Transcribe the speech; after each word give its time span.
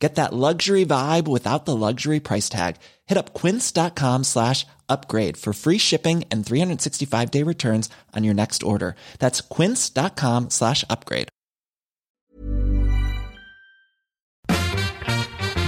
Get 0.00 0.14
that 0.14 0.32
luxury 0.32 0.86
vibe 0.86 1.26
without 1.26 1.64
the 1.64 1.74
luxury 1.74 2.20
price 2.20 2.48
tag. 2.48 2.76
Hit 3.06 3.18
up 3.18 3.34
quince.com 3.34 4.22
slash 4.24 4.64
upgrade 4.88 5.36
for 5.36 5.52
free 5.52 5.78
shipping 5.78 6.24
and 6.30 6.46
365 6.46 7.30
day 7.30 7.42
returns 7.42 7.90
on 8.14 8.24
your 8.24 8.34
next 8.34 8.62
order. 8.62 8.94
That's 9.18 9.40
quince.com 9.40 10.50
slash 10.50 10.84
upgrade. 10.88 11.28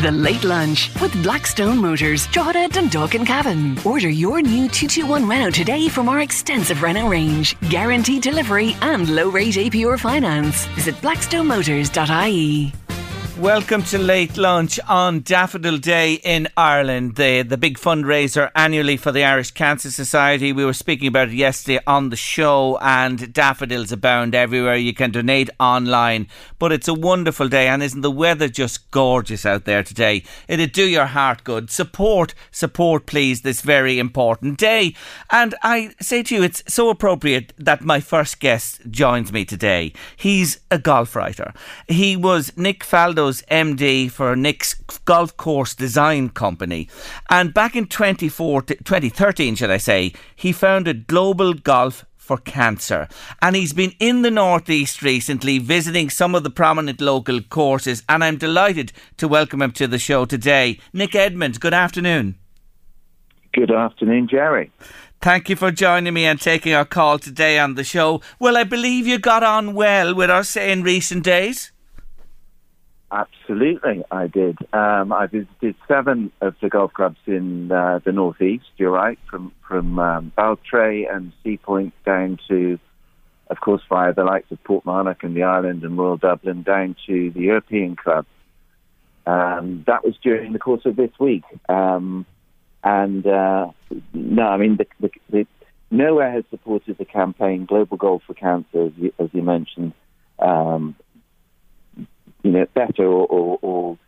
The 0.00 0.10
Late 0.10 0.44
Lunch 0.44 0.88
with 1.02 1.12
Blackstone 1.22 1.78
Motors, 1.78 2.26
Drogheda, 2.28 2.68
Dundalk 2.68 3.14
and 3.14 3.26
Cavan. 3.26 3.76
Order 3.84 4.08
your 4.08 4.40
new 4.40 4.66
221 4.66 5.28
Renault 5.28 5.50
today 5.50 5.88
from 5.88 6.08
our 6.08 6.20
extensive 6.20 6.82
Renault 6.82 7.08
range. 7.08 7.54
Guaranteed 7.68 8.22
delivery 8.22 8.74
and 8.80 9.14
low 9.14 9.28
rate 9.28 9.56
APR 9.56 10.00
finance. 10.00 10.64
Visit 10.68 10.94
blackstonemotors.ie. 11.02 12.72
Welcome 13.40 13.84
to 13.84 13.96
Late 13.96 14.36
Lunch 14.36 14.78
on 14.86 15.20
Daffodil 15.20 15.78
Day 15.78 16.12
in 16.12 16.46
Ireland, 16.58 17.16
the, 17.16 17.40
the 17.40 17.56
big 17.56 17.78
fundraiser 17.78 18.50
annually 18.54 18.98
for 18.98 19.12
the 19.12 19.24
Irish 19.24 19.52
Cancer 19.52 19.90
Society. 19.90 20.52
We 20.52 20.66
were 20.66 20.74
speaking 20.74 21.08
about 21.08 21.28
it 21.28 21.34
yesterday 21.34 21.80
on 21.86 22.10
the 22.10 22.16
show, 22.16 22.76
and 22.82 23.32
daffodils 23.32 23.92
abound 23.92 24.34
everywhere. 24.34 24.76
You 24.76 24.92
can 24.92 25.10
donate 25.10 25.48
online, 25.58 26.28
but 26.58 26.70
it's 26.70 26.86
a 26.86 26.92
wonderful 26.92 27.48
day, 27.48 27.66
and 27.66 27.82
isn't 27.82 28.02
the 28.02 28.10
weather 28.10 28.46
just 28.46 28.90
gorgeous 28.90 29.46
out 29.46 29.64
there 29.64 29.82
today? 29.82 30.22
It'd 30.46 30.72
do 30.72 30.86
your 30.86 31.06
heart 31.06 31.42
good. 31.42 31.70
Support, 31.70 32.34
support, 32.50 33.06
please, 33.06 33.40
this 33.40 33.62
very 33.62 33.98
important 33.98 34.58
day. 34.58 34.94
And 35.30 35.54
I 35.62 35.94
say 35.98 36.22
to 36.24 36.34
you, 36.34 36.42
it's 36.42 36.62
so 36.68 36.90
appropriate 36.90 37.54
that 37.56 37.80
my 37.80 38.00
first 38.00 38.38
guest 38.38 38.82
joins 38.90 39.32
me 39.32 39.46
today. 39.46 39.94
He's 40.14 40.60
a 40.70 40.78
golf 40.78 41.16
writer. 41.16 41.54
He 41.88 42.16
was 42.16 42.54
Nick 42.54 42.84
Faldo's 42.84 43.29
MD 43.50 44.10
for 44.10 44.36
Nick's 44.36 44.74
golf 45.04 45.36
course 45.36 45.74
design 45.74 46.28
company. 46.30 46.88
And 47.30 47.54
back 47.54 47.76
in 47.76 47.86
2013, 47.86 49.54
should 49.54 49.70
I 49.70 49.76
say, 49.76 50.12
he 50.36 50.52
founded 50.52 51.06
Global 51.06 51.54
Golf 51.54 52.04
for 52.16 52.38
cancer. 52.38 53.08
And 53.42 53.56
he's 53.56 53.72
been 53.72 53.92
in 53.98 54.22
the 54.22 54.30
Northeast 54.30 55.02
recently 55.02 55.58
visiting 55.58 56.10
some 56.10 56.34
of 56.34 56.44
the 56.44 56.50
prominent 56.50 57.00
local 57.00 57.40
courses. 57.40 58.04
And 58.08 58.22
I'm 58.22 58.36
delighted 58.36 58.92
to 59.16 59.26
welcome 59.26 59.62
him 59.62 59.72
to 59.72 59.88
the 59.88 59.98
show 59.98 60.26
today. 60.26 60.78
Nick 60.92 61.14
Edmund, 61.16 61.58
good 61.58 61.74
afternoon. 61.74 62.36
Good 63.52 63.72
afternoon, 63.72 64.28
Jerry. 64.28 64.70
Thank 65.20 65.48
you 65.50 65.56
for 65.56 65.70
joining 65.72 66.14
me 66.14 66.24
and 66.24 66.40
taking 66.40 66.72
our 66.72 66.84
call 66.84 67.18
today 67.18 67.58
on 67.58 67.74
the 67.74 67.84
show. 67.84 68.22
Well, 68.38 68.56
I 68.56 68.64
believe 68.64 69.06
you 69.06 69.18
got 69.18 69.42
on 69.42 69.74
well 69.74 70.14
with 70.14 70.30
us 70.30 70.56
in 70.56 70.82
recent 70.82 71.24
days. 71.24 71.72
Absolutely, 73.12 74.04
I 74.12 74.28
did. 74.28 74.56
Um, 74.72 75.12
I 75.12 75.26
visited 75.26 75.74
seven 75.88 76.30
of 76.40 76.54
the 76.62 76.68
golf 76.68 76.92
clubs 76.92 77.18
in 77.26 77.72
uh, 77.72 77.98
the 78.04 78.12
northeast. 78.12 78.66
You're 78.76 78.92
right, 78.92 79.18
from 79.28 79.52
from 79.66 79.98
um, 79.98 80.32
Baltray 80.38 81.12
and 81.12 81.32
Seapoint 81.44 81.90
down 82.06 82.38
to, 82.48 82.78
of 83.48 83.60
course, 83.60 83.82
via 83.88 84.14
the 84.14 84.22
likes 84.22 84.52
of 84.52 84.62
Portmarnock 84.62 85.24
and 85.24 85.34
the 85.34 85.42
Island 85.42 85.82
and 85.82 85.98
Royal 85.98 86.18
Dublin 86.18 86.62
down 86.62 86.94
to 87.06 87.30
the 87.32 87.40
European 87.40 87.96
Club. 87.96 88.26
Um, 89.26 89.82
that 89.88 90.04
was 90.04 90.14
during 90.22 90.52
the 90.52 90.60
course 90.60 90.82
of 90.84 90.94
this 90.94 91.10
week, 91.18 91.42
um, 91.68 92.26
and 92.84 93.26
uh, 93.26 93.72
no, 94.14 94.42
I 94.44 94.56
mean 94.56 94.76
the, 94.76 94.86
the, 95.00 95.10
the, 95.30 95.46
nowhere 95.90 96.30
has 96.30 96.44
supported 96.48 96.96
the 96.96 97.04
campaign 97.04 97.66
Global 97.66 97.96
Golf 97.96 98.22
for 98.24 98.34
Cancer, 98.34 98.86
as 98.86 98.92
you, 98.96 99.12
as 99.18 99.30
you 99.32 99.42
mentioned. 99.42 99.94
You 102.42 102.52
know, 102.52 102.66
better 102.74 103.04
or, 103.04 103.26
or, 103.26 103.58
or 103.62 103.98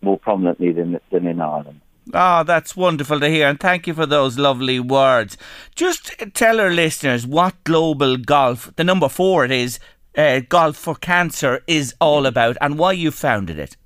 more 0.00 0.18
prominently 0.18 0.72
than, 0.72 0.98
than 1.10 1.26
in 1.26 1.40
Ireland. 1.40 1.80
Ah, 2.12 2.40
oh, 2.40 2.44
that's 2.44 2.76
wonderful 2.76 3.20
to 3.20 3.28
hear, 3.28 3.48
and 3.48 3.60
thank 3.60 3.86
you 3.86 3.94
for 3.94 4.06
those 4.06 4.36
lovely 4.36 4.80
words. 4.80 5.38
Just 5.76 6.14
tell 6.34 6.60
our 6.60 6.70
listeners 6.70 7.26
what 7.26 7.62
Global 7.62 8.16
Golf, 8.16 8.74
the 8.74 8.82
number 8.82 9.08
four 9.08 9.44
it 9.44 9.52
is, 9.52 9.78
uh, 10.18 10.40
Golf 10.48 10.76
for 10.76 10.96
Cancer, 10.96 11.62
is 11.68 11.94
all 12.00 12.26
about 12.26 12.56
and 12.60 12.76
why 12.76 12.92
you 12.92 13.12
founded 13.12 13.58
it. 13.58 13.76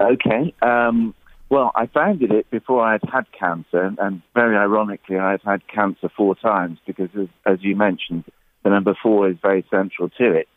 Okay. 0.00 0.54
Um, 0.62 1.14
well, 1.48 1.72
I 1.74 1.86
founded 1.86 2.30
it 2.30 2.48
before 2.48 2.80
I 2.80 2.92
had 2.92 3.02
had 3.12 3.26
cancer, 3.32 3.92
and 3.98 4.22
very 4.34 4.56
ironically, 4.56 5.18
I've 5.18 5.42
had 5.42 5.66
cancer 5.66 6.08
four 6.16 6.36
times 6.36 6.78
because, 6.86 7.10
as, 7.20 7.26
as 7.44 7.58
you 7.60 7.74
mentioned, 7.74 8.24
the 8.62 8.70
number 8.70 8.96
four 9.02 9.28
is 9.28 9.36
very 9.42 9.66
central 9.68 10.10
to 10.10 10.32
it. 10.32 10.48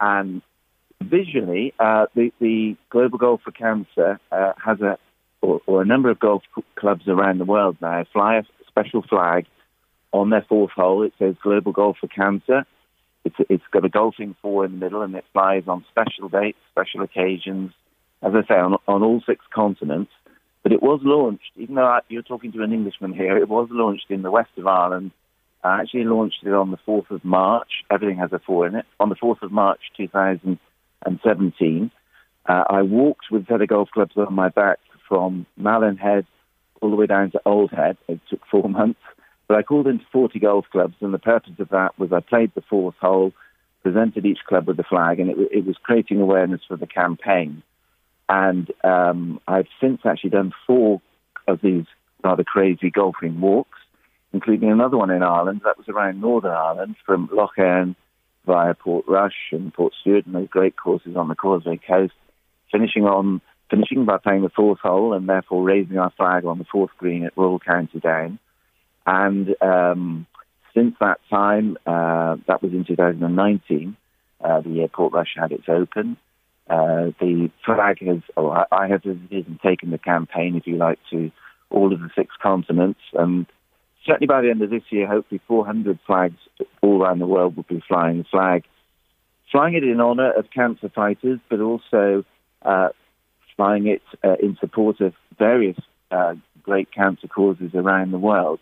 And 0.00 0.42
visually, 1.02 1.72
uh, 1.78 2.06
the, 2.14 2.32
the 2.40 2.76
Global 2.90 3.18
Golf 3.18 3.40
for 3.42 3.50
Cancer 3.50 4.20
uh, 4.32 4.52
has 4.62 4.80
a, 4.80 4.98
or, 5.42 5.60
or, 5.66 5.82
a 5.82 5.86
number 5.86 6.10
of 6.10 6.18
golf 6.18 6.42
clubs 6.76 7.06
around 7.06 7.38
the 7.38 7.44
world 7.44 7.76
now 7.80 8.04
fly 8.12 8.36
a 8.36 8.42
special 8.66 9.02
flag 9.02 9.46
on 10.12 10.30
their 10.30 10.44
fourth 10.48 10.70
hole. 10.70 11.02
It 11.02 11.12
says 11.18 11.34
Global 11.42 11.72
Golf 11.72 11.98
for 12.00 12.08
Cancer. 12.08 12.64
It's, 13.24 13.36
it's 13.48 13.64
got 13.70 13.84
a 13.84 13.88
golfing 13.88 14.36
four 14.42 14.64
in 14.64 14.72
the 14.72 14.78
middle, 14.78 15.02
and 15.02 15.14
it 15.14 15.24
flies 15.32 15.64
on 15.66 15.84
special 15.90 16.28
dates, 16.28 16.58
special 16.70 17.02
occasions, 17.02 17.72
as 18.22 18.32
I 18.34 18.46
say, 18.46 18.58
on, 18.58 18.76
on 18.86 19.02
all 19.02 19.22
six 19.26 19.44
continents. 19.52 20.12
But 20.62 20.72
it 20.72 20.82
was 20.82 21.00
launched, 21.02 21.52
even 21.56 21.74
though 21.74 22.00
you're 22.08 22.22
talking 22.22 22.52
to 22.52 22.62
an 22.62 22.72
Englishman 22.72 23.12
here, 23.12 23.36
it 23.36 23.48
was 23.48 23.68
launched 23.70 24.10
in 24.10 24.22
the 24.22 24.30
west 24.30 24.50
of 24.56 24.66
Ireland. 24.66 25.10
I 25.62 25.80
actually 25.80 26.04
launched 26.04 26.42
it 26.42 26.52
on 26.52 26.70
the 26.70 26.78
4th 26.86 27.10
of 27.10 27.24
March. 27.24 27.84
Everything 27.90 28.18
has 28.18 28.32
a 28.32 28.38
four 28.38 28.66
in 28.66 28.74
it. 28.74 28.84
On 29.00 29.08
the 29.08 29.14
4th 29.14 29.42
of 29.42 29.50
March 29.50 29.80
2000 29.96 30.58
and 31.04 31.20
17. 31.24 31.90
Uh, 32.46 32.64
I 32.68 32.82
walked 32.82 33.26
with 33.30 33.46
Feather 33.46 33.66
Golf 33.66 33.90
Clubs 33.90 34.16
on 34.16 34.34
my 34.34 34.48
back 34.48 34.78
from 35.08 35.46
Malin 35.56 35.96
Head 35.96 36.26
all 36.80 36.90
the 36.90 36.96
way 36.96 37.06
down 37.06 37.30
to 37.30 37.40
Old 37.44 37.70
Head. 37.70 37.96
It 38.08 38.20
took 38.28 38.40
four 38.50 38.68
months. 38.68 39.00
But 39.46 39.58
I 39.58 39.62
called 39.62 39.86
into 39.86 40.04
40 40.10 40.38
golf 40.38 40.66
clubs, 40.72 40.94
and 41.00 41.12
the 41.12 41.18
purpose 41.18 41.52
of 41.58 41.68
that 41.68 41.98
was 41.98 42.12
I 42.12 42.20
played 42.20 42.52
the 42.54 42.62
fourth 42.62 42.94
hole, 43.00 43.32
presented 43.82 44.24
each 44.24 44.38
club 44.48 44.66
with 44.66 44.80
a 44.80 44.84
flag, 44.84 45.20
and 45.20 45.30
it, 45.30 45.36
it 45.52 45.66
was 45.66 45.76
creating 45.82 46.20
awareness 46.20 46.62
for 46.66 46.76
the 46.76 46.86
campaign. 46.86 47.62
And 48.28 48.70
um, 48.82 49.40
I've 49.46 49.68
since 49.80 50.00
actually 50.06 50.30
done 50.30 50.52
four 50.66 51.02
of 51.46 51.60
these 51.60 51.84
rather 52.22 52.42
crazy 52.42 52.90
golfing 52.90 53.38
walks, 53.40 53.78
including 54.32 54.70
another 54.70 54.96
one 54.96 55.10
in 55.10 55.22
Ireland. 55.22 55.60
That 55.64 55.76
was 55.76 55.88
around 55.90 56.22
Northern 56.22 56.52
Ireland 56.52 56.96
from 57.04 57.28
Lough 57.30 57.50
Erne 57.58 57.96
via 58.46 58.74
Portrush 58.74 59.52
and 59.52 59.72
Port 59.72 59.92
Portstewart 60.06 60.26
and 60.26 60.34
those 60.34 60.48
great 60.48 60.76
courses 60.76 61.16
on 61.16 61.28
the 61.28 61.34
Causeway 61.34 61.78
Coast, 61.78 62.14
finishing 62.70 63.04
on 63.04 63.40
finishing 63.70 64.04
by 64.04 64.18
playing 64.18 64.42
the 64.42 64.50
fourth 64.50 64.78
hole 64.80 65.14
and 65.14 65.28
therefore 65.28 65.62
raising 65.62 65.98
our 65.98 66.12
flag 66.16 66.44
on 66.44 66.58
the 66.58 66.66
fourth 66.70 66.90
green 66.98 67.24
at 67.24 67.36
Royal 67.36 67.58
County 67.58 67.98
Down. 67.98 68.38
And 69.06 69.54
um, 69.60 70.26
since 70.74 70.94
that 71.00 71.20
time, 71.30 71.76
uh, 71.86 72.36
that 72.46 72.62
was 72.62 72.72
in 72.72 72.84
2019, 72.84 73.96
uh, 74.42 74.60
the 74.60 74.68
year 74.68 74.88
Portrush 74.88 75.36
had 75.36 75.52
its 75.52 75.68
open. 75.68 76.16
Uh, 76.68 77.12
the 77.20 77.50
flag 77.64 77.98
has, 78.06 78.22
or 78.36 78.66
I 78.72 78.88
have 78.88 79.02
visited 79.02 79.46
and 79.46 79.60
taken 79.60 79.90
the 79.90 79.98
campaign, 79.98 80.56
if 80.56 80.66
you 80.66 80.76
like, 80.76 80.98
to 81.10 81.30
all 81.70 81.92
of 81.92 82.00
the 82.00 82.10
six 82.14 82.34
continents. 82.42 83.00
And 83.12 83.46
certainly 84.06 84.26
by 84.26 84.42
the 84.42 84.50
end 84.50 84.62
of 84.62 84.70
this 84.70 84.82
year, 84.90 85.06
hopefully 85.06 85.40
400 85.46 85.98
flags 86.06 86.38
all 86.82 87.02
around 87.02 87.18
the 87.18 87.26
world 87.26 87.56
will 87.56 87.64
be 87.68 87.82
flying 87.86 88.18
the 88.18 88.24
flag. 88.24 88.64
Flying 89.50 89.74
it 89.74 89.84
in 89.84 90.00
honour 90.00 90.32
of 90.32 90.50
cancer 90.50 90.88
fighters, 90.88 91.38
but 91.48 91.60
also 91.60 92.24
uh, 92.62 92.88
flying 93.56 93.86
it 93.86 94.02
uh, 94.22 94.36
in 94.42 94.56
support 94.60 95.00
of 95.00 95.14
various 95.38 95.76
uh, 96.10 96.34
great 96.62 96.90
cancer 96.92 97.28
causes 97.28 97.70
around 97.74 98.10
the 98.10 98.18
world. 98.18 98.60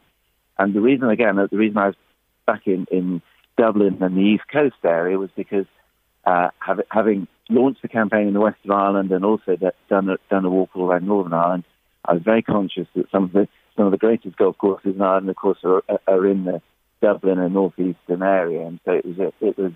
And 0.59 0.75
the 0.75 0.81
reason, 0.81 1.09
again, 1.09 1.37
the 1.37 1.57
reason 1.57 1.79
I 1.79 1.89
was 1.89 1.97
back 2.47 2.67
in, 2.67 2.87
in 2.91 3.23
Dublin 3.57 3.99
and 4.03 4.17
the 4.17 4.21
East 4.21 4.45
Coast 4.53 4.77
area 4.85 5.19
was 5.19 5.31
because 5.37 5.67
uh, 6.25 6.49
have, 6.59 6.81
having 6.91 7.27
launched 7.49 7.83
the 7.83 7.89
campaign 7.89 8.29
in 8.29 8.35
the 8.35 8.41
west 8.41 8.59
of 8.65 8.71
Ireland 8.71 9.11
and 9.13 9.25
also 9.25 9.57
done 9.89 10.09
a, 10.11 10.17
done 10.31 10.45
a 10.45 10.51
walk 10.51 10.71
all 10.75 10.85
around 10.85 11.07
Northern 11.07 11.33
Ireland, 11.33 11.65
I 12.05 12.15
was 12.15 12.23
very 12.23 12.43
conscious 12.43 12.87
that 12.95 13.11
some 13.11 13.25
of 13.25 13.33
the 13.33 13.49
some 13.77 13.87
of 13.87 13.93
the 13.93 13.99
greatest 13.99 14.37
golf 14.37 14.59
courses 14.59 14.95
in 14.95 15.03
Ireland, 15.03 15.29
of 15.29 15.37
course, 15.37 15.59
are, 15.65 15.83
are 16.07 16.27
in 16.27 16.45
the 16.45 16.63
Dublin 17.01 17.39
and 17.39 17.55
northeastern 17.55 18.23
area, 18.23 18.67
and 18.67 18.79
so 18.85 18.93
it 18.93 19.05
was 19.05 19.19
a, 19.19 19.47
it 19.47 19.59
was. 19.59 19.73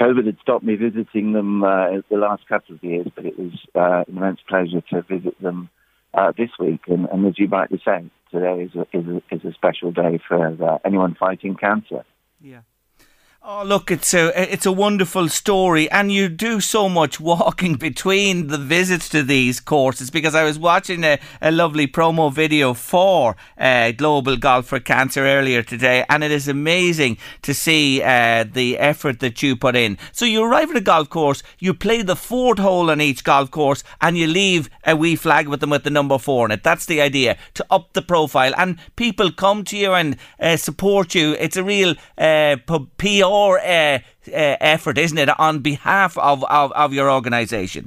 COVID 0.00 0.26
had 0.26 0.38
stopped 0.40 0.64
me 0.64 0.76
visiting 0.76 1.32
them 1.32 1.64
uh, 1.64 1.88
the 2.08 2.16
last 2.16 2.46
couple 2.48 2.76
of 2.76 2.84
years, 2.84 3.08
but 3.16 3.26
it 3.26 3.36
was 3.36 3.52
uh, 3.74 4.04
an 4.06 4.16
immense 4.16 4.38
pleasure 4.48 4.80
to 4.92 5.02
visit 5.02 5.40
them 5.42 5.68
uh, 6.14 6.32
this 6.38 6.50
week. 6.60 6.82
And, 6.86 7.08
and, 7.08 7.26
as 7.26 7.36
you 7.36 7.48
rightly 7.48 7.82
say, 7.84 8.04
today 8.30 8.62
is 8.62 8.76
a, 8.76 8.86
is 8.96 9.06
a, 9.08 9.34
is 9.34 9.44
a 9.44 9.52
special 9.54 9.90
day 9.90 10.20
for 10.28 10.46
uh, 10.46 10.78
anyone 10.84 11.16
fighting 11.18 11.56
cancer. 11.56 12.04
Yeah. 12.40 12.60
Oh, 13.40 13.62
look, 13.64 13.90
it's 13.92 14.12
a 14.14 14.52
it's 14.52 14.66
a 14.66 14.72
wonderful 14.72 15.28
story, 15.28 15.88
and 15.92 16.10
you 16.10 16.28
do 16.28 16.60
so 16.60 16.88
much 16.88 17.20
walking 17.20 17.74
between 17.88 18.48
the 18.48 18.58
visits 18.58 19.08
to 19.10 19.22
these 19.22 19.60
courses. 19.60 20.10
Because 20.10 20.34
I 20.34 20.42
was 20.42 20.58
watching 20.58 21.04
a, 21.04 21.20
a 21.40 21.52
lovely 21.52 21.86
promo 21.86 22.32
video 22.32 22.74
for 22.74 23.36
uh, 23.56 23.92
Global 23.92 24.36
Golf 24.36 24.66
for 24.66 24.80
Cancer 24.80 25.24
earlier 25.24 25.62
today, 25.62 26.04
and 26.10 26.24
it 26.24 26.32
is 26.32 26.48
amazing 26.48 27.16
to 27.42 27.54
see 27.54 28.02
uh, 28.02 28.44
the 28.44 28.76
effort 28.76 29.20
that 29.20 29.40
you 29.40 29.54
put 29.54 29.76
in. 29.76 29.98
So 30.10 30.24
you 30.24 30.42
arrive 30.42 30.70
at 30.70 30.76
a 30.76 30.80
golf 30.80 31.08
course, 31.08 31.44
you 31.60 31.74
play 31.74 32.02
the 32.02 32.16
fourth 32.16 32.58
hole 32.58 32.90
on 32.90 33.00
each 33.00 33.22
golf 33.22 33.52
course, 33.52 33.84
and 34.00 34.18
you 34.18 34.26
leave 34.26 34.68
a 34.84 34.96
wee 34.96 35.14
flag 35.14 35.46
with 35.46 35.60
them 35.60 35.70
with 35.70 35.84
the 35.84 35.90
number 35.90 36.18
four 36.18 36.46
in 36.46 36.50
it. 36.50 36.64
That's 36.64 36.86
the 36.86 37.00
idea 37.00 37.38
to 37.54 37.64
up 37.70 37.92
the 37.92 38.02
profile, 38.02 38.52
and 38.58 38.80
people 38.96 39.30
come 39.30 39.62
to 39.66 39.76
you 39.76 39.92
and 39.92 40.16
uh, 40.40 40.56
support 40.56 41.14
you. 41.14 41.34
It's 41.34 41.56
a 41.56 41.62
real 41.62 41.94
uh, 42.18 42.56
your 43.28 43.58
uh, 43.58 43.98
uh, 44.28 44.56
effort, 44.74 44.98
isn't 44.98 45.18
it, 45.18 45.28
on 45.38 45.60
behalf 45.60 46.16
of, 46.18 46.44
of, 46.44 46.72
of 46.72 46.92
your 46.92 47.10
organisation? 47.10 47.86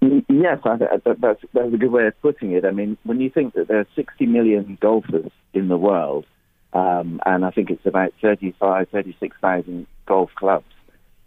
Yes, 0.00 0.58
I, 0.64 0.76
that's, 0.76 1.42
that's 1.52 1.74
a 1.74 1.76
good 1.76 1.90
way 1.90 2.06
of 2.06 2.20
putting 2.22 2.52
it. 2.52 2.64
I 2.64 2.70
mean, 2.70 2.96
when 3.04 3.20
you 3.20 3.30
think 3.30 3.54
that 3.54 3.68
there 3.68 3.80
are 3.80 3.86
60 3.96 4.26
million 4.26 4.78
golfers 4.80 5.30
in 5.52 5.68
the 5.68 5.76
world, 5.76 6.24
um, 6.72 7.20
and 7.26 7.44
I 7.44 7.50
think 7.50 7.70
it's 7.70 7.86
about 7.86 8.12
35, 8.22 8.88
36,000 8.90 9.86
golf 10.06 10.30
clubs, 10.36 10.72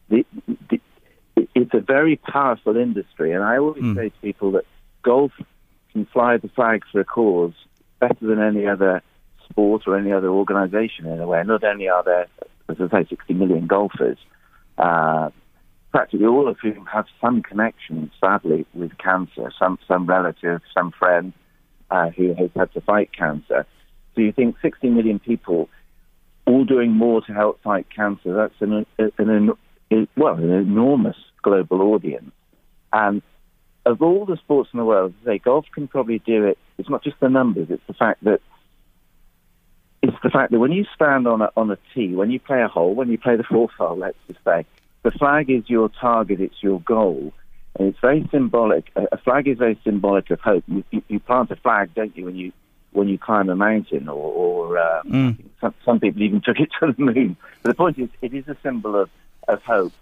the, 0.09 0.25
the, 0.69 0.79
it's 1.55 1.73
a 1.73 1.81
very 1.81 2.15
powerful 2.15 2.77
industry. 2.77 3.33
And 3.33 3.43
I 3.43 3.57
always 3.57 3.83
mm. 3.83 3.95
say 3.95 4.09
to 4.09 4.19
people 4.21 4.51
that 4.51 4.65
golf 5.03 5.31
can 5.91 6.05
fly 6.05 6.37
the 6.37 6.49
flag 6.49 6.83
for 6.91 7.01
a 7.01 7.05
cause 7.05 7.53
better 7.99 8.25
than 8.25 8.39
any 8.39 8.67
other 8.67 9.01
sport 9.49 9.83
or 9.87 9.97
any 9.97 10.11
other 10.11 10.29
organisation 10.29 11.05
in 11.07 11.19
a 11.19 11.27
way. 11.27 11.43
Not 11.43 11.63
only 11.63 11.89
are 11.89 12.03
there 12.03 12.27
as 12.71 12.89
I 12.91 13.03
say, 13.03 13.09
60 13.09 13.33
million 13.33 13.67
golfers, 13.67 14.17
uh, 14.77 15.29
practically 15.91 16.25
all 16.25 16.47
of 16.47 16.57
whom 16.61 16.85
have 16.85 17.05
some 17.19 17.41
connection, 17.43 18.11
sadly, 18.19 18.65
with 18.73 18.97
cancer, 18.97 19.51
some, 19.59 19.77
some 19.87 20.05
relative, 20.05 20.61
some 20.73 20.91
friend 20.91 21.33
uh, 21.89 22.09
who 22.09 22.33
has 22.33 22.49
had 22.55 22.71
to 22.73 22.81
fight 22.81 23.09
cancer. 23.17 23.65
So 24.15 24.21
you 24.21 24.31
think 24.31 24.55
60 24.61 24.89
million 24.89 25.19
people 25.19 25.69
all 26.45 26.65
doing 26.65 26.91
more 26.91 27.21
to 27.21 27.33
help 27.33 27.61
fight 27.61 27.87
cancer, 27.93 28.33
that's 28.33 28.53
an, 28.59 28.85
an, 28.97 29.11
an 29.89 30.07
well, 30.15 30.35
an 30.35 30.51
enormous 30.51 31.17
global 31.43 31.81
audience. 31.81 32.31
And 32.93 33.21
of 33.85 34.01
all 34.01 34.25
the 34.25 34.37
sports 34.37 34.69
in 34.73 34.79
the 34.79 34.85
world, 34.85 35.13
say 35.25 35.37
golf 35.39 35.65
can 35.73 35.87
probably 35.87 36.19
do 36.19 36.45
it. 36.45 36.57
It's 36.77 36.89
not 36.89 37.03
just 37.03 37.19
the 37.19 37.29
numbers; 37.29 37.67
it's 37.69 37.85
the 37.87 37.93
fact 37.93 38.23
that 38.23 38.39
it's 40.01 40.17
the 40.23 40.29
fact 40.29 40.51
that 40.51 40.59
when 40.59 40.71
you 40.71 40.85
stand 40.95 41.27
on 41.27 41.41
a, 41.41 41.51
on 41.55 41.69
a 41.69 41.77
tee, 41.93 42.15
when 42.15 42.31
you 42.31 42.39
play 42.39 42.61
a 42.61 42.67
hole, 42.67 42.95
when 42.95 43.09
you 43.09 43.17
play 43.17 43.35
the 43.35 43.43
fourth 43.43 43.71
hole, 43.77 43.97
let's 43.97 44.17
just 44.27 44.43
say, 44.43 44.65
the 45.03 45.11
flag 45.11 45.49
is 45.49 45.69
your 45.69 45.89
target, 45.89 46.41
it's 46.41 46.61
your 46.61 46.79
goal. 46.81 47.33
And 47.77 47.87
it's 47.87 47.99
very 47.99 48.27
symbolic. 48.31 48.91
A, 48.95 49.17
flag 49.17 49.47
is 49.47 49.57
very 49.57 49.79
symbolic 49.83 50.29
of 50.31 50.41
hope. 50.41 50.63
You, 50.67 50.83
you, 50.91 51.03
you, 51.07 51.19
plant 51.19 51.51
a 51.51 51.55
flag, 51.55 51.93
don't 51.93 52.15
you, 52.17 52.25
when 52.25 52.35
you 52.35 52.51
when 52.91 53.07
you 53.07 53.17
climb 53.17 53.49
a 53.49 53.55
mountain, 53.55 54.09
or, 54.09 54.15
or 54.15 54.77
uh, 54.77 55.03
mm. 55.03 55.37
some, 55.61 55.73
some 55.85 55.99
people 56.01 56.21
even 56.21 56.41
took 56.45 56.59
it 56.59 56.69
to 56.79 56.91
the 56.91 57.01
moon. 57.01 57.37
But 57.63 57.69
the 57.69 57.75
point 57.75 57.97
is, 57.97 58.09
it 58.21 58.33
is 58.33 58.47
a 58.49 58.57
symbol 58.61 58.99
of, 58.99 59.09
of 59.47 59.61
hope. 59.63 59.93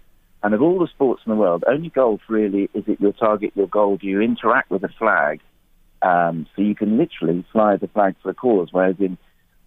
And 0.42 0.54
of 0.54 0.62
all 0.62 0.78
the 0.78 0.88
sports 0.88 1.22
in 1.24 1.30
the 1.30 1.36
world, 1.36 1.62
only 1.68 1.90
golf 1.90 2.20
really 2.28 2.68
is 2.74 2.84
it 2.88 3.00
your 3.00 3.12
target, 3.12 3.52
your 3.54 3.68
goal. 3.68 3.98
Do 3.98 4.06
you 4.06 4.20
interact 4.20 4.70
with 4.70 4.82
a 4.82 4.88
flag? 4.88 5.40
Um, 6.02 6.46
so 6.56 6.62
you 6.62 6.74
can 6.74 6.96
literally 6.96 7.44
fly 7.52 7.76
the 7.76 7.88
flag 7.88 8.16
for 8.22 8.32
the 8.32 8.34
cause, 8.34 8.68
whereas 8.72 8.96
in 8.98 9.18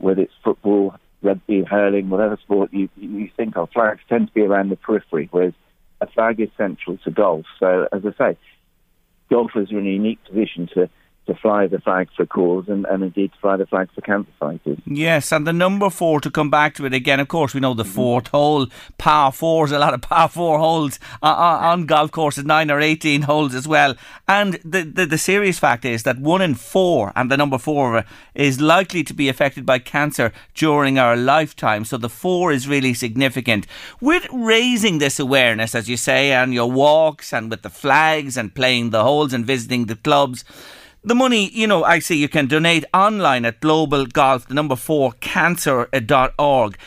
whether 0.03 0.21
it's 0.21 0.33
football, 0.43 0.95
rugby, 1.21 1.63
hurling, 1.63 2.09
whatever 2.09 2.37
sport 2.37 2.73
you, 2.73 2.89
you 2.97 3.29
think 3.35 3.57
of, 3.57 3.71
flags 3.71 4.01
tend 4.09 4.27
to 4.27 4.33
be 4.33 4.41
around 4.41 4.69
the 4.69 4.75
periphery, 4.75 5.29
whereas 5.31 5.53
a 6.01 6.07
flag 6.07 6.39
is 6.39 6.49
central 6.57 6.97
to 6.97 7.11
golf. 7.11 7.45
So, 7.59 7.87
as 7.91 8.01
I 8.05 8.13
say, 8.17 8.37
golfers 9.29 9.71
are 9.71 9.79
in 9.79 9.87
a 9.87 9.89
unique 9.89 10.23
position 10.25 10.69
to 10.73 10.89
to 11.25 11.35
fly 11.35 11.67
the 11.67 11.79
flag 11.79 12.09
for 12.15 12.25
cause 12.25 12.65
and, 12.67 12.85
and 12.85 13.03
indeed 13.03 13.31
to 13.31 13.39
fly 13.39 13.55
the 13.55 13.65
flag 13.65 13.89
for 13.93 14.01
cancer 14.01 14.31
fighters. 14.39 14.77
Yes, 14.85 15.31
and 15.31 15.47
the 15.47 15.53
number 15.53 15.89
four, 15.89 16.19
to 16.19 16.29
come 16.29 16.49
back 16.49 16.75
to 16.75 16.85
it 16.85 16.93
again, 16.93 17.19
of 17.19 17.27
course, 17.27 17.53
we 17.53 17.61
know 17.61 17.73
the 17.73 17.85
fourth 17.85 18.27
hole, 18.27 18.67
par 18.97 19.31
fours, 19.31 19.71
a 19.71 19.79
lot 19.79 19.93
of 19.93 20.01
par 20.01 20.27
four 20.27 20.59
holes 20.59 20.99
uh, 21.21 21.27
uh, 21.27 21.59
on 21.61 21.85
golf 21.85 22.11
courses, 22.11 22.43
nine 22.43 22.69
or 22.69 22.81
18 22.81 23.23
holes 23.23 23.55
as 23.55 23.67
well. 23.67 23.95
And 24.27 24.55
the, 24.65 24.83
the, 24.83 25.05
the 25.05 25.17
serious 25.17 25.59
fact 25.59 25.85
is 25.85 26.03
that 26.03 26.19
one 26.19 26.41
in 26.41 26.55
four, 26.55 27.13
and 27.15 27.31
the 27.31 27.37
number 27.37 27.57
four 27.57 28.03
is 28.35 28.59
likely 28.59 29.03
to 29.03 29.13
be 29.13 29.29
affected 29.29 29.65
by 29.65 29.79
cancer 29.79 30.33
during 30.53 30.99
our 30.99 31.15
lifetime. 31.15 31.85
So 31.85 31.97
the 31.97 32.09
four 32.09 32.51
is 32.51 32.67
really 32.67 32.93
significant. 32.93 33.65
With 34.01 34.27
raising 34.31 34.97
this 34.97 35.19
awareness, 35.19 35.73
as 35.73 35.89
you 35.89 35.95
say, 35.95 36.33
and 36.33 36.53
your 36.53 36.69
walks 36.69 37.31
and 37.31 37.49
with 37.49 37.61
the 37.61 37.69
flags 37.69 38.35
and 38.35 38.53
playing 38.53 38.89
the 38.89 39.03
holes 39.03 39.33
and 39.33 39.45
visiting 39.45 39.85
the 39.85 39.95
clubs, 39.95 40.43
the 41.03 41.15
money, 41.15 41.49
you 41.49 41.67
know, 41.67 41.83
I 41.83 41.99
see 41.99 42.15
you 42.15 42.29
can 42.29 42.47
donate 42.47 42.85
online 42.93 43.45
at 43.45 43.59
Global 43.59 44.05
Golf, 44.05 44.47
the 44.47 44.53
number 44.53 44.75
four, 44.75 45.13
cancer.org. 45.19 46.77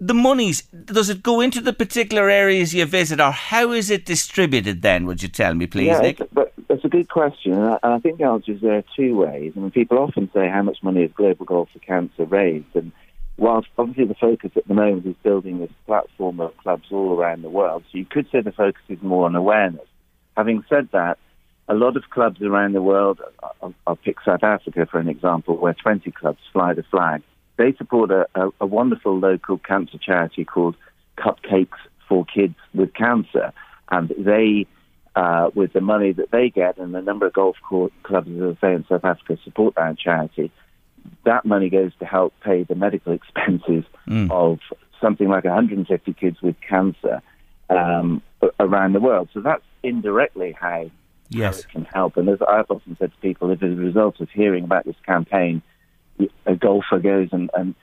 The 0.00 0.14
monies, 0.14 0.62
does 0.62 1.08
it 1.08 1.22
go 1.22 1.40
into 1.40 1.60
the 1.60 1.72
particular 1.72 2.28
areas 2.28 2.74
you 2.74 2.84
visit 2.84 3.20
or 3.20 3.30
how 3.30 3.72
is 3.72 3.90
it 3.90 4.04
distributed 4.04 4.82
then, 4.82 5.06
would 5.06 5.22
you 5.22 5.28
tell 5.28 5.54
me, 5.54 5.66
please, 5.66 5.86
yeah, 5.86 6.00
Nick? 6.00 6.20
That's 6.68 6.84
a 6.84 6.88
good 6.88 7.08
question. 7.08 7.52
And 7.54 7.78
I 7.82 7.98
think 8.00 8.18
the 8.18 8.24
answer 8.24 8.52
is 8.52 8.60
there 8.60 8.78
are 8.78 8.84
two 8.96 9.16
ways. 9.16 9.52
I 9.56 9.60
mean, 9.60 9.70
people 9.70 9.98
often 9.98 10.30
say, 10.34 10.48
how 10.48 10.62
much 10.62 10.78
money 10.82 11.02
has 11.02 11.12
Global 11.12 11.46
Golf 11.46 11.68
for 11.72 11.78
Cancer 11.78 12.24
raised? 12.24 12.74
And 12.74 12.92
whilst 13.36 13.68
obviously 13.78 14.06
the 14.06 14.14
focus 14.14 14.50
at 14.56 14.66
the 14.66 14.74
moment 14.74 15.06
is 15.06 15.14
building 15.22 15.58
this 15.58 15.70
platform 15.86 16.40
of 16.40 16.56
clubs 16.58 16.88
all 16.90 17.18
around 17.18 17.42
the 17.42 17.50
world, 17.50 17.84
so 17.90 17.98
you 17.98 18.04
could 18.04 18.28
say 18.30 18.40
the 18.40 18.52
focus 18.52 18.82
is 18.88 19.00
more 19.02 19.26
on 19.26 19.34
awareness. 19.34 19.86
Having 20.36 20.64
said 20.68 20.88
that, 20.92 21.18
a 21.68 21.74
lot 21.74 21.96
of 21.96 22.10
clubs 22.10 22.42
around 22.42 22.72
the 22.72 22.82
world, 22.82 23.20
I'll, 23.62 23.74
I'll, 23.86 23.96
pick 23.96 24.16
South 24.24 24.42
Africa 24.42 24.86
for 24.90 24.98
an 24.98 25.08
example, 25.08 25.56
where 25.56 25.74
20 25.74 26.10
clubs 26.10 26.40
fly 26.52 26.74
the 26.74 26.82
flag. 26.82 27.22
They 27.56 27.72
support 27.74 28.10
a, 28.10 28.26
a, 28.34 28.50
a 28.60 28.66
wonderful 28.66 29.18
local 29.18 29.58
cancer 29.58 29.98
charity 29.98 30.44
called 30.44 30.76
Cupcakes 31.16 31.78
for 32.08 32.24
Kids 32.26 32.56
with 32.74 32.92
Cancer. 32.94 33.52
And 33.90 34.12
they, 34.18 34.66
uh, 35.16 35.50
with 35.54 35.72
the 35.72 35.80
money 35.80 36.12
that 36.12 36.30
they 36.30 36.50
get 36.50 36.78
and 36.78 36.94
the 36.94 37.00
number 37.00 37.26
of 37.26 37.32
golf 37.32 37.56
court 37.66 37.92
clubs, 38.02 38.28
as 38.28 38.56
I 38.56 38.60
say, 38.60 38.74
in 38.74 38.84
South 38.88 39.04
Africa 39.04 39.38
support 39.42 39.74
that 39.76 39.98
charity, 39.98 40.50
that 41.24 41.44
money 41.44 41.70
goes 41.70 41.92
to 42.00 42.04
help 42.04 42.34
pay 42.42 42.64
the 42.64 42.74
medical 42.74 43.12
expenses 43.14 43.84
mm. 44.06 44.30
of 44.30 44.58
something 45.00 45.28
like 45.28 45.44
150 45.44 46.12
kids 46.14 46.42
with 46.42 46.56
cancer 46.66 47.22
um, 47.70 48.22
around 48.60 48.92
the 48.92 49.00
world. 49.00 49.28
So 49.32 49.40
that's 49.40 49.62
indirectly 49.82 50.56
how 50.58 50.90
yes. 51.34 51.64
can 51.66 51.84
help. 51.84 52.16
And 52.16 52.28
as 52.28 52.38
I've 52.46 52.70
often 52.70 52.96
said 52.98 53.12
to 53.12 53.18
people, 53.18 53.50
if 53.50 53.62
as 53.62 53.72
a 53.72 53.74
result 53.74 54.20
of 54.20 54.30
hearing 54.30 54.64
about 54.64 54.84
this 54.84 54.96
campaign, 55.06 55.62
a 56.46 56.54
golfer 56.54 56.98
goes 56.98 57.28
and, 57.32 57.50
and 57.54 57.74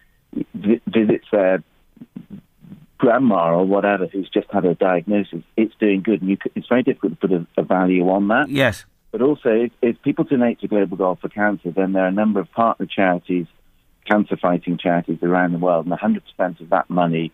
visits 0.86 1.26
their 1.32 1.64
grandma 2.98 3.56
or 3.56 3.66
whatever 3.66 4.08
who's 4.08 4.30
just 4.30 4.48
had 4.52 4.66
a 4.66 4.76
diagnosis, 4.76 5.44
it's 5.58 5.74
doing 5.80 6.02
good. 6.02 6.22
And 6.22 6.30
you 6.30 6.38
could, 6.38 6.52
it's 6.56 6.68
very 6.68 6.84
difficult 6.84 7.14
to 7.14 7.28
put 7.28 7.32
a, 7.32 7.48
a, 7.58 7.64
value 7.64 8.08
on 8.10 8.28
that. 8.30 8.50
Yes. 8.50 8.86
But 9.12 9.22
also, 9.22 9.50
if, 9.50 9.72
if 9.82 10.02
people 10.04 10.24
donate 10.24 10.62
to 10.62 10.68
Global 10.68 10.98
Golf 10.98 11.20
for 11.20 11.30
Cancer, 11.30 11.72
then 11.72 11.94
there 11.94 12.04
are 12.04 12.08
a 12.08 12.14
number 12.14 12.40
of 12.40 12.50
partner 12.52 12.86
charities, 12.86 13.48
cancer 14.06 14.38
fighting 14.38 14.78
charities 14.78 15.20
around 15.22 15.52
the 15.52 15.58
world, 15.58 15.86
and 15.86 15.98
100% 15.98 16.62
of 16.62 16.70
that 16.70 16.90
money 16.90 17.32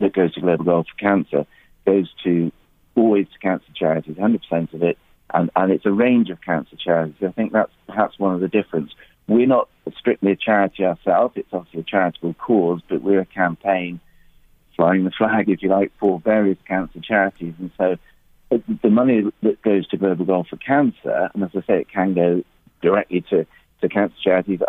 that 0.00 0.12
goes 0.12 0.34
to 0.34 0.40
Global 0.40 0.64
Golf 0.64 0.86
for 0.88 0.98
Cancer 0.98 1.46
goes 1.86 2.10
to 2.24 2.52
always 2.94 3.26
to 3.32 3.38
cancer 3.38 3.72
charities. 3.74 4.16
100% 4.16 4.74
of 4.74 4.82
it 4.82 4.98
and, 5.34 5.50
and 5.56 5.72
it's 5.72 5.86
a 5.86 5.92
range 5.92 6.30
of 6.30 6.40
cancer 6.40 6.76
charities. 6.76 7.16
I 7.22 7.32
think 7.32 7.52
that's 7.52 7.72
perhaps 7.86 8.18
one 8.18 8.34
of 8.34 8.40
the 8.40 8.48
difference. 8.48 8.92
We're 9.26 9.46
not 9.46 9.68
strictly 9.96 10.32
a 10.32 10.36
charity 10.36 10.84
ourselves. 10.84 11.34
It's 11.36 11.52
obviously 11.52 11.80
a 11.80 11.84
charitable 11.84 12.34
cause, 12.34 12.80
but 12.88 13.02
we're 13.02 13.20
a 13.20 13.26
campaign 13.26 14.00
flying 14.76 15.04
the 15.04 15.10
flag, 15.10 15.48
if 15.48 15.62
you 15.62 15.68
like, 15.68 15.92
for 15.98 16.20
various 16.20 16.58
cancer 16.66 17.00
charities. 17.00 17.54
And 17.58 17.70
so 17.76 17.96
the 18.50 18.90
money 18.90 19.24
that 19.42 19.60
goes 19.62 19.86
to 19.88 19.96
Global 19.96 20.24
Golf 20.24 20.48
for 20.48 20.56
Cancer, 20.56 21.30
and 21.34 21.42
as 21.42 21.50
I 21.54 21.60
say, 21.66 21.80
it 21.80 21.90
can 21.90 22.14
go 22.14 22.42
directly 22.80 23.22
to, 23.30 23.46
to 23.82 23.88
cancer 23.88 24.16
charities, 24.22 24.60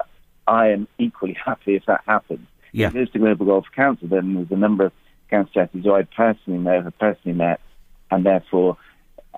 I 0.47 0.69
am 0.69 0.87
equally 0.97 1.37
happy 1.45 1.75
if 1.75 1.85
that 1.85 2.01
happens. 2.05 2.47
Yeah. 2.71 2.87
If 2.87 2.95
it 2.95 2.97
goes 2.99 3.11
to 3.11 3.19
Global 3.19 3.45
Golf 3.45 3.65
for 3.65 3.71
Cancer, 3.71 4.07
then 4.07 4.33
there's 4.33 4.51
a 4.51 4.55
number 4.55 4.85
of 4.85 4.91
cancer 5.29 5.51
charities 5.53 5.83
who 5.85 5.93
I 5.93 6.03
personally 6.03 6.59
know, 6.59 6.81
have 6.81 6.97
personally 6.97 7.37
met, 7.37 7.61
and 8.11 8.25
therefore 8.25 8.77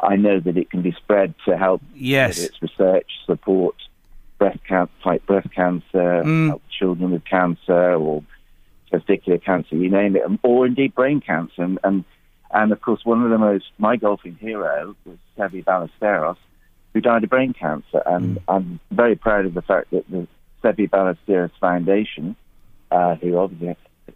I 0.01 0.15
know 0.15 0.39
that 0.39 0.58
it 0.58 0.70
can 0.70 0.81
be 0.81 0.91
spread 0.93 1.34
to 1.46 1.58
help 1.58 1.81
Yes. 1.93 2.39
it's 2.39 2.62
research, 2.62 3.08
support, 3.25 3.75
breast 4.39 4.60
cancer, 4.67 4.91
fight 5.03 5.25
breast 5.25 5.51
cancer, 5.51 6.24
Mm. 6.25 6.48
help 6.48 6.62
children 6.70 7.12
with 7.12 7.24
cancer, 7.25 7.93
or 7.93 8.24
testicular 8.91 9.41
cancer, 9.41 9.75
you 9.75 9.89
name 9.89 10.15
it, 10.15 10.24
or 10.43 10.65
indeed 10.65 10.93
brain 10.96 11.22
cancer. 11.22 11.62
And, 11.63 11.79
and, 11.84 12.03
and 12.53 12.72
of 12.72 12.81
course, 12.81 13.05
one 13.05 13.24
of 13.24 13.29
the 13.29 13.38
most, 13.38 13.65
my 13.77 13.96
golfing 13.96 14.36
hero 14.36 14.96
was 15.05 15.17
Seve 15.38 15.63
Ballesteros, 15.63 16.38
who 16.93 17.00
died 17.01 17.24
of 17.24 17.29
brain 17.29 17.53
cancer. 17.53 18.01
And 18.05 18.39
I'm 18.48 18.79
very 18.91 19.15
proud 19.15 19.46
of 19.46 19.53
the 19.53 19.62
fact 19.62 19.91
that 19.91 20.10
the 20.10 20.27
Seve 20.63 20.89
Ballesteros 20.89 21.51
Foundation, 21.60 22.36
uh, 22.91 23.15
who 23.15 23.38
obviously, 23.38 23.75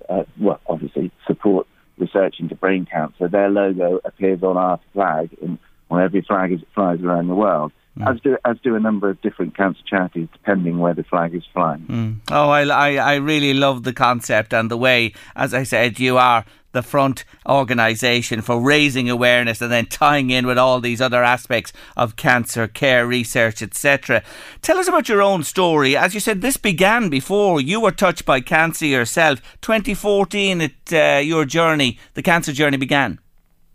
uh, 0.09 0.23
well, 0.39 0.59
obviously 0.67 1.11
support 1.25 1.67
research 1.97 2.35
into 2.39 2.55
brain 2.55 2.85
cancer, 2.85 3.29
their 3.29 3.49
logo 3.49 4.01
appears 4.03 4.43
on 4.43 4.57
our 4.57 4.79
flag, 4.91 5.29
in, 5.41 5.57
on 5.91 6.01
every 6.01 6.21
flag 6.21 6.51
as 6.53 6.61
it 6.61 6.67
flies 6.73 7.01
around 7.01 7.27
the 7.27 7.35
world. 7.35 7.71
As 8.05 8.19
do 8.19 8.35
as 8.43 8.57
do 8.61 8.75
a 8.75 8.79
number 8.81 9.09
of 9.09 9.21
different 9.21 9.55
cancer 9.55 9.79
charities, 9.89 10.27
depending 10.33 10.79
where 10.79 10.93
the 10.93 11.03
flag 11.05 11.33
is 11.33 11.43
flying. 11.53 12.21
Oh, 12.29 12.49
I, 12.49 12.63
I, 12.65 12.95
I 12.97 13.15
really 13.15 13.53
love 13.53 13.83
the 13.83 13.93
concept 13.93 14.53
and 14.53 14.69
the 14.69 14.75
way, 14.75 15.13
as 15.33 15.53
I 15.53 15.63
said, 15.63 15.97
you 15.97 16.17
are 16.17 16.43
the 16.73 16.81
front 16.83 17.23
organisation 17.47 18.41
for 18.41 18.59
raising 18.59 19.09
awareness 19.09 19.61
and 19.61 19.71
then 19.71 19.85
tying 19.85 20.29
in 20.29 20.45
with 20.45 20.57
all 20.57 20.81
these 20.81 20.99
other 20.99 21.23
aspects 21.23 21.71
of 21.95 22.17
cancer 22.17 22.67
care, 22.67 23.07
research, 23.07 23.61
etc. 23.61 24.21
Tell 24.61 24.77
us 24.77 24.89
about 24.89 25.07
your 25.07 25.21
own 25.21 25.43
story. 25.43 25.95
As 25.95 26.13
you 26.13 26.19
said, 26.19 26.41
this 26.41 26.57
began 26.57 27.07
before 27.07 27.61
you 27.61 27.79
were 27.79 27.91
touched 27.91 28.25
by 28.25 28.41
cancer 28.41 28.85
yourself. 28.85 29.41
2014, 29.61 30.59
it, 30.59 30.73
uh, 30.91 31.19
your 31.19 31.45
journey, 31.45 31.97
the 32.13 32.21
cancer 32.21 32.51
journey 32.51 32.75
began. 32.75 33.19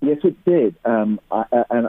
Yes, 0.02 0.19
it 0.25 0.37
did. 0.45 0.75
Um, 0.85 1.21
I, 1.33 1.45
I- 1.52 1.64
and 1.71 1.88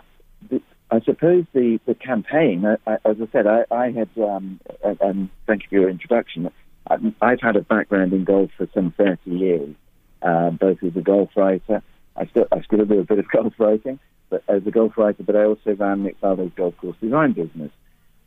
I 0.92 1.00
suppose 1.00 1.46
the, 1.54 1.80
the 1.86 1.96
campaign, 1.96 2.66
I, 2.66 2.76
I, 2.86 2.94
as 3.06 3.16
I 3.22 3.28
said, 3.32 3.48
I, 3.48 3.64
I 3.72 3.92
had, 3.92 4.10
um, 4.22 4.60
and- 4.84 5.30
thank 5.48 5.64
you 5.64 5.70
for 5.70 5.76
your 5.76 5.90
introduction. 5.90 6.52
I, 6.90 6.98
I've 7.22 7.40
had 7.40 7.56
a 7.56 7.62
background 7.62 8.12
in 8.12 8.26
golf 8.26 8.52
for 8.58 8.68
some 8.74 8.94
30 8.98 9.32
years, 9.32 9.76
uh, 10.22 10.50
both 10.50 10.84
as 10.84 10.96
a 10.98 11.02
golf 11.02 11.30
writer. 11.38 11.82
I 12.18 12.26
still, 12.26 12.46
I 12.52 12.62
still 12.62 12.84
do 12.84 13.00
a 13.00 13.06
bit 13.06 13.20
of 13.20 13.30
golf 13.32 13.54
writing, 13.58 14.00
but 14.30 14.44
as 14.50 14.68
a 14.68 14.72
golf 14.72 14.98
writer, 14.98 15.24
but 15.24 15.38
I 15.38 15.46
also 15.46 15.74
ran 15.76 16.04
Nick 16.04 16.20
Faldo's 16.20 16.52
golf 16.58 16.76
course 16.78 16.98
design 17.02 17.34
business. 17.34 17.72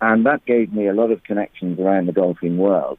And 0.00 0.24
that 0.24 0.46
gave 0.46 0.72
me 0.72 0.88
a 0.88 0.94
lot 0.94 1.10
of 1.10 1.22
connections 1.22 1.78
around 1.78 2.06
the 2.06 2.12
golfing 2.12 2.56
world. 2.56 2.98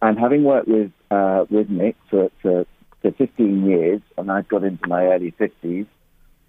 And 0.00 0.18
having 0.18 0.44
worked 0.44 0.68
with, 0.68 0.92
uh, 1.10 1.44
with 1.50 1.68
Nick 1.68 1.96
for, 2.08 2.30
for, 2.40 2.66
for 3.02 3.12
15 3.12 3.66
years, 3.66 4.00
and 4.16 4.30
I've 4.30 4.48
got 4.48 4.64
into 4.64 4.88
my 4.88 5.04
early 5.06 5.32
50s, 5.32 5.86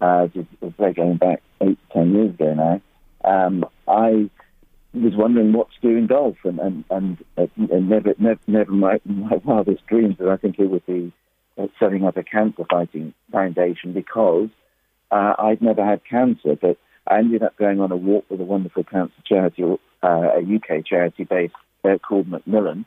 uh, 0.02 0.28
just, 0.28 0.48
just 0.62 0.80
like 0.80 0.96
going 0.96 1.18
back 1.18 1.42
eight, 1.62 1.80
ten 1.92 2.14
years 2.14 2.32
ago 2.32 2.54
now, 2.54 2.82
um, 3.24 3.66
I 3.88 4.30
was 4.94 5.14
wondering 5.16 5.52
what 5.54 5.68
to 5.72 5.88
do 5.88 5.98
in 5.98 6.08
golf, 6.08 6.38
and 6.44 6.60
and, 6.60 6.84
and, 6.90 7.18
uh, 7.38 7.48
and 7.58 7.90
never, 7.90 8.14
never, 8.18 8.40
never 8.48 8.72
my, 8.72 9.00
my 9.06 9.38
wildest 9.44 9.86
dreams 9.88 10.18
that 10.20 10.30
I 10.30 10.38
think 10.38 10.60
it 10.60 10.70
would 10.70 10.86
be 10.86 11.12
uh, 11.58 11.68
setting 11.80 12.06
up 12.06 12.18
a 12.18 12.24
cancer 12.24 12.64
fighting 12.70 13.14
foundation 13.32 13.94
because 13.94 14.50
uh, 15.12 15.34
I'd 15.38 15.62
never 15.62 15.86
had 15.86 16.02
cancer, 16.06 16.56
but 16.56 16.78
I 17.08 17.20
ended 17.20 17.44
up 17.44 17.58
going 17.58 17.80
on 17.80 17.92
a 17.92 17.96
walk 17.96 18.26
with 18.30 18.42
a 18.42 18.46
wonderful 18.46 18.84
cancer 18.84 19.14
charity, 19.26 19.64
uh, 19.64 19.78
a 20.04 20.40
UK 20.40 20.86
charity 20.86 21.24
based 21.24 21.56
uh, 21.84 21.98
called 21.98 22.28
Macmillan. 22.28 22.86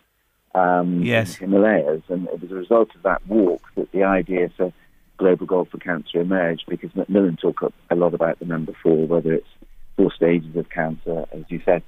Um, 0.54 1.02
Yes. 1.02 1.36
Himalayas, 1.36 2.02
and 2.08 2.26
it 2.28 2.40
was 2.40 2.50
a 2.50 2.54
result 2.54 2.94
of 2.96 3.02
that 3.02 3.26
walk 3.28 3.62
that 3.76 3.92
the 3.92 4.04
idea 4.04 4.50
for 4.56 4.72
Global 5.18 5.46
Golf 5.46 5.68
for 5.68 5.78
Cancer 5.78 6.20
emerged 6.20 6.64
because 6.68 6.94
Macmillan 6.94 7.36
talk 7.36 7.60
a- 7.90 7.94
lot 7.94 8.14
about 8.14 8.38
the 8.38 8.46
number 8.46 8.72
four, 8.82 9.06
whether 9.06 9.32
it's 9.34 9.48
four 9.96 10.12
stages 10.12 10.54
of 10.56 10.70
cancer, 10.70 11.26
as 11.32 11.42
you 11.48 11.60
said, 11.64 11.82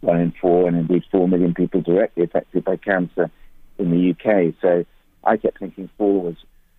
one 0.00 0.20
in 0.20 0.32
four, 0.40 0.68
and 0.68 0.76
indeed 0.76 1.02
four 1.10 1.26
million 1.26 1.54
people 1.54 1.80
directly 1.80 2.24
affected 2.24 2.64
by 2.64 2.76
cancer 2.76 3.30
in 3.78 3.90
the 3.90 4.10
UK. 4.10 4.54
So 4.60 4.84
I 5.24 5.38
kept 5.38 5.58
thinking 5.58 5.88
four 5.96 6.22
was 6.22 6.36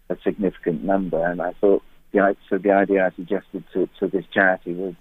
a 0.10 0.18
significant 0.24 0.84
number, 0.84 1.24
and 1.26 1.42
I 1.42 1.54
thought 1.54 1.84
so 2.50 2.58
the 2.58 2.72
idea 2.72 3.06
I 3.06 3.16
suggested 3.16 3.66
to, 3.74 3.90
to 4.00 4.08
this 4.08 4.26
charity 4.34 4.74
was 4.74 4.94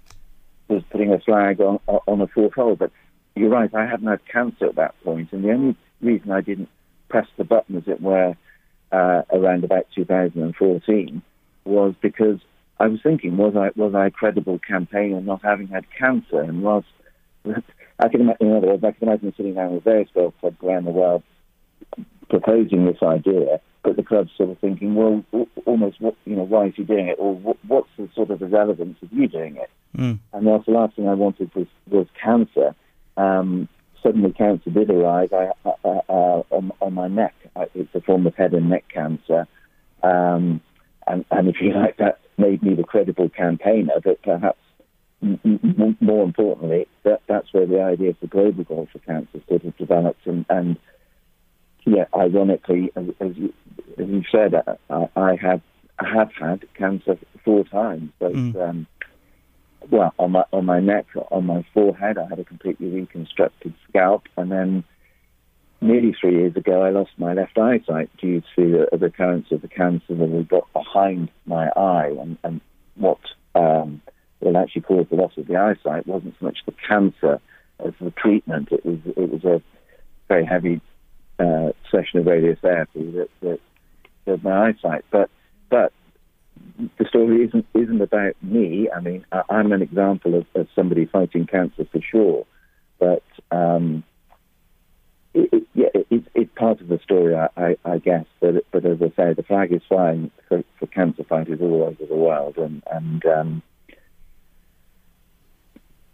was 0.67 0.83
putting 0.89 1.13
a 1.13 1.19
flag 1.19 1.61
on 1.61 1.79
on 1.87 2.21
a 2.21 2.27
fourth 2.27 2.53
hole. 2.53 2.75
But 2.75 2.91
you're 3.35 3.49
right, 3.49 3.73
I 3.73 3.85
hadn't 3.85 4.07
had 4.07 4.25
cancer 4.27 4.65
at 4.65 4.75
that 4.75 4.95
point, 5.03 5.31
and 5.31 5.43
the 5.43 5.51
only 5.51 5.77
reason 6.01 6.31
I 6.31 6.41
didn't 6.41 6.69
press 7.09 7.27
the 7.37 7.43
button, 7.43 7.77
as 7.77 7.87
it 7.87 8.01
were, 8.01 8.35
uh, 8.91 9.23
around 9.31 9.63
about 9.63 9.87
2014 9.95 11.21
was 11.65 11.95
because 12.01 12.39
I 12.79 12.87
was 12.87 12.99
thinking, 13.01 13.37
was 13.37 13.55
I 13.55 13.71
was 13.79 13.93
I 13.95 14.07
a 14.07 14.11
credible 14.11 14.59
campaigner 14.59 15.21
not 15.21 15.41
having 15.43 15.67
had 15.67 15.85
cancer? 15.97 16.41
And 16.41 16.61
was 16.63 16.83
I 17.99 18.09
can 18.09 18.21
imagine, 18.21 18.47
in 18.47 18.57
other 18.57 18.67
words, 18.67 18.83
I 18.83 18.91
can 18.91 19.07
imagine 19.07 19.33
sitting 19.37 19.55
down 19.55 19.73
with 19.73 19.83
various 19.83 20.09
golf 20.13 20.33
clubs 20.39 20.57
around 20.63 20.85
the 20.85 20.91
world 20.91 21.23
proposing 22.29 22.85
this 22.85 23.01
idea, 23.01 23.61
but 23.83 23.95
the 23.95 24.03
clubs 24.03 24.31
sort 24.35 24.49
of 24.49 24.59
thinking, 24.59 24.95
well, 24.95 25.23
w- 25.31 25.49
almost, 25.65 26.01
what, 26.01 26.15
you 26.25 26.35
know, 26.35 26.43
why 26.43 26.65
is 26.65 26.73
he 26.75 26.83
doing 26.83 27.07
it, 27.07 27.17
or 27.19 27.35
what, 27.35 27.57
what's 27.67 27.89
the 27.97 28.09
sort 28.15 28.31
of 28.31 28.39
the 28.39 28.47
relevance 28.47 28.97
of 29.01 29.13
you 29.13 29.27
doing 29.27 29.55
it? 29.55 29.69
Mm. 29.97 30.19
And 30.33 30.47
that's 30.47 30.65
the 30.65 30.71
last 30.71 30.95
thing 30.95 31.07
I 31.07 31.13
wanted 31.13 31.53
was, 31.55 31.67
was 31.89 32.07
cancer. 32.21 32.75
Um, 33.15 33.69
suddenly, 34.05 34.31
cancer 34.33 34.69
did 34.69 34.89
arise 34.89 35.29
I, 35.33 35.49
uh, 35.65 35.71
uh, 35.83 36.43
on, 36.51 36.71
on 36.79 36.93
my 36.93 37.07
neck. 37.07 37.33
I, 37.55 37.65
it's 37.73 37.93
a 37.95 38.01
form 38.01 38.27
of 38.27 38.35
head 38.35 38.53
and 38.53 38.69
neck 38.69 38.85
cancer. 38.93 39.47
Um, 40.03 40.61
and, 41.07 41.25
and 41.31 41.47
if 41.47 41.55
you 41.61 41.73
like, 41.73 41.97
that 41.97 42.19
made 42.37 42.61
me 42.61 42.75
the 42.75 42.83
credible 42.83 43.29
campaigner, 43.29 43.99
but 44.03 44.21
perhaps 44.21 44.59
m- 45.23 45.39
m- 45.43 45.97
more 45.99 46.23
importantly, 46.23 46.87
that, 47.03 47.21
that's 47.27 47.51
where 47.53 47.65
the 47.65 47.81
idea 47.81 48.13
for 48.19 48.27
global 48.27 48.63
golf 48.63 48.89
for 48.91 48.99
cancer 48.99 49.39
sort 49.47 49.63
of 49.63 49.75
developed. 49.77 50.25
And, 50.27 50.45
and 50.49 50.77
yeah, 51.85 52.05
ironically, 52.15 52.91
as, 52.95 53.05
as, 53.19 53.35
you, 53.35 53.53
as 53.97 54.07
you 54.07 54.23
said, 54.31 54.53
I, 54.89 55.07
I 55.15 55.35
have 55.41 55.61
I 55.97 56.09
have 56.13 56.29
had 56.37 56.65
cancer 56.73 57.17
four 57.45 57.63
times, 57.63 58.11
both 58.19 58.33
Mm. 58.33 58.69
um, 58.69 58.87
well 59.91 60.13
on 60.17 60.31
my 60.31 60.43
on 60.51 60.65
my 60.65 60.79
neck, 60.79 61.05
on 61.31 61.45
my 61.45 61.65
forehead. 61.73 62.17
I 62.17 62.27
had 62.27 62.39
a 62.39 62.43
completely 62.43 62.89
reconstructed 62.89 63.73
scalp, 63.89 64.23
and 64.37 64.51
then 64.51 64.83
nearly 65.81 66.15
three 66.19 66.35
years 66.35 66.55
ago, 66.55 66.81
I 66.81 66.89
lost 66.89 67.11
my 67.17 67.33
left 67.33 67.57
eyesight 67.57 68.09
due 68.17 68.41
to 68.55 68.87
the 68.91 68.97
recurrence 68.97 69.47
of 69.51 69.61
the 69.61 69.67
cancer 69.67 70.15
that 70.15 70.29
had 70.29 70.49
got 70.49 70.71
behind 70.73 71.29
my 71.45 71.69
eye, 71.69 72.13
and, 72.19 72.37
and 72.43 72.61
what 72.95 73.19
um, 73.53 74.01
what 74.39 74.55
actually 74.55 74.81
caused 74.81 75.09
the 75.09 75.15
loss 75.15 75.31
of 75.37 75.47
the 75.47 75.55
eyesight 75.55 76.07
wasn't 76.07 76.35
so 76.39 76.45
much 76.45 76.59
the 76.65 76.73
cancer 76.87 77.39
as 77.83 77.93
the 77.99 78.11
treatment. 78.11 78.69
It 78.71 78.85
was 78.85 78.99
it 79.05 79.31
was 79.31 79.43
a 79.43 79.61
very 80.27 80.45
heavy 80.45 80.81
uh, 81.39 81.71
session 81.91 82.19
of 82.19 82.25
radiotherapy 82.25 83.13
that, 83.13 83.29
that 83.41 83.59
killed 84.25 84.43
my 84.43 84.69
eyesight. 84.69 85.05
But 85.11 85.29
but 85.69 85.91
the 86.97 87.05
story 87.05 87.43
isn't 87.45 87.65
isn't 87.73 88.01
about 88.01 88.35
me. 88.41 88.89
I 88.95 88.99
mean, 88.99 89.25
I, 89.31 89.41
I'm 89.49 89.71
an 89.71 89.81
example 89.81 90.35
of, 90.35 90.45
of 90.55 90.67
somebody 90.75 91.05
fighting 91.05 91.47
cancer 91.47 91.85
for 91.91 92.01
sure, 92.01 92.45
but 92.99 93.23
um, 93.51 94.03
it, 95.33 95.49
it, 95.51 95.63
yeah, 95.73 95.89
it, 96.09 96.23
it's 96.33 96.51
part 96.55 96.81
of 96.81 96.87
the 96.87 96.99
story, 97.03 97.35
I, 97.35 97.49
I, 97.57 97.77
I 97.85 97.97
guess. 97.99 98.25
But 98.39 98.65
but 98.71 98.85
as 98.85 98.97
I 99.01 99.07
say, 99.15 99.33
the 99.33 99.45
flag 99.47 99.73
is 99.73 99.81
flying 99.87 100.31
for, 100.47 100.63
for 100.79 100.87
cancer 100.87 101.23
fighters 101.23 101.59
all 101.61 101.83
over 101.83 102.05
the 102.05 102.15
world, 102.15 102.57
and 102.57 102.83
and 102.91 103.25
um, 103.25 103.63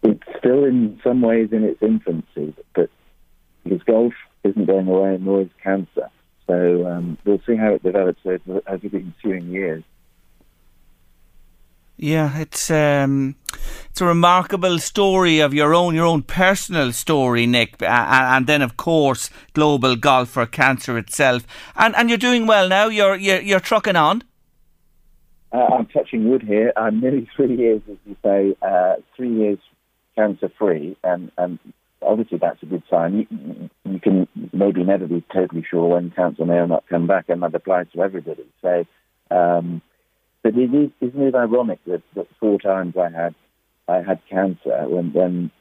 it's 0.03 0.24
still 0.38 0.63
in 0.63 1.00
some 1.03 1.22
ways 1.22 1.50
in 1.51 1.63
its 1.63 1.82
infancy, 1.82 2.56
but 2.75 2.89
because 3.63 3.84
golf 3.84 4.13
isn't 4.44 4.65
going 4.65 4.88
away, 4.88 5.18
nor 5.20 5.41
is 5.41 5.50
cancer. 5.63 6.10
So 6.48 6.88
um, 6.88 7.18
we'll 7.24 7.41
see 7.48 7.56
how 7.56 7.75
it 7.75 7.84
develops 7.84 8.20
over, 8.25 8.62
over 8.68 8.89
the 8.89 8.98
ensuing 8.98 9.50
years. 9.50 9.84
Yeah, 12.01 12.39
it's 12.39 12.72
um, 12.72 13.36
it's 13.91 14.01
a 14.01 14.05
remarkable 14.05 14.79
story 14.79 15.39
of 15.39 15.53
your 15.53 15.75
own, 15.75 15.93
your 15.93 16.08
own 16.08 16.24
personal 16.24 16.93
story, 16.93 17.46
Nick, 17.46 17.75
and 17.79 18.48
then 18.48 18.63
of 18.63 18.75
course 18.75 19.29
global 19.53 19.96
golf 19.96 20.29
for 20.29 20.48
cancer 20.48 20.98
itself. 20.98 21.46
And 21.75 21.96
and 21.96 22.10
you're 22.10 22.17
doing 22.17 22.48
well 22.48 22.67
now. 22.67 22.88
You're 22.88 23.15
you're, 23.17 23.41
you're 23.41 23.60
trucking 23.60 23.96
on. 23.96 24.24
Uh, 25.51 25.58
I'm 25.58 25.86
touching 25.86 26.27
wood 26.27 26.41
here. 26.41 26.74
I'm 26.75 27.01
nearly 27.01 27.29
three 27.36 27.55
years, 27.55 27.81
as 27.88 27.98
you 28.08 28.15
say, 28.24 28.55
uh, 28.63 28.96
three 29.15 29.36
years 29.36 29.60
cancer 30.15 30.51
free, 30.58 30.98
and, 31.03 31.31
and 31.38 31.60
obviously 32.01 32.39
that's 32.39 32.63
a 32.63 32.65
good 32.65 32.81
sign. 32.89 33.27
You, 33.29 33.70
you 33.86 34.00
can 34.00 34.27
maybe 34.51 34.84
never 34.84 35.05
be 35.05 35.24
totally 35.31 35.63
sure 35.70 35.93
when 35.93 36.10
cancer 36.10 36.46
may 36.46 36.55
or 36.55 36.67
not 36.67 36.84
come 36.89 37.05
back, 37.05 37.25
and 37.29 37.43
that 37.43 37.53
applies 37.53 37.86
to 37.93 38.01
everybody. 38.01 38.48
So, 38.63 38.86
um, 39.29 39.84
but 40.44 40.56
it 40.56 40.74
is, 40.74 40.90
isn't 41.02 41.22
it 41.22 41.36
ironic 41.36 41.80
that, 41.86 42.02
that 42.16 42.28
four 42.40 42.60
times 42.60 42.96
I 42.98 43.10
had 43.10 43.36
I 43.88 44.02
had 44.02 44.20
cancer 44.30 44.88
when 44.88 45.14
when 45.14 45.52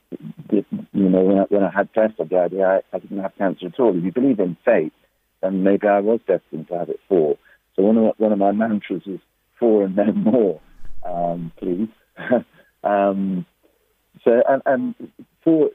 you 0.50 1.08
know 1.08 1.22
when 1.22 1.38
I, 1.38 1.42
when 1.48 1.62
I 1.62 1.70
had 1.70 1.92
tests 1.92 2.16
the 2.18 2.38
idea 2.38 2.66
I, 2.66 2.96
I 2.96 2.98
didn't 2.98 3.20
have 3.20 3.36
cancer 3.36 3.66
at 3.66 3.78
all. 3.78 3.96
If 3.96 4.04
you 4.04 4.12
believe 4.12 4.40
in 4.40 4.56
fate, 4.64 4.92
then 5.42 5.62
maybe 5.62 5.86
I 5.86 6.00
was 6.00 6.20
destined 6.26 6.68
to 6.68 6.78
have 6.78 6.88
it 6.88 7.00
four. 7.08 7.36
So 7.76 7.82
one 7.82 7.96
of 7.98 8.14
one 8.18 8.32
of 8.32 8.38
my 8.38 8.52
mantras 8.52 9.02
is 9.06 9.20
four 9.58 9.84
and 9.84 9.96
then 9.96 10.24
more, 10.24 10.60
um, 11.04 11.52
please. 11.58 11.88
um, 12.84 13.46
so 14.24 14.42
and, 14.48 14.62
and 14.66 14.94
four. 15.44 15.70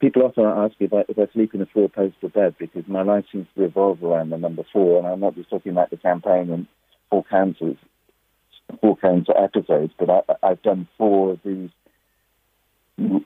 People 0.00 0.22
often 0.22 0.44
ask 0.44 0.80
me 0.80 0.86
if 0.86 0.94
I, 0.94 1.04
if 1.08 1.18
I 1.18 1.32
sleep 1.32 1.54
in 1.54 1.60
a 1.60 1.66
four-poster 1.66 2.28
bed 2.28 2.54
because 2.56 2.84
my 2.86 3.02
life 3.02 3.24
seems 3.32 3.48
to 3.56 3.62
revolve 3.62 4.00
around 4.00 4.30
the 4.30 4.38
number 4.38 4.62
four, 4.72 4.98
and 4.98 5.08
I'm 5.08 5.18
not 5.18 5.34
just 5.34 5.50
talking 5.50 5.72
about 5.72 5.90
the 5.90 5.96
campaign 5.96 6.50
and 6.50 6.68
four 7.10 7.24
cancers, 7.24 7.76
four 8.80 8.96
cancer 8.96 9.32
episodes, 9.36 9.92
but 9.98 10.10
I, 10.10 10.20
I've 10.42 10.62
done 10.62 10.88
four 10.96 11.32
of 11.32 11.40
these 11.44 11.70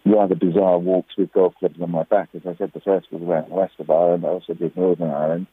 rather 0.05 0.35
bizarre 0.35 0.79
walks 0.79 1.17
with 1.17 1.33
golf 1.33 1.55
clubs 1.59 1.81
on 1.81 1.91
my 1.91 2.03
back. 2.05 2.29
As 2.35 2.43
I 2.47 2.57
said, 2.57 2.73
the 2.75 2.81
first 2.81 3.11
was 3.11 3.23
around 3.23 3.51
the 3.51 3.55
west 3.55 3.75
of 3.79 3.91
Ireland. 3.91 4.25
I 4.25 4.29
also 4.29 4.55
did 4.55 4.77
Northern 4.77 5.11
Ireland. 5.11 5.47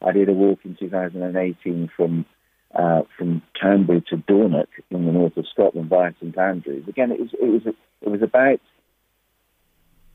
I 0.00 0.12
did 0.12 0.28
a 0.28 0.32
walk 0.32 0.60
in 0.64 0.76
2018 0.78 1.90
from 1.96 2.26
uh, 2.74 3.02
from 3.16 3.42
Turnbury 3.60 4.02
to 4.10 4.16
Dornoch 4.16 4.68
in 4.90 5.06
the 5.06 5.12
north 5.12 5.36
of 5.36 5.46
Scotland 5.52 5.88
via 5.88 6.12
St 6.20 6.36
Andrews. 6.36 6.88
Again, 6.88 7.12
it 7.12 7.20
was 7.20 7.30
it 7.32 7.46
was 7.46 7.74
it 8.02 8.08
was 8.08 8.22
about. 8.22 8.60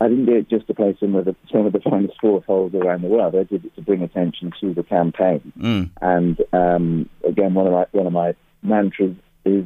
I 0.01 0.08
didn't 0.08 0.25
do 0.27 0.36
it 0.36 0.50
just 0.50 0.68
to 0.68 0.74
play 0.74 0.96
some 1.00 1.15
of 1.15 1.25
the 1.25 1.36
some 1.51 1.65
of 1.65 1.74
the 1.74 1.82
finest 1.82 2.20
golf 2.22 2.46
holes 2.46 2.74
around 2.74 3.03
the 3.03 3.08
world. 3.08 3.36
I 3.36 3.44
did 3.44 3.65
it 3.65 3.75
to 3.75 3.82
bring 3.82 4.01
attention 4.01 4.51
to 4.62 4.74
the 4.74 4.84
campaign. 4.84 5.51
Mm. 5.60 5.89
And 6.01 6.38
um, 6.53 7.10
again, 7.27 7.53
one 7.53 7.68
of 7.68 7.74
my 7.74 7.86
one 7.91 8.08
of 8.08 8.13
my 8.13 8.34
mantras 8.62 9.15
is 9.44 9.65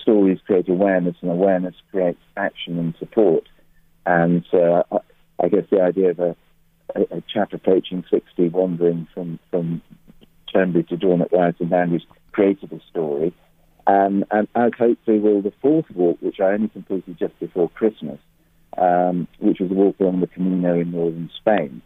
stories 0.00 0.38
create 0.46 0.68
awareness, 0.70 1.16
and 1.20 1.30
awareness 1.30 1.74
creates 1.90 2.20
action 2.36 2.78
and 2.78 2.94
support. 2.98 3.44
And 4.06 4.42
uh, 4.54 4.82
I 5.38 5.48
guess 5.48 5.64
the 5.70 5.82
idea 5.82 6.10
of 6.10 6.18
a, 6.18 6.36
a, 6.94 7.18
a 7.18 7.22
chap 7.32 7.52
approaching 7.52 8.04
60, 8.10 8.48
wandering 8.48 9.06
from, 9.12 9.38
from 9.50 9.82
Turnbury 10.50 10.84
to 10.84 10.96
Dornoch 10.96 11.30
via 11.30 11.52
St 11.58 11.70
Andrews, 11.70 12.06
created 12.32 12.72
a 12.72 12.80
story. 12.90 13.34
Um, 13.86 14.24
and 14.30 14.48
as 14.54 14.72
hopefully 14.78 15.18
will 15.18 15.42
the 15.42 15.52
fourth 15.60 15.90
walk, 15.94 16.18
which 16.20 16.40
I 16.40 16.52
only 16.52 16.68
completed 16.68 17.18
just 17.18 17.38
before 17.38 17.68
Christmas, 17.70 18.18
um, 18.78 19.28
which 19.38 19.60
was 19.60 19.70
a 19.70 19.74
walk 19.74 19.96
along 20.00 20.20
the 20.20 20.26
Camino 20.26 20.78
in 20.78 20.90
northern 20.90 21.30
Spain. 21.36 21.82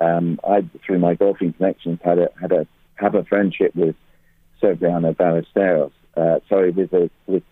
Um, 0.00 0.38
I, 0.44 0.64
through 0.86 1.00
my 1.00 1.14
golfing 1.14 1.52
connections, 1.52 1.98
had 2.04 2.18
a 2.18 2.28
had 2.40 2.52
a 2.52 2.66
have 2.94 3.14
a 3.14 3.24
friendship 3.24 3.74
with 3.74 3.96
Severiano 4.62 5.14
Ballesteros. 5.14 5.92
Uh, 6.16 6.40
sorry, 6.48 6.70
with 6.70 6.92
a, 6.92 7.10
with 7.26 7.42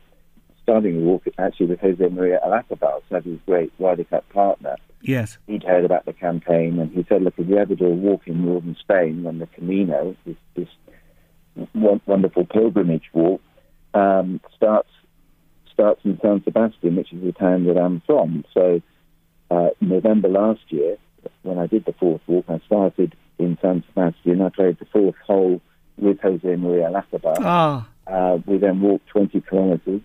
starting 0.67 0.99
the 0.99 1.05
walk 1.05 1.23
actually 1.39 1.67
with 1.67 1.81
Jose 1.81 2.09
Maria 2.09 2.41
Olazabal, 2.45 3.01
his 3.23 3.39
great 3.47 3.73
Ryder 3.79 4.05
Cup 4.05 4.29
partner. 4.31 4.77
Yes. 5.01 5.39
He'd 5.47 5.63
heard 5.63 5.85
about 5.85 6.05
the 6.07 6.13
campaign 6.13 6.81
and 6.81 6.91
he 6.91 7.07
said, 7.09 7.23
look, 7.23 7.35
if 7.39 7.49
you 7.49 7.57
ever 7.57 7.77
do 7.77 7.87
a 7.87 7.91
walk 7.91 8.23
in 8.27 8.45
northern 8.45 8.77
Spain, 8.81 9.23
then 9.23 9.39
the 9.39 9.47
Camino, 9.47 10.17
this, 10.25 10.37
this 10.57 10.69
wonderful 11.73 12.45
pilgrimage 12.47 13.05
walk, 13.13 13.41
um, 13.95 14.41
starts 14.57 14.91
starts 15.77 16.01
in 16.05 16.19
San 16.23 16.43
Sebastian, 16.43 16.97
which 16.97 17.13
is 17.13 17.23
the 17.23 17.33
town 17.33 17.65
that 17.67 17.77
I'm 17.77 18.01
from. 18.07 18.45
So 18.55 18.81
uh, 19.51 19.69
November 19.81 20.29
last 20.29 20.63
year, 20.69 20.97
when 21.43 21.59
I 21.59 21.67
did 21.67 21.85
the 21.85 21.93
fourth 21.93 22.23
walk, 22.27 22.47
I 22.49 22.61
started 22.67 23.15
in 23.39 23.59
San 23.61 23.85
Sebastian. 23.89 24.41
I 24.41 24.49
played 24.49 24.79
the 24.79 24.87
fourth 24.87 25.17
hole 25.27 25.61
with 25.99 26.21
Jose 26.21 26.57
Maria 26.57 26.91
Olazabal. 26.91 27.37
Oh. 27.41 27.87
Uh, 28.07 28.39
we 28.47 28.59
then 28.59 28.81
walked 28.81 29.07
20 29.09 29.41
kilometres 29.43 30.01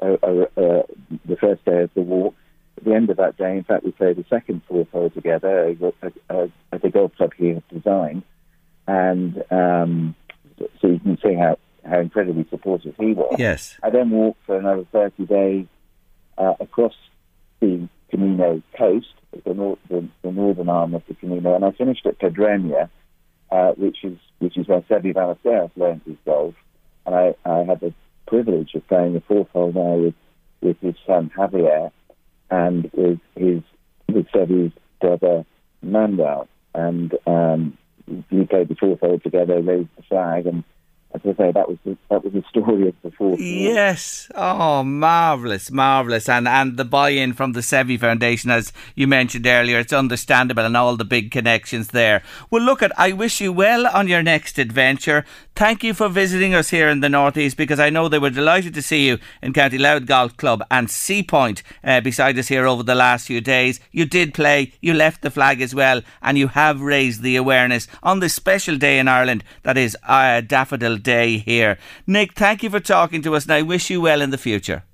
uh, 0.00 0.04
uh, 0.04 0.82
the 1.24 1.36
first 1.40 1.64
day 1.64 1.82
of 1.82 1.90
the 1.94 2.00
walk. 2.00 2.34
At 2.78 2.84
the 2.84 2.94
end 2.94 3.10
of 3.10 3.18
that 3.18 3.36
day, 3.36 3.56
in 3.56 3.64
fact, 3.64 3.84
we 3.84 3.92
played 3.92 4.18
a 4.18 4.26
second 4.28 4.62
fourth 4.66 4.90
hole 4.90 5.10
together 5.10 5.68
at 5.68 6.82
the 6.82 6.90
golf 6.90 7.14
club 7.16 7.32
he 7.36 7.48
had 7.48 7.68
designed. 7.68 8.22
And 8.88 9.44
um, 9.50 10.16
so 10.80 10.88
you 10.88 10.98
can 10.98 11.18
see 11.22 11.34
how, 11.34 11.58
how 11.84 12.00
incredibly 12.00 12.46
supportive 12.48 12.94
he 12.98 13.12
was. 13.12 13.36
Yes. 13.38 13.76
I 13.82 13.90
then 13.90 14.10
walked 14.10 14.44
for 14.46 14.56
another 14.56 14.84
30 14.92 15.26
days 15.26 15.66
uh, 16.38 16.54
across 16.60 16.94
the 17.60 17.88
Camino 18.10 18.62
coast, 18.76 19.14
the, 19.44 19.54
nor- 19.54 19.78
the, 19.88 20.06
the, 20.22 20.30
northern 20.30 20.68
arm 20.68 20.94
of 20.94 21.02
the 21.08 21.14
Camino, 21.14 21.54
and 21.54 21.64
I 21.64 21.72
finished 21.72 22.04
at 22.06 22.18
Pedreña, 22.18 22.90
uh, 23.50 23.72
which 23.72 24.04
is 24.04 24.18
which 24.38 24.56
is 24.56 24.66
where 24.66 24.80
Seve 24.82 25.14
Ballesteros 25.14 25.70
learned 25.76 26.02
his 26.06 26.16
golf. 26.24 26.54
And 27.06 27.14
I, 27.14 27.34
I 27.44 27.64
had 27.64 27.80
the 27.80 27.94
privilege 28.26 28.74
of 28.74 28.86
playing 28.88 29.14
the 29.14 29.20
fourth 29.20 29.48
hole 29.50 29.72
now 29.72 29.94
with, 29.94 30.14
with 30.60 30.78
his 30.80 30.94
son 31.06 31.30
Javier 31.36 31.90
and 32.50 32.90
with 32.92 33.20
his 33.36 33.62
with 34.08 34.26
Seve's 34.32 34.72
brother 35.00 35.44
Manuel. 35.80 36.48
And 36.74 37.14
um, 37.26 37.78
we 38.30 38.44
played 38.46 38.68
the 38.68 38.74
fourth 38.74 39.00
hole 39.00 39.18
together, 39.18 39.60
raised 39.60 39.88
the 39.96 40.02
flag, 40.02 40.46
and 40.46 40.64
as 41.14 41.20
I 41.24 41.34
say, 41.36 41.52
that 41.52 41.68
was 41.68 41.78
the, 41.84 41.96
that 42.08 42.24
was 42.24 42.32
the 42.32 42.42
story 42.48 42.88
of 42.88 42.94
the 43.02 43.10
fourth. 43.10 43.40
Yes, 43.40 44.30
oh, 44.34 44.82
marvelous, 44.82 45.70
marvelous, 45.70 46.28
and 46.28 46.48
and 46.48 46.76
the 46.76 46.84
buy-in 46.84 47.32
from 47.34 47.52
the 47.52 47.60
Seve 47.60 48.00
Foundation, 48.00 48.50
as 48.50 48.72
you 48.94 49.06
mentioned 49.06 49.46
earlier, 49.46 49.78
it's 49.78 49.92
understandable, 49.92 50.64
and 50.64 50.76
all 50.76 50.96
the 50.96 51.04
big 51.04 51.30
connections 51.30 51.88
there. 51.88 52.22
Well, 52.50 52.62
look 52.62 52.82
at, 52.82 52.98
I 52.98 53.12
wish 53.12 53.40
you 53.40 53.52
well 53.52 53.86
on 53.86 54.08
your 54.08 54.22
next 54.22 54.58
adventure. 54.58 55.24
Thank 55.54 55.84
you 55.84 55.92
for 55.92 56.08
visiting 56.08 56.54
us 56.54 56.70
here 56.70 56.88
in 56.88 57.00
the 57.00 57.10
northeast, 57.10 57.58
because 57.58 57.78
I 57.78 57.90
know 57.90 58.08
they 58.08 58.18
were 58.18 58.30
delighted 58.30 58.72
to 58.72 58.82
see 58.82 59.06
you 59.06 59.18
in 59.42 59.52
County 59.52 59.76
Louth 59.76 60.06
Golf 60.06 60.34
Club 60.38 60.64
and 60.70 60.88
Seapoint 60.88 61.62
uh, 61.84 62.00
beside 62.00 62.38
us 62.38 62.48
here 62.48 62.66
over 62.66 62.82
the 62.82 62.94
last 62.94 63.26
few 63.26 63.42
days. 63.42 63.78
You 63.92 64.06
did 64.06 64.32
play, 64.32 64.72
you 64.80 64.94
left 64.94 65.20
the 65.20 65.30
flag 65.30 65.60
as 65.60 65.74
well, 65.74 66.00
and 66.22 66.38
you 66.38 66.48
have 66.48 66.80
raised 66.80 67.22
the 67.22 67.36
awareness 67.36 67.86
on 68.02 68.20
this 68.20 68.32
special 68.34 68.78
day 68.78 68.98
in 68.98 69.08
Ireland 69.08 69.44
that 69.62 69.76
is 69.76 69.96
uh, 70.08 70.40
Daffodil 70.40 70.96
day 70.96 71.36
here. 71.36 71.78
Nick, 72.06 72.32
thank 72.32 72.62
you 72.62 72.70
for 72.70 72.80
talking 72.80 73.20
to 73.22 73.36
us, 73.36 73.44
and 73.44 73.52
I 73.52 73.60
wish 73.60 73.90
you 73.90 74.00
well 74.00 74.22
in 74.22 74.30
the 74.30 74.38
future. 74.38 74.84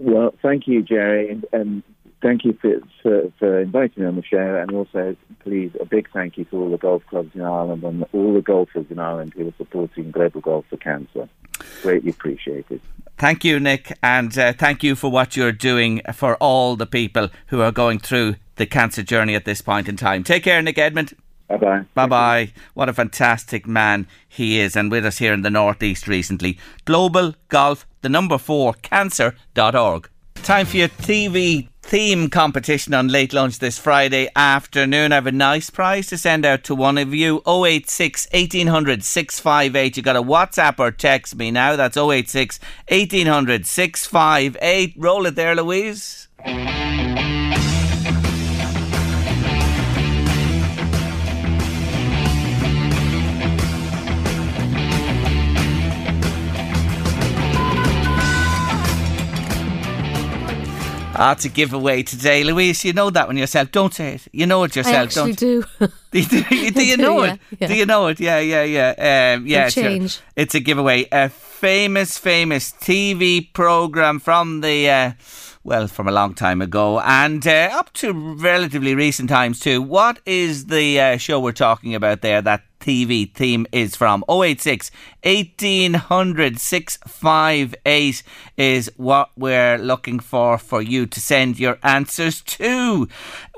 Well, 0.00 0.34
thank 0.42 0.66
you, 0.66 0.82
Jerry, 0.82 1.30
and, 1.30 1.46
and 1.52 1.82
thank 2.22 2.44
you 2.44 2.56
for, 2.60 2.80
for, 3.02 3.32
for, 3.38 3.60
inviting 3.60 4.02
me 4.02 4.08
on 4.08 4.16
the 4.16 4.24
show, 4.24 4.56
and 4.56 4.70
also, 4.72 5.16
please, 5.40 5.72
a 5.80 5.84
big 5.84 6.08
thank 6.12 6.36
you 6.36 6.44
to 6.46 6.56
all 6.56 6.70
the 6.70 6.78
golf 6.78 7.02
clubs 7.08 7.34
in 7.34 7.42
Ireland 7.42 7.82
and 7.84 8.04
all 8.12 8.34
the 8.34 8.42
golfers 8.42 8.86
in 8.90 8.98
Ireland 8.98 9.34
who 9.34 9.48
are 9.48 9.54
supporting 9.56 10.10
Global 10.10 10.40
Golf 10.40 10.64
for 10.68 10.76
Cancer. 10.76 11.28
Greatly 11.82 12.10
appreciated. 12.10 12.80
Thank 13.16 13.44
you, 13.44 13.58
Nick, 13.58 13.96
and 14.02 14.36
uh, 14.38 14.52
thank 14.52 14.82
you 14.82 14.94
for 14.94 15.10
what 15.10 15.36
you're 15.36 15.52
doing 15.52 16.02
for 16.12 16.36
all 16.36 16.76
the 16.76 16.86
people 16.86 17.30
who 17.48 17.60
are 17.60 17.72
going 17.72 17.98
through 17.98 18.36
the 18.56 18.66
cancer 18.66 19.02
journey 19.02 19.34
at 19.34 19.44
this 19.44 19.60
point 19.60 19.88
in 19.88 19.96
time. 19.96 20.22
Take 20.22 20.44
care, 20.44 20.62
Nick 20.62 20.78
Edmund. 20.78 21.14
Bye 21.48 21.56
bye. 21.56 21.84
Bye 21.94 22.06
bye. 22.06 22.52
What 22.74 22.88
a 22.88 22.92
fantastic 22.92 23.66
man 23.66 24.06
he 24.28 24.60
is, 24.60 24.76
and 24.76 24.90
with 24.90 25.04
us 25.04 25.18
here 25.18 25.32
in 25.32 25.42
the 25.42 25.50
Northeast 25.50 26.06
recently. 26.06 26.58
Global 26.84 27.34
Golf, 27.48 27.86
the 28.02 28.08
number 28.08 28.38
four, 28.38 28.74
cancer.org. 28.74 30.08
Time 30.36 30.66
for 30.66 30.76
your 30.76 30.88
TV 30.88 31.68
theme 31.88 32.28
competition 32.28 32.92
on 32.92 33.08
late 33.08 33.32
lunch 33.32 33.60
this 33.60 33.78
Friday 33.78 34.28
afternoon. 34.36 35.10
I 35.10 35.14
have 35.14 35.26
a 35.26 35.32
nice 35.32 35.70
prize 35.70 36.06
to 36.08 36.18
send 36.18 36.44
out 36.44 36.62
to 36.64 36.74
one 36.74 36.98
of 36.98 37.14
you 37.14 37.40
086 37.46 38.28
1800 38.30 39.02
658. 39.02 39.96
You 39.96 40.02
got 40.02 40.14
a 40.14 40.22
WhatsApp 40.22 40.78
or 40.78 40.90
text 40.90 41.36
me 41.36 41.50
now. 41.50 41.76
That's 41.76 41.96
086 41.96 42.60
1800 42.90 43.64
658. 43.64 44.94
Roll 44.98 45.24
it 45.24 45.34
there, 45.34 45.56
Louise. 45.56 46.28
Ah, 61.20 61.32
it's 61.32 61.44
a 61.44 61.48
giveaway 61.48 62.04
today, 62.04 62.44
Louise. 62.44 62.84
You 62.84 62.92
know 62.92 63.10
that 63.10 63.26
one 63.26 63.36
yourself. 63.36 63.72
Don't 63.72 63.92
say 63.92 64.14
it. 64.14 64.28
You 64.32 64.46
know 64.46 64.62
it 64.62 64.76
yourself. 64.76 65.12
Don't. 65.12 65.36
do. 65.36 65.64
do, 66.12 66.20
you, 66.20 66.70
do 66.70 66.86
you 66.86 66.96
know 67.06 67.24
yeah, 67.24 67.32
it? 67.32 67.40
yeah. 67.58 67.66
Do 67.66 67.74
you 67.74 67.86
know 67.86 68.06
it? 68.06 68.20
Yeah, 68.20 68.38
yeah, 68.38 68.62
yeah. 68.62 69.34
Um, 69.34 69.44
yeah, 69.44 69.66
it's 69.66 69.76
a, 69.76 69.82
change. 69.82 70.20
it's 70.36 70.54
a 70.54 70.60
giveaway. 70.60 71.08
A 71.10 71.28
famous, 71.28 72.18
famous 72.18 72.70
TV 72.70 73.52
program 73.52 74.20
from 74.20 74.60
the. 74.60 74.88
Uh, 74.88 75.12
well, 75.68 75.86
from 75.86 76.08
a 76.08 76.12
long 76.12 76.32
time 76.34 76.62
ago 76.62 76.98
and 77.00 77.46
uh, 77.46 77.68
up 77.72 77.92
to 77.92 78.10
relatively 78.12 78.94
recent 78.94 79.28
times 79.28 79.60
too. 79.60 79.82
What 79.82 80.18
is 80.24 80.66
the 80.66 80.98
uh, 80.98 81.16
show 81.18 81.38
we're 81.38 81.52
talking 81.52 81.94
about 81.94 82.22
there? 82.22 82.40
That 82.40 82.62
TV 82.80 83.30
theme 83.34 83.66
is 83.70 83.94
from 83.94 84.24
086 84.30 84.90
1800 85.24 86.58
658 86.58 88.22
is 88.56 88.90
what 88.96 89.30
we're 89.36 89.76
looking 89.78 90.20
for 90.20 90.56
for 90.56 90.80
you 90.80 91.04
to 91.06 91.20
send 91.20 91.58
your 91.60 91.78
answers 91.82 92.40
to. 92.42 93.06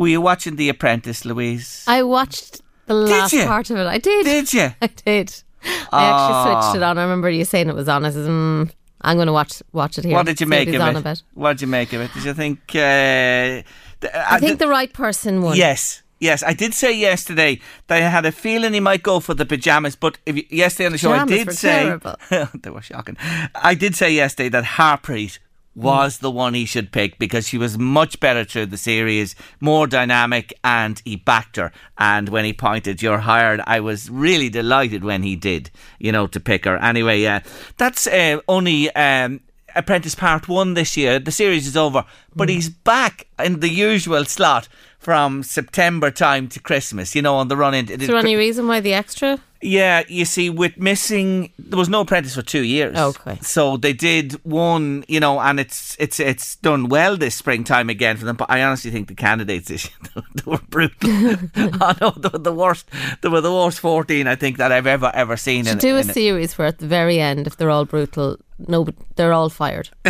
Were 0.00 0.08
you 0.08 0.20
watching 0.20 0.56
The 0.56 0.68
Apprentice, 0.68 1.24
Louise? 1.24 1.84
I 1.86 2.02
watched 2.02 2.60
the 2.86 2.94
last 2.94 3.34
part 3.46 3.70
of 3.70 3.76
it. 3.76 3.86
I 3.86 3.98
did. 3.98 4.24
Did 4.24 4.52
you? 4.52 4.70
I 4.82 4.86
did. 4.88 5.32
I 5.62 5.68
Ah. 5.92 6.10
actually 6.10 6.62
switched 6.62 6.76
it 6.76 6.82
on. 6.82 6.98
I 6.98 7.02
remember 7.02 7.30
you 7.30 7.44
saying 7.44 7.68
it 7.68 7.74
was 7.74 7.88
on. 7.88 8.04
I 8.04 8.10
said, 8.10 8.26
mm, 8.26 8.70
I'm 9.02 9.16
going 9.16 9.26
to 9.26 9.32
watch 9.32 9.62
watch 9.72 9.98
it 9.98 10.04
here. 10.04 10.14
What 10.14 10.26
did 10.26 10.40
you 10.40 10.46
make 10.46 10.68
of 10.68 11.06
it? 11.06 11.22
What 11.34 11.52
did 11.54 11.62
you 11.62 11.66
make 11.66 11.92
of 11.92 12.00
it? 12.00 12.12
Did 12.12 12.24
you 12.24 12.34
think? 12.34 12.58
Uh, 12.70 13.62
th- 14.00 14.14
I 14.14 14.38
think 14.38 14.58
the 14.58 14.68
right 14.68 14.92
person 14.92 15.42
won. 15.42 15.56
Yes. 15.56 16.02
Yes, 16.20 16.42
I 16.42 16.52
did 16.52 16.74
say 16.74 16.94
yesterday 16.94 17.60
that 17.86 17.96
I 17.96 18.06
had 18.06 18.26
a 18.26 18.32
feeling 18.32 18.74
he 18.74 18.80
might 18.80 19.02
go 19.02 19.20
for 19.20 19.32
the 19.32 19.46
pajamas, 19.46 19.96
but 19.96 20.18
if 20.26 20.36
you, 20.36 20.44
yesterday 20.50 20.84
on 20.86 20.92
the 20.92 20.98
show 20.98 21.12
Pajamas 21.12 21.32
I 21.32 21.44
did 21.44 21.52
say 21.54 22.46
they 22.62 22.68
were 22.68 22.82
shocking. 22.82 23.16
I 23.54 23.74
did 23.74 23.96
say 23.96 24.12
yesterday 24.12 24.50
that 24.50 24.64
Harpreet 24.64 25.38
was 25.80 26.18
the 26.18 26.30
one 26.30 26.54
he 26.54 26.64
should 26.64 26.92
pick 26.92 27.18
because 27.18 27.48
she 27.48 27.58
was 27.58 27.78
much 27.78 28.20
better 28.20 28.44
through 28.44 28.66
the 28.66 28.76
series, 28.76 29.34
more 29.60 29.86
dynamic, 29.86 30.52
and 30.62 31.00
he 31.04 31.16
backed 31.16 31.56
her. 31.56 31.72
And 31.98 32.28
when 32.28 32.44
he 32.44 32.52
pointed, 32.52 33.02
"You're 33.02 33.18
hired," 33.18 33.60
I 33.66 33.80
was 33.80 34.10
really 34.10 34.48
delighted 34.48 35.04
when 35.04 35.22
he 35.22 35.36
did, 35.36 35.70
you 35.98 36.12
know, 36.12 36.26
to 36.28 36.40
pick 36.40 36.64
her. 36.64 36.76
Anyway, 36.76 37.20
yeah, 37.20 37.40
that's 37.76 38.06
uh, 38.06 38.40
only. 38.48 38.94
Um, 38.94 39.40
Apprentice 39.76 40.16
Part 40.16 40.48
1 40.48 40.74
this 40.74 40.96
year. 40.96 41.20
The 41.20 41.30
series 41.30 41.64
is 41.64 41.76
over, 41.76 42.04
but 42.34 42.48
he's 42.48 42.68
back 42.68 43.28
in 43.38 43.60
the 43.60 43.68
usual 43.68 44.24
slot 44.24 44.68
from 45.00 45.42
September 45.42 46.10
time 46.10 46.46
to 46.48 46.60
Christmas, 46.60 47.14
you 47.14 47.22
know, 47.22 47.36
on 47.36 47.48
the 47.48 47.56
run 47.56 47.74
in. 47.74 47.90
Is 47.90 48.06
there 48.06 48.16
any 48.16 48.36
reason 48.36 48.68
why 48.68 48.80
the 48.80 48.92
extra? 48.92 49.40
Yeah, 49.62 50.04
you 50.08 50.24
see, 50.24 50.48
with 50.48 50.78
missing, 50.78 51.52
there 51.58 51.78
was 51.78 51.90
no 51.90 52.00
apprentice 52.00 52.34
for 52.34 52.40
two 52.40 52.62
years. 52.62 52.96
Okay. 52.96 53.38
So 53.42 53.76
they 53.76 53.92
did 53.92 54.32
one, 54.44 55.04
you 55.06 55.20
know, 55.20 55.38
and 55.38 55.60
it's 55.60 55.96
it's 55.98 56.18
it's 56.18 56.56
done 56.56 56.88
well 56.88 57.16
this 57.18 57.34
springtime 57.34 57.90
again 57.90 58.16
for 58.16 58.24
them. 58.24 58.36
But 58.36 58.50
I 58.50 58.62
honestly 58.62 58.90
think 58.90 59.08
the 59.08 59.14
candidates 59.14 59.68
this 59.68 59.84
year, 59.86 60.24
they 60.34 60.50
were 60.50 60.60
brutal. 60.70 61.10
I 61.54 61.96
know 62.00 62.10
they 62.10 62.28
were 62.32 62.38
the 62.38 62.54
worst. 62.54 62.88
They 63.20 63.28
were 63.28 63.42
the 63.42 63.52
worst 63.52 63.80
fourteen 63.80 64.26
I 64.26 64.34
think 64.34 64.56
that 64.58 64.72
I've 64.72 64.86
ever 64.86 65.10
ever 65.14 65.36
seen. 65.36 65.64
To 65.64 65.72
in, 65.72 65.78
do 65.78 65.96
a 65.96 66.00
in 66.00 66.04
series 66.04 66.56
where 66.56 66.68
at 66.68 66.78
the 66.78 66.86
very 66.86 67.20
end, 67.20 67.46
if 67.46 67.58
they're 67.58 67.70
all 67.70 67.84
brutal, 67.84 68.38
no, 68.58 68.86
they're 69.16 69.34
all 69.34 69.50
fired. 69.50 69.90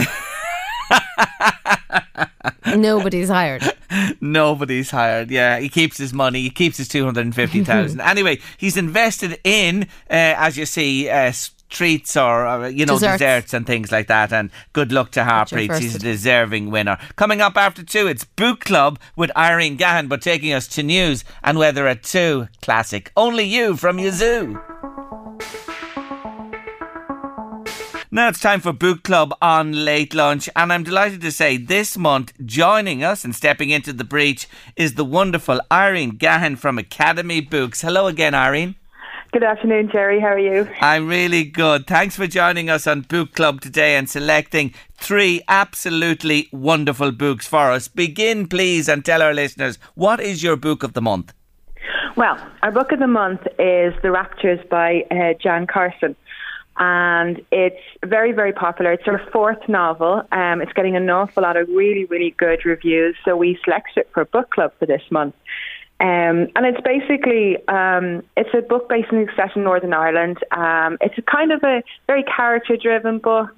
Nobody's 2.76 3.28
hired. 3.28 3.62
Nobody's 4.20 4.90
hired. 4.90 5.30
Yeah, 5.30 5.58
he 5.58 5.68
keeps 5.68 5.98
his 5.98 6.12
money. 6.12 6.42
He 6.42 6.50
keeps 6.50 6.76
his 6.76 6.88
two 6.88 7.04
hundred 7.04 7.26
and 7.26 7.34
fifty 7.34 7.64
thousand. 7.64 8.00
anyway, 8.14 8.38
he's 8.58 8.76
invested 8.76 9.38
in, 9.44 9.84
uh, 10.10 10.36
as 10.36 10.56
you 10.56 10.66
see, 10.66 11.08
uh, 11.08 11.32
treats 11.68 12.16
or 12.16 12.46
uh, 12.46 12.68
you 12.68 12.84
know 12.86 12.94
Desserts. 12.94 13.18
desserts 13.18 13.54
and 13.54 13.66
things 13.66 13.90
like 13.92 14.08
that. 14.08 14.32
And 14.32 14.50
good 14.72 14.92
luck 14.92 15.10
to 15.12 15.20
Harpreet. 15.22 15.78
He's 15.78 15.94
a 15.94 15.98
deserving 15.98 16.70
winner. 16.70 16.98
Coming 17.16 17.40
up 17.40 17.56
after 17.56 17.82
two, 17.82 18.06
it's 18.06 18.24
Book 18.24 18.60
Club 18.60 18.98
with 19.16 19.30
Irene 19.36 19.76
Gahan, 19.78 20.08
but 20.08 20.22
taking 20.22 20.52
us 20.52 20.68
to 20.68 20.82
news 20.82 21.24
and 21.42 21.58
weather 21.58 21.86
at 21.86 22.02
two. 22.02 22.48
Classic. 22.62 23.10
Only 23.16 23.44
you 23.44 23.76
from 23.76 23.98
Yazoo. 23.98 24.60
Now 28.12 28.28
it's 28.28 28.40
time 28.40 28.58
for 28.58 28.72
Book 28.72 29.04
Club 29.04 29.32
on 29.40 29.84
Late 29.84 30.14
Lunch, 30.14 30.48
and 30.56 30.72
I'm 30.72 30.82
delighted 30.82 31.20
to 31.20 31.30
say 31.30 31.56
this 31.56 31.96
month 31.96 32.32
joining 32.44 33.04
us 33.04 33.24
and 33.24 33.32
stepping 33.32 33.70
into 33.70 33.92
the 33.92 34.02
breach 34.02 34.48
is 34.74 34.94
the 34.94 35.04
wonderful 35.04 35.60
Irene 35.70 36.18
Gahan 36.18 36.56
from 36.56 36.76
Academy 36.76 37.40
Books. 37.40 37.82
Hello 37.82 38.08
again, 38.08 38.34
Irene. 38.34 38.74
Good 39.30 39.44
afternoon, 39.44 39.90
Jerry. 39.92 40.18
How 40.18 40.30
are 40.30 40.40
you? 40.40 40.68
I'm 40.80 41.06
really 41.06 41.44
good. 41.44 41.86
Thanks 41.86 42.16
for 42.16 42.26
joining 42.26 42.68
us 42.68 42.88
on 42.88 43.02
Book 43.02 43.32
Club 43.34 43.60
today 43.60 43.94
and 43.94 44.10
selecting 44.10 44.74
three 44.94 45.42
absolutely 45.46 46.48
wonderful 46.50 47.12
books 47.12 47.46
for 47.46 47.70
us. 47.70 47.86
Begin, 47.86 48.48
please, 48.48 48.88
and 48.88 49.04
tell 49.04 49.22
our 49.22 49.32
listeners 49.32 49.78
what 49.94 50.18
is 50.18 50.42
your 50.42 50.56
book 50.56 50.82
of 50.82 50.94
the 50.94 51.00
month? 51.00 51.32
Well, 52.16 52.44
our 52.62 52.72
book 52.72 52.90
of 52.90 52.98
the 52.98 53.06
month 53.06 53.42
is 53.60 53.94
The 54.02 54.10
Raptures 54.10 54.58
by 54.68 55.04
uh, 55.12 55.34
Jan 55.40 55.68
Carson. 55.68 56.16
And 56.82 57.44
it's 57.52 57.84
very, 58.04 58.32
very 58.32 58.54
popular. 58.54 58.92
It's 58.92 59.04
her 59.04 59.20
fourth 59.30 59.68
novel. 59.68 60.22
Um, 60.32 60.62
it's 60.62 60.72
getting 60.72 60.96
an 60.96 61.10
awful 61.10 61.42
lot 61.42 61.58
of 61.58 61.68
really, 61.68 62.06
really 62.06 62.34
good 62.38 62.64
reviews. 62.64 63.16
So 63.22 63.36
we 63.36 63.58
selected 63.62 63.98
it 63.98 64.10
for 64.14 64.24
book 64.24 64.50
club 64.50 64.72
for 64.78 64.86
this 64.86 65.02
month. 65.10 65.34
Um, 66.00 66.48
and 66.56 66.64
it's 66.64 66.80
basically 66.80 67.58
um, 67.68 68.22
it's 68.34 68.48
a 68.54 68.62
book 68.62 68.88
basically 68.88 69.26
set 69.36 69.54
in 69.54 69.64
Northern 69.64 69.92
Ireland. 69.92 70.38
Um, 70.52 70.96
it's 71.02 71.18
a 71.18 71.22
kind 71.22 71.52
of 71.52 71.62
a 71.62 71.82
very 72.06 72.24
character-driven 72.24 73.18
book, 73.18 73.54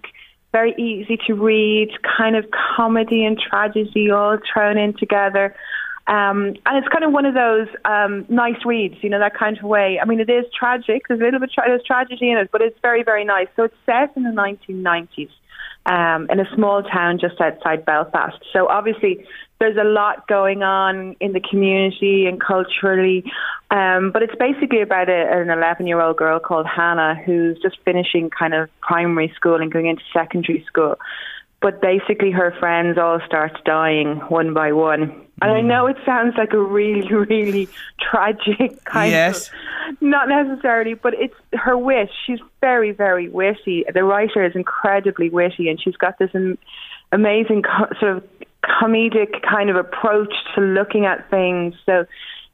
very 0.51 0.75
easy 0.77 1.17
to 1.29 1.35
read, 1.35 1.91
kind 2.03 2.35
of 2.35 2.47
comedy 2.51 3.25
and 3.25 3.39
tragedy 3.39 4.11
all 4.11 4.39
thrown 4.53 4.77
in 4.77 4.95
together. 4.95 5.55
Um, 6.07 6.55
and 6.67 6.77
it's 6.79 6.89
kind 6.89 7.05
of 7.05 7.13
one 7.13 7.27
of 7.27 7.35
those 7.35 7.69
um, 7.85 8.27
nice 8.29 8.65
reads, 8.65 8.97
you 9.03 9.09
know, 9.09 9.21
that 9.21 9.37
kind 9.37 9.57
of 9.57 9.63
way. 9.63 10.01
I 10.01 10.05
mean, 10.05 10.21
it 10.21 10.29
is 10.29 10.45
tragic. 10.57 11.03
There's 11.09 11.21
a 11.21 11.25
little 11.25 11.41
bit 11.41 11.53
tra- 11.53 11.65
there's 11.67 11.85
tragedy 11.85 12.31
in 12.31 12.39
it, 12.39 12.51
but 12.51 12.61
it's 12.61 12.79
very, 12.83 13.03
very 13.05 13.25
nice. 13.25 13.47
So 13.55 13.65
it's 13.65 13.77
set 13.87 14.17
in 14.17 14.25
the 14.25 14.31
1990s 14.31 15.31
um, 15.87 16.29
in 16.31 16.41
a 16.41 16.55
small 16.55 16.83
town 16.83 17.19
just 17.21 17.41
outside 17.41 17.85
Belfast. 17.85 18.37
So 18.53 18.69
obviously, 18.69 19.25
there's 19.59 19.77
a 19.77 19.85
lot 19.85 20.27
going 20.27 20.65
on 20.65 21.15
in 21.21 21.33
the 21.33 21.41
community 21.41 22.27
and 22.27 22.41
culturally. 22.41 23.25
Um, 23.71 24.11
but 24.13 24.23
it's 24.23 24.35
basically 24.35 24.83
about 24.83 25.09
a, 25.09 25.41
an 25.41 25.51
11 25.51 25.87
year 25.87 26.01
old 26.01 26.17
girl 26.17 26.41
called 26.41 26.67
Hannah 26.67 27.15
who's 27.25 27.61
just 27.61 27.79
finishing 27.85 28.29
kind 28.29 28.55
of 28.55 28.69
primary 28.81 29.33
school 29.37 29.61
and 29.61 29.73
going 29.73 29.87
into 29.87 30.03
secondary 30.13 30.65
school. 30.67 30.97
But 31.61 31.81
basically, 31.81 32.33
her 32.33 32.53
friends 32.59 32.99
all 32.99 33.21
start 33.25 33.53
dying 33.65 34.17
one 34.29 34.53
by 34.53 34.73
one. 34.73 35.27
And 35.43 35.51
I 35.51 35.61
mm. 35.61 35.65
know 35.65 35.87
it 35.87 35.97
sounds 36.07 36.37
like 36.39 36.53
a 36.53 36.59
really, 36.59 37.07
really 37.13 37.69
tragic 38.01 38.85
kind 38.85 39.09
of. 39.09 39.13
Yes. 39.13 39.49
of 39.49 39.55
not 40.01 40.29
necessarily, 40.29 40.95
but 40.95 41.15
it's 41.15 41.35
her 41.53 41.77
wit. 41.77 42.11
She's 42.27 42.39
very, 42.61 42.93
very 42.93 43.29
witty. 43.29 43.85
The 43.93 44.05
writer 44.05 44.45
is 44.45 44.55
incredibly 44.55 45.29
witty, 45.29 45.69
and 45.69 45.81
she's 45.81 45.97
got 45.97 46.19
this 46.19 46.31
amazing 47.11 47.63
co- 47.63 47.93
sort 47.99 48.17
of 48.17 48.29
comedic 48.65 49.43
kind 49.43 49.71
of 49.71 49.77
approach 49.77 50.33
to 50.55 50.61
looking 50.61 51.05
at 51.05 51.29
things. 51.31 51.75
So 51.85 52.07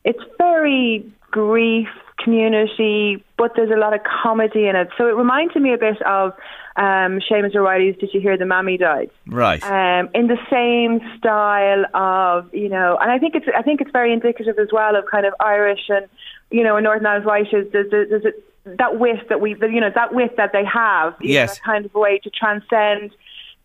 it's 0.04 0.22
very 0.38 1.10
grief 1.30 1.88
community, 2.18 3.22
but 3.36 3.52
there's 3.54 3.70
a 3.70 3.78
lot 3.78 3.94
of 3.94 4.00
comedy 4.02 4.66
in 4.66 4.76
it. 4.76 4.88
So 4.96 5.06
it 5.08 5.12
reminded 5.12 5.62
me 5.62 5.72
a 5.72 5.78
bit 5.78 6.00
of 6.02 6.32
um, 6.78 7.20
Seamus 7.28 7.54
O'Reilly's 7.54 7.96
"Did 7.98 8.10
You 8.14 8.20
Hear 8.20 8.38
the 8.38 8.46
Mammy 8.46 8.78
Died?" 8.78 9.10
Right. 9.26 9.62
um, 9.62 10.08
in 10.14 10.28
the 10.28 10.38
same 10.50 11.00
style 11.18 11.84
of 11.94 12.52
you 12.54 12.68
know, 12.68 12.96
and 13.00 13.10
I 13.10 13.18
think 13.18 13.34
it's 13.34 13.46
I 13.56 13.62
think 13.62 13.80
it's 13.82 13.90
very 13.90 14.12
indicative 14.12 14.58
as 14.58 14.68
well 14.72 14.96
of 14.96 15.04
kind 15.10 15.26
of 15.26 15.34
Irish 15.40 15.84
and 15.88 16.06
you 16.50 16.64
know, 16.64 16.76
and 16.76 16.84
Northern 16.84 17.06
Irish 17.06 17.26
writers. 17.26 17.66
There's, 17.72 17.90
there's, 17.90 18.08
there's 18.08 18.24
a, 18.24 18.32
that 18.76 18.98
wit 18.98 19.28
that 19.28 19.40
we, 19.40 19.50
you 19.60 19.80
know, 19.80 19.90
that 19.94 20.14
wit 20.14 20.36
that 20.36 20.52
they 20.52 20.64
have. 20.64 21.12
know, 21.12 21.16
Yes. 21.20 21.56
that 21.56 21.64
kind 21.64 21.84
of 21.84 21.94
way 21.94 22.18
to 22.18 22.30
transcend. 22.30 23.12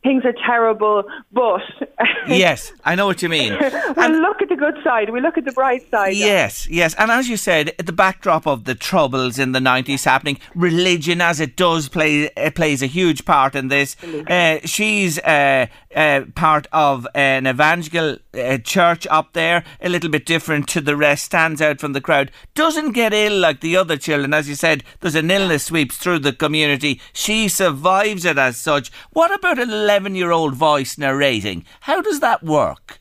Things 0.04 0.26
are 0.26 0.34
terrible, 0.46 1.04
but 1.32 1.62
yes, 2.28 2.74
I 2.84 2.96
know 2.96 3.06
what 3.06 3.22
you 3.22 3.30
mean. 3.30 3.54
we 3.98 4.08
look 4.08 4.42
at 4.42 4.50
the 4.50 4.58
good 4.58 4.76
side. 4.84 5.10
We 5.10 5.22
look 5.22 5.38
at 5.38 5.46
the 5.46 5.52
bright 5.52 5.90
side. 5.90 6.16
Yes, 6.16 6.68
yes. 6.70 6.94
And 6.96 7.10
as 7.10 7.30
you 7.30 7.38
said, 7.38 7.74
the 7.78 7.94
backdrop 7.94 8.46
of 8.46 8.66
the 8.66 8.76
troubles 8.76 9.40
in 9.40 9.54
the 9.54 9.60
90s 9.60 10.04
happening, 10.04 10.40
religion 10.56 11.22
as 11.22 11.40
it 11.40 11.56
does 11.56 11.88
play 11.88 12.30
uh, 12.36 12.52
plays 12.52 12.82
a 12.82 12.88
huge 12.88 13.26
part 13.26 13.56
in 13.56 13.70
this. 13.70 13.96
Uh, 14.04 14.60
she's 14.66 15.20
uh, 15.20 15.68
uh, 15.96 16.22
part 16.36 16.68
of 16.72 17.08
an 17.14 17.48
evangelical 17.48 18.18
uh, 18.34 18.58
church 18.58 19.08
up 19.08 19.34
there, 19.34 19.64
a 19.82 19.90
little 19.90 20.10
bit 20.10 20.26
different 20.26 20.68
to 20.68 20.82
the 20.82 20.96
rest, 20.96 21.26
stands 21.26 21.62
out 21.62 21.80
from 21.80 21.94
the 21.94 22.02
crowd, 22.02 22.32
doesn't 22.56 22.92
get 22.92 23.14
ill 23.14 23.38
like 23.38 23.62
the 23.62 23.78
other 23.78 23.98
children. 23.98 24.34
As 24.34 24.50
you 24.50 24.56
said, 24.56 24.84
there's 25.00 25.16
an 25.16 25.32
illness 25.32 25.66
sweeps 25.66 25.98
through 25.98 26.20
the 26.20 26.34
community. 26.34 27.00
She 27.14 27.48
survives 27.48 28.26
it 28.26 28.38
as 28.38 28.58
such. 28.58 28.92
What 29.12 29.34
about 29.34 29.60
an 29.60 29.70
11 29.94 30.16
year 30.16 30.32
old 30.32 30.56
voice 30.56 30.98
narrating? 30.98 31.64
How 31.82 32.02
does 32.02 32.20
that 32.20 32.42
work? 32.42 33.00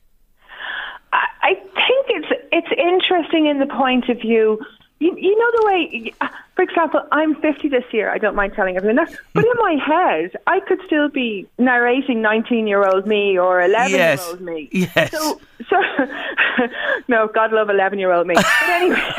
I 1.14 1.26
I 1.42 1.54
think 1.54 2.06
it's 2.08 2.32
it's 2.52 2.72
interesting 2.76 3.46
in 3.46 3.60
the 3.60 3.66
point 3.66 4.10
of 4.10 4.20
view. 4.20 4.60
You, 4.98 5.16
you 5.16 5.36
know 5.36 5.50
the 5.56 5.66
way, 5.66 6.12
for 6.54 6.62
example, 6.62 7.00
I'm 7.10 7.34
50 7.36 7.68
this 7.68 7.84
year. 7.92 8.10
I 8.10 8.18
don't 8.18 8.36
mind 8.36 8.52
telling 8.52 8.76
everyone 8.76 8.96
that. 8.96 9.12
But 9.32 9.44
in 9.44 9.54
my 9.58 9.76
head, 9.84 10.36
I 10.46 10.60
could 10.60 10.80
still 10.86 11.08
be 11.08 11.48
narrating 11.58 12.20
19 12.20 12.66
year 12.66 12.86
old 12.86 13.06
me 13.06 13.38
or 13.38 13.62
11 13.62 13.90
year 13.90 14.16
old 14.20 14.40
me. 14.42 14.68
Yes. 14.70 15.10
So, 15.10 15.40
so 15.68 15.76
no, 17.08 17.28
God 17.28 17.52
love 17.52 17.70
11 17.70 17.98
year 17.98 18.12
old 18.12 18.26
me. 18.26 18.34
But 18.34 18.46
anyway, 18.68 18.96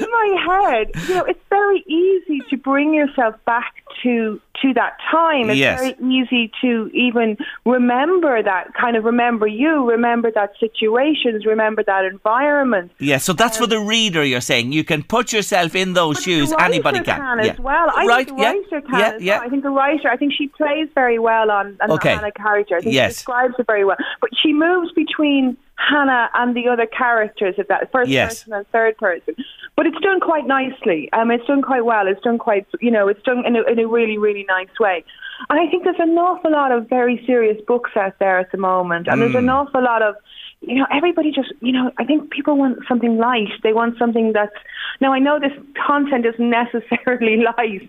in 0.00 0.06
my 0.10 0.70
head, 0.72 0.90
you 1.08 1.14
know, 1.14 1.24
it's 1.24 1.40
very 1.50 1.82
easy 1.86 2.40
to 2.50 2.56
bring 2.56 2.94
yourself 2.94 3.34
back 3.44 3.74
to 4.02 4.40
to 4.62 4.72
that 4.72 4.96
time. 5.10 5.50
It's 5.50 5.58
Yes. 5.58 5.80
very 5.80 5.96
easy 6.00 6.50
to 6.62 6.90
even 6.94 7.36
remember 7.66 8.42
that 8.42 8.72
kind 8.74 8.96
of 8.96 9.04
remember 9.04 9.46
you, 9.46 9.88
remember 9.88 10.30
that 10.30 10.52
situations, 10.58 11.44
remember 11.44 11.82
that 11.84 12.04
environment. 12.06 12.90
Yeah, 12.98 13.18
so 13.18 13.34
that's 13.34 13.58
for 13.58 13.66
the 13.66 13.78
reader. 13.80 14.24
You're 14.24 14.40
saying 14.40 14.72
you 14.72 14.82
can 14.84 15.02
put 15.02 15.32
yourself 15.32 15.74
in 15.74 15.92
those 15.92 16.22
shoes. 16.22 16.52
Anybody 16.58 17.00
can. 17.00 17.40
as 17.40 17.46
yeah. 17.48 17.60
well. 17.60 17.90
I 17.94 18.06
right? 18.06 18.26
think 18.26 18.38
the 18.38 18.42
yeah. 18.42 18.52
writer 18.52 18.80
can 18.80 18.98
yeah. 19.00 19.08
as 19.16 19.22
yeah. 19.22 19.38
well. 19.38 19.46
I 19.46 19.48
think 19.50 19.62
the 19.62 19.70
writer, 19.70 20.08
I 20.08 20.16
think 20.16 20.32
she 20.32 20.48
plays 20.48 20.88
very 20.94 21.18
well 21.18 21.50
on, 21.50 21.76
on 21.82 21.90
Okay. 21.90 22.10
the 22.14 22.16
Hannah 22.20 22.32
character. 22.32 22.76
I 22.76 22.80
think 22.80 22.94
Yes. 22.94 23.12
she 23.12 23.14
describes 23.16 23.54
it 23.58 23.66
very 23.66 23.84
well. 23.84 23.96
But 24.22 24.30
she 24.42 24.54
moves 24.54 24.85
between 24.94 25.56
Hannah 25.76 26.30
and 26.34 26.54
the 26.56 26.68
other 26.68 26.86
characters 26.86 27.58
of 27.58 27.68
that 27.68 27.90
first 27.92 28.10
Yes. 28.10 28.28
person 28.40 28.52
and 28.54 28.66
third 28.68 28.96
person. 28.96 29.34
But 29.76 29.86
it's 29.86 30.00
done 30.00 30.20
quite 30.20 30.46
nicely. 30.46 31.10
Um, 31.12 31.30
it's 31.30 31.44
done 31.46 31.60
quite 31.62 31.84
well. 31.84 32.06
It's 32.06 32.22
done 32.22 32.38
quite, 32.38 32.66
you 32.80 32.90
know, 32.90 33.08
it's 33.08 33.22
done 33.22 33.44
in 33.44 33.56
a, 33.56 33.62
in 33.62 33.78
a 33.78 33.86
really, 33.86 34.16
really 34.16 34.44
nice 34.48 34.78
way. 34.80 35.04
And 35.50 35.60
I 35.60 35.66
think 35.70 35.84
there's 35.84 35.96
an 35.98 36.16
awful 36.16 36.50
lot 36.50 36.72
of 36.72 36.88
very 36.88 37.22
serious 37.26 37.60
books 37.66 37.90
out 37.94 38.18
there 38.18 38.38
at 38.38 38.52
the 38.52 38.58
moment, 38.58 39.06
and 39.06 39.20
there's 39.20 39.32
Mm. 39.34 39.38
an 39.40 39.48
awful 39.50 39.82
lot 39.82 40.02
of 40.02 40.14
you 40.62 40.76
know, 40.76 40.86
everybody 40.90 41.30
just, 41.30 41.52
you 41.60 41.70
know, 41.70 41.92
I 41.98 42.04
think 42.04 42.30
people 42.30 42.56
want 42.56 42.78
something 42.88 43.18
light. 43.18 43.50
They 43.62 43.74
want 43.74 43.98
something 43.98 44.32
that's. 44.32 44.56
Now 45.02 45.12
I 45.12 45.18
know 45.18 45.38
this 45.38 45.52
content 45.86 46.24
isn't 46.24 46.50
necessarily 46.62 47.44
light, 47.44 47.88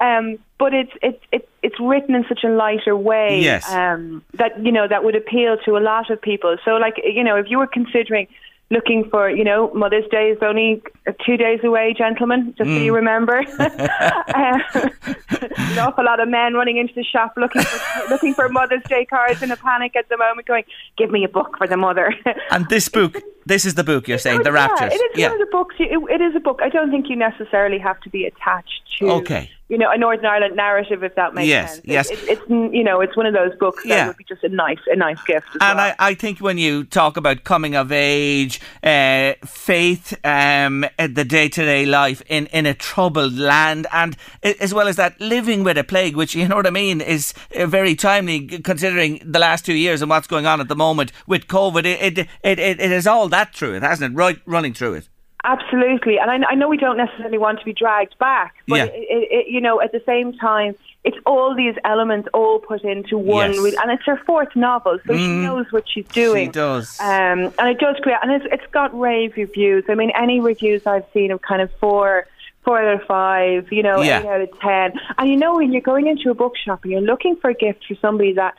um, 0.00 0.38
but 0.58 0.72
it's 0.72 0.92
it's 1.02 1.20
it's 1.32 1.48
it's 1.74 1.80
written 1.80 2.14
in 2.14 2.24
such 2.28 2.44
a 2.44 2.48
lighter 2.48 2.96
way 2.96 3.40
Yes. 3.40 3.70
um, 3.72 4.22
that 4.34 4.52
you 4.64 4.70
know 4.72 4.86
that 4.88 5.02
would 5.04 5.16
appeal 5.16 5.56
to 5.64 5.76
a 5.76 5.80
lot 5.80 6.10
of 6.10 6.20
people. 6.22 6.56
So, 6.64 6.72
like, 6.76 6.94
you 7.04 7.24
know, 7.24 7.36
if 7.36 7.46
you 7.50 7.58
were 7.58 7.66
considering 7.66 8.28
looking 8.70 9.04
for, 9.10 9.28
you 9.30 9.44
know, 9.44 9.70
Mother's 9.74 10.08
Day 10.10 10.30
is 10.30 10.38
only 10.40 10.82
two 11.26 11.36
days 11.36 11.60
away, 11.62 11.94
gentlemen, 11.96 12.54
just 12.56 12.68
so 12.70 12.76
you 12.76 12.94
remember. 12.94 13.42
uh, 13.58 14.58
an 14.74 15.78
awful 15.78 16.04
lot 16.04 16.18
of 16.20 16.28
men 16.28 16.54
running 16.54 16.76
into 16.78 16.94
the 16.94 17.04
shop 17.04 17.34
looking 17.36 17.62
for 17.62 18.08
looking 18.10 18.34
for 18.34 18.48
Mother's 18.48 18.82
Day 18.88 19.04
cards 19.04 19.42
in 19.42 19.50
a 19.50 19.56
panic 19.56 19.96
at 19.96 20.08
the 20.08 20.16
moment, 20.16 20.46
going, 20.46 20.64
"Give 20.96 21.10
me 21.10 21.24
a 21.24 21.28
book 21.28 21.56
for 21.58 21.66
the 21.66 21.76
mother." 21.76 22.14
And 22.50 22.68
this 22.68 22.88
book, 22.88 23.20
this 23.46 23.64
is 23.64 23.74
the 23.74 23.84
book 23.84 24.08
you're 24.08 24.18
saying, 24.18 24.42
The 24.42 24.50
Yeah, 24.52 24.66
Raptures. 24.68 24.92
it 24.94 25.18
is 25.18 25.22
one 25.22 25.32
of 25.32 25.38
the 25.46 25.52
books. 25.52 25.74
you- 25.78 26.08
It, 26.08 26.20
it 26.20 26.24
is 26.24 26.34
a 26.36 26.40
book. 26.40 26.60
I 26.62 26.68
don't 26.68 26.90
think 26.90 27.08
you 27.10 27.16
necessarily 27.16 27.78
have 27.78 28.00
to 28.00 28.08
be 28.10 28.24
attached 28.24 28.80
to, 28.98 29.10
Okay. 29.10 29.50
You 29.68 29.78
know, 29.78 29.90
a 29.90 29.96
Northern 29.96 30.26
Ireland 30.26 30.56
narrative, 30.56 31.02
if 31.02 31.14
that 31.14 31.32
makes 31.34 31.48
Yes, 31.48 31.74
sense. 31.76 31.86
Yes, 31.86 32.08
yes. 32.10 32.22
It, 32.22 32.28
it's 32.28 32.42
mm, 32.42 32.74
you 32.74 32.84
know, 32.84 33.00
it's 33.00 33.16
one 33.16 33.24
of 33.24 33.32
those 33.32 33.54
books 33.58 33.82
Yeah. 33.84 33.96
that 33.96 34.06
would 34.08 34.16
be 34.18 34.24
just 34.24 34.44
a 34.44 34.48
nice, 34.50 34.78
a 34.88 34.96
nice 34.96 35.22
gift. 35.24 35.46
As 35.54 35.58
And 35.62 35.78
well. 35.78 35.94
I, 35.98 36.10
I 36.10 36.14
think 36.14 36.38
when 36.40 36.58
you 36.58 36.84
talk 36.84 37.16
about 37.16 37.44
coming 37.44 37.74
of 37.74 37.90
age, 37.90 38.60
uh, 38.82 39.32
faith, 39.46 40.14
um, 40.24 40.84
the 40.98 41.24
day 41.24 41.48
to 41.48 41.64
day 41.64 41.86
life 41.86 42.22
in, 42.28 42.46
in 42.48 42.66
a 42.66 42.74
troubled 42.74 43.38
land, 43.38 43.86
and 43.92 44.16
as 44.60 44.74
well 44.74 44.86
as 44.86 44.96
that, 44.96 45.18
living 45.20 45.64
with 45.64 45.78
a 45.78 45.84
plague, 45.84 46.14
which, 46.14 46.34
you 46.34 46.46
know 46.46 46.56
what 46.56 46.66
I 46.66 46.70
mean, 46.70 47.00
is 47.00 47.32
uh, 47.56 47.66
very 47.66 47.94
timely 47.94 48.46
considering 48.46 49.20
the 49.24 49.38
last 49.38 49.64
two 49.64 49.74
years 49.74 50.02
and 50.02 50.10
what's 50.10 50.26
going 50.26 50.44
on 50.46 50.60
at 50.60 50.68
the 50.68 50.76
moment 50.76 51.10
with 51.26 51.46
COVID. 51.46 51.86
It, 51.86 52.18
it, 52.18 52.28
it, 52.42 52.58
it, 52.58 52.80
it 52.80 52.92
is 52.92 53.06
all 53.06 53.28
that 53.30 53.54
through 53.54 53.74
it, 53.76 53.82
hasn't 53.82 54.12
it? 54.12 54.16
Right, 54.16 54.38
running 54.44 54.74
through 54.74 54.94
it. 54.94 55.08
Absolutely, 55.44 56.18
and 56.18 56.30
I, 56.30 56.52
I 56.52 56.54
know 56.54 56.68
we 56.68 56.78
don't 56.78 56.96
necessarily 56.96 57.36
want 57.38 57.58
to 57.58 57.64
be 57.66 57.74
dragged 57.74 58.18
back, 58.18 58.54
but 58.66 58.76
Yeah. 58.76 58.84
it, 58.86 58.94
it, 58.94 59.28
it, 59.30 59.46
you 59.48 59.60
know, 59.60 59.80
at 59.80 59.92
the 59.92 60.02
same 60.06 60.32
time, 60.32 60.74
it's 61.04 61.18
all 61.26 61.54
these 61.54 61.74
elements 61.84 62.28
all 62.32 62.58
put 62.60 62.82
into 62.82 63.18
one, 63.18 63.52
Yes. 63.52 63.60
Mm. 63.60 63.64
re- 63.64 63.76
and 63.82 63.90
it's 63.92 64.04
her 64.06 64.16
fourth 64.24 64.56
novel, 64.56 64.98
so 65.06 65.14
she 65.14 65.28
knows 65.28 65.66
what 65.70 65.84
she's 65.86 66.06
doing. 66.08 66.46
She 66.46 66.52
does. 66.52 66.98
Um, 66.98 67.52
and 67.58 67.68
it 67.68 67.78
does 67.78 67.96
create, 68.02 68.18
and 68.22 68.32
it's, 68.32 68.46
it's 68.50 68.66
got 68.72 68.98
rave 68.98 69.34
reviews. 69.36 69.84
I 69.88 69.94
mean, 69.94 70.10
any 70.18 70.40
reviews 70.40 70.86
I've 70.86 71.04
seen 71.12 71.30
of 71.30 71.42
kind 71.42 71.60
of 71.60 71.70
four, 71.78 72.26
four 72.64 72.78
out 72.80 72.94
of 73.02 73.06
five, 73.06 73.70
you 73.70 73.82
know, 73.82 74.00
Yeah. 74.00 74.20
eight 74.20 74.26
out 74.26 74.40
of 74.40 74.60
ten. 74.60 74.92
And 75.18 75.28
you 75.28 75.36
know, 75.36 75.56
when 75.56 75.72
you're 75.72 75.82
going 75.82 76.06
into 76.06 76.30
a 76.30 76.34
bookshop 76.34 76.84
and 76.84 76.92
you're 76.92 77.02
looking 77.02 77.36
for 77.36 77.50
a 77.50 77.54
gift 77.54 77.84
for 77.86 77.96
somebody 77.96 78.32
that 78.32 78.54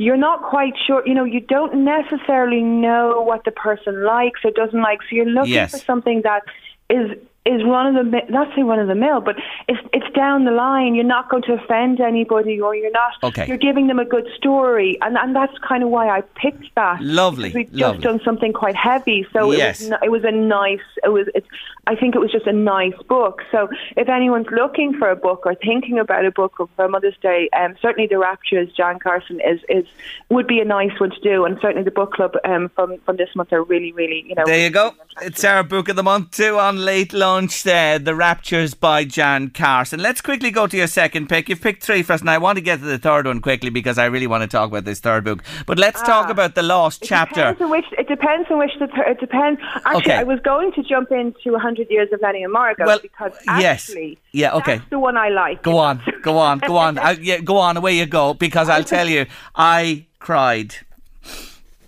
you're 0.00 0.16
not 0.16 0.42
quite 0.42 0.72
sure, 0.86 1.02
you 1.06 1.12
know, 1.12 1.24
you 1.24 1.40
don't 1.40 1.84
necessarily 1.84 2.62
know 2.62 3.20
what 3.20 3.44
the 3.44 3.50
person 3.50 4.02
likes 4.02 4.40
or 4.42 4.50
doesn't 4.50 4.80
like. 4.80 5.00
So 5.02 5.08
you're 5.16 5.26
looking 5.26 5.52
Yes. 5.52 5.72
for 5.72 5.76
something 5.76 6.22
that 6.22 6.42
is 6.88 7.18
is 7.46 7.64
run 7.64 7.96
of 7.96 8.10
the 8.10 8.20
not 8.28 8.54
say 8.54 8.62
run 8.62 8.78
of 8.78 8.86
the 8.86 8.94
mill, 8.94 9.20
but 9.22 9.36
it's 9.66 9.80
it's 9.94 10.14
down 10.14 10.44
the 10.44 10.50
line. 10.50 10.94
You're 10.94 11.04
not 11.04 11.30
going 11.30 11.42
to 11.44 11.54
offend 11.54 11.98
anybody, 12.00 12.60
or 12.60 12.74
you're 12.76 12.90
not. 12.90 13.12
Okay. 13.22 13.46
You're 13.46 13.56
giving 13.56 13.86
them 13.86 13.98
a 13.98 14.04
good 14.04 14.28
story, 14.36 14.98
and 15.00 15.16
and 15.16 15.34
that's 15.34 15.56
kind 15.66 15.82
of 15.82 15.88
why 15.88 16.08
I 16.10 16.20
picked 16.20 16.74
that. 16.74 17.00
Lovely, 17.00 17.50
We've 17.54 17.72
lovely. 17.72 17.96
just 17.96 18.00
done 18.02 18.20
something 18.24 18.52
quite 18.52 18.76
heavy, 18.76 19.26
so 19.32 19.52
Yes. 19.52 19.80
it 19.80 19.90
was 19.90 19.98
it 20.04 20.10
was 20.10 20.24
a 20.24 20.30
nice. 20.32 20.80
It 21.02 21.08
was. 21.08 21.28
It's, 21.34 21.46
I 21.86 21.96
think 21.96 22.14
it 22.14 22.18
was 22.18 22.30
just 22.30 22.46
a 22.46 22.52
nice 22.52 22.94
book. 23.08 23.42
So 23.50 23.68
if 23.96 24.08
anyone's 24.08 24.46
looking 24.52 24.92
for 24.98 25.10
a 25.10 25.16
book 25.16 25.42
or 25.46 25.54
thinking 25.54 25.98
about 25.98 26.24
a 26.26 26.30
book 26.30 26.52
for 26.76 26.88
Mother's 26.88 27.16
Day, 27.22 27.48
um, 27.58 27.74
certainly 27.80 28.06
the 28.06 28.18
Raptures, 28.18 28.70
Jan 28.76 28.98
Carson 28.98 29.40
is 29.40 29.60
is 29.68 29.86
would 30.28 30.46
be 30.46 30.60
a 30.60 30.64
nice 30.64 30.92
one 31.00 31.10
to 31.10 31.20
do, 31.20 31.46
and 31.46 31.58
certainly 31.62 31.84
the 31.84 31.90
book 31.90 32.12
club 32.12 32.34
um, 32.44 32.68
from 32.74 32.98
from 33.06 33.16
this 33.16 33.30
month 33.34 33.50
are 33.52 33.62
really 33.64 33.92
really 33.92 34.24
you 34.28 34.34
know. 34.34 34.44
There 34.44 34.60
you 34.60 34.70
go. 34.70 34.94
It's 35.22 35.42
our 35.42 35.62
book 35.62 35.88
of 35.88 35.96
the 35.96 36.02
month 36.02 36.32
too 36.32 36.58
on 36.58 36.76
late 36.84 37.12
lunch. 37.34 37.66
Uh, 37.66 37.98
the 37.98 38.14
Raptures 38.14 38.74
by 38.74 39.04
Jan 39.04 39.50
Carson. 39.50 40.00
Let's 40.00 40.20
quickly 40.20 40.50
go 40.50 40.66
to 40.66 40.76
your 40.76 40.86
second 40.86 41.28
pick. 41.28 41.48
You've 41.48 41.60
picked 41.60 41.82
three 41.82 42.02
for 42.02 42.14
us, 42.14 42.20
and 42.20 42.30
I 42.30 42.38
want 42.38 42.56
to 42.56 42.60
get 42.62 42.78
to 42.80 42.84
the 42.84 42.98
third 42.98 43.26
one 43.26 43.40
quickly 43.40 43.70
because 43.70 43.98
I 43.98 44.06
really 44.06 44.26
want 44.26 44.42
to 44.42 44.48
talk 44.48 44.68
about 44.68 44.84
this 44.84 45.00
third 45.00 45.24
book. 45.24 45.42
But 45.66 45.78
let's 45.78 46.02
talk 46.02 46.28
about 46.30 46.54
the 46.54 46.62
lost 46.62 47.02
It 47.02 47.06
chapter. 47.06 47.34
Depends 47.52 47.60
on 47.62 47.70
which, 47.70 47.84
it 47.98 48.08
depends 48.08 48.50
on 48.50 48.58
which 48.58 48.72
the 48.78 48.86
thir- 48.88 49.08
it 49.10 49.20
depends. 49.20 49.60
Actually, 49.84 49.96
Okay. 50.00 50.14
I 50.16 50.22
was 50.24 50.40
going 50.40 50.72
to 50.72 50.82
jump 50.82 51.10
into 51.12 51.52
100 51.52 51.88
Years 51.90 52.08
of 52.12 52.20
Lenny 52.20 52.42
and 52.42 52.52
Margot 52.52 52.84
Well, 52.86 52.98
because 53.00 53.32
yes. 53.58 53.90
Yeah, 54.32 54.54
okay. 54.56 54.78
that's 54.78 54.90
the 54.90 54.98
one 54.98 55.16
I 55.16 55.28
like. 55.28 55.62
Go 55.62 55.78
on, 55.78 56.02
go 56.22 56.38
on, 56.38 56.58
go 56.58 56.76
on. 56.76 56.98
I, 57.08 57.12
yeah, 57.12 57.38
go 57.38 57.58
on. 57.58 57.76
Away 57.76 57.96
you 57.98 58.06
go. 58.06 58.34
Because 58.34 58.68
I'll 58.68 58.84
tell 58.84 59.08
you, 59.08 59.26
I 59.54 60.06
cried. 60.18 60.74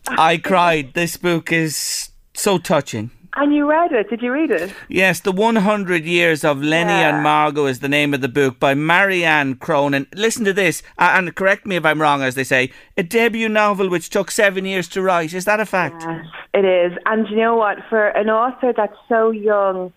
I 0.09 0.37
cried. 0.37 0.95
This 0.95 1.17
book 1.17 1.53
is 1.53 2.11
so 2.35 2.59
touching. 2.59 3.11
And 3.35 3.55
you 3.55 3.69
read 3.69 3.93
it? 3.93 4.11
Did 4.11 4.21
you 4.21 4.31
read 4.31 4.51
it? 4.51 4.75
Yes, 4.89 5.21
The 5.21 5.33
100 5.33 6.05
Years 6.05 6.45
of 6.45 6.63
Lenny 6.63 6.91
Yeah. 6.93 7.15
and 7.15 7.23
Margot 7.23 7.67
is 7.67 7.81
the 7.81 7.89
name 7.89 8.13
of 8.13 8.21
the 8.21 8.29
book 8.29 8.61
by 8.61 8.75
Marianne 8.75 9.55
Cronin. 9.55 10.07
Listen 10.15 10.45
to 10.45 10.53
this, 10.53 10.83
and 10.99 11.35
correct 11.35 11.65
me 11.67 11.77
if 11.77 11.87
I'm 11.87 12.01
wrong, 12.03 12.23
as 12.23 12.35
they 12.35 12.45
say. 12.45 12.71
A 12.99 13.03
debut 13.03 13.49
novel 13.49 13.89
which 13.89 14.11
took 14.11 14.31
seven 14.31 14.67
years 14.67 14.87
to 14.89 15.01
write. 15.01 15.33
Is 15.33 15.47
that 15.47 15.61
a 15.61 15.65
fact? 15.67 16.05
Yes, 16.07 16.27
it 16.53 16.65
is. 16.67 16.93
And 17.07 17.27
you 17.31 17.37
know 17.37 17.57
what? 17.57 17.79
For 17.89 18.09
an 18.09 18.29
author 18.29 18.73
that's 18.77 18.97
so 19.09 19.31
young 19.31 19.93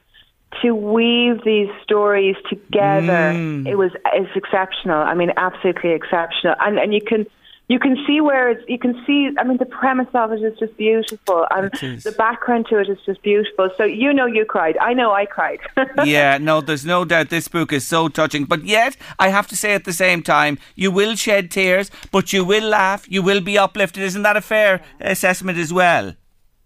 to 0.62 0.74
weave 0.74 1.44
these 1.44 1.70
stories 1.84 2.38
together, 2.50 3.34
Mm. 3.36 3.68
it 3.68 3.76
was 3.76 3.92
it's 4.14 4.34
exceptional. 4.36 5.02
I 5.02 5.14
mean, 5.14 5.34
absolutely 5.36 5.92
exceptional. 5.92 6.56
And 6.62 6.80
and 6.80 6.94
you 6.94 7.02
can 7.02 7.26
you 7.68 7.80
can 7.80 7.98
see 8.06 8.22
where 8.22 8.50
it's 8.50 8.64
you 8.68 8.78
can 8.78 8.94
see. 9.08 9.32
I 9.40 9.44
mean, 9.44 9.58
the 9.58 9.66
premise 9.66 10.08
of 10.14 10.32
it 10.32 10.44
is 10.44 10.58
just 10.60 10.78
beautiful, 10.78 11.48
and 11.50 11.72
the 11.72 12.14
background 12.16 12.68
to 12.70 12.78
it 12.80 12.90
is 12.90 13.00
just 13.06 13.22
beautiful. 13.24 13.70
So 13.76 13.84
you 13.84 14.14
know, 14.14 14.28
you 14.28 14.46
cried. 14.46 14.78
I 14.78 14.94
know, 14.94 15.12
I 15.12 15.26
cried. 15.26 15.60
yeah, 16.06 16.38
no, 16.38 16.62
there's 16.62 16.86
no 16.86 17.06
doubt 17.06 17.30
this 17.30 17.48
book 17.48 17.74
is 17.74 17.86
so 17.86 18.08
touching. 18.08 18.46
But 18.46 18.66
yet, 18.66 18.96
I 19.18 19.30
have 19.30 19.48
to 19.48 19.56
say 19.56 19.74
at 19.74 19.86
the 19.86 19.94
same 19.94 20.22
time, 20.22 20.60
you 20.76 20.92
will 20.92 21.16
shed 21.16 21.50
tears, 21.50 21.90
but 22.12 22.32
you 22.34 22.46
will 22.46 22.68
laugh, 22.70 23.10
you 23.10 23.24
will 23.24 23.42
be 23.42 23.58
uplifted. 23.58 24.04
Isn't 24.04 24.22
that 24.24 24.38
a 24.38 24.42
fair 24.42 24.82
assessment 25.00 25.58
as 25.58 25.74
well? 25.74 26.14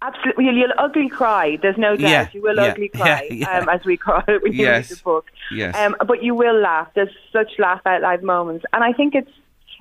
Absolutely, 0.01 0.45
you'll, 0.45 0.55
you'll 0.55 0.73
ugly 0.77 1.09
cry. 1.09 1.57
There's 1.61 1.77
no 1.77 1.95
doubt. 1.95 2.09
Yeah, 2.09 2.29
you 2.33 2.41
will 2.41 2.55
yeah, 2.55 2.63
ugly 2.63 2.87
cry 2.95 3.27
yeah. 3.31 3.59
Um, 3.59 3.69
as 3.69 3.83
we 3.85 3.95
cry 3.97 4.23
when 4.27 4.53
you 4.53 4.63
Yes, 4.65 4.89
read 4.89 4.97
the 4.97 5.03
book. 5.03 5.25
yes. 5.51 5.75
Um, 5.75 5.95
but 6.07 6.23
you 6.23 6.35
will 6.35 6.59
laugh. 6.59 6.87
There's 6.93 7.09
such 7.31 7.51
laugh 7.57 7.81
out 7.85 8.01
loud 8.01 8.23
moments, 8.23 8.65
and 8.73 8.83
I 8.83 8.91
think 8.93 9.15
it's 9.15 9.31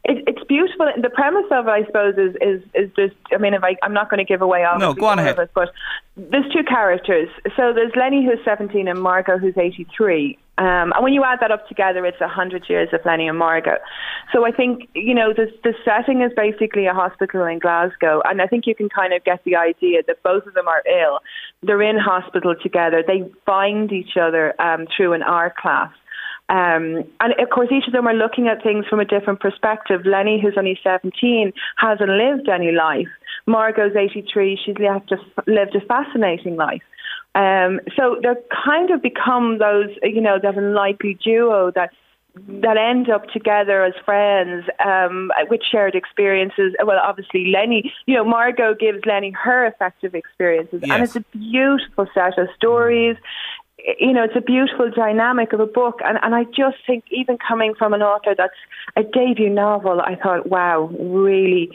it, 0.04 0.24
it's 0.26 0.44
beautiful. 0.44 0.90
The 1.00 1.10
premise 1.10 1.46
of 1.50 1.66
it, 1.66 1.70
I 1.70 1.84
suppose, 1.86 2.14
is 2.16 2.34
is 2.40 2.62
is 2.74 2.90
just. 2.96 3.16
I 3.32 3.38
mean, 3.38 3.54
if 3.54 3.64
I, 3.64 3.76
I'm 3.82 3.92
not 3.92 4.10
going 4.10 4.18
to 4.18 4.24
give 4.24 4.42
away 4.42 4.64
all. 4.64 4.78
No, 4.78 4.94
go 4.94 5.06
on 5.06 5.18
ahead. 5.18 5.38
It, 5.38 5.50
but 5.54 5.70
there's 6.16 6.50
two 6.52 6.62
characters. 6.62 7.28
So 7.56 7.72
there's 7.72 7.92
Lenny 7.96 8.24
who's 8.24 8.38
17 8.44 8.88
and 8.88 9.00
Margot 9.00 9.38
who's 9.38 9.56
83. 9.56 10.38
Um, 10.58 10.92
and 10.92 11.04
when 11.04 11.12
you 11.12 11.22
add 11.22 11.38
that 11.40 11.52
up 11.52 11.68
together, 11.68 12.04
it's 12.04 12.20
100 12.20 12.68
years 12.68 12.88
of 12.92 13.00
Lenny 13.04 13.28
and 13.28 13.38
Margot. 13.38 13.78
So 14.32 14.44
I 14.44 14.50
think, 14.50 14.88
you 14.92 15.14
know, 15.14 15.32
the, 15.32 15.46
the 15.62 15.72
setting 15.84 16.20
is 16.22 16.32
basically 16.34 16.86
a 16.86 16.92
hospital 16.92 17.44
in 17.44 17.60
Glasgow. 17.60 18.20
And 18.24 18.42
I 18.42 18.48
think 18.48 18.66
you 18.66 18.74
can 18.74 18.88
kind 18.88 19.12
of 19.12 19.22
get 19.22 19.44
the 19.44 19.54
idea 19.54 20.02
that 20.08 20.20
both 20.24 20.46
of 20.46 20.54
them 20.54 20.66
are 20.66 20.82
ill. 20.88 21.20
They're 21.62 21.82
in 21.82 21.96
hospital 21.96 22.56
together. 22.60 23.04
They 23.06 23.30
find 23.46 23.92
each 23.92 24.16
other 24.20 24.60
um, 24.60 24.86
through 24.96 25.12
an 25.12 25.22
art 25.22 25.56
class. 25.56 25.92
Um, 26.48 27.04
and 27.20 27.34
of 27.38 27.50
course, 27.50 27.68
each 27.70 27.86
of 27.86 27.92
them 27.92 28.06
are 28.06 28.14
looking 28.14 28.48
at 28.48 28.62
things 28.62 28.86
from 28.86 29.00
a 29.00 29.04
different 29.04 29.40
perspective. 29.40 30.06
Lenny, 30.06 30.40
who's 30.40 30.54
only 30.56 30.78
17, 30.82 31.52
hasn't 31.76 32.08
lived 32.08 32.48
any 32.48 32.72
life. 32.72 33.08
Margot's 33.46 33.96
83, 33.96 34.58
she's 34.64 34.76
lived 34.78 35.12
a, 35.12 35.50
lived 35.50 35.76
a 35.76 35.80
fascinating 35.80 36.56
life. 36.56 36.82
Um, 37.34 37.80
so 37.96 38.16
they're 38.22 38.40
kind 38.64 38.90
of 38.90 39.02
become 39.02 39.58
those, 39.58 39.90
you 40.02 40.20
know, 40.20 40.38
that 40.42 40.56
unlikely 40.56 41.18
duo 41.22 41.70
that 41.74 41.90
that 42.46 42.76
end 42.76 43.10
up 43.10 43.26
together 43.28 43.84
as 43.84 43.94
friends 44.04 44.64
um, 44.84 45.30
with 45.50 45.60
shared 45.70 45.94
experiences. 45.94 46.74
Well, 46.84 46.98
obviously, 47.02 47.46
Lenny, 47.52 47.92
you 48.06 48.14
know, 48.14 48.24
Margot 48.24 48.74
gives 48.74 49.04
Lenny 49.06 49.30
her 49.32 49.66
effective 49.66 50.14
experiences, 50.14 50.82
and 50.82 51.02
it's 51.02 51.16
a 51.16 51.24
beautiful 51.32 52.06
set 52.14 52.38
of 52.38 52.48
stories. 52.56 53.16
You 54.00 54.12
know, 54.12 54.24
it's 54.24 54.36
a 54.36 54.40
beautiful 54.40 54.90
dynamic 54.90 55.52
of 55.52 55.60
a 55.60 55.66
book, 55.66 56.00
and, 56.04 56.18
and 56.22 56.34
I 56.34 56.44
just 56.44 56.78
think, 56.86 57.04
even 57.10 57.38
coming 57.38 57.74
from 57.74 57.94
an 57.94 58.02
author 58.02 58.34
that's 58.36 58.52
a 58.96 59.02
debut 59.02 59.48
novel, 59.48 60.00
I 60.00 60.16
thought, 60.16 60.48
wow, 60.48 60.90
really, 60.98 61.70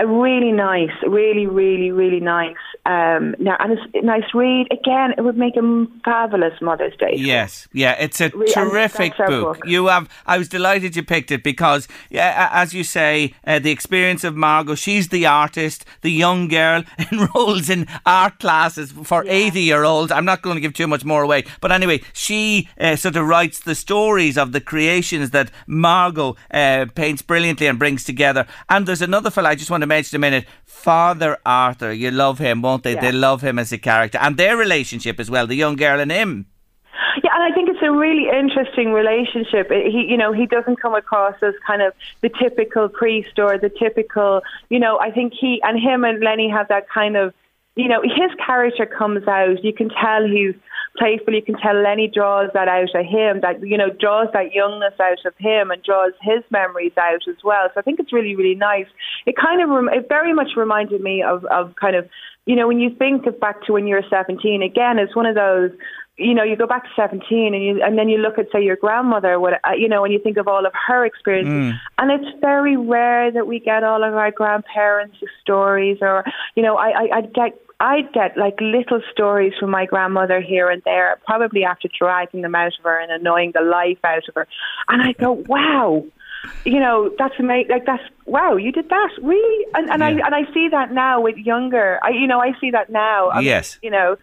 a 0.00 0.06
really 0.06 0.52
nice, 0.52 0.92
really, 1.06 1.46
really, 1.46 1.90
really 1.90 2.20
nice. 2.20 2.56
Um, 2.86 3.34
now, 3.38 3.56
and 3.58 3.72
it's 3.72 3.82
a 3.94 4.02
nice 4.02 4.32
read. 4.32 4.68
Again, 4.70 5.12
it 5.18 5.22
would 5.22 5.36
make 5.36 5.56
a 5.56 5.86
fabulous 6.04 6.54
Mother's 6.62 6.96
Day. 6.96 7.14
Yes, 7.16 7.66
yeah, 7.72 7.96
it's 7.98 8.20
a 8.20 8.30
Re- 8.30 8.46
terrific 8.52 9.16
book. 9.16 9.28
book. 9.58 9.66
You 9.66 9.88
have. 9.88 10.08
I 10.24 10.38
was 10.38 10.48
delighted 10.48 10.94
you 10.94 11.02
picked 11.02 11.30
it 11.32 11.42
because, 11.42 11.88
yeah, 12.10 12.48
as 12.52 12.72
you 12.72 12.84
say, 12.84 13.34
uh, 13.44 13.58
the 13.58 13.70
experience 13.72 14.22
of 14.22 14.36
Margot. 14.36 14.76
She's 14.76 15.08
the 15.08 15.26
artist, 15.26 15.84
the 16.02 16.12
young 16.12 16.46
girl 16.48 16.84
enrolls 17.12 17.68
in 17.68 17.86
art 18.06 18.38
classes 18.38 18.92
for 18.92 19.24
eighty-year-olds. 19.26 20.12
I'm 20.12 20.24
not 20.24 20.42
going 20.42 20.54
to 20.54 20.60
give 20.60 20.74
too 20.74 20.86
much 20.86 21.04
more 21.04 21.22
away, 21.22 21.44
but 21.60 21.72
anyway, 21.72 22.02
she 22.12 22.68
uh, 22.80 22.94
sort 22.94 23.16
of 23.16 23.26
writes 23.26 23.58
the 23.60 23.74
stories 23.74 24.38
of 24.38 24.52
the 24.52 24.60
creations 24.60 25.30
that 25.30 25.50
Margot 25.66 26.36
uh, 26.52 26.86
paints 26.94 27.20
brilliantly 27.22 27.66
and 27.66 27.78
brings 27.78 28.04
together. 28.04 28.46
And 28.68 28.86
there's 28.86 29.02
another 29.02 29.30
fella 29.30 29.48
I 29.50 29.54
just 29.56 29.70
want 29.70 29.82
to 29.82 29.87
mention 29.88 30.16
a 30.16 30.18
minute. 30.20 30.44
Father 30.64 31.38
Arthur, 31.44 31.92
you 31.92 32.10
love 32.10 32.38
him, 32.38 32.62
won't 32.62 32.82
they? 32.84 32.94
Yeah. 32.94 33.00
They 33.00 33.12
love 33.12 33.42
him 33.42 33.58
as 33.58 33.72
a 33.72 33.78
character, 33.78 34.18
and 34.18 34.36
their 34.36 34.56
relationship 34.56 35.18
as 35.18 35.30
well. 35.30 35.46
The 35.46 35.56
young 35.56 35.76
girl 35.76 35.98
and 36.00 36.10
him. 36.12 36.46
Yeah, 37.24 37.30
and 37.34 37.42
I 37.42 37.54
think 37.54 37.68
it's 37.68 37.82
a 37.82 37.90
really 37.90 38.26
interesting 38.28 38.92
relationship. 38.92 39.70
It- 39.72 39.90
He, 39.90 40.06
you 40.08 40.16
know, 40.16 40.32
he 40.32 40.46
doesn't 40.46 40.80
come 40.80 40.94
across 40.94 41.34
as 41.42 41.54
kind 41.66 41.82
of 41.82 41.92
the 42.20 42.28
typical 42.28 42.88
priest 42.88 43.38
or 43.38 43.58
the 43.58 43.70
typical, 43.70 44.42
you 44.70 44.78
know. 44.78 44.98
I 45.00 45.10
think 45.10 45.32
he 45.38 45.60
and 45.62 45.78
him 45.80 46.04
and 46.04 46.20
Lenny 46.22 46.48
have 46.48 46.68
that 46.68 46.88
kind 46.88 47.16
of, 47.16 47.34
you 47.74 47.88
know, 47.88 48.02
his 48.02 48.30
character 48.46 48.86
comes 48.86 49.26
out. 49.26 49.64
You 49.64 49.72
can 49.72 49.88
tell 49.88 50.22
he's 50.26 50.54
playful. 50.98 51.34
You 51.34 51.42
can 51.42 51.56
tell 51.56 51.74
Lenni 51.74 52.12
draws 52.12 52.50
that 52.54 52.68
out 52.68 52.94
of 52.94 53.06
him. 53.06 53.40
That 53.40 53.60
you 53.62 53.78
know 53.78 53.90
draws 53.90 54.28
that 54.32 54.52
youngness 54.52 54.94
out 55.00 55.24
of 55.24 55.34
him 55.38 55.70
and 55.70 55.82
draws 55.82 56.12
his 56.20 56.42
memories 56.50 56.92
out 56.98 57.26
as 57.28 57.36
well. 57.44 57.68
So 57.72 57.80
I 57.80 57.82
think 57.82 58.00
it's 58.00 58.12
really, 58.12 58.34
really 58.34 58.54
nice. 58.54 58.86
It 59.26 59.36
kind 59.36 59.62
of, 59.62 59.68
rem- 59.68 59.88
it 59.88 60.08
very 60.08 60.34
much 60.34 60.50
reminded 60.56 61.00
me 61.00 61.22
of, 61.22 61.44
of 61.46 61.74
kind 61.76 61.96
of, 61.96 62.08
you 62.46 62.56
know, 62.56 62.66
when 62.66 62.80
you 62.80 62.90
think 62.90 63.26
of 63.26 63.38
back 63.40 63.64
to 63.66 63.72
when 63.72 63.86
you 63.86 63.94
were 63.94 64.04
17. 64.08 64.62
Again, 64.62 64.98
it's 64.98 65.14
one 65.14 65.26
of 65.26 65.34
those 65.34 65.70
you 66.18 66.34
know, 66.34 66.42
you 66.42 66.56
go 66.56 66.66
back 66.66 66.82
to 66.82 66.90
17 66.96 67.54
and 67.54 67.64
you, 67.64 67.80
and 67.80 67.96
then 67.96 68.08
you 68.08 68.18
look 68.18 68.38
at, 68.38 68.46
say, 68.52 68.60
your 68.60 68.74
grandmother, 68.74 69.38
what, 69.38 69.54
uh, 69.64 69.72
you 69.78 69.88
know, 69.88 70.04
and 70.04 70.12
you 70.12 70.18
think 70.18 70.36
of 70.36 70.48
all 70.48 70.66
of 70.66 70.72
her 70.88 71.06
experiences. 71.06 71.78
And 71.96 72.10
it's 72.10 72.40
very 72.40 72.76
rare 72.76 73.30
that 73.30 73.46
we 73.46 73.60
get 73.60 73.84
all 73.84 74.02
of 74.02 74.14
our 74.14 74.32
grandparents' 74.32 75.16
stories 75.40 75.98
or, 76.00 76.24
you 76.56 76.62
know, 76.64 76.76
I, 76.76 76.88
I, 76.88 77.08
I'd 77.18 77.32
get, 77.34 77.60
I'd 77.80 78.12
get 78.12 78.36
like 78.36 78.60
little 78.60 79.00
stories 79.12 79.52
from 79.58 79.70
my 79.70 79.86
grandmother 79.86 80.40
here 80.40 80.68
and 80.68 80.82
there, 80.84 81.18
probably 81.26 81.64
after 81.64 81.88
dragging 81.96 82.42
them 82.42 82.54
out 82.56 82.72
of 82.78 82.84
her 82.84 82.98
and 82.98 83.12
annoying 83.12 83.52
the 83.54 83.60
life 83.62 83.98
out 84.04 84.28
of 84.28 84.34
her. 84.34 84.48
And 84.88 85.00
I 85.02 85.12
go, 85.12 85.32
wow. 85.32 86.04
You 86.64 86.78
know 86.78 87.10
that's 87.18 87.34
amazing. 87.40 87.70
Like 87.72 87.84
that's 87.84 88.02
wow. 88.24 88.54
You 88.54 88.70
did 88.70 88.88
that 88.90 89.10
really, 89.20 89.66
and, 89.74 89.90
and 89.90 90.00
Yeah. 90.00 90.06
I 90.06 90.26
and 90.26 90.34
I 90.36 90.52
see 90.54 90.68
that 90.70 90.92
now 90.92 91.20
with 91.20 91.36
younger. 91.36 91.98
I 92.02 92.10
you 92.10 92.28
know 92.28 92.40
I 92.40 92.52
see 92.60 92.70
that 92.70 92.90
now. 92.90 93.30
I 93.30 93.38
mean, 93.38 93.46
Yes. 93.46 93.76
you 93.82 93.90
know, 93.90 94.16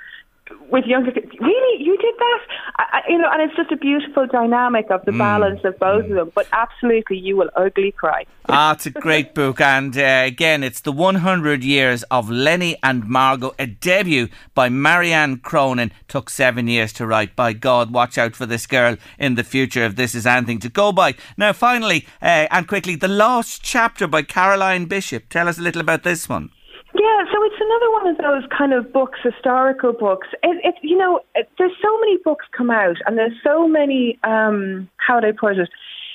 with 0.70 0.86
younger 0.86 1.12
kids. 1.12 1.32
Really, 1.40 1.84
you 1.84 1.98
did 1.98 2.14
that? 2.18 2.40
I, 2.78 2.84
I, 2.94 3.02
you 3.12 3.18
know, 3.18 3.30
and 3.32 3.42
it's 3.42 3.56
just 3.56 3.72
a 3.72 3.76
beautiful 3.78 4.28
dynamic 4.28 4.90
of 4.92 5.04
the 5.06 5.12
Mm. 5.12 5.18
balance 5.18 5.62
of 5.64 5.78
both 5.80 6.06
of 6.06 6.10
them. 6.12 6.32
But 6.36 6.48
absolutely, 6.54 7.18
you 7.18 7.36
will 7.38 7.50
ugly 7.56 7.92
cry. 7.92 8.26
Ah, 8.50 8.74
it's 8.74 8.86
a 8.86 8.92
great 8.92 9.34
book, 9.40 9.60
and 9.62 9.98
uh, 9.98 10.24
again, 10.26 10.64
it's 10.64 10.82
the 10.82 10.92
100 10.92 11.64
years 11.64 12.04
of 12.04 12.30
Lenni 12.30 12.76
and 12.84 13.06
Margot, 13.08 13.54
a 13.58 13.66
debut 13.68 14.28
by 14.54 14.70
Marianne 14.70 15.38
Cronin. 15.38 15.92
Took 16.08 16.30
seven 16.30 16.68
years 16.68 16.94
to 16.94 17.08
write. 17.08 17.36
By 17.36 17.54
God, 17.54 17.92
watch 17.92 18.18
out 18.18 18.36
for 18.36 18.46
this 18.46 18.68
girl 18.68 18.98
in 19.18 19.36
the 19.36 19.44
future 19.44 19.84
if 19.84 19.96
this 19.96 20.14
is 20.16 20.26
anything 20.26 20.60
to 20.60 20.70
go 20.70 20.92
by. 20.92 21.16
Now, 21.38 21.54
finally, 21.54 22.06
uh, 22.22 22.48
and 22.52 22.68
quickly, 22.68 22.96
the 22.96 23.08
Lost 23.08 23.64
Chapter 23.64 24.08
by 24.08 24.22
Caroline 24.22 24.86
Bishop. 24.86 25.30
Tell 25.30 25.48
us 25.48 25.58
a 25.58 25.62
little 25.62 25.82
about 25.82 26.04
this 26.04 26.28
one. 26.30 26.50
Yeah, 26.98 27.26
so 27.30 27.44
it's 27.44 27.60
another 27.60 27.92
one 27.92 28.08
of 28.08 28.18
those 28.18 28.50
kind 28.58 28.72
of 28.72 28.94
books, 28.94 29.20
historical 29.22 29.92
books. 29.92 30.28
It, 30.44 30.62
it 30.64 30.76
you 30.82 30.98
know, 30.98 31.20
it, 31.36 31.50
there's 31.58 31.76
so 31.82 32.00
many 32.00 32.18
books 32.24 32.46
come 32.56 32.72
out, 32.72 32.96
and 33.06 33.18
there's 33.18 33.36
so 33.44 33.68
many. 33.68 34.18
Um, 34.24 34.90
how 34.96 35.16
would 35.16 35.26
I 35.26 35.34
put 35.34 35.58
it? 35.60 35.70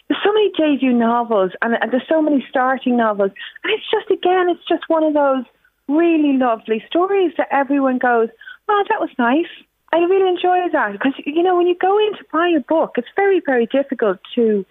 There's 0.08 0.22
so 0.24 0.32
many 0.32 0.50
debut 0.56 0.94
novels, 0.94 1.52
and, 1.60 1.74
and 1.82 1.92
there's 1.92 2.08
so 2.08 2.22
many 2.22 2.44
starting 2.48 2.96
novels, 2.96 3.32
and 3.62 3.72
it's 3.74 3.84
just 3.90 4.10
again, 4.10 4.48
it's 4.48 4.66
just 4.66 4.88
one 4.88 5.04
of 5.04 5.12
those 5.12 5.44
really 5.86 6.38
lovely 6.38 6.82
stories 6.86 7.32
that 7.36 7.48
everyone 7.50 7.98
goes, 7.98 8.30
"Oh, 8.66 8.84
that 8.88 9.00
was 9.00 9.10
nice." 9.18 9.52
I 9.92 9.98
really 9.98 10.30
enjoy 10.30 10.60
that 10.72 10.92
because 10.92 11.12
you 11.26 11.42
know 11.42 11.58
when 11.58 11.66
you 11.66 11.76
go 11.78 11.98
in 11.98 12.16
to 12.16 12.24
buy 12.32 12.48
a 12.56 12.60
book, 12.60 12.92
it's 12.96 13.12
very 13.16 13.42
very 13.44 13.66
difficult 13.66 14.16
to, 14.34 14.64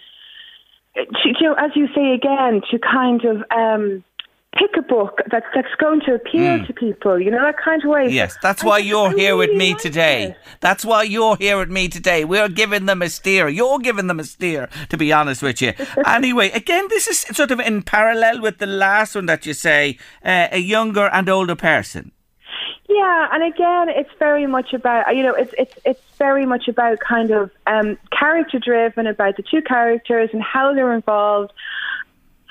to 0.95 1.30
you 1.39 1.54
as 1.56 1.69
you 1.76 1.88
say 1.93 2.13
again, 2.13 2.63
to 2.72 2.80
kind 2.80 3.24
of. 3.26 3.43
Um, 3.56 4.04
pick 4.57 4.71
a 4.77 4.81
book 4.81 5.19
that, 5.31 5.43
that's 5.53 5.73
going 5.79 6.01
to 6.01 6.15
appeal 6.15 6.65
to 6.65 6.73
people, 6.73 7.19
you 7.19 7.29
know, 7.29 7.41
that 7.41 7.57
kind 7.57 7.83
of 7.83 7.89
way. 7.89 8.07
Yes, 8.09 8.35
that's 8.41 8.63
why 8.63 8.79
you're 8.79 9.09
I 9.09 9.13
here 9.13 9.38
with 9.38 9.51
me 9.51 9.73
like 9.73 9.81
today. 9.81 10.23
it. 10.23 10.38
That's 10.59 10.83
why 10.83 11.03
you're 11.03 11.38
here 11.38 11.57
with 11.59 11.69
me 11.69 11.88
today. 11.88 12.25
We're 12.25 12.49
giving 12.49 12.85
them 12.85 13.01
a 13.01 13.09
steer. 13.09 13.47
You're 13.47 13.79
giving 13.79 14.07
them 14.07 14.19
a 14.19 14.23
steer, 14.23 14.67
to 14.89 14.97
be 14.97 15.13
honest 15.13 15.43
with 15.43 15.62
you. 15.62 15.73
anyway, 16.05 16.49
again, 16.51 16.88
this 16.89 17.07
is 17.07 17.19
sort 17.19 17.51
of 17.51 17.59
in 17.59 17.83
parallel 17.83 18.41
with 18.41 18.57
the 18.57 18.67
last 18.67 19.15
one 19.15 19.27
that 19.27 19.45
you 19.45 19.53
say, 19.53 19.97
uh, 20.25 20.47
a 20.51 20.59
younger 20.59 21.07
and 21.07 21.29
older 21.29 21.55
person. 21.55 22.12
Yeah, 22.89 23.27
and 23.31 23.43
again, 23.43 23.89
it's 23.89 24.09
very 24.17 24.47
much 24.47 24.73
about 24.73 25.15
you 25.15 25.21
know, 25.21 25.35
it's 25.35 25.53
it's 25.59 25.75
it's 25.85 26.01
very 26.17 26.47
much 26.47 26.67
about 26.67 26.99
kind 26.99 27.29
of 27.29 27.51
um, 27.67 27.99
character 28.12 28.57
driven 28.57 29.05
about 29.05 29.38
the 29.38 29.43
two 29.43 29.62
characters 29.62 30.31
and 30.33 30.41
how 30.41 30.73
they're 30.73 30.93
involved. 30.93 31.53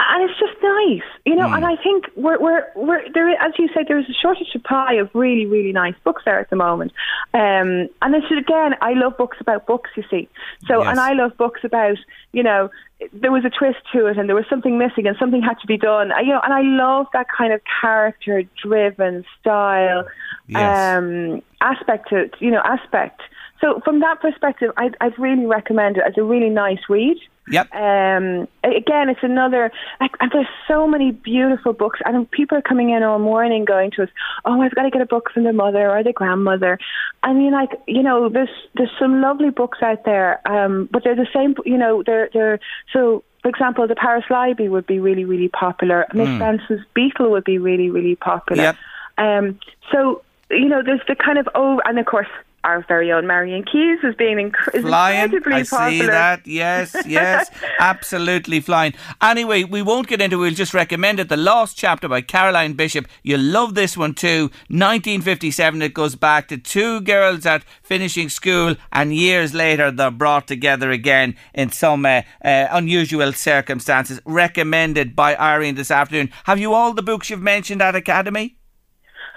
And 0.01 0.31
it's 0.31 0.39
just 0.39 0.55
nice, 0.63 1.03
you 1.27 1.35
know. 1.35 1.53
And 1.53 1.65
I 1.67 1.75
think 1.77 2.05
we're 2.15 2.39
we're 2.41 2.65
we're 2.77 3.03
there. 3.13 3.31
As 3.31 3.53
you 3.59 3.69
said, 3.75 3.87
there's 3.89 4.09
a 4.09 4.13
shortage 4.13 4.47
supply 4.53 4.93
of 4.93 5.11
really 5.13 5.45
really 5.45 5.73
nice 5.73 5.95
books 6.05 6.23
there 6.25 6.39
at 6.39 6.51
the 6.51 6.57
moment. 6.57 6.93
Um, 7.35 7.89
and 8.01 8.15
it's 8.15 8.27
again, 8.31 8.75
I 8.81 8.93
love 8.93 9.17
books 9.17 9.39
about 9.41 9.67
books. 9.67 9.91
You 9.97 10.05
see, 10.09 10.29
so 10.69 10.79
Yes. 10.83 10.89
and 10.91 11.01
I 11.01 11.15
love 11.15 11.37
books 11.37 11.63
about 11.65 11.97
you 12.31 12.45
know 12.45 12.71
there 13.13 13.33
was 13.33 13.45
a 13.45 13.51
twist 13.51 13.79
to 13.93 14.07
it 14.07 14.19
and 14.19 14.29
there 14.29 14.37
was 14.37 14.45
something 14.49 14.79
missing 14.79 15.07
and 15.09 15.17
something 15.19 15.43
had 15.43 15.59
to 15.61 15.67
be 15.67 15.77
done. 15.77 16.13
I- 16.13 16.21
You 16.21 16.33
know, 16.35 16.41
and 16.45 16.53
I 16.53 16.63
love 16.63 17.07
that 17.13 17.27
kind 17.29 17.53
of 17.53 17.61
character 17.81 18.45
driven 18.63 19.25
style 19.41 20.05
Yes. 20.47 20.97
um, 20.97 21.43
aspect 21.61 22.09
to 22.11 22.31
you 22.39 22.53
know 22.53 22.63
aspect. 22.65 23.21
So 23.61 23.81
from 23.85 23.99
that 24.01 24.21
perspective, 24.21 24.71
I'd, 24.77 24.97
I'd 25.01 25.19
really 25.19 25.45
recommend 25.45 25.97
it 25.97 26.05
as 26.07 26.15
a 26.17 26.23
really 26.23 26.51
nice 26.51 26.79
read. 26.89 27.17
Yep. 27.51 27.75
Um, 27.75 28.49
again, 28.63 29.09
it's 29.09 29.23
another. 29.23 29.71
Like, 30.01 30.13
and 30.21 30.31
there's 30.33 30.47
so 30.67 30.87
many 30.87 31.11
beautiful 31.11 31.73
books, 31.73 32.01
and 32.05 32.31
people 32.31 32.59
are 32.59 32.63
coming 32.63 32.91
in 32.91 33.03
all 33.03 33.19
morning 33.19 33.65
going 33.65 33.91
to 33.93 34.05
us. 34.05 34.09
Oh, 34.45 34.61
I've 34.61 34.75
got 34.75 34.83
to 34.83 34.91
get 34.91 35.03
a 35.03 35.07
book 35.07 35.31
from 35.33 35.45
the 35.45 35.53
mother 35.53 35.91
or 35.91 36.03
the 36.03 36.13
grandmother. 36.13 36.79
I 37.23 37.33
mean, 37.33 37.53
like 37.53 37.71
you 37.87 38.03
know, 38.03 38.29
there's 38.29 38.49
there's 38.75 38.93
some 38.99 39.21
lovely 39.21 39.51
books 39.51 39.79
out 39.83 40.05
there, 40.05 40.41
um, 40.49 40.89
but 40.91 41.05
they're 41.05 41.17
the 41.17 41.29
same. 41.35 41.55
You 41.65 41.79
know, 41.79 42.03
they're 42.05 42.31
they're 42.33 42.61
so. 42.93 43.25
For 43.43 43.51
example, 43.51 43.87
the 43.87 43.95
Paris 43.95 44.25
Library 44.31 44.69
would 44.69 44.87
be 44.87 44.99
really, 44.99 45.25
really 45.25 45.47
popular. 45.49 46.07
Miss 46.13 46.29
Benson's 46.41 46.85
Beetle 46.93 47.31
would 47.31 47.45
be 47.45 47.59
really, 47.59 47.89
really 47.89 48.17
popular. 48.17 48.63
Yep. 48.65 48.77
Um, 49.17 49.61
so 49.93 50.23
you 50.51 50.69
know, 50.69 50.83
there's 50.85 51.01
the 51.07 51.15
kind 51.15 51.39
of 51.39 51.49
oh, 51.55 51.81
and 51.85 51.99
of 51.99 52.07
course, 52.07 52.27
our 52.65 52.85
very 52.89 53.11
own 53.13 53.27
Marian 53.27 53.65
Keyes 53.65 53.99
is 54.03 54.15
being 54.17 54.37
inc- 54.51 54.83
Flying. 54.83 55.25
incredibly 55.33 55.55
I 55.55 55.63
popular. 55.63 55.91
see 55.91 56.07
that. 56.07 56.47
Yes, 56.47 56.97
yes. 57.07 57.51
absolutely 57.79 58.61
flying. 58.61 58.95
Anyway, 59.23 59.65
we 59.65 59.81
won't 59.81 60.09
get 60.09 60.21
into 60.21 60.37
it. 60.37 60.41
We'll 60.41 60.55
just 60.55 60.75
recommend 60.75 61.21
it. 61.21 61.29
The 61.29 61.37
Lost 61.37 61.77
Chapter 61.79 62.09
by 62.09 62.21
Caroline 62.21 62.75
Bishop. 62.75 63.07
You'll 63.23 63.41
love 63.41 63.75
this 63.75 63.97
one 63.97 64.15
too. 64.15 64.51
1957. 64.69 65.83
It 65.83 65.95
goes 65.95 66.15
back 66.17 66.49
to 66.49 66.59
two 66.59 67.01
girls 67.01 67.47
at 67.47 67.65
finishing 67.83 68.29
school, 68.29 68.77
and 68.93 69.15
years 69.15 69.55
later 69.55 69.91
they're 69.91 70.11
brought 70.11 70.47
together 70.47 70.91
again 70.91 71.37
in 71.55 71.71
some 71.71 72.05
uh, 72.05 72.23
uh, 72.45 72.67
unusual 72.71 73.33
circumstances. 73.33 74.21
Recommended 74.25 75.17
by 75.17 75.37
Irene 75.37 75.77
this 75.77 75.91
afternoon. 75.91 76.31
Have 76.45 76.59
you 76.59 76.75
all 76.75 76.93
the 76.93 77.03
books 77.03 77.31
you've 77.31 77.41
mentioned 77.41 77.81
at 77.81 77.95
Academy? 77.95 78.58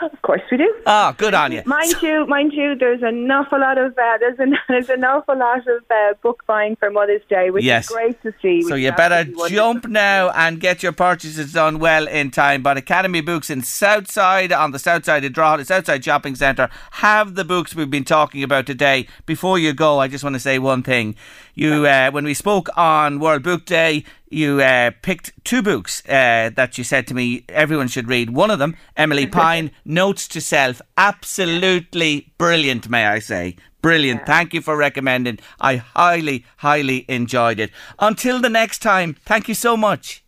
Of 0.02 0.22
course, 0.24 0.42
we 0.52 0.58
do. 0.58 0.74
Ah, 0.88 1.14
good 1.18 1.34
on 1.34 1.52
you. 1.52 1.62
Mind 1.66 1.94
you, 2.02 2.26
mind 2.26 2.54
you, 2.54 2.76
there's 2.76 3.04
an 3.04 3.30
awful 3.30 3.60
lot 3.60 3.78
of 3.78 3.92
uh, 3.98 4.18
there's 4.20 4.40
an 4.40 4.56
there's 4.68 4.90
an 4.90 5.04
awful 5.04 5.38
lot 5.38 5.60
of 5.68 5.84
uh, 5.92 6.14
book 6.22 6.44
buying 6.48 6.76
for 6.76 6.90
Mother's 6.90 7.22
Day, 7.30 7.52
which 7.52 7.64
Yes. 7.64 7.86
is 7.86 7.96
great 7.96 8.22
to 8.24 8.34
see. 8.42 8.64
So 8.64 8.76
you 8.76 8.92
better 8.94 9.26
jump 9.48 9.88
now 9.88 10.30
and 10.32 10.60
get 10.60 10.82
your 10.82 10.92
purchases 10.92 11.54
done 11.54 11.78
well 11.80 12.08
in 12.08 12.32
time. 12.32 12.64
But 12.64 12.78
Academy 12.78 13.22
Books 13.22 13.50
in 13.50 13.62
Southside, 13.62 14.52
on 14.52 14.72
the 14.72 14.80
south 14.80 15.06
side 15.06 15.24
of 15.24 15.34
Drogheda, 15.34 15.66
Southside 15.66 16.04
Shopping 16.04 16.36
Centre, 16.36 16.70
have 16.92 17.36
the 17.36 17.46
books 17.46 17.76
we've 17.76 17.90
been 17.92 18.04
talking 18.04 18.42
about 18.42 18.66
today. 18.66 19.08
Before 19.26 19.60
you 19.60 19.74
go, 19.74 20.00
I 20.00 20.08
just 20.08 20.24
want 20.24 20.36
to 20.36 20.40
say 20.40 20.58
one 20.60 20.82
thing. 20.84 21.16
You, 21.54 21.86
uh, 21.86 22.10
when 22.12 22.24
we 22.26 22.34
spoke 22.34 22.70
on 22.78 23.20
World 23.20 23.44
Book 23.44 23.66
Day, 23.66 24.04
you 24.32 24.62
uh, 24.62 24.92
picked 25.02 25.32
two 25.44 25.62
books 25.62 26.02
uh, 26.08 26.50
that 26.56 26.78
you 26.78 26.84
said 26.84 27.08
to 27.08 27.14
me 27.14 27.44
everyone 27.50 27.88
should 27.88 28.08
read. 28.08 28.32
One 28.32 28.52
of 28.52 28.60
them, 28.60 28.76
Emily 28.96 29.28
Pine, 29.42 29.72
Notes 29.86 30.28
to 30.30 30.42
Self. 30.42 30.82
Absolutely 30.98 32.34
brilliant, 32.38 32.90
may 32.90 33.06
I 33.06 33.20
say. 33.20 33.56
Brilliant. 33.82 34.26
Thank 34.26 34.54
you 34.54 34.62
for 34.62 34.78
recommending. 34.78 35.40
I 35.60 35.78
highly, 35.78 36.46
highly 36.58 37.06
enjoyed 37.08 37.60
it. 37.60 37.72
Until 38.00 38.40
the 38.40 38.50
next 38.50 38.80
time, 38.80 39.16
thank 39.26 39.48
you 39.48 39.56
so 39.56 39.76
much. 39.76 40.24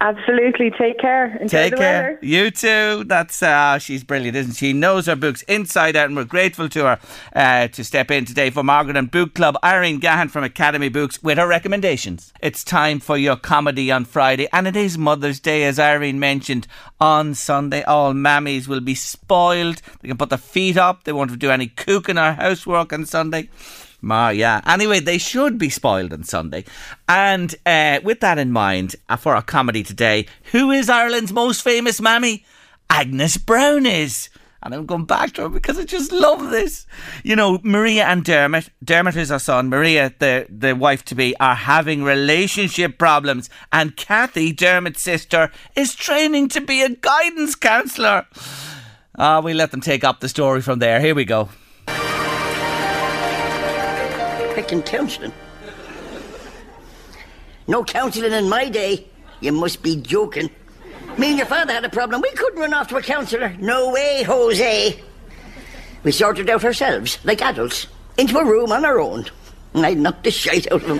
Absolutely. 0.00 0.70
Take 0.76 0.98
care. 0.98 1.36
Enjoy 1.36 1.46
Take 1.48 1.70
the 1.72 1.76
care. 1.76 2.02
weather. 2.14 2.18
You 2.22 2.50
too. 2.50 3.04
That's 3.04 3.40
uh, 3.42 3.78
she's 3.78 4.02
brilliant, 4.02 4.36
isn't 4.36 4.54
she? 4.54 4.72
Knows 4.72 5.06
her 5.06 5.14
books 5.14 5.42
inside 5.42 5.94
out, 5.94 6.06
and 6.06 6.16
we're 6.16 6.24
grateful 6.24 6.68
to 6.70 6.84
her 6.84 6.98
uh, 7.36 7.68
to 7.68 7.84
step 7.84 8.10
in 8.10 8.24
today 8.24 8.50
for 8.50 8.64
Margaret 8.64 8.96
and 8.96 9.10
Book 9.10 9.34
Club. 9.34 9.56
Irene 9.62 10.00
Gahan 10.00 10.28
from 10.28 10.42
Academy 10.42 10.88
Books 10.88 11.22
with 11.22 11.38
her 11.38 11.46
recommendations. 11.46 12.32
It's 12.40 12.64
time 12.64 12.98
for 12.98 13.16
your 13.16 13.36
comedy 13.36 13.92
on 13.92 14.04
Friday, 14.04 14.48
and 14.52 14.66
it 14.66 14.74
is 14.74 14.98
Mother's 14.98 15.38
Day, 15.38 15.64
as 15.64 15.78
Irene 15.78 16.18
mentioned. 16.18 16.66
On 17.00 17.34
Sunday, 17.34 17.82
all 17.82 18.12
mammies 18.12 18.66
will 18.66 18.80
be 18.80 18.94
spoiled. 18.94 19.82
They 20.00 20.08
can 20.08 20.16
put 20.16 20.30
their 20.30 20.38
feet 20.38 20.76
up. 20.76 21.04
They 21.04 21.12
won't 21.12 21.38
do 21.38 21.50
any 21.50 21.66
cooking 21.68 22.18
or 22.18 22.32
housework 22.32 22.92
on 22.92 23.06
Sunday. 23.06 23.50
Ma, 24.02 24.30
yeah. 24.30 24.60
Anyway, 24.66 24.98
they 24.98 25.16
should 25.16 25.58
be 25.58 25.70
spoiled 25.70 26.12
on 26.12 26.24
Sunday. 26.24 26.64
And 27.08 27.54
uh, 27.64 28.00
with 28.02 28.18
that 28.20 28.36
in 28.36 28.50
mind, 28.50 28.96
uh, 29.08 29.16
for 29.16 29.34
our 29.36 29.42
comedy 29.42 29.84
today, 29.84 30.26
who 30.50 30.72
is 30.72 30.90
Ireland's 30.90 31.32
most 31.32 31.62
famous 31.62 32.00
mammy? 32.00 32.44
Agnes 32.90 33.36
Brown 33.36 33.86
is. 33.86 34.28
And 34.64 34.74
I'm 34.74 34.86
going 34.86 35.06
back 35.06 35.32
to 35.34 35.42
her 35.42 35.48
because 35.48 35.78
I 35.78 35.84
just 35.84 36.12
love 36.12 36.50
this. 36.50 36.86
You 37.24 37.34
know, 37.34 37.58
Maria 37.62 38.04
and 38.04 38.24
Dermot, 38.24 38.70
Dermot 38.84 39.16
is 39.16 39.30
our 39.30 39.40
son, 39.40 39.68
Maria, 39.68 40.12
the, 40.18 40.46
the 40.48 40.74
wife 40.74 41.04
to 41.06 41.14
be, 41.14 41.36
are 41.38 41.54
having 41.54 42.04
relationship 42.04 42.98
problems. 42.98 43.50
And 43.72 43.96
Cathy, 43.96 44.52
Dermot's 44.52 45.02
sister, 45.02 45.50
is 45.74 45.94
training 45.94 46.48
to 46.50 46.60
be 46.60 46.82
a 46.82 46.90
guidance 46.90 47.56
counsellor. 47.56 48.26
Ah, 49.16 49.40
we 49.40 49.52
let 49.52 49.72
them 49.72 49.80
take 49.80 50.04
up 50.04 50.20
the 50.20 50.28
story 50.28 50.60
from 50.60 50.78
there. 50.78 51.00
Here 51.00 51.14
we 51.14 51.24
go. 51.24 51.48
Picking 54.54 54.82
counselling. 54.82 55.32
No 57.66 57.84
counselling 57.84 58.32
in 58.32 58.48
my 58.48 58.68
day. 58.68 59.06
You 59.40 59.52
must 59.52 59.82
be 59.82 59.96
joking. 59.96 60.50
Me 61.16 61.28
and 61.28 61.38
your 61.38 61.46
father 61.46 61.72
had 61.72 61.84
a 61.84 61.88
problem. 61.88 62.20
We 62.20 62.30
couldn't 62.32 62.60
run 62.60 62.74
off 62.74 62.88
to 62.88 62.96
a 62.96 63.02
counsellor. 63.02 63.54
No 63.58 63.90
way, 63.90 64.22
Jose. 64.24 65.00
We 66.04 66.12
sorted 66.12 66.50
out 66.50 66.64
ourselves, 66.64 67.18
like 67.24 67.40
adults, 67.40 67.86
into 68.18 68.38
a 68.38 68.44
room 68.44 68.72
on 68.72 68.84
our 68.84 69.00
own. 69.00 69.24
And 69.74 69.86
I 69.86 69.94
knocked 69.94 70.24
the 70.24 70.30
shite 70.30 70.70
out 70.70 70.82
of 70.82 70.88
him. 70.88 70.98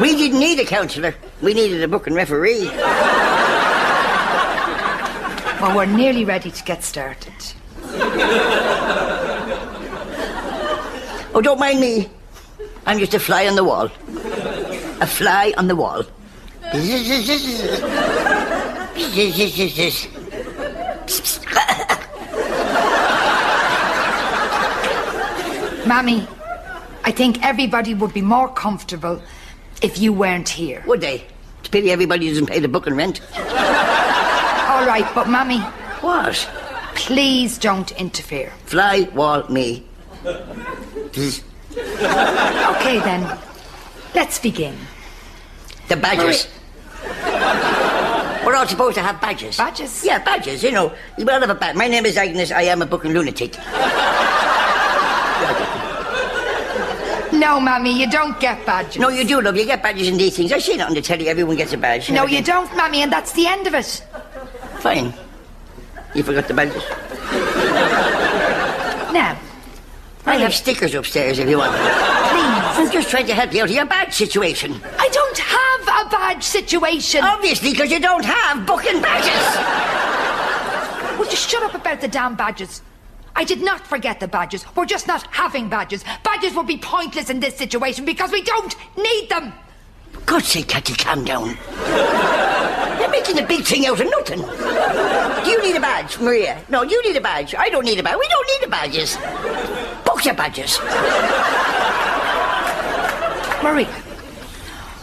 we 0.00 0.14
didn't 0.16 0.40
need 0.40 0.60
a 0.60 0.64
counsellor. 0.64 1.14
We 1.40 1.54
needed 1.54 1.82
a 1.82 1.88
book 1.88 2.06
and 2.06 2.14
referee. 2.16 2.66
Well, 5.60 5.74
we're 5.74 5.86
nearly 5.86 6.24
ready 6.24 6.50
to 6.50 6.64
get 6.64 6.84
started. 6.84 7.32
Oh, 11.36 11.42
don't 11.42 11.60
mind 11.60 11.80
me. 11.80 12.08
I'm 12.86 12.98
just 12.98 13.12
a 13.12 13.20
fly 13.20 13.46
on 13.46 13.56
the 13.56 13.64
wall. 13.64 13.90
A 15.02 15.06
fly 15.06 15.52
on 15.58 15.68
the 15.68 15.76
wall. 15.76 16.02
Mammy, 25.86 26.26
I 27.04 27.12
think 27.12 27.44
everybody 27.44 27.92
would 27.92 28.14
be 28.14 28.22
more 28.22 28.48
comfortable 28.48 29.20
if 29.82 29.98
you 29.98 30.14
weren't 30.14 30.48
here. 30.48 30.82
Would 30.86 31.02
they? 31.02 31.22
It's 31.60 31.68
a 31.68 31.70
pity 31.70 31.90
everybody 31.90 32.30
doesn't 32.30 32.46
pay 32.46 32.60
the 32.60 32.68
book 32.68 32.86
and 32.86 32.96
rent. 32.96 33.20
All 33.36 34.86
right, 34.86 35.06
but 35.14 35.28
Mammy, 35.28 35.58
What? 36.00 36.48
Please 36.96 37.58
don't 37.58 37.92
interfere. 37.92 38.52
Fly, 38.64 39.08
wall, 39.14 39.44
me. 39.48 39.84
Okay, 40.24 41.42
then. 43.00 43.38
Let's 44.14 44.38
begin. 44.38 44.74
The 45.88 45.96
badges. 45.96 46.48
We're 48.44 48.56
all 48.56 48.66
supposed 48.66 48.96
to 48.96 49.02
have 49.02 49.20
badges. 49.20 49.56
Badges? 49.56 50.04
Yeah, 50.04 50.22
badges, 50.24 50.62
you 50.62 50.72
know. 50.72 50.92
You 51.18 51.24
will 51.26 51.40
have 51.40 51.50
a 51.50 51.54
badge. 51.54 51.76
My 51.76 51.86
name 51.86 52.06
is 52.06 52.16
Agnes. 52.16 52.50
I 52.50 52.62
am 52.62 52.82
a 52.82 52.86
booking 52.86 53.12
lunatic. 53.12 53.56
No, 57.32 57.60
Mammy, 57.60 57.92
you 57.92 58.10
don't 58.10 58.40
get 58.40 58.64
badges. 58.64 58.98
No, 58.98 59.10
you 59.10 59.24
do, 59.24 59.42
love. 59.42 59.56
You 59.56 59.66
get 59.66 59.82
badges 59.82 60.08
in 60.08 60.16
these 60.16 60.36
things. 60.36 60.52
I 60.52 60.58
see 60.58 60.72
it 60.74 60.80
on 60.80 60.94
the 60.94 61.02
telly. 61.02 61.28
Everyone 61.28 61.56
gets 61.56 61.72
a 61.74 61.76
badge. 61.76 62.10
No, 62.10 62.24
you 62.24 62.42
don't, 62.42 62.74
Mammy, 62.76 63.02
and 63.02 63.12
that's 63.12 63.32
the 63.32 63.46
end 63.46 63.66
of 63.66 63.74
it. 63.74 64.02
Fine. 64.78 65.12
You 66.16 66.22
forgot 66.22 66.48
the 66.48 66.54
badges. 66.54 66.82
Now, 69.12 69.38
I 70.24 70.36
have 70.36 70.54
stickers 70.54 70.94
upstairs 70.94 71.38
if 71.38 71.46
you 71.46 71.58
want. 71.58 71.72
please. 71.72 72.78
I'm 72.78 72.90
just 72.90 73.10
trying 73.10 73.26
to 73.26 73.34
help 73.34 73.52
you 73.52 73.60
out 73.62 73.68
of 73.68 73.74
your 73.74 73.84
badge 73.84 74.14
situation. 74.14 74.80
I 74.98 75.08
don't 75.12 75.38
have 75.38 76.06
a 76.06 76.08
badge 76.10 76.42
situation. 76.42 77.22
Obviously, 77.22 77.72
because 77.72 77.90
you 77.90 78.00
don't 78.00 78.24
have 78.24 78.64
booking 78.66 79.02
badges. 79.02 79.44
Would 81.18 81.30
you 81.30 81.36
shut 81.36 81.62
up 81.62 81.74
about 81.74 82.00
the 82.00 82.08
damn 82.08 82.34
badges? 82.34 82.80
I 83.34 83.44
did 83.44 83.60
not 83.60 83.86
forget 83.86 84.18
the 84.18 84.28
badges. 84.28 84.64
We're 84.74 84.86
just 84.86 85.06
not 85.06 85.26
having 85.34 85.68
badges. 85.68 86.02
Badges 86.24 86.54
would 86.54 86.66
be 86.66 86.78
pointless 86.78 87.28
in 87.28 87.40
this 87.40 87.56
situation 87.56 88.06
because 88.06 88.32
we 88.32 88.40
don't 88.40 88.74
need 88.96 89.28
them. 89.28 89.52
God's 90.24 90.48
sake, 90.48 90.68
Cathy, 90.68 90.94
calm 90.94 91.24
down. 91.26 91.58
You're 92.98 93.10
making 93.10 93.38
a 93.38 93.46
big 93.46 93.64
thing 93.64 93.86
out 93.86 94.00
of 94.00 94.06
nothing. 94.10 94.40
Do 94.40 95.50
you 95.50 95.62
need 95.62 95.76
a 95.76 95.80
badge, 95.80 96.18
Maria? 96.18 96.62
No, 96.68 96.82
you 96.82 97.02
need 97.02 97.16
a 97.16 97.20
badge. 97.20 97.54
I 97.54 97.68
don't 97.68 97.84
need 97.84 97.98
a 97.98 98.02
badge. 98.02 98.16
We 98.18 98.28
don't 98.28 98.46
need 98.48 98.66
the 98.66 98.70
badges. 98.70 99.16
Book 100.04 100.24
your 100.24 100.34
badges. 100.34 100.78
Maria, 103.62 103.86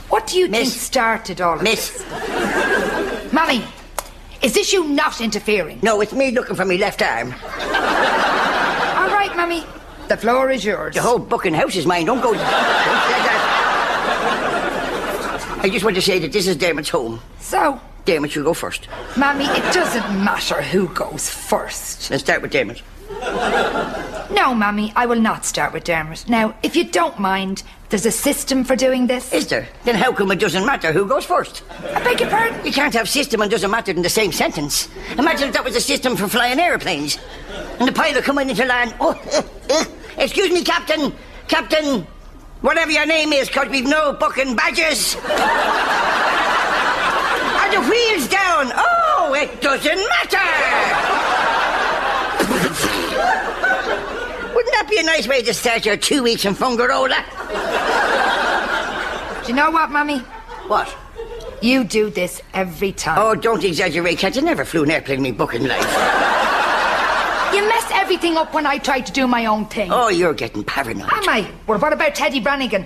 what 0.10 0.28
do 0.28 0.38
you 0.38 0.48
Miss. 0.48 0.70
think 0.70 0.82
started 0.82 1.42
all 1.42 1.56
of 1.56 1.64
Miss. 1.64 1.92
this? 1.92 3.34
Mammy, 3.34 3.64
is 4.42 4.54
this 4.54 4.72
you 4.72 4.86
not 4.88 5.20
interfering? 5.20 5.80
No, 5.82 6.00
it's 6.02 6.14
me 6.14 6.32
looking 6.32 6.56
for 6.56 6.64
my 6.66 6.76
left 6.76 7.02
arm. 7.02 7.34
All 7.34 9.10
right, 9.10 9.32
Mummy. 9.36 9.66
The 10.08 10.18
floor 10.18 10.52
is 10.52 10.64
yours. 10.64 10.96
The 10.96 11.02
whole 11.02 11.20
booking 11.20 11.54
house 11.54 11.76
is 11.76 11.86
mine. 11.86 12.06
Don't 12.06 12.22
go. 12.22 12.34
Don't. 12.34 12.44
I 15.64 15.70
just 15.70 15.86
want 15.86 15.96
to 15.96 16.02
say 16.02 16.20
that 16.20 16.34
this 16.34 16.46
is 16.46 16.58
Dermot's 16.58 16.90
home. 16.90 17.22
So, 17.40 17.80
Dermot, 18.04 18.36
you 18.36 18.44
go 18.44 18.54
first. 18.54 18.90
Mammy, 19.16 19.46
it 19.46 19.74
doesn't 19.74 20.22
matter 20.22 20.62
who 20.62 20.90
goes 20.90 21.30
first. 21.30 22.12
Let's 22.12 22.22
start 22.22 22.42
with 22.42 22.52
Dermot. 22.52 22.82
No, 24.30 24.54
Mammy, 24.54 24.92
I 24.98 25.06
will 25.06 25.22
not 25.22 25.46
start 25.46 25.72
with 25.72 25.86
Dermot. 25.86 26.28
Now, 26.28 26.54
if 26.64 26.76
you 26.76 26.84
don't 26.84 27.18
mind, 27.18 27.64
there's 27.88 28.06
a 28.06 28.12
system 28.12 28.66
for 28.66 28.76
doing 28.76 29.08
this. 29.08 29.32
Is 29.32 29.48
there? 29.48 29.70
Then 29.86 29.96
how 29.96 30.12
come 30.12 30.32
it 30.32 30.40
doesn't 30.42 30.66
matter 30.66 30.92
who 30.92 31.06
goes 31.06 31.24
first? 31.24 31.64
I 31.80 32.04
beg 32.04 32.20
your 32.20 32.30
pardon? 32.30 32.66
You 32.66 32.74
can't 32.74 32.94
have 32.94 33.08
system 33.08 33.40
and 33.40 33.50
doesn't 33.50 33.72
matter 33.72 33.92
in 33.92 34.02
the 34.02 34.10
same 34.10 34.34
sentence. 34.34 34.90
Imagine 35.18 35.48
if 35.48 35.54
that 35.54 35.64
was 35.64 35.78
a 35.78 35.82
system 35.82 36.18
for 36.18 36.28
flying 36.28 36.60
aeroplanes. 36.60 37.20
And 37.80 37.88
the 37.88 37.94
pilot 37.94 38.26
coming 38.26 38.50
into 38.50 38.66
land. 38.66 38.94
Oh, 39.00 39.18
excuse 40.18 40.52
me, 40.52 40.62
Captain. 40.62 41.14
Captain, 41.48 42.06
whatever 42.64 42.90
your 42.92 43.06
name 43.06 43.32
is, 43.34 43.48
because 43.48 43.70
we've 43.70 43.86
no 43.86 44.14
booking 44.14 44.56
badges. 44.56 45.16
Are 45.16 45.22
the 47.70 47.82
wheels 47.90 48.28
down? 48.28 48.72
Oh, 48.76 49.36
it 49.38 49.62
doesn't 49.62 50.00
matter. 50.16 50.40
Wouldn't 54.56 54.74
that 54.74 54.88
be 54.90 54.98
a 54.98 55.04
nice 55.04 55.28
way 55.28 55.44
to 55.44 55.54
start 55.54 55.86
your 55.86 55.98
two 55.98 56.24
weeks 56.24 56.46
in 56.46 56.56
Fuengirola? 56.56 57.24
Do 59.44 59.50
you 59.50 59.56
know 59.56 59.70
what, 59.72 59.92
Mummy? 59.92 60.20
What? 60.68 60.96
You 61.62 61.84
do 61.84 62.10
this 62.10 62.42
every 62.54 62.94
time. 62.94 63.18
Oh, 63.20 63.36
don't 63.36 63.64
exaggerate, 63.64 64.20
Cat. 64.20 64.36
You 64.36 64.42
never 64.42 64.66
flew 64.66 64.84
an 64.84 64.92
airplane 64.92 65.18
in 65.18 65.24
me 65.24 65.32
booking 65.32 65.66
life. 65.66 66.53
You 68.04 68.08
everything 68.08 68.36
up 68.36 68.54
when 68.54 68.66
I 68.66 68.80
try 68.80 69.00
to 69.00 69.12
do 69.14 69.28
my 69.28 69.46
own 69.46 69.66
thing. 69.68 69.90
Oh, 69.90 70.10
you're 70.10 70.34
getting 70.34 70.66
paranoid. 70.66 71.10
Am 71.10 71.30
I? 71.30 71.50
Well, 71.66 71.80
what 71.80 71.94
about 71.94 72.14
Teddy 72.14 72.42
Brannigan? 72.42 72.86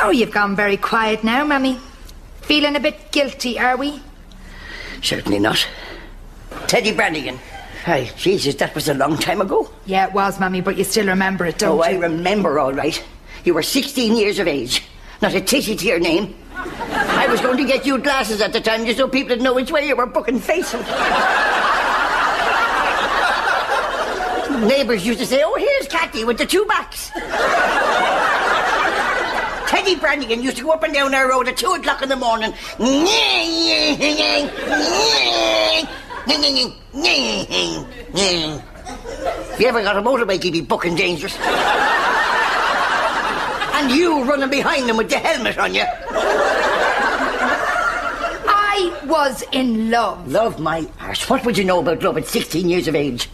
Oh, 0.00 0.10
you've 0.10 0.32
gone 0.32 0.54
very 0.54 0.76
quiet 0.76 1.24
now, 1.24 1.42
Mammy. 1.42 1.80
Feeling 2.42 2.76
a 2.76 2.80
bit 2.80 3.10
guilty, 3.12 3.58
are 3.58 3.78
we? 3.78 4.02
Certainly 5.00 5.38
not. 5.38 5.66
Teddy 6.66 6.92
Brannigan. 6.92 7.38
Hey, 7.86 8.10
Jesus, 8.18 8.54
that 8.56 8.74
was 8.74 8.86
a 8.90 8.94
long 8.94 9.16
time 9.16 9.40
ago. 9.40 9.70
Yeah, 9.86 10.08
it 10.08 10.12
was, 10.12 10.38
Mammy, 10.38 10.60
but 10.60 10.76
you 10.76 10.84
still 10.84 11.06
remember 11.06 11.46
it, 11.46 11.56
don't 11.56 11.78
oh, 11.78 11.82
I 11.82 11.92
remember 11.92 12.58
all 12.58 12.74
right. 12.74 13.02
You 13.44 13.54
were 13.54 13.62
16 13.62 14.14
years 14.14 14.38
of 14.38 14.46
age. 14.46 14.82
Not 15.22 15.32
a 15.32 15.40
titty 15.40 15.74
to 15.74 15.86
your 15.86 16.00
name. 16.00 16.36
I 16.54 17.28
was 17.30 17.40
going 17.40 17.56
to 17.56 17.64
get 17.64 17.86
you 17.86 17.96
glasses 17.96 18.42
at 18.42 18.52
the 18.52 18.60
time 18.60 18.84
just 18.84 18.98
so 18.98 19.08
people 19.08 19.36
would 19.36 19.42
know 19.42 19.54
which 19.54 19.72
way 19.72 19.88
you 19.88 19.96
were 19.96 20.04
booking 20.04 20.38
facing. 20.38 20.84
Neighbours 24.60 25.06
used 25.06 25.18
to 25.20 25.26
say, 25.26 25.42
oh, 25.44 25.54
here's 25.56 25.86
Cathy 25.88 26.24
with 26.24 26.38
the 26.38 26.46
two 26.46 26.64
backs. 26.64 27.10
Teddy 29.68 29.96
Brannigan 29.96 30.42
used 30.42 30.56
to 30.56 30.62
go 30.62 30.70
up 30.70 30.82
and 30.82 30.94
down 30.94 31.14
our 31.14 31.28
road 31.28 31.48
at 31.48 31.56
two 31.56 31.72
o'clock 31.72 32.00
in 32.02 32.08
the 32.08 32.16
morning. 32.16 32.52
If 39.52 39.60
you 39.60 39.66
ever 39.68 39.82
got 39.82 39.96
a 39.96 40.02
motorbike, 40.02 40.44
you'd 40.44 40.52
be 40.52 40.60
booking 40.60 40.94
dangerous. 40.94 41.36
and 43.76 43.90
you 43.90 44.24
running 44.24 44.50
behind 44.50 44.88
them 44.88 44.96
with 44.96 45.10
the 45.10 45.18
helmet 45.18 45.58
on 45.58 45.74
you. 45.74 45.84
I 48.48 49.04
was 49.06 49.42
in 49.52 49.90
love. 49.90 50.28
Love 50.28 50.60
my 50.60 50.86
arse. 51.00 51.28
What 51.28 51.44
would 51.44 51.58
you 51.58 51.64
know 51.64 51.80
about 51.80 52.02
love 52.02 52.16
at 52.18 52.26
16 52.26 52.68
years 52.68 52.88
of 52.88 52.94
age? 52.94 53.28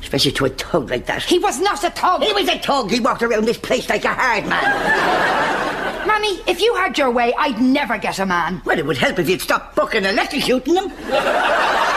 Especially 0.00 0.32
to 0.32 0.44
a 0.46 0.50
tug 0.50 0.90
like 0.90 1.06
that. 1.06 1.22
He 1.22 1.38
was 1.38 1.60
not 1.60 1.82
a 1.84 1.90
thug. 1.90 2.22
He 2.22 2.32
was 2.32 2.48
a 2.48 2.58
tug. 2.58 2.90
He 2.90 3.00
walked 3.00 3.22
around 3.22 3.44
this 3.44 3.58
place 3.58 3.88
like 3.88 4.04
a 4.04 4.14
hard 4.14 4.46
man. 4.46 5.66
Mammy, 6.06 6.40
if 6.46 6.60
you 6.60 6.74
had 6.74 6.96
your 6.96 7.10
way, 7.10 7.34
I'd 7.36 7.60
never 7.60 7.98
get 7.98 8.18
a 8.18 8.26
man. 8.26 8.62
Well, 8.64 8.78
it 8.78 8.86
would 8.86 8.96
help 8.96 9.18
if 9.18 9.28
you'd 9.28 9.42
stop 9.42 9.76
and 9.76 10.06
electrocuting 10.06 10.74
them. 10.74 10.92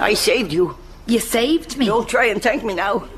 I 0.00 0.14
saved 0.14 0.52
you. 0.52 0.76
You 1.06 1.18
saved 1.18 1.76
me. 1.76 1.86
Don't 1.86 2.08
try 2.08 2.26
and 2.26 2.42
thank 2.42 2.64
me 2.64 2.74
now. 2.74 3.08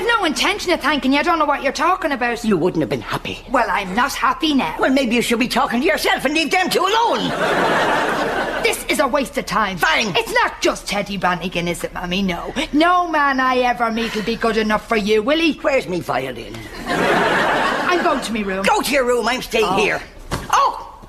I've 0.00 0.06
no 0.06 0.24
intention 0.24 0.72
of 0.72 0.80
thanking 0.80 1.12
you. 1.12 1.18
I 1.18 1.22
don't 1.22 1.38
know 1.38 1.44
what 1.44 1.62
you're 1.62 1.72
talking 1.74 2.12
about. 2.12 2.42
You 2.42 2.56
wouldn't 2.56 2.80
have 2.80 2.88
been 2.88 3.02
happy. 3.02 3.40
Well, 3.50 3.66
I'm 3.68 3.94
not 3.94 4.14
happy 4.14 4.54
now. 4.54 4.74
Well, 4.78 4.90
maybe 4.90 5.14
you 5.14 5.20
should 5.20 5.38
be 5.38 5.46
talking 5.46 5.80
to 5.80 5.86
yourself 5.86 6.24
and 6.24 6.32
leave 6.32 6.50
them 6.50 6.70
two 6.70 6.80
alone. 6.80 7.30
This 8.60 8.84
is 8.90 9.00
a 9.00 9.08
waste 9.08 9.36
of 9.38 9.46
time. 9.46 9.78
Fine. 9.78 10.12
It's 10.16 10.32
not 10.34 10.60
just 10.60 10.86
Teddy 10.86 11.16
Brannigan, 11.16 11.66
is 11.66 11.82
it, 11.82 11.94
Mammy? 11.94 12.20
No. 12.22 12.52
No 12.74 13.08
man 13.08 13.40
I 13.40 13.56
ever 13.60 13.90
meet 13.90 14.14
will 14.14 14.22
be 14.22 14.36
good 14.36 14.58
enough 14.58 14.86
for 14.86 14.96
you, 14.98 15.22
will 15.22 15.38
he? 15.38 15.54
Where's 15.54 15.88
me 15.88 16.00
violin? 16.00 16.54
I'm 16.86 18.02
going 18.04 18.20
to 18.22 18.32
my 18.34 18.40
room. 18.40 18.62
Go 18.64 18.82
to 18.82 18.90
your 18.92 19.06
room. 19.06 19.26
I'm 19.28 19.40
staying 19.42 19.64
Oh. 19.66 19.76
here. 19.76 20.02
Oh! 20.50 21.08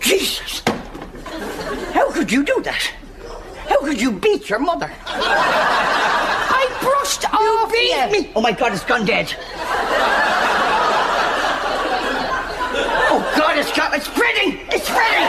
Jesus! 0.00 0.62
How 1.94 2.10
could 2.12 2.30
you 2.30 2.44
do 2.44 2.60
that? 2.62 2.82
How 3.66 3.80
could 3.80 3.98
you 4.00 4.12
beat 4.12 4.50
your 4.50 4.58
mother? 4.58 4.88
Brushed 6.84 7.24
off 7.32 7.72
Beat 7.72 7.96
you. 7.96 8.10
me! 8.12 8.30
Oh 8.36 8.42
my 8.42 8.52
God, 8.52 8.74
it's 8.74 8.84
gone 8.84 9.06
dead. 9.06 9.34
Oh 13.08 13.32
God, 13.38 13.56
it's 13.56 13.72
got 13.74 13.94
it's 13.96 14.04
spreading! 14.04 14.60
It's 14.68 14.84
spreading! 14.84 15.24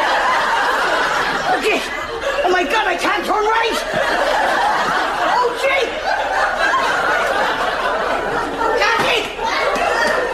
Okay. 1.56 1.80
Oh 2.44 2.50
my 2.52 2.64
God, 2.64 2.88
I 2.88 2.98
can't 3.00 3.24
turn 3.26 3.46
right! 3.46 3.80
Oh 5.32 5.56
gee! 5.64 5.88
Cathy! 8.84 9.22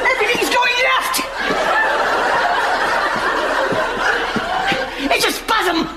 Everything's 0.10 0.50
going 0.50 0.78
left! 0.90 1.22
It's 5.14 5.26
a 5.26 5.32
spasm! 5.32 5.88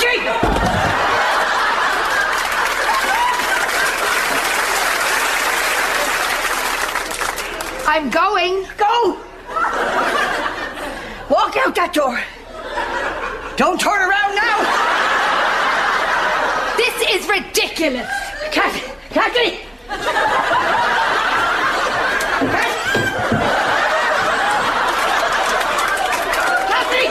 Gee! 0.00 0.18
I'm 7.94 8.08
going. 8.08 8.64
Go! 8.78 9.20
Walk 11.28 11.54
out 11.58 11.74
that 11.74 11.92
door. 11.92 12.18
Don't 13.58 13.78
turn 13.78 14.00
around 14.00 14.32
now. 14.32 14.64
This 16.80 16.96
is 17.12 17.28
ridiculous. 17.28 18.08
Cathy! 18.48 18.88
Cathy! 19.12 19.68
Cathy! 26.72 27.06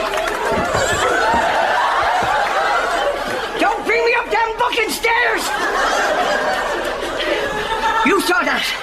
Don't 3.60 3.86
bring 3.86 4.04
me 4.04 4.14
up 4.18 4.26
them 4.34 4.50
fucking 4.58 4.90
stairs! 4.90 5.46
You 8.04 8.20
saw 8.22 8.42
that? 8.42 8.81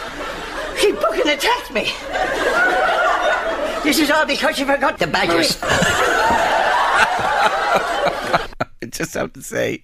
Fucking 1.29 1.49
attacked 1.49 1.73
me. 1.73 1.83
This 3.83 3.99
is 3.99 4.09
all 4.09 4.25
because 4.25 4.57
you 4.59 4.65
forgot 4.65 4.97
the 4.97 5.07
badgers. 5.07 5.57
I 8.81 8.85
just 8.89 9.13
have 9.13 9.33
to 9.33 9.41
say, 9.41 9.81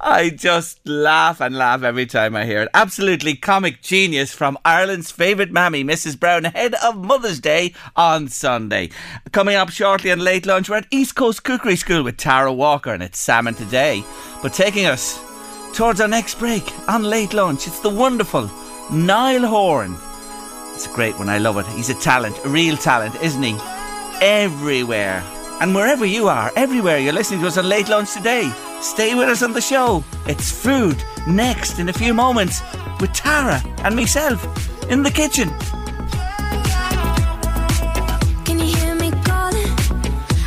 I 0.00 0.30
just 0.34 0.86
laugh 0.88 1.40
and 1.40 1.56
laugh 1.56 1.82
every 1.82 2.06
time 2.06 2.34
I 2.34 2.44
hear 2.46 2.62
it. 2.62 2.68
Absolutely 2.74 3.36
comic 3.36 3.80
genius 3.82 4.34
from 4.34 4.58
Ireland's 4.64 5.10
favourite 5.10 5.52
mammy, 5.52 5.84
Mrs. 5.84 6.18
Brown, 6.18 6.44
ahead 6.46 6.74
of 6.82 6.96
Mother's 6.96 7.40
Day 7.40 7.74
on 7.94 8.28
Sunday. 8.28 8.90
Coming 9.32 9.54
up 9.54 9.70
shortly 9.70 10.10
on 10.10 10.18
late 10.18 10.46
lunch, 10.46 10.68
we're 10.68 10.78
at 10.78 10.86
East 10.90 11.14
Coast 11.14 11.44
Cookery 11.44 11.76
School 11.76 12.02
with 12.02 12.16
Tara 12.16 12.52
Walker, 12.52 12.92
and 12.92 13.02
it's 13.02 13.18
salmon 13.18 13.54
today. 13.54 14.02
But 14.42 14.52
taking 14.52 14.86
us 14.86 15.18
towards 15.74 16.00
our 16.00 16.08
next 16.08 16.38
break 16.38 16.64
on 16.88 17.04
late 17.04 17.34
lunch, 17.34 17.66
it's 17.66 17.80
the 17.80 17.90
wonderful 17.90 18.50
Niall 18.90 19.46
Horan. 19.46 19.96
It's 20.78 20.86
a 20.86 20.94
great 20.94 21.18
one. 21.18 21.28
I 21.28 21.38
love 21.38 21.58
it. 21.58 21.66
He's 21.74 21.90
a 21.90 21.94
talent, 21.94 22.38
a 22.44 22.48
real 22.48 22.76
talent, 22.76 23.20
isn't 23.20 23.42
he? 23.42 23.56
Everywhere. 24.22 25.24
And 25.60 25.74
wherever 25.74 26.06
you 26.06 26.28
are, 26.28 26.52
everywhere 26.54 26.98
you're 26.98 27.12
listening 27.12 27.40
to 27.40 27.48
us 27.48 27.58
on 27.58 27.68
Late 27.68 27.88
Lunch 27.88 28.12
today, 28.12 28.48
stay 28.80 29.16
with 29.16 29.28
us 29.28 29.42
on 29.42 29.54
the 29.54 29.60
show. 29.60 30.04
It's 30.28 30.52
food 30.52 31.02
next 31.26 31.80
in 31.80 31.88
a 31.88 31.92
few 31.92 32.14
moments 32.14 32.62
with 33.00 33.12
Tara 33.12 33.60
and 33.78 33.96
myself 33.96 34.40
in 34.88 35.02
the 35.02 35.10
kitchen. 35.10 35.48
Can 38.44 38.60
you 38.60 38.76
hear 38.76 38.94
me 38.94 39.10
calling 39.24 39.72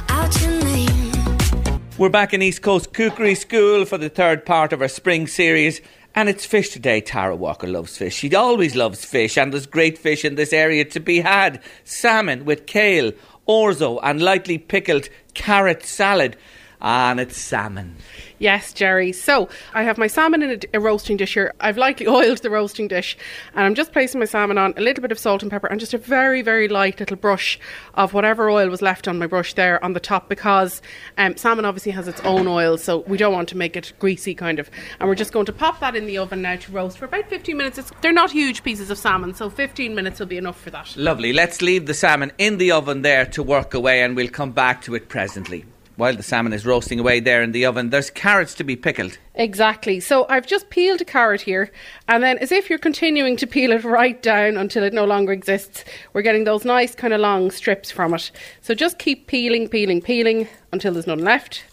out 0.08 0.42
your 0.42 0.64
name? 0.64 1.82
We're 1.98 2.08
back 2.08 2.34
in 2.34 2.42
East 2.42 2.62
Coast 2.62 2.94
Cookery 2.94 3.36
School 3.36 3.84
for 3.84 3.98
the 3.98 4.08
third 4.08 4.46
part 4.46 4.72
of 4.72 4.82
our 4.82 4.88
spring 4.88 5.28
series. 5.28 5.82
And 6.14 6.28
it's 6.28 6.46
fish 6.46 6.70
today. 6.70 7.00
Tara 7.00 7.36
Walker 7.36 7.68
loves 7.68 7.98
fish. 7.98 8.16
She 8.16 8.36
always 8.36 8.76
loves 8.76 9.06
fish, 9.06 9.38
and 9.38 9.54
there's 9.54 9.66
great 9.66 9.98
fish 9.98 10.26
in 10.26 10.36
this 10.36 10.52
area 10.52 10.84
to 10.86 11.00
be 11.00 11.22
had. 11.22 11.62
Salmon 11.86 12.44
with 12.44 12.66
kale, 12.66 13.14
orzo, 13.48 14.00
and 14.04 14.22
lightly 14.22 14.58
pickled 14.58 15.08
carrot 15.34 15.84
salad. 15.84 16.36
And 16.82 17.20
it's 17.20 17.38
salmon. 17.38 17.96
Yes, 18.42 18.74
Jerry. 18.74 19.12
So 19.12 19.50
I 19.76 19.84
have 19.84 20.00
my 20.00 20.08
salmon 20.08 20.42
in 20.42 20.50
a, 20.50 20.78
a 20.78 20.80
roasting 20.80 21.16
dish 21.16 21.36
here. 21.36 21.54
I've 21.60 21.78
lightly 21.78 22.08
oiled 22.22 22.40
the 22.40 22.50
roasting 22.50 22.88
dish, 22.88 23.16
and 23.54 23.64
I'm 23.64 23.76
just 23.76 23.92
placing 23.94 24.20
my 24.20 24.26
salmon 24.26 24.58
on 24.58 24.74
a 24.78 24.82
little 24.82 25.04
bit 25.04 25.12
of 25.12 25.20
salt 25.20 25.44
and 25.44 25.52
pepper, 25.52 25.68
and 25.68 25.80
just 25.80 25.94
a 25.94 26.00
very, 26.00 26.42
very 26.42 26.68
light 26.68 27.00
little 27.00 27.18
brush 27.18 27.60
of 27.94 28.16
whatever 28.16 28.50
oil 28.50 28.68
was 28.68 28.82
left 28.82 29.08
on 29.08 29.20
my 29.20 29.28
brush 29.28 29.54
there 29.54 29.84
on 29.84 29.94
the 29.94 30.00
top, 30.00 30.28
because 30.28 30.82
um, 31.20 31.38
salmon 31.38 31.66
obviously 31.66 31.92
has 31.92 32.08
its 32.08 32.20
own 32.22 32.48
oil, 32.48 32.80
so 32.80 33.02
we 33.02 33.16
don't 33.16 33.34
want 33.34 33.48
to 33.50 33.58
make 33.58 33.76
it 33.76 33.94
greasy, 34.00 34.34
kind 34.34 34.58
of. 34.58 34.72
And 35.00 35.08
we're 35.08 35.14
just 35.14 35.34
going 35.34 35.46
to 35.46 35.54
pop 35.54 35.80
that 35.82 35.96
in 35.96 36.08
the 36.08 36.18
oven 36.18 36.42
now 36.42 36.56
to 36.56 36.72
roast 36.72 36.98
for 36.98 37.06
about 37.06 37.30
15 37.30 37.56
minutes. 37.56 37.78
It's, 37.78 37.92
they're 38.02 38.12
not 38.12 38.32
huge 38.32 38.64
pieces 38.64 38.90
of 38.90 38.98
salmon, 38.98 39.36
so 39.36 39.52
15 39.52 39.94
minutes 39.94 40.20
will 40.20 40.26
be 40.26 40.38
enough 40.38 40.60
for 40.60 40.72
that. 40.72 40.98
Lovely. 40.98 41.32
Let's 41.32 41.62
leave 41.62 41.86
the 41.86 41.94
salmon 41.94 42.32
in 42.40 42.58
the 42.58 42.72
oven 42.72 43.04
there 43.04 43.28
to 43.28 43.44
work 43.44 43.76
away, 43.76 44.02
and 44.02 44.16
we'll 44.16 44.30
come 44.30 44.52
back 44.52 44.82
to 44.84 44.96
it 44.96 45.10
presently. 45.10 45.66
While 45.96 46.16
the 46.16 46.24
salmon 46.24 46.54
is 46.54 46.66
roasting 46.66 47.00
away 47.00 47.20
there 47.20 47.44
in 47.44 47.52
the 47.52 47.66
oven, 47.66 47.90
there's 47.90 48.10
carrots 48.10 48.56
to 48.56 48.64
be 48.64 48.76
pickled. 48.76 49.18
Exactly. 49.36 50.00
So 50.00 50.26
I've 50.30 50.48
just 50.48 50.70
peeled 50.70 51.02
a 51.02 51.06
carrot 51.06 51.42
here, 51.42 51.72
and 52.08 52.24
then 52.24 52.38
as 52.40 52.52
if 52.52 52.70
you're 52.70 52.80
continuing 52.80 53.38
to 53.38 53.48
peel 53.48 53.72
it 53.72 53.84
right 53.84 54.22
down 54.22 54.58
until 54.58 54.84
it 54.84 54.94
no 54.94 55.06
longer 55.06 55.32
exists, 55.32 55.86
we're 56.14 56.22
getting 56.22 56.44
those 56.44 56.66
nice 56.66 56.96
kind 56.96 57.14
of 57.14 57.20
long 57.22 57.52
strips 57.52 57.92
from 57.92 58.14
it. 58.14 58.32
So 58.62 58.74
just 58.74 59.00
keep 59.00 59.28
peeling, 59.28 59.68
peeling, 59.68 60.02
peeling 60.02 60.48
until 60.72 60.94
there's 60.94 61.08
none 61.08 61.24
left. 61.24 61.64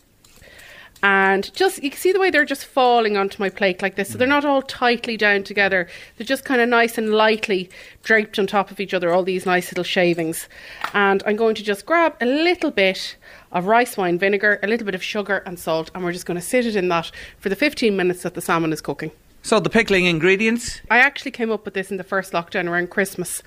And 1.29 1.53
just, 1.53 1.83
you 1.83 1.91
can 1.91 1.99
see 1.99 2.13
the 2.13 2.19
way 2.19 2.31
they're 2.31 2.47
just 2.47 2.65
falling 2.65 3.19
onto 3.19 3.43
my 3.43 3.51
plate 3.51 3.83
like 3.83 3.97
this. 3.97 4.11
So 4.11 4.17
they're 4.17 4.27
mm. 4.27 4.31
not 4.31 4.47
all 4.47 4.63
tightly 4.63 5.19
down 5.19 5.43
together. 5.43 5.87
They're 6.17 6.27
just 6.27 6.47
kind 6.47 6.63
of 6.63 6.71
nice 6.71 6.97
and 6.97 7.11
lightly 7.11 7.69
draped 8.03 8.39
on 8.39 8.47
top 8.47 8.71
of 8.71 8.81
each 8.81 8.95
other, 8.95 9.13
all 9.13 9.23
these 9.23 9.45
nice 9.45 9.71
little 9.71 9.85
shavings. 9.85 10.49
And 10.95 11.23
I'm 11.27 11.37
going 11.37 11.55
to 11.57 11.63
just 11.63 11.85
grab 11.85 12.17
a 12.23 12.27
little 12.27 12.71
bit 12.71 13.17
of 13.53 13.67
rice 13.67 13.99
wine 13.99 14.19
vinegar, 14.19 14.59
a 14.63 14.67
little 14.67 14.87
bit 14.87 14.95
of 14.95 15.03
sugar 15.03 15.43
and 15.45 15.59
salt, 15.59 15.91
and 15.95 16.03
we're 16.03 16.13
just 16.13 16.25
going 16.25 16.41
to 16.41 16.47
sit 16.47 16.65
it 16.65 16.77
in 16.77 16.89
that 16.89 17.11
for 17.39 17.51
the 17.51 17.57
15 17.57 17.95
minutes 17.95 18.23
that 18.23 18.33
the 18.33 18.41
salmon 18.41 18.73
is 18.73 18.81
cooking. 18.81 19.11
So 19.43 19.61
the 19.61 19.71
pickling 19.71 20.07
ingredients. 20.07 20.81
I 20.91 20.99
actually 20.99 21.31
came 21.31 21.51
up 21.51 21.65
with 21.67 21.75
this 21.75 21.91
in 21.91 21.99
the 21.99 22.05
first 22.05 22.33
lockdown 22.33 22.69
around 22.69 22.91
Christmas, 22.91 23.43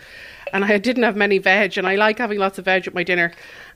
and 0.53 0.63
I 0.65 0.77
didn't 0.77 1.03
have 1.03 1.15
many 1.15 1.39
veg, 1.39 1.77
and 1.77 1.87
I 1.87 1.95
like 1.95 2.19
having 2.19 2.37
lots 2.37 2.59
of 2.59 2.65
veg 2.65 2.85
at 2.87 2.93
my 2.93 3.03
dinner. 3.03 3.31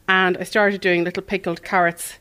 And 0.07 0.37
I 0.37 0.43
started 0.43 0.81
doing 0.81 1.03
little 1.03 1.23
pickled 1.23 1.63
carrots, 1.63 2.19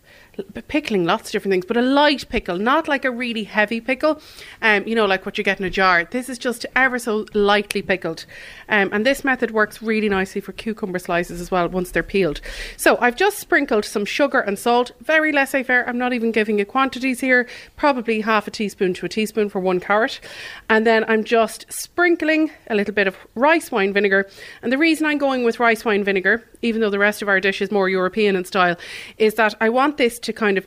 pickling 0.69 1.05
lots 1.05 1.29
of 1.29 1.33
different 1.33 1.53
things, 1.53 1.67
but 1.67 1.77
a 1.77 1.83
light 1.83 2.29
pickle, 2.29 2.59
not 2.59 2.89
like 2.89 3.05
a 3.05 3.11
really 3.11 3.45
heavy 3.45 3.81
pickle, 3.81 4.21
um, 4.63 4.87
you 4.87 4.95
know, 4.95 5.07
like 5.07 5.25
what 5.27 5.39
you 5.39 5.45
get 5.45 5.59
in 5.59 5.65
a 5.65 5.71
jar. 5.71 6.05
This 6.05 6.29
is 6.29 6.39
just 6.39 6.67
ever 6.75 6.99
so 6.99 7.27
lightly 7.35 7.83
pickled, 7.83 8.27
um, 8.69 8.91
and 8.93 9.05
this 9.05 9.25
method 9.25 9.51
works 9.51 9.83
really 9.83 10.09
nicely 10.09 10.41
for 10.41 10.53
cucumber 10.53 10.99
slices 10.99 11.41
as 11.41 11.51
well 11.51 11.69
once 11.69 11.91
they're 11.91 12.03
peeled. 12.03 12.41
So 12.77 12.99
I've 13.01 13.17
just 13.17 13.39
sprinkled 13.39 13.85
some 13.85 14.05
sugar 14.05 14.41
and 14.41 14.59
salt, 14.59 14.93
very 15.01 15.33
laissez-faire. 15.33 15.89
I'm 15.89 15.99
not 15.99 16.13
even 16.13 16.33
giving 16.33 16.59
you 16.59 16.67
quantities 16.67 17.21
here, 17.21 17.49
probably 17.77 18.21
half 18.21 18.47
a 18.47 18.51
teaspoon 18.51 18.95
to 18.95 19.07
a 19.07 19.09
teaspoon 19.09 19.49
for 19.49 19.61
one 19.61 19.81
carrot, 19.81 20.21
and 20.69 20.87
then 20.87 21.05
I'm 21.09 21.25
just 21.25 21.73
sprinkling 21.73 22.51
a 22.69 22.75
little 22.75 22.95
bit 22.95 23.07
of 23.07 23.17
rice 23.35 23.71
wine 23.71 23.93
vinegar. 23.93 24.29
And 24.63 24.73
the 24.73 24.79
reason 24.79 25.07
I'm 25.07 25.19
going 25.19 25.45
with 25.45 25.61
rice 25.61 25.85
wine 25.85 26.05
vinegar, 26.05 26.43
even 26.63 26.81
though 26.81 26.91
the 26.91 26.99
rest 26.99 27.23
of 27.23 27.29
our 27.29 27.41
dish 27.41 27.61
is 27.61 27.71
more 27.71 27.89
European 27.89 28.37
in 28.37 28.45
style, 28.45 28.77
is 29.19 29.35
that 29.35 29.55
I 29.61 29.69
want 29.69 29.97
this 29.97 30.19
to 30.25 30.33
kind 30.33 30.59
of 30.59 30.67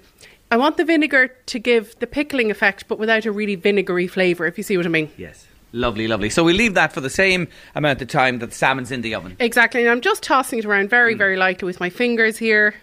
I 0.50 0.58
want 0.58 0.78
the 0.78 0.86
vinegar 0.86 1.28
to 1.28 1.60
give 1.60 1.98
the 2.00 2.08
pickling 2.08 2.50
effect, 2.50 2.88
but 2.88 2.98
without 2.98 3.26
a 3.26 3.32
really 3.32 3.56
vinegary 3.56 4.08
flavour, 4.08 4.46
if 4.46 4.58
you 4.58 4.64
see 4.64 4.78
what 4.78 4.86
I 4.86 4.90
mean. 4.90 5.12
Yes. 5.18 5.46
Lovely, 5.74 6.08
lovely. 6.08 6.30
So 6.30 6.46
we 6.46 6.54
leave 6.54 6.76
that 6.76 6.94
for 6.94 7.02
the 7.02 7.10
same 7.10 7.50
amount 7.76 8.02
of 8.02 8.08
time 8.08 8.40
that 8.40 8.48
the 8.48 8.56
salmon's 8.56 8.92
in 8.92 9.02
the 9.02 9.14
oven. 9.14 9.36
Exactly, 9.40 9.82
and 9.82 9.90
I'm 9.90 10.00
just 10.00 10.24
tossing 10.24 10.60
it 10.60 10.66
around 10.66 10.90
very, 10.90 11.14
very 11.14 11.36
lightly 11.36 11.66
with 11.66 11.80
my 11.80 11.90
fingers 11.90 12.38
here. 12.38 12.74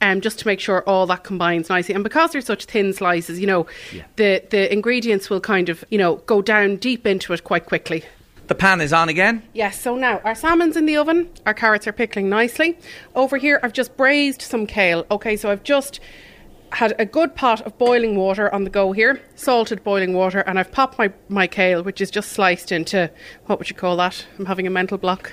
Um, 0.00 0.20
just 0.20 0.40
to 0.40 0.46
make 0.46 0.60
sure 0.60 0.82
all 0.88 1.06
that 1.06 1.24
combines 1.24 1.68
nicely, 1.68 1.94
and 1.94 2.02
because 2.02 2.32
they're 2.32 2.40
such 2.40 2.64
thin 2.64 2.92
slices, 2.92 3.38
you 3.38 3.46
know, 3.46 3.66
the 4.16 4.42
the 4.50 4.70
ingredients 4.70 5.30
will 5.30 5.40
kind 5.40 5.68
of 5.68 5.84
you 5.88 5.96
know 5.96 6.16
go 6.26 6.42
down 6.42 6.76
deep 6.76 7.06
into 7.06 7.32
it 7.32 7.44
quite 7.44 7.66
quickly. 7.66 8.04
The 8.46 8.54
pan 8.54 8.82
is 8.82 8.92
on 8.92 9.08
again. 9.08 9.42
Yes, 9.54 9.80
so 9.80 9.96
now 9.96 10.20
our 10.22 10.34
salmon's 10.34 10.76
in 10.76 10.84
the 10.84 10.96
oven, 10.98 11.30
our 11.46 11.54
carrots 11.54 11.86
are 11.86 11.92
pickling 11.92 12.28
nicely. 12.28 12.78
Over 13.14 13.38
here, 13.38 13.58
I've 13.62 13.72
just 13.72 13.96
braised 13.96 14.42
some 14.42 14.66
kale. 14.66 15.06
Okay, 15.10 15.34
so 15.36 15.50
I've 15.50 15.62
just 15.62 15.98
had 16.72 16.94
a 16.98 17.06
good 17.06 17.34
pot 17.34 17.62
of 17.62 17.78
boiling 17.78 18.16
water 18.16 18.52
on 18.52 18.64
the 18.64 18.70
go 18.70 18.92
here, 18.92 19.22
salted 19.34 19.82
boiling 19.82 20.12
water, 20.12 20.40
and 20.40 20.58
I've 20.58 20.72
popped 20.72 20.98
my, 20.98 21.12
my 21.28 21.46
kale, 21.46 21.82
which 21.82 22.00
is 22.00 22.10
just 22.10 22.32
sliced 22.32 22.70
into 22.70 23.10
what 23.46 23.58
would 23.58 23.70
you 23.70 23.76
call 23.76 23.96
that? 23.96 24.26
I'm 24.38 24.46
having 24.46 24.66
a 24.66 24.70
mental 24.70 24.98
block. 24.98 25.32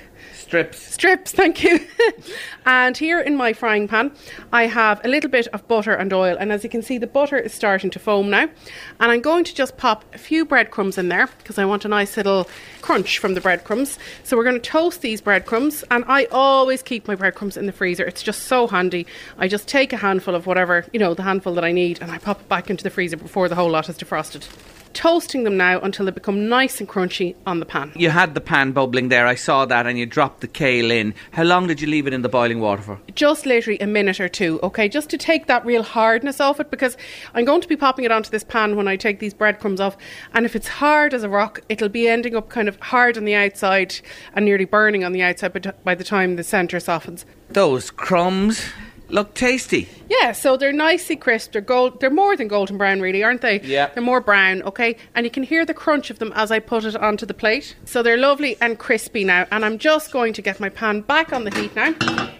Strips. 0.52 0.92
Strips, 0.92 1.32
thank 1.32 1.64
you. 1.64 1.80
and 2.66 2.94
here 2.98 3.18
in 3.18 3.36
my 3.36 3.54
frying 3.54 3.88
pan, 3.88 4.12
I 4.52 4.66
have 4.66 5.02
a 5.02 5.08
little 5.08 5.30
bit 5.30 5.46
of 5.46 5.66
butter 5.66 5.94
and 5.94 6.12
oil. 6.12 6.36
And 6.38 6.52
as 6.52 6.62
you 6.62 6.68
can 6.68 6.82
see, 6.82 6.98
the 6.98 7.06
butter 7.06 7.38
is 7.38 7.54
starting 7.54 7.88
to 7.88 7.98
foam 7.98 8.28
now. 8.28 8.50
And 9.00 9.10
I'm 9.10 9.22
going 9.22 9.44
to 9.44 9.54
just 9.54 9.78
pop 9.78 10.04
a 10.14 10.18
few 10.18 10.44
breadcrumbs 10.44 10.98
in 10.98 11.08
there 11.08 11.26
because 11.38 11.56
I 11.56 11.64
want 11.64 11.86
a 11.86 11.88
nice 11.88 12.18
little 12.18 12.50
crunch 12.82 13.18
from 13.18 13.32
the 13.32 13.40
breadcrumbs. 13.40 13.98
So 14.24 14.36
we're 14.36 14.44
going 14.44 14.60
to 14.60 14.70
toast 14.70 15.00
these 15.00 15.22
breadcrumbs. 15.22 15.84
And 15.90 16.04
I 16.06 16.26
always 16.26 16.82
keep 16.82 17.08
my 17.08 17.14
breadcrumbs 17.14 17.56
in 17.56 17.64
the 17.64 17.72
freezer. 17.72 18.04
It's 18.04 18.22
just 18.22 18.42
so 18.42 18.66
handy. 18.66 19.06
I 19.38 19.48
just 19.48 19.66
take 19.66 19.94
a 19.94 19.96
handful 19.96 20.34
of 20.34 20.46
whatever, 20.46 20.84
you 20.92 20.98
know, 20.98 21.14
the 21.14 21.22
handful 21.22 21.54
that 21.54 21.64
I 21.64 21.72
need, 21.72 22.02
and 22.02 22.10
I 22.10 22.18
pop 22.18 22.42
it 22.42 22.48
back 22.50 22.68
into 22.68 22.84
the 22.84 22.90
freezer 22.90 23.16
before 23.16 23.48
the 23.48 23.54
whole 23.54 23.70
lot 23.70 23.88
is 23.88 23.96
defrosted. 23.96 24.46
Toasting 24.94 25.44
them 25.44 25.56
now 25.56 25.80
until 25.80 26.06
they 26.06 26.12
become 26.12 26.48
nice 26.48 26.80
and 26.80 26.88
crunchy 26.88 27.34
on 27.46 27.60
the 27.60 27.66
pan. 27.66 27.92
You 27.96 28.10
had 28.10 28.34
the 28.34 28.40
pan 28.40 28.72
bubbling 28.72 29.08
there. 29.08 29.26
I 29.26 29.34
saw 29.34 29.64
that, 29.66 29.86
and 29.86 29.98
you 29.98 30.06
dropped 30.06 30.40
the 30.40 30.48
kale 30.48 30.90
in. 30.90 31.14
How 31.32 31.44
long 31.44 31.66
did 31.66 31.80
you 31.80 31.86
leave 31.86 32.06
it 32.06 32.12
in 32.12 32.22
the 32.22 32.28
boiling 32.28 32.60
water 32.60 32.82
for? 32.82 33.00
just 33.14 33.46
literally 33.46 33.78
a 33.78 33.86
minute 33.86 34.20
or 34.20 34.28
two, 34.28 34.58
okay, 34.62 34.88
just 34.88 35.08
to 35.10 35.18
take 35.18 35.46
that 35.46 35.64
real 35.64 35.82
hardness 35.82 36.40
off 36.40 36.60
it 36.60 36.70
because 36.70 36.96
I'm 37.34 37.44
going 37.44 37.60
to 37.60 37.68
be 37.68 37.76
popping 37.76 38.04
it 38.04 38.10
onto 38.10 38.30
this 38.30 38.44
pan 38.44 38.76
when 38.76 38.88
I 38.88 38.96
take 38.96 39.20
these 39.20 39.34
breadcrumbs 39.34 39.80
off. 39.80 39.96
And 40.34 40.44
if 40.44 40.56
it's 40.56 40.68
hard 40.68 41.14
as 41.14 41.22
a 41.22 41.28
rock, 41.28 41.60
it'll 41.68 41.88
be 41.88 42.08
ending 42.08 42.34
up 42.34 42.48
kind 42.48 42.68
of 42.68 42.78
hard 42.80 43.16
on 43.16 43.24
the 43.24 43.34
outside 43.34 44.00
and 44.34 44.44
nearly 44.44 44.64
burning 44.64 45.04
on 45.04 45.12
the 45.12 45.22
outside 45.22 45.52
by 45.52 45.72
by 45.84 45.94
the 45.94 46.04
time 46.04 46.36
the 46.36 46.44
centre 46.44 46.80
softens. 46.80 47.24
Those 47.50 47.90
crumbs 47.90 48.64
look 49.12 49.34
tasty. 49.34 49.88
Yeah, 50.08 50.32
so 50.32 50.56
they're 50.56 50.72
nicely 50.72 51.16
crisp. 51.16 51.52
They're 51.52 51.60
gold. 51.60 52.00
They're 52.00 52.10
more 52.10 52.36
than 52.36 52.48
golden 52.48 52.78
brown, 52.78 53.00
really, 53.00 53.22
aren't 53.22 53.42
they? 53.42 53.60
Yeah. 53.60 53.90
They're 53.94 54.02
more 54.02 54.20
brown, 54.20 54.62
okay. 54.62 54.96
And 55.14 55.24
you 55.24 55.30
can 55.30 55.42
hear 55.42 55.64
the 55.64 55.74
crunch 55.74 56.10
of 56.10 56.18
them 56.18 56.32
as 56.34 56.50
I 56.50 56.58
put 56.58 56.84
it 56.84 56.96
onto 56.96 57.26
the 57.26 57.34
plate. 57.34 57.76
So 57.84 58.02
they're 58.02 58.16
lovely 58.16 58.56
and 58.60 58.78
crispy 58.78 59.22
now. 59.22 59.46
And 59.52 59.64
I'm 59.64 59.78
just 59.78 60.10
going 60.10 60.32
to 60.32 60.42
get 60.42 60.58
my 60.58 60.70
pan 60.70 61.02
back 61.02 61.32
on 61.32 61.44
the 61.44 61.54
heat 61.54 61.76
now. 61.76 61.94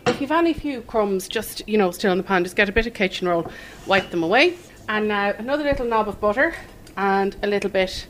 If 0.06 0.20
you've 0.20 0.32
any 0.32 0.52
few 0.52 0.80
crumbs, 0.82 1.28
just 1.28 1.66
you 1.68 1.78
know, 1.78 1.90
still 1.90 2.10
in 2.12 2.18
the 2.18 2.24
pan, 2.24 2.42
just 2.42 2.56
get 2.56 2.68
a 2.68 2.72
bit 2.72 2.86
of 2.86 2.94
kitchen 2.94 3.28
roll, 3.28 3.50
wipe 3.86 4.10
them 4.10 4.22
away. 4.22 4.56
And 4.88 5.08
now 5.08 5.34
another 5.38 5.64
little 5.64 5.86
knob 5.86 6.08
of 6.08 6.20
butter 6.20 6.54
and 6.96 7.36
a 7.42 7.46
little 7.46 7.70
bit 7.70 8.06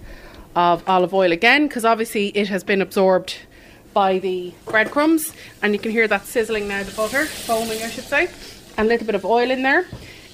of 0.55 0.83
olive 0.89 1.13
oil 1.13 1.33
again, 1.33 1.67
because 1.67 1.85
obviously 1.85 2.29
it 2.29 2.49
has 2.49 2.63
been 2.63 2.81
absorbed 2.81 3.39
by 3.93 4.19
the 4.19 4.55
breadcrumbs, 4.65 5.35
and 5.61 5.75
you 5.75 5.79
can 5.79 5.91
hear 5.91 6.09
that 6.09 6.25
sizzling 6.25 6.67
now. 6.67 6.83
The 6.83 6.93
butter 6.93 7.27
foaming, 7.27 7.83
I 7.83 7.91
should 7.91 8.05
say 8.05 8.29
a 8.79 8.85
little 8.85 9.07
bit 9.07 9.15
of 9.15 9.25
oil 9.25 9.51
in 9.51 9.63
there. 9.63 9.87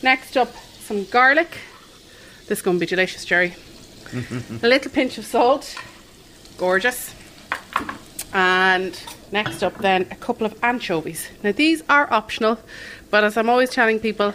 Next 0.03 0.37
up, 0.37 0.55
some 0.81 1.05
garlic. 1.05 1.59
This 2.47 2.59
is 2.59 2.63
going 2.63 2.77
to 2.77 2.81
be 2.81 2.87
delicious, 2.87 3.25
Jerry. 3.25 3.55
Mm-hmm. 4.11 4.65
a 4.65 4.69
little 4.69 4.91
pinch 4.91 5.19
of 5.19 5.27
salt. 5.27 5.77
Gorgeous. 6.57 7.15
And 8.33 9.01
next 9.33 9.63
up, 9.63 9.79
then, 9.79 10.07
a 10.11 10.17
couple 10.17 10.47
of 10.47 10.59
anchovies. 10.63 11.29
Now, 11.43 11.53
these 11.53 11.83
are 11.89 12.13
optional, 12.13 12.59
but 13.11 13.25
as 13.25 13.37
I'm 13.37 13.49
always 13.49 13.71
telling 13.71 14.01
people, 14.01 14.35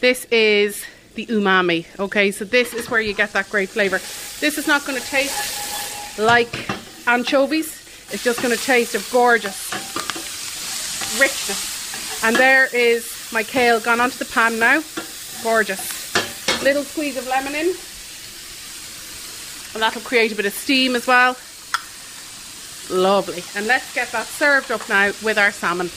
this 0.00 0.26
is 0.26 0.84
the 1.14 1.26
umami. 1.26 1.86
Okay, 1.98 2.30
so 2.30 2.44
this 2.44 2.74
is 2.74 2.90
where 2.90 3.00
you 3.00 3.14
get 3.14 3.32
that 3.32 3.48
great 3.50 3.68
flavour. 3.68 3.98
This 4.40 4.58
is 4.58 4.66
not 4.66 4.84
going 4.84 5.00
to 5.00 5.06
taste 5.06 6.18
like 6.18 6.68
anchovies, 7.08 7.80
it's 8.12 8.22
just 8.22 8.42
going 8.42 8.56
to 8.56 8.62
taste 8.62 8.94
of 8.94 9.08
gorgeous 9.10 9.72
richness. 11.18 12.22
And 12.24 12.36
there 12.36 12.68
is 12.74 13.13
my 13.32 13.42
kale 13.42 13.80
gone 13.80 14.00
onto 14.00 14.18
the 14.18 14.24
pan 14.24 14.58
now. 14.58 14.82
Gorgeous. 15.42 16.62
Little 16.62 16.84
squeeze 16.84 17.16
of 17.16 17.26
lemon 17.26 17.54
in. 17.54 17.66
And 19.74 19.82
that'll 19.82 20.02
create 20.02 20.32
a 20.32 20.34
bit 20.36 20.46
of 20.46 20.52
steam 20.52 20.94
as 20.94 21.06
well. 21.06 21.36
Lovely. 22.90 23.42
And 23.56 23.66
let's 23.66 23.92
get 23.94 24.12
that 24.12 24.26
served 24.26 24.70
up 24.70 24.88
now 24.88 25.12
with 25.22 25.38
our 25.38 25.50
salmon. 25.50 25.90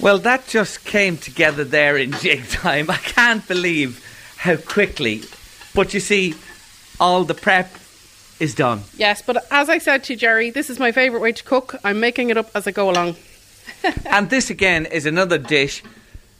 Well, 0.00 0.18
that 0.18 0.46
just 0.46 0.84
came 0.84 1.16
together 1.16 1.64
there 1.64 1.96
in 1.96 2.12
jig 2.20 2.48
time. 2.48 2.90
I 2.90 2.96
can't 2.96 3.46
believe 3.48 4.04
how 4.36 4.56
quickly. 4.56 5.22
But 5.74 5.94
you 5.94 6.00
see, 6.00 6.34
all 7.00 7.24
the 7.24 7.34
prep 7.34 7.74
is 8.38 8.54
done. 8.54 8.82
Yes, 8.96 9.22
but 9.22 9.46
as 9.50 9.68
I 9.68 9.78
said 9.78 10.04
to 10.04 10.12
you, 10.12 10.18
Jerry, 10.18 10.50
this 10.50 10.70
is 10.70 10.78
my 10.78 10.92
favourite 10.92 11.22
way 11.22 11.32
to 11.32 11.42
cook. 11.42 11.76
I'm 11.84 12.00
making 12.00 12.30
it 12.30 12.36
up 12.36 12.50
as 12.54 12.66
I 12.66 12.70
go 12.70 12.90
along. 12.90 13.16
and 14.06 14.30
this 14.30 14.50
again 14.50 14.86
is 14.86 15.06
another 15.06 15.38
dish 15.38 15.82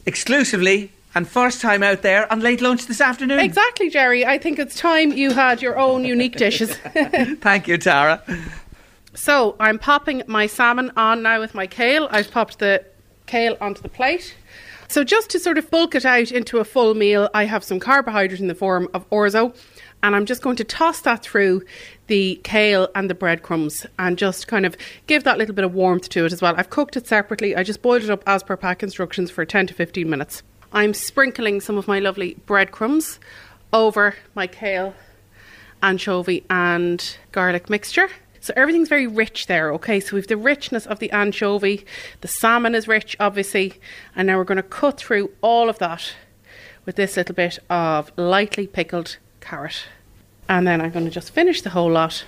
exclusively 0.07 0.92
and 1.14 1.28
first 1.28 1.61
time 1.61 1.82
out 1.82 2.03
there 2.03 2.30
on 2.32 2.40
late 2.40 2.61
lunch 2.61 2.86
this 2.86 3.01
afternoon. 3.01 3.38
Exactly, 3.38 3.88
Jerry. 3.88 4.26
I 4.26 4.38
think 4.38 4.59
it's 4.59 4.76
time 4.76 5.12
you 5.12 5.32
had 5.32 5.62
your 5.62 5.78
own 5.78 6.05
unique 6.05 6.36
dishes. 6.36 6.74
Thank 6.76 7.68
you, 7.68 7.78
Tara. 7.78 8.22
So 9.14 9.55
I'm 9.61 9.78
popping 9.78 10.22
my 10.26 10.47
salmon 10.47 10.90
on 10.97 11.22
now 11.22 11.40
with 11.40 11.55
my 11.55 11.66
kale. 11.66 12.09
I've 12.11 12.30
popped 12.30 12.59
the 12.59 12.84
kale 13.26 13.57
onto 13.61 13.80
the 13.80 13.88
plate. 13.88 14.34
So 14.88 15.05
just 15.05 15.30
to 15.30 15.38
sort 15.38 15.57
of 15.57 15.70
bulk 15.70 15.95
it 15.95 16.05
out 16.05 16.30
into 16.30 16.59
a 16.59 16.64
full 16.64 16.95
meal, 16.95 17.30
I 17.32 17.45
have 17.45 17.64
some 17.64 17.80
carbohydrate 17.80 18.40
in 18.40 18.49
the 18.49 18.55
form 18.55 18.88
of 18.92 19.09
orzo, 19.11 19.57
and 20.03 20.14
I'm 20.14 20.26
just 20.26 20.42
going 20.42 20.57
to 20.57 20.64
toss 20.64 21.01
that 21.03 21.22
through 21.22 21.62
the 22.07 22.40
kale 22.44 22.88
and 22.94 23.09
the 23.09 23.14
breadcrumbs 23.14 23.86
and 23.98 24.18
just 24.18 24.46
kind 24.46 24.66
of 24.66 24.76
give 25.07 25.24
that 25.24 25.38
little 25.38 25.55
bit 25.55 25.64
of 25.64 25.74
warmth 25.74 26.09
to 26.11 26.24
it 26.24 26.32
as 26.32 26.42
well. 26.42 26.55
I've 26.57 26.70
cooked 26.70 26.96
it 26.96 27.07
separately. 27.07 27.57
I 27.57 27.62
just 27.62 27.82
boiled 27.82 28.02
it 28.02 28.11
up 28.11 28.22
as 28.26 28.42
per 28.42 28.57
pack 28.57 28.82
instructions 28.82 29.30
for 29.30 29.44
10 29.44 29.68
to 29.68 29.74
15 29.74 30.09
minutes. 30.09 30.42
I'm 30.72 30.92
sprinkling 30.92 31.61
some 31.61 31.78
of 31.78 31.86
my 31.86 32.00
lovely 32.00 32.36
breadcrumbs 32.46 33.20
over 33.72 34.16
my 34.34 34.46
kale, 34.46 34.94
anchovy, 35.82 36.44
and 36.50 37.16
garlic 37.32 37.70
mixture. 37.70 38.09
So 38.40 38.52
everything's 38.57 38.90
very 38.90 39.07
rich 39.07 39.46
there, 39.46 39.72
okay? 39.72 40.00
So 40.00 40.16
we've 40.16 40.26
the 40.26 40.36
richness 40.36 40.84
of 40.84 40.98
the 40.98 41.11
anchovy, 41.12 41.86
the 42.20 42.28
salmon 42.28 42.74
is 42.74 42.86
rich, 42.86 43.16
obviously, 43.18 43.80
and 44.14 44.26
now 44.26 44.36
we're 44.36 44.44
going 44.44 44.57
to 44.57 44.62
cut 44.62 44.98
through 44.98 45.30
all 45.40 45.70
of 45.70 45.78
that 45.78 46.14
with 46.84 46.96
this 46.96 47.16
little 47.16 47.34
bit 47.34 47.59
of 47.70 48.12
lightly 48.18 48.66
pickled 48.66 49.16
carrot. 49.40 49.84
And 50.49 50.66
then 50.66 50.80
I'm 50.80 50.90
going 50.90 51.07
to 51.07 51.11
just 51.11 51.30
finish 51.30 51.62
the 51.62 51.70
whole 51.70 51.90
lot 51.90 52.24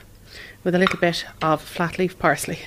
with 0.65 0.75
a 0.75 0.79
little 0.79 0.99
bit 0.99 1.25
of 1.43 1.61
flat 1.63 1.99
leaf 1.99 2.19
parsley. 2.19 2.59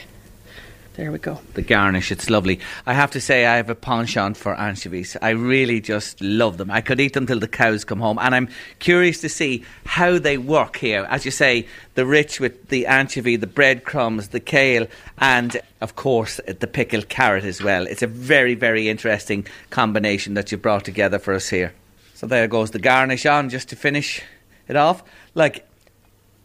There 1.00 1.14
we 1.14 1.18
go. 1.18 1.40
The 1.54 1.62
garnish, 1.62 2.12
it's 2.12 2.30
lovely. 2.30 2.60
I 2.86 2.94
have 2.94 3.12
to 3.12 3.22
say, 3.22 3.46
I 3.46 3.56
have 3.56 3.70
a 3.70 3.76
penchant 3.76 4.36
for 4.36 4.54
anchovies. 4.56 5.16
I 5.22 5.30
really 5.30 5.80
just 5.80 6.20
love 6.20 6.58
them. 6.58 6.70
I 6.70 6.82
could 6.82 7.00
eat 7.00 7.14
them 7.14 7.26
till 7.26 7.40
the 7.40 7.48
cows 7.48 7.86
come 7.86 8.02
home. 8.02 8.20
And 8.20 8.36
I'm 8.36 8.50
curious 8.80 9.22
to 9.22 9.30
see 9.30 9.64
how 9.86 10.20
they 10.20 10.38
work 10.38 10.76
here. 10.76 11.08
As 11.10 11.24
you 11.24 11.32
say, 11.32 11.68
the 11.96 12.06
rich 12.06 12.42
with 12.42 12.68
the 12.68 12.86
anchovy, 12.86 13.38
the 13.38 13.48
breadcrumbs, 13.48 14.30
the 14.30 14.42
kale, 14.42 14.88
and 15.20 15.62
of 15.80 15.96
course, 15.96 16.42
the 16.46 16.68
pickled 16.68 17.08
carrot 17.08 17.46
as 17.46 17.64
well. 17.64 17.88
It's 17.88 18.04
a 18.04 18.08
very, 18.08 18.56
very 18.56 18.90
interesting 18.90 19.48
combination 19.70 20.34
that 20.34 20.52
you 20.52 20.58
brought 20.58 20.84
together 20.84 21.18
for 21.18 21.34
us 21.34 21.48
here. 21.48 21.74
So 22.14 22.28
there 22.28 22.50
goes 22.50 22.72
the 22.72 22.80
garnish 22.80 23.26
on 23.26 23.50
just 23.50 23.70
to 23.70 23.78
finish 23.78 24.22
it 24.70 24.76
off. 24.76 25.04
Like 25.34 25.66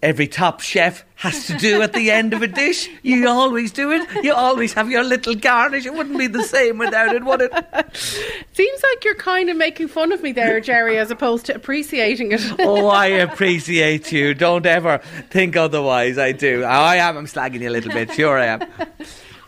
every 0.05 0.29
top 0.29 0.61
chef 0.61 1.03
has 1.14 1.47
to 1.47 1.57
do 1.57 1.81
at 1.81 1.95
the 1.95 2.11
end 2.11 2.35
of 2.35 2.43
a 2.43 2.47
dish. 2.47 2.91
You 3.05 3.29
always 3.29 3.70
do 3.70 3.93
it. 3.93 4.25
You 4.25 4.33
always 4.33 4.72
have 4.72 4.91
your 4.91 5.05
little 5.05 5.35
garnish. 5.35 5.85
It 5.87 5.93
wouldn't 5.93 6.18
be 6.18 6.27
the 6.27 6.43
same 6.43 6.79
without 6.79 7.14
it, 7.14 7.22
would 7.22 7.43
it? 7.43 7.53
Seems 8.53 8.83
like 8.83 9.05
you're 9.05 9.14
kind 9.14 9.51
of 9.51 9.57
making 9.57 9.89
fun 9.89 10.11
of 10.11 10.22
me 10.22 10.33
there, 10.33 10.59
Jerry, 10.61 10.97
as 10.99 11.11
opposed 11.11 11.47
to 11.47 11.55
appreciating 11.55 12.33
it. 12.33 12.41
oh, 12.61 12.89
I 12.89 13.07
appreciate 13.07 14.11
you. 14.11 14.35
Don't 14.35 14.64
ever 14.64 14.99
think 15.31 15.55
otherwise. 15.57 16.18
I 16.18 16.33
do. 16.33 16.64
I 16.64 16.97
am. 16.97 17.16
I'm 17.16 17.27
slagging 17.27 17.61
you 17.61 17.68
a 17.68 17.70
little 17.70 17.93
bit. 17.93 18.12
Sure, 18.12 18.39
I 18.39 18.47
am. 18.47 18.62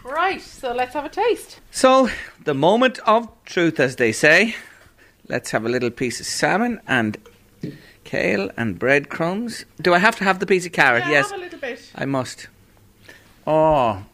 Right, 0.04 0.40
so 0.40 0.72
let's 0.74 0.94
have 0.94 1.04
a 1.04 1.08
taste. 1.08 1.60
So, 1.70 2.08
the 2.44 2.54
moment 2.54 2.98
of 3.06 3.28
truth, 3.44 3.80
as 3.80 3.96
they 3.96 4.12
say. 4.12 4.54
Let's 5.28 5.50
have 5.50 5.64
a 5.64 5.68
little 5.68 5.90
piece 5.90 6.20
of 6.20 6.26
salmon 6.26 6.80
and 6.86 7.18
kale 8.06 8.50
and 8.56 8.78
breadcrumbs. 8.78 9.66
Do 9.82 9.92
I 9.92 9.98
have 9.98 10.16
to 10.16 10.24
have 10.24 10.38
the 10.38 10.46
piece 10.46 10.64
of 10.64 10.72
carrot? 10.72 11.04
Yeah, 11.04 11.10
yes. 11.10 11.30
have 11.30 11.38
a 11.40 11.42
little 11.42 11.58
bit. 11.58 11.90
I 11.94 12.06
must. 12.06 12.48
Oh, 13.46 14.04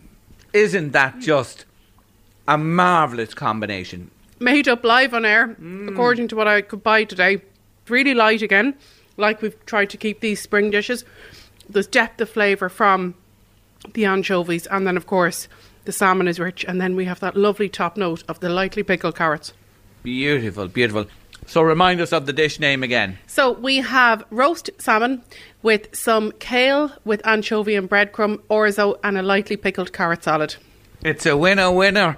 isn't 0.52 0.90
that 0.92 1.20
just 1.20 1.64
a 2.48 2.58
marvellous 2.58 3.34
combination? 3.34 4.10
Made 4.40 4.66
up 4.66 4.82
live 4.84 5.14
on 5.14 5.24
air, 5.24 5.48
Mm. 5.60 5.88
according 5.88 6.28
to 6.28 6.36
what 6.36 6.48
I 6.48 6.60
could 6.62 6.82
buy 6.82 7.04
today. 7.04 7.42
Really 7.88 8.14
light 8.14 8.42
again, 8.42 8.74
like 9.16 9.40
we've 9.42 9.64
tried 9.66 9.90
to 9.90 9.96
keep 9.96 10.20
these 10.20 10.40
spring 10.42 10.70
dishes. 10.70 11.04
There's 11.68 11.86
depth 11.86 12.20
of 12.20 12.28
flavour 12.30 12.68
from 12.68 13.14
the 13.94 14.04
anchovies, 14.04 14.66
and 14.66 14.86
then, 14.86 14.96
of 14.96 15.06
course, 15.06 15.48
the 15.84 15.92
salmon 15.92 16.28
is 16.28 16.38
rich, 16.38 16.64
and 16.66 16.80
then 16.80 16.96
we 16.96 17.04
have 17.04 17.20
that 17.20 17.36
lovely 17.36 17.68
top 17.68 17.96
note 17.96 18.22
of 18.28 18.40
the 18.40 18.48
lightly 18.48 18.82
pickled 18.82 19.16
carrots. 19.16 19.52
Beautiful, 20.02 20.68
beautiful. 20.68 21.06
So 21.46 21.62
remind 21.62 22.00
us 22.00 22.12
of 22.12 22.26
the 22.26 22.32
dish 22.32 22.58
name 22.60 22.82
again. 22.82 23.18
So 23.26 23.52
we 23.52 23.78
have 23.78 24.24
roast 24.30 24.70
salmon 24.78 25.22
with 25.62 25.94
some 25.94 26.32
kale 26.32 26.92
with 27.04 27.26
anchovy 27.26 27.74
and 27.74 27.90
breadcrumb, 27.90 28.38
orzo, 28.50 28.98
and 29.04 29.18
a 29.18 29.22
lightly 29.22 29.56
pickled 29.56 29.92
carrot 29.92 30.24
salad. 30.24 30.56
It's 31.04 31.26
a 31.26 31.36
winner, 31.36 31.70
winner. 31.70 32.16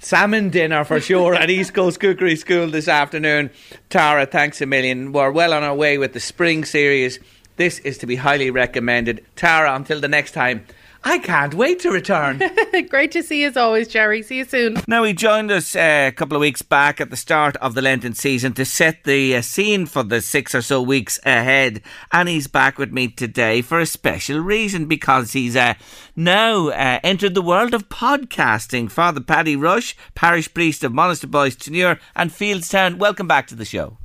salmon 0.00 0.50
dinner 0.50 0.84
for 0.84 1.00
sure 1.00 1.34
at 1.34 1.48
East 1.48 1.72
Coast 1.72 1.98
Cookery 2.00 2.36
School 2.36 2.68
this 2.68 2.88
afternoon. 2.88 3.50
Tara, 3.88 4.26
thanks 4.26 4.60
a 4.60 4.66
million. 4.66 5.12
We're 5.12 5.30
well 5.30 5.54
on 5.54 5.62
our 5.62 5.74
way 5.74 5.96
with 5.96 6.12
the 6.12 6.20
spring 6.20 6.64
series. 6.64 7.18
This 7.56 7.78
is 7.80 7.96
to 7.98 8.06
be 8.06 8.16
highly 8.16 8.50
recommended. 8.50 9.24
Tara, 9.36 9.74
until 9.74 10.00
the 10.00 10.08
next 10.08 10.32
time. 10.32 10.66
I 11.06 11.18
can't 11.18 11.52
wait 11.52 11.80
to 11.80 11.90
return. 11.90 12.40
Great 12.88 13.12
to 13.12 13.22
see 13.22 13.42
you 13.42 13.48
as 13.48 13.58
always, 13.58 13.88
Jerry. 13.88 14.22
See 14.22 14.38
you 14.38 14.44
soon. 14.46 14.78
Now, 14.88 15.04
he 15.04 15.12
joined 15.12 15.50
us 15.50 15.76
uh, 15.76 16.06
a 16.08 16.12
couple 16.12 16.34
of 16.34 16.40
weeks 16.40 16.62
back 16.62 16.98
at 16.98 17.10
the 17.10 17.16
start 17.16 17.56
of 17.56 17.74
the 17.74 17.82
Lenten 17.82 18.14
season 18.14 18.54
to 18.54 18.64
set 18.64 19.04
the 19.04 19.36
uh, 19.36 19.42
scene 19.42 19.84
for 19.84 20.02
the 20.02 20.22
six 20.22 20.54
or 20.54 20.62
so 20.62 20.80
weeks 20.80 21.20
ahead. 21.26 21.82
And 22.10 22.28
he's 22.28 22.46
back 22.46 22.78
with 22.78 22.90
me 22.90 23.08
today 23.08 23.60
for 23.60 23.80
a 23.80 23.86
special 23.86 24.40
reason 24.40 24.86
because 24.86 25.34
he's 25.34 25.56
uh, 25.56 25.74
now 26.16 26.68
uh, 26.68 27.00
entered 27.04 27.34
the 27.34 27.42
world 27.42 27.74
of 27.74 27.90
podcasting. 27.90 28.90
Father 28.90 29.20
Paddy 29.20 29.56
Rush, 29.56 29.94
parish 30.14 30.52
priest 30.54 30.82
of 30.84 30.92
Monasterboice 30.92 31.58
Tenure 31.58 32.00
and 32.16 32.30
Fieldstown. 32.30 32.96
Welcome 32.96 33.28
back 33.28 33.46
to 33.48 33.54
the 33.54 33.66
show. 33.66 33.98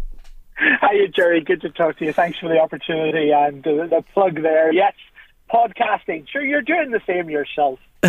Hi, 0.58 1.08
Jerry. 1.16 1.40
Good 1.40 1.62
to 1.62 1.70
talk 1.70 1.98
to 2.00 2.06
you. 2.06 2.12
Thanks 2.12 2.40
for 2.40 2.50
the 2.50 2.60
opportunity 2.60 3.32
and 3.32 3.66
uh, 3.66 3.88
the 3.88 4.04
plug 4.14 4.42
there. 4.42 4.74
Yes, 4.74 4.94
podcasting. 5.52 6.28
Sure, 6.30 6.44
you're 6.44 6.62
doing 6.62 6.92
the 6.92 7.02
same 7.08 7.30
yourself. 7.30 7.80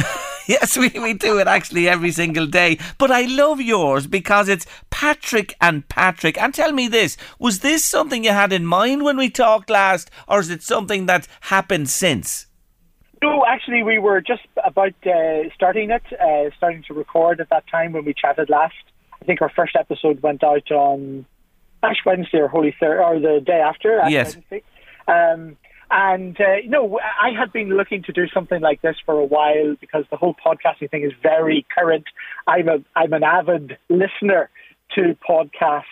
yes, 0.46 0.76
we, 0.76 0.88
we 0.90 1.14
do 1.14 1.38
it 1.38 1.46
actually 1.48 1.88
every 1.88 2.12
single 2.12 2.46
day. 2.46 2.78
But 2.98 3.10
I 3.10 3.22
love 3.22 3.60
yours 3.60 4.06
because 4.06 4.48
it's 4.48 4.66
Patrick 4.90 5.54
and 5.60 5.88
Patrick. 5.88 6.40
And 6.40 6.54
tell 6.54 6.72
me 6.72 6.86
this 6.88 7.16
was 7.38 7.60
this 7.60 7.84
something 7.84 8.24
you 8.24 8.30
had 8.30 8.52
in 8.52 8.66
mind 8.66 9.02
when 9.02 9.16
we 9.16 9.30
talked 9.30 9.70
last, 9.70 10.10
or 10.28 10.40
is 10.40 10.50
it 10.50 10.62
something 10.62 11.06
that 11.06 11.26
happened 11.42 11.88
since? 11.88 12.46
No, 13.22 13.44
actually, 13.46 13.82
we 13.82 13.98
were 13.98 14.20
just 14.20 14.42
about 14.64 14.94
uh, 15.06 15.42
starting 15.54 15.90
it, 15.90 16.02
uh, 16.18 16.50
starting 16.56 16.82
to 16.84 16.94
record 16.94 17.40
at 17.40 17.50
that 17.50 17.64
time 17.68 17.92
when 17.92 18.04
we 18.04 18.14
chatted 18.14 18.48
last. 18.48 18.74
I 19.20 19.24
think 19.26 19.42
our 19.42 19.50
first 19.50 19.76
episode 19.76 20.22
went 20.22 20.42
out 20.42 20.70
on 20.70 21.26
Ash 21.82 21.98
Wednesday 22.06 22.38
or 22.38 22.48
Holy 22.48 22.74
Thursday, 22.80 23.02
or 23.02 23.20
the 23.20 23.40
day 23.44 23.60
after. 23.60 24.00
Ash 24.00 24.10
Yes. 24.10 24.36
Wednesday. 24.36 24.62
Um, 25.06 25.56
and 25.90 26.40
uh, 26.40 26.56
you 26.62 26.68
know, 26.70 26.98
I 27.00 27.30
had 27.38 27.52
been 27.52 27.70
looking 27.70 28.02
to 28.04 28.12
do 28.12 28.28
something 28.28 28.60
like 28.60 28.82
this 28.82 28.96
for 29.04 29.18
a 29.18 29.24
while 29.24 29.76
because 29.80 30.04
the 30.10 30.16
whole 30.16 30.34
podcasting 30.34 30.90
thing 30.90 31.02
is 31.04 31.12
very 31.22 31.66
current. 31.76 32.04
I'm 32.46 32.68
a 32.68 32.78
I'm 32.96 33.12
an 33.12 33.22
avid 33.24 33.76
listener 33.88 34.50
to 34.94 35.16
podcasts. 35.28 35.84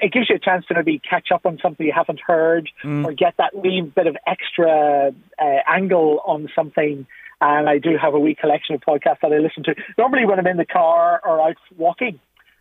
It 0.00 0.12
gives 0.12 0.30
you 0.30 0.36
a 0.36 0.38
chance 0.38 0.64
to 0.66 0.74
maybe 0.74 1.00
catch 1.00 1.32
up 1.32 1.44
on 1.44 1.58
something 1.60 1.84
you 1.84 1.92
haven't 1.94 2.20
heard 2.24 2.70
Mm. 2.84 3.04
or 3.04 3.12
get 3.12 3.34
that 3.38 3.54
wee 3.56 3.80
bit 3.80 4.06
of 4.06 4.16
extra 4.26 5.12
uh, 5.38 5.58
angle 5.68 6.20
on 6.24 6.48
something. 6.54 7.06
And 7.40 7.68
I 7.68 7.78
do 7.78 7.96
have 8.00 8.14
a 8.14 8.20
wee 8.20 8.36
collection 8.36 8.76
of 8.76 8.80
podcasts 8.82 9.18
that 9.22 9.32
I 9.32 9.38
listen 9.38 9.64
to. 9.64 9.74
Normally, 9.98 10.24
when 10.26 10.38
I'm 10.38 10.46
in 10.46 10.56
the 10.56 10.64
car 10.64 11.20
or 11.24 11.40
out 11.40 11.56
walking, 11.76 12.20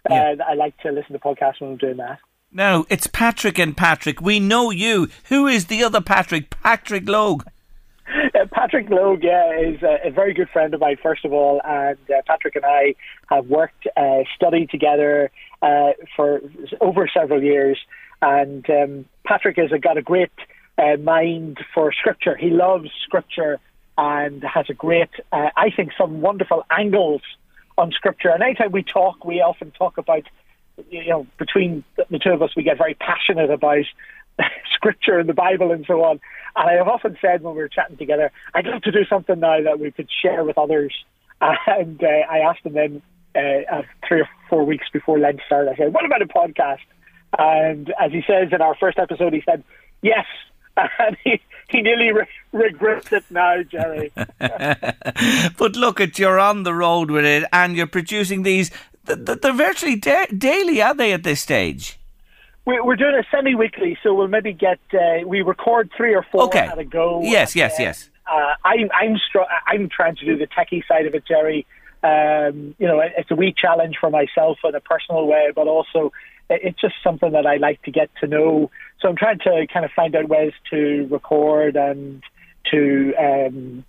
uh, 0.10 0.14
I 0.48 0.56
like 0.56 0.76
to 0.80 0.92
listen 0.92 1.14
to 1.14 1.20
podcasts 1.20 1.62
when 1.62 1.72
I'm 1.72 1.78
doing 1.78 1.98
that. 1.98 2.18
No, 2.54 2.86
it's 2.90 3.08
Patrick 3.08 3.58
and 3.58 3.78
Patrick. 3.78 4.20
We 4.20 4.38
know 4.40 4.72
you. 4.72 5.08
Who 5.30 5.48
is 5.48 5.68
the 5.68 5.86
other 5.86 6.02
Patrick? 6.02 6.50
Patrick 6.50 7.08
Logue. 7.08 7.44
Uh, 8.14 8.46
Patrick 8.52 8.90
Logue, 8.90 9.24
yeah, 9.24 9.58
is 9.58 9.82
a, 9.82 10.10
a 10.10 10.12
very 10.12 10.34
good 10.34 10.50
friend 10.50 10.74
of 10.74 10.82
mine, 10.82 10.98
first 11.02 11.24
of 11.24 11.32
all, 11.32 11.62
and 11.64 11.98
uh, 12.10 12.22
Patrick 12.28 12.58
and 12.58 12.66
I 12.66 12.96
have 13.30 13.48
worked, 13.48 13.88
uh, 13.96 14.24
studied 14.36 14.70
together 14.70 15.32
uh, 15.62 15.92
for 16.18 16.42
over 16.82 17.08
several 17.08 17.42
years. 17.42 17.80
And 18.22 18.70
um, 18.70 19.06
Patrick 19.26 19.56
has 19.56 19.72
got 19.80 19.98
a 19.98 20.02
great 20.02 20.32
uh, 20.78 20.98
mind 20.98 21.60
for 21.74 21.94
scripture. 21.94 22.36
He 22.36 22.50
loves 22.50 22.90
scripture 23.06 23.60
and 23.98 24.44
has 24.44 24.66
a 24.70 24.74
great, 24.74 25.10
I 25.32 25.72
think, 25.74 25.92
some 25.98 26.20
wonderful 26.20 26.66
angles 26.70 27.22
on 27.78 27.92
scripture. 27.92 28.30
And 28.30 28.44
anytime 28.44 28.72
we 28.72 28.84
talk, 28.84 29.24
we 29.24 29.42
often 29.42 29.72
talk 29.72 29.98
about, 29.98 30.24
you 30.90 31.10
know, 31.10 31.28
between 31.38 31.84
the 32.10 32.20
two 32.20 32.32
of 32.32 32.42
us, 32.42 32.52
we 32.56 32.64
get 32.64 32.78
very 32.78 32.96
passionate 32.96 33.50
about 33.50 33.86
scripture 34.74 35.20
and 35.20 35.30
the 35.30 35.34
Bible 35.34 35.72
and 35.72 35.86
so 35.86 36.04
on. 36.04 36.20
And 36.56 36.70
I 36.70 36.74
have 36.74 36.88
often 36.88 37.18
said 37.22 37.42
when 37.42 37.56
we 37.56 37.62
were 37.62 37.70
chatting 37.70 37.98
together, 37.98 38.32
I'd 38.54 38.66
love 38.66 38.82
to 38.84 38.92
do 38.92 39.06
something 39.06 39.40
now 39.40 39.62
that 39.64 39.80
we 39.80 39.92
could 39.92 40.10
share 40.22 40.44
with 40.44 40.58
others. 40.58 40.94
And 41.66 42.04
uh, 42.04 42.08
I 42.30 42.40
asked 42.40 42.64
him 42.64 42.74
then 42.74 43.02
uh, 43.36 43.40
uh, 43.40 43.82
three 44.08 44.22
or 44.22 44.30
four 44.48 44.64
weeks 44.64 44.86
before 44.94 45.18
Lent 45.18 45.40
started, 45.46 45.72
I 45.72 45.76
said, 45.76 45.94
what 45.94 46.06
about 46.06 46.22
a 46.22 46.28
podcast? 46.28 46.86
And 47.38 47.92
as 48.00 48.12
he 48.12 48.22
says 48.28 48.50
in 48.52 48.62
our 48.62 48.76
first 48.76 49.00
episode, 49.00 49.34
he 49.34 49.42
said, 49.44 49.64
yes. 50.02 50.26
And 51.00 51.18
he, 51.24 51.42
he 51.70 51.82
nearly 51.82 52.12
re- 52.14 52.28
regrets 52.54 53.12
it 53.12 53.26
now, 53.30 53.62
Jerry. 53.64 54.12
but 54.16 55.76
look 55.76 56.00
at 56.00 56.18
you're 56.18 56.40
on 56.40 56.64
the 56.64 56.74
road 56.74 57.12
with 57.12 57.26
it 57.26 57.44
and 57.52 57.76
you're 57.76 57.88
producing 57.88 58.44
these. 58.44 58.72
Th- 59.08 59.26
th- 59.26 59.42
They're 59.42 59.54
virtually 59.54 59.96
da- 59.96 60.28
daily, 60.38 60.82
are 60.82 60.94
they, 60.94 61.14
at 61.14 61.24
this 61.24 61.42
stage? 61.42 61.98
We- 62.66 62.80
We're 62.80 62.96
doing 62.96 63.16
a 63.16 63.24
semi-weekly, 63.32 63.98
so 64.04 64.14
we'll 64.14 64.28
maybe 64.28 64.54
get 64.54 64.80
uh, 64.94 65.26
we 65.26 65.42
record 65.42 65.90
three 65.98 66.14
or 66.14 66.24
four 66.32 66.44
Okay. 66.44 66.60
at 66.68 66.78
a 66.78 66.84
go. 66.86 67.22
Yes, 67.24 67.56
yes, 67.56 67.74
uh, 67.80 67.84
yes. 67.84 68.10
Uh, 68.32 68.54
I'm 68.64 68.90
I'm 68.94 69.18
str- 69.18 69.50
I'm 69.68 69.90
trying 69.90 70.16
to 70.18 70.26
do 70.26 70.38
the 70.38 70.48
techie 70.48 70.86
side 70.88 71.06
of 71.08 71.16
it, 71.16 71.26
Jerry. 71.26 71.66
Um, 72.04 72.76
you 72.80 72.88
know, 72.88 73.00
it's 73.00 73.30
a 73.32 73.36
wee 73.36 73.54
challenge 73.56 73.98
for 74.00 74.10
myself 74.10 74.60
in 74.64 74.74
a 74.76 74.80
personal 74.80 75.28
way, 75.28 75.52
but 75.54 75.68
also 75.68 76.12
it's 76.50 76.80
just 76.80 76.96
something 77.04 77.32
that 77.32 77.46
I 77.46 77.58
like 77.58 77.82
to 77.84 77.92
get 77.92 78.10
to 78.22 78.28
know. 78.28 78.70
So 79.00 79.08
I'm 79.10 79.16
trying 79.16 79.40
to 79.40 79.66
kind 79.74 79.86
of 79.86 79.92
find 79.92 80.16
out 80.16 80.28
ways 80.30 80.54
to 80.70 81.08
record 81.12 81.76
and 81.76 82.22
to 82.72 83.14
um, 83.20 83.86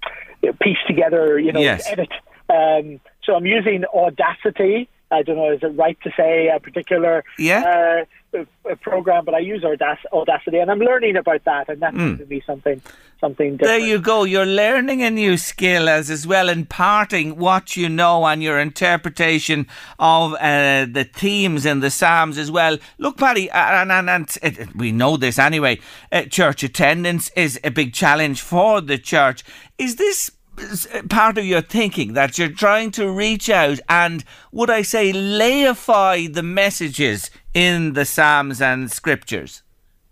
piece 0.60 0.78
together, 0.86 1.38
you 1.38 1.52
know, 1.52 1.60
Yes. 1.60 1.86
edit. 1.90 2.10
Um, 2.48 3.00
so 3.24 3.34
I'm 3.34 3.46
using 3.46 3.84
Audacity. 3.94 4.88
I 5.12 5.22
don't 5.22 5.36
know, 5.36 5.52
is 5.52 5.62
it 5.62 5.76
right 5.76 5.98
to 6.02 6.10
say 6.16 6.48
a 6.48 6.58
particular 6.58 7.22
Yeah. 7.38 8.04
uh, 8.34 8.44
program, 8.80 9.24
but 9.26 9.34
I 9.34 9.40
use 9.40 9.62
Audacity, 9.62 10.58
and 10.58 10.70
I'm 10.70 10.78
learning 10.78 11.16
about 11.16 11.44
that, 11.44 11.68
and 11.68 11.80
that's 11.82 11.94
Mm. 11.94 11.98
going 11.98 12.18
to 12.18 12.26
be 12.26 12.42
something 12.46 12.80
something 13.20 13.56
There 13.58 13.78
you 13.78 14.00
go. 14.00 14.24
You're 14.24 14.44
learning 14.46 15.02
a 15.04 15.10
new 15.10 15.36
skill 15.36 15.88
as 15.88 16.10
as 16.10 16.26
well, 16.26 16.48
imparting 16.48 17.36
what 17.36 17.76
you 17.76 17.88
know 17.88 18.24
and 18.26 18.42
your 18.42 18.58
interpretation 18.58 19.66
of 20.00 20.32
uh, 20.34 20.86
the 20.90 21.04
themes 21.04 21.64
in 21.64 21.80
the 21.80 21.90
Psalms 21.90 22.36
as 22.38 22.50
well. 22.50 22.78
Look, 22.98 23.18
Paddy, 23.18 23.48
and, 23.50 23.92
and, 23.92 24.10
and 24.10 24.38
it, 24.42 24.74
we 24.74 24.90
know 24.90 25.16
this 25.16 25.38
anyway. 25.38 25.78
Uh, 26.10 26.22
church 26.22 26.64
attendance 26.64 27.30
is 27.36 27.60
a 27.62 27.70
big 27.70 27.92
challenge 27.92 28.40
for 28.40 28.80
the 28.80 28.98
church. 28.98 29.44
Is 29.78 29.96
this 29.96 30.30
Uh, 30.58 31.02
part 31.08 31.38
of 31.38 31.44
your 31.44 31.62
thinking 31.62 32.12
that 32.12 32.38
you're 32.38 32.48
trying 32.48 32.90
to 32.92 33.10
reach 33.10 33.48
out 33.48 33.80
and, 33.88 34.24
would 34.52 34.70
I 34.70 34.82
say, 34.82 35.12
laify 35.12 36.32
the 36.32 36.42
messages 36.42 37.30
in 37.54 37.94
the 37.94 38.04
Psalms 38.04 38.60
and 38.60 38.90
Scriptures? 38.90 39.62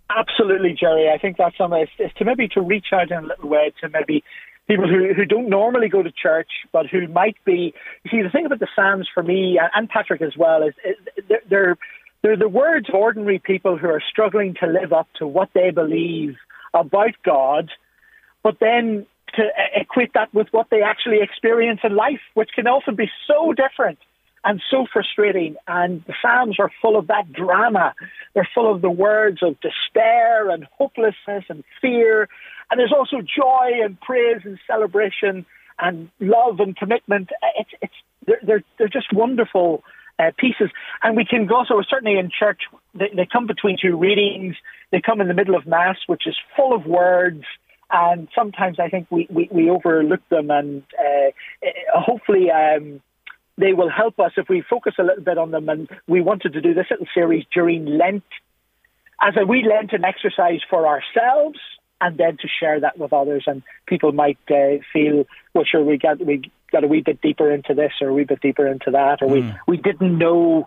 Absolutely, 0.09 0.75
Jerry. 0.79 1.11
I 1.11 1.19
think 1.19 1.37
that's 1.37 1.57
something. 1.57 1.87
To 2.17 2.25
maybe 2.25 2.49
to 2.49 2.61
reach 2.61 2.87
out 2.93 3.11
in 3.11 3.19
a 3.19 3.27
little 3.27 3.49
way 3.49 3.73
to 3.81 3.89
maybe 3.91 4.25
people 4.67 4.89
who, 4.89 5.13
who 5.15 5.25
don't 5.25 5.49
normally 5.49 5.89
go 5.89 6.03
to 6.03 6.11
church, 6.11 6.49
but 6.73 6.87
who 6.87 7.07
might 7.09 7.37
be. 7.45 7.75
You 8.05 8.11
see, 8.11 8.23
the 8.23 8.31
thing 8.31 8.47
about 8.47 8.61
the 8.61 8.69
Psalms 8.75 9.09
for 9.13 9.23
me 9.23 9.59
and, 9.61 9.71
and 9.75 9.89
Patrick 9.89 10.23
as 10.23 10.37
well 10.37 10.63
is, 10.63 10.75
is 10.85 10.97
they're, 11.29 11.43
they're 11.49 11.79
they're 12.23 12.37
the 12.37 12.49
words 12.49 12.89
of 12.89 12.95
ordinary 12.95 13.39
people 13.39 13.79
who 13.79 13.89
are 13.89 14.03
struggling 14.07 14.55
to 14.61 14.67
live 14.67 14.93
up 14.93 15.09
to 15.19 15.27
what 15.27 15.49
they 15.55 15.71
believe 15.71 16.37
about 16.75 17.15
God, 17.25 17.71
but 18.43 18.59
then 18.61 19.07
to 19.37 19.43
equate 19.75 20.13
that 20.15 20.33
with 20.35 20.49
what 20.51 20.69
they 20.71 20.83
actually 20.83 21.21
experience 21.23 21.81
in 21.85 21.95
life, 21.95 22.21
which 22.35 22.51
can 22.55 22.67
often 22.67 22.95
be 22.97 23.11
so 23.27 23.53
different 23.53 23.99
and 24.45 24.61
so 24.71 24.87
frustrating. 24.91 25.57
And 25.69 26.03
the 26.07 26.15
Psalms 26.21 26.57
are 26.59 26.71
full 26.81 26.97
of 26.97 27.09
that 27.09 27.33
drama. 27.33 27.95
They're 28.35 28.49
full 28.55 28.73
of 28.73 28.81
the 28.81 28.91
words 28.91 29.43
of 29.43 29.57
despair 29.61 30.51
and 30.51 30.67
hopelessness 30.79 31.45
and 31.49 31.65
fear. 31.81 32.29
And 32.71 32.79
there's 32.79 32.93
also 32.97 33.19
joy 33.21 33.85
and 33.85 34.01
praise 34.01 34.41
and 34.45 34.59
celebration 34.67 35.45
and 35.79 36.11
love 36.21 36.61
and 36.61 36.77
commitment. 36.77 37.31
It's, 37.59 37.71
it's, 37.83 37.95
they're, 38.27 38.41
they're, 38.43 38.65
they're 38.79 38.89
just 38.89 39.13
wonderful 39.13 39.83
uh, 40.19 40.31
pieces. 40.39 40.71
And 41.03 41.17
we 41.17 41.25
can 41.25 41.47
go, 41.47 41.65
so 41.67 41.83
certainly 41.89 42.19
in 42.19 42.31
church, 42.31 42.63
they, 42.95 43.11
they 43.15 43.27
come 43.31 43.47
between 43.47 43.77
two 43.81 43.97
readings. 43.97 44.57
They 44.91 45.01
come 45.01 45.21
in 45.21 45.29
the 45.29 45.35
middle 45.35 45.57
of 45.57 45.67
Mass, 45.67 45.97
which 46.07 46.27
is 46.27 46.37
full 46.57 46.75
of 46.75 46.87
words. 46.87 47.45
And 47.93 48.29
sometimes 48.35 48.79
I 48.79 48.89
think 48.89 49.09
we, 49.11 49.27
we, 49.31 49.49
we 49.51 49.71
overlook 49.71 50.27
them. 50.29 50.51
And 50.51 50.83
uh, 50.99 51.31
uh, 51.67 52.01
hopefully, 52.01 52.51
um, 52.51 53.01
they 53.59 53.73
will 53.73 53.91
help 53.91 54.19
us 54.21 54.33
if 54.37 54.49
we 54.49 54.63
focus 54.63 54.95
a 54.99 55.03
little 55.03 55.25
bit 55.25 55.39
on 55.39 55.51
them. 55.51 55.69
And 55.69 55.89
we 56.07 56.21
wanted 56.21 56.53
to 56.55 56.61
do 56.61 56.73
this 56.73 56.87
little 56.91 57.07
series 57.15 57.45
during 57.53 57.87
Lent 57.87 58.25
as 59.21 59.35
a 59.37 59.45
wee 59.45 59.67
Lenten 59.69 60.05
exercise 60.05 60.61
for 60.69 60.87
ourselves, 60.87 61.59
and 62.01 62.17
then 62.17 62.39
to 62.39 62.49
share 62.49 62.81
that 62.81 62.99
with 62.99 63.13
others. 63.13 63.45
And 63.47 63.63
people 63.87 64.13
might 64.13 64.39
uh, 64.51 64.79
feel, 64.93 65.27
well, 65.53 65.65
sure, 65.65 65.85
we 65.85 65.99
got 65.99 66.25
we 66.25 66.51
got 66.73 66.85
a 66.85 66.87
wee 66.87 67.03
bit 67.03 67.21
deeper 67.21 67.51
into 67.53 67.75
this, 67.75 67.93
or 68.01 68.09
a 68.09 68.15
wee 68.15 68.25
bit 68.25 68.41
deeper 68.41 68.67
into 68.67 68.93
that, 68.93 69.21
or 69.21 69.29
we 69.29 69.53
we 69.67 69.77
didn't 69.77 70.17
know 70.17 70.67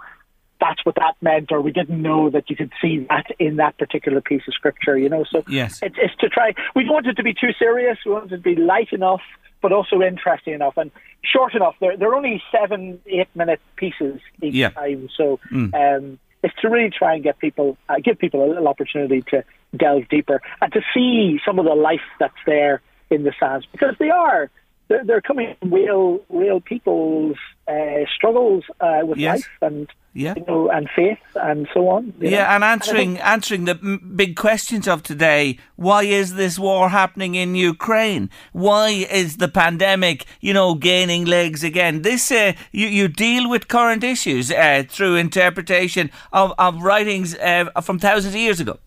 that's 0.59 0.85
what 0.85 0.95
that 0.95 1.15
meant, 1.21 1.51
or 1.51 1.61
we 1.61 1.71
didn't 1.71 2.01
know 2.01 2.29
that 2.29 2.49
you 2.49 2.55
could 2.55 2.71
see 2.81 3.05
that 3.09 3.25
in 3.39 3.57
that 3.57 3.77
particular 3.77 4.21
piece 4.21 4.43
of 4.47 4.53
scripture. 4.53 4.97
You 4.97 5.09
know, 5.09 5.23
so 5.29 5.43
Yes. 5.47 5.79
it's, 5.81 5.95
it's 5.97 6.15
to 6.21 6.29
try. 6.29 6.53
We 6.75 6.83
don't 6.83 6.93
want 6.93 7.07
it 7.07 7.15
to 7.15 7.23
be 7.23 7.33
too 7.33 7.51
serious. 7.59 7.97
We 8.05 8.11
want 8.13 8.25
it 8.31 8.35
to 8.37 8.41
be 8.41 8.55
light 8.55 8.91
enough 8.93 9.21
but 9.61 9.71
also 9.71 10.01
interesting 10.01 10.53
enough 10.53 10.75
and 10.75 10.91
short 11.23 11.55
enough. 11.55 11.73
They're 11.79 11.95
they're 11.95 12.13
only 12.13 12.43
seven 12.51 12.99
eight 13.07 13.29
minute 13.33 13.61
pieces 13.77 14.19
each 14.41 14.53
Yeah. 14.55 14.71
time, 14.71 15.07
so 15.15 15.39
Mm. 15.51 15.73
um, 15.73 16.19
it's 16.43 16.53
to 16.61 16.67
really 16.69 16.89
try 16.89 17.13
and 17.15 17.23
get 17.23 17.39
people 17.39 17.77
uh, 17.87 17.95
give 18.03 18.19
people 18.19 18.43
a 18.43 18.47
little 18.47 18.67
opportunity 18.67 19.21
to 19.31 19.41
delve 19.77 20.09
deeper 20.09 20.41
and 20.61 20.73
to 20.73 20.81
see 20.93 21.39
some 21.45 21.59
of 21.59 21.65
the 21.65 21.75
life 21.75 22.01
that's 22.19 22.33
there 22.45 22.81
in 23.09 23.23
the 23.23 23.33
Psalms 23.39 23.65
because 23.71 23.95
they 23.99 24.09
are. 24.09 24.49
They're, 24.89 25.05
they're 25.05 25.21
coming 25.21 25.55
from 25.61 25.73
real, 25.73 26.19
real 26.29 26.59
people's 26.59 27.37
uh, 27.65 28.03
struggles 28.13 28.65
uh, 28.81 28.99
with 29.05 29.17
Yes. 29.17 29.39
life 29.39 29.49
and 29.61 29.87
Yeah. 30.15 30.35
you 30.37 30.45
know, 30.47 30.69
and 30.69 30.87
faith 30.95 31.17
and 31.35 31.67
so 31.73 31.89
on. 31.89 32.13
you 32.19 32.29
know. 32.29 32.37
Yeah, 32.37 32.53
and 32.55 32.63
answering 32.63 33.15
think- 33.15 33.25
answering 33.27 33.65
the 33.65 33.79
m- 33.81 34.13
big 34.15 34.35
questions 34.35 34.87
of 34.87 35.01
today. 35.01 35.57
Why 35.75 36.03
is 36.03 36.35
this 36.35 36.59
war 36.59 36.89
happening 36.89 37.33
in 37.35 37.55
Ukraine? 37.55 38.29
Why 38.51 38.89
is 38.89 39.37
the 39.37 39.47
pandemic, 39.47 40.25
you 40.39 40.53
know, 40.53 40.75
gaining 40.75 41.25
legs 41.25 41.63
again? 41.63 42.03
This 42.03 42.31
uh, 42.31 42.53
you 42.71 42.87
you 42.87 43.07
deal 43.07 43.49
with 43.49 43.67
current 43.67 44.03
issues 44.03 44.51
uh, 44.51 44.83
through 44.87 45.15
interpretation 45.15 46.11
of 46.31 46.53
of 46.59 46.83
writings 46.83 47.35
uh, 47.35 47.65
from 47.81 47.97
thousands 47.97 48.35
of 48.35 48.39
years 48.39 48.59
ago. 48.59 48.77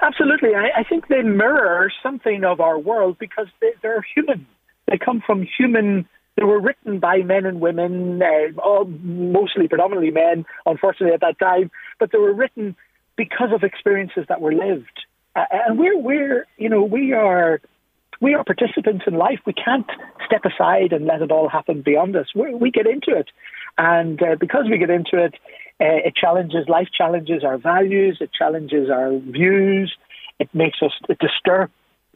Absolutely. 0.00 0.54
I, 0.54 0.70
I 0.80 0.84
think 0.84 1.08
they 1.08 1.22
mirror 1.22 1.92
something 2.02 2.44
of 2.44 2.60
our 2.60 2.78
world 2.78 3.18
because 3.18 3.48
they, 3.60 3.72
they're 3.82 4.04
human. 4.14 4.46
They 4.88 4.96
come 4.98 5.20
from 5.26 5.46
human. 5.58 6.08
They 6.36 6.44
were 6.44 6.60
written 6.60 6.98
by 6.98 7.18
men 7.18 7.44
and 7.46 7.60
women, 7.60 8.22
uh, 8.22 8.60
all, 8.60 8.84
mostly 8.86 9.68
predominantly 9.68 10.10
men, 10.10 10.46
unfortunately, 10.64 11.14
at 11.14 11.20
that 11.20 11.38
time, 11.38 11.70
but 12.00 12.10
they 12.10 12.18
were 12.18 12.32
written 12.32 12.74
because 13.16 13.52
of 13.52 13.62
experiences 13.62 14.24
that 14.28 14.40
were 14.40 14.52
lived. 14.52 15.06
Uh, 15.36 15.44
and 15.50 15.78
we're, 15.78 15.98
we're, 15.98 16.46
you 16.56 16.68
know, 16.68 16.82
we 16.82 17.12
are. 17.12 17.60
We 18.20 18.34
are 18.34 18.44
participants 18.44 19.04
in 19.08 19.14
life. 19.14 19.40
We 19.44 19.52
can't 19.52 19.90
step 20.24 20.42
aside 20.44 20.92
and 20.92 21.06
let 21.06 21.22
it 21.22 21.32
all 21.32 21.48
happen 21.48 21.82
beyond 21.82 22.14
us. 22.14 22.28
We, 22.36 22.54
we 22.54 22.70
get 22.70 22.86
into 22.86 23.18
it, 23.18 23.28
and 23.78 24.22
uh, 24.22 24.36
because 24.38 24.66
we 24.70 24.78
get 24.78 24.90
into 24.90 25.24
it, 25.24 25.34
uh, 25.80 26.06
it 26.06 26.14
challenges 26.14 26.68
life, 26.68 26.86
challenges 26.96 27.42
our 27.42 27.58
values, 27.58 28.18
it 28.20 28.30
challenges 28.32 28.90
our 28.90 29.18
views, 29.18 29.92
it 30.38 30.48
makes 30.54 30.78
us, 30.82 30.92
it 31.08 31.18
disturb, 31.18 31.70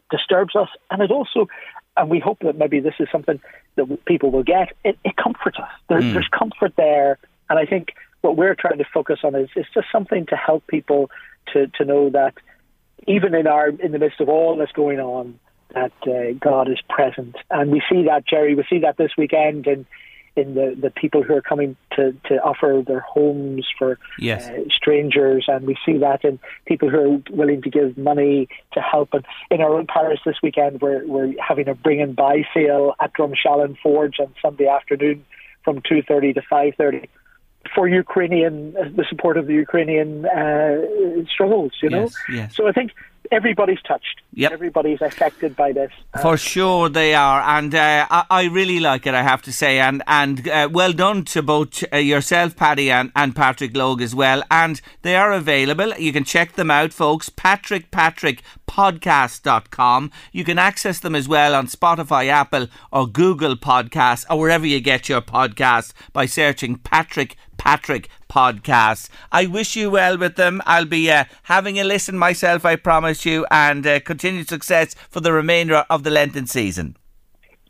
disturbs 0.09 0.55
us, 0.55 0.69
and 0.89 1.01
it 1.01 1.11
also, 1.11 1.49
and 1.97 2.09
we 2.09 2.19
hope 2.19 2.39
that 2.39 2.57
maybe 2.57 2.79
this 2.79 2.93
is 2.99 3.07
something 3.11 3.39
that 3.75 4.05
people 4.05 4.31
will 4.31 4.43
get. 4.43 4.73
It, 4.83 4.97
it 5.03 5.15
comforts 5.17 5.57
us. 5.59 5.69
There, 5.89 6.01
Mm. 6.01 6.13
There's 6.13 6.27
comfort 6.27 6.73
there, 6.77 7.17
and 7.49 7.59
I 7.59 7.65
think 7.65 7.93
what 8.21 8.37
we're 8.37 8.55
trying 8.55 8.77
to 8.77 8.85
focus 8.93 9.19
on 9.23 9.35
is, 9.35 9.49
is 9.55 9.65
just 9.73 9.87
something 9.91 10.25
to 10.27 10.35
help 10.35 10.65
people 10.67 11.09
to 11.53 11.67
to 11.67 11.85
know 11.85 12.09
that 12.09 12.33
even 13.07 13.33
in 13.35 13.47
our 13.47 13.69
in 13.69 13.91
the 13.91 13.99
midst 13.99 14.19
of 14.19 14.29
all 14.29 14.57
that's 14.57 14.71
going 14.71 14.99
on, 14.99 15.39
that 15.73 15.93
uh, 16.07 16.33
God 16.39 16.69
is 16.69 16.79
present, 16.89 17.35
and 17.49 17.71
we 17.71 17.81
see 17.89 18.03
that 18.03 18.25
Jerry. 18.27 18.55
We 18.55 18.65
see 18.69 18.79
that 18.79 18.97
this 18.97 19.11
weekend 19.17 19.67
in 19.67 19.85
in 20.37 20.53
the, 20.55 20.75
the 20.79 20.89
people 20.89 21.23
who 21.23 21.33
are 21.35 21.41
coming 21.41 21.75
to, 21.95 22.13
to 22.27 22.35
offer 22.43 22.83
their 22.85 22.99
homes 23.01 23.65
for 23.77 23.97
Yes. 24.19 24.49
uh, 24.49 24.63
strangers, 24.69 25.45
and 25.47 25.65
we 25.65 25.75
see 25.85 25.97
that 25.97 26.23
in 26.23 26.39
people 26.65 26.89
who 26.89 26.97
are 27.15 27.35
willing 27.35 27.61
to 27.63 27.69
give 27.69 27.97
money 27.97 28.47
to 28.73 28.79
help. 28.81 29.09
And 29.13 29.25
in 29.51 29.61
our 29.61 29.73
own 29.77 29.87
parish 29.87 30.19
this 30.25 30.37
weekend, 30.43 30.81
we're 30.81 31.05
we're 31.07 31.33
having 31.45 31.67
a 31.67 31.75
bring 31.75 32.01
and 32.01 32.15
buy 32.15 32.43
sale 32.53 32.93
at 33.01 33.13
Drumshallen 33.13 33.77
Forge 33.81 34.19
on 34.19 34.33
Sunday 34.41 34.67
afternoon 34.67 35.25
from 35.63 35.81
two 35.87 36.01
thirty 36.01 36.33
to 36.33 36.41
five 36.49 36.73
thirty 36.77 37.09
for 37.75 37.87
Ukrainian 37.87 38.73
the 38.73 39.05
support 39.09 39.35
of 39.37 39.47
the 39.47 39.53
Ukrainian 39.53 40.25
uh, 40.25 40.77
struggles. 41.33 41.73
You 41.81 41.89
know, 41.89 42.01
Yes, 42.03 42.15
yes. 42.31 42.55
so 42.55 42.67
I 42.67 42.71
think 42.71 42.91
everybody's 43.31 43.81
touched. 43.81 44.21
Yep. 44.33 44.51
Everybody's 44.51 45.01
affected 45.01 45.55
by 45.55 45.71
this. 45.71 45.91
For 46.21 46.37
sure 46.37 46.89
they 46.89 47.13
are, 47.15 47.41
and 47.41 47.73
uh, 47.73 48.07
I, 48.09 48.25
I 48.29 48.43
really 48.45 48.79
like 48.79 49.07
it. 49.07 49.13
I 49.13 49.23
have 49.23 49.41
to 49.43 49.53
say, 49.53 49.79
and 49.79 50.03
and 50.07 50.47
uh, 50.47 50.69
well 50.71 50.93
done 50.93 51.25
to 51.25 51.41
both 51.41 51.83
uh, 51.91 51.97
yourself, 51.97 52.55
Paddy, 52.55 52.91
and, 52.91 53.11
and 53.15 53.35
Patrick 53.35 53.75
Logue 53.75 54.01
as 54.01 54.13
well. 54.13 54.43
And 54.51 54.81
they 55.01 55.15
are 55.15 55.31
available. 55.31 55.93
You 55.97 56.13
can 56.13 56.23
check 56.23 56.53
them 56.53 56.69
out, 56.71 56.93
folks. 56.93 57.29
Patrick 57.29 57.91
Patrick 57.91 58.43
podcast.com. 58.67 60.11
You 60.31 60.43
can 60.43 60.59
access 60.59 60.99
them 60.99 61.15
as 61.15 61.27
well 61.27 61.55
on 61.55 61.67
Spotify, 61.67 62.27
Apple, 62.27 62.67
or 62.91 63.07
Google 63.07 63.55
Podcasts, 63.55 64.25
or 64.29 64.39
wherever 64.39 64.67
you 64.67 64.79
get 64.79 65.09
your 65.09 65.21
podcasts 65.21 65.93
by 66.13 66.25
searching 66.25 66.77
Patrick 66.77 67.37
Patrick 67.67 68.07
Podcasts. 68.29 69.09
I 69.29 69.45
wish 69.45 69.75
you 69.75 69.89
well 69.89 70.17
with 70.17 70.37
them. 70.37 70.61
I'll 70.65 70.85
be 70.85 71.11
uh, 71.11 71.25
having 71.43 71.77
a 71.77 71.83
listen 71.83 72.17
myself, 72.17 72.63
I 72.63 72.77
promise 72.77 73.25
you, 73.25 73.45
and 73.51 73.85
uh, 73.85 73.99
continued 73.99 74.47
success 74.47 74.95
for 75.09 75.19
the 75.19 75.33
remainder 75.33 75.85
of 75.89 76.03
the 76.03 76.09
Lenten 76.09 76.47
season. 76.47 76.95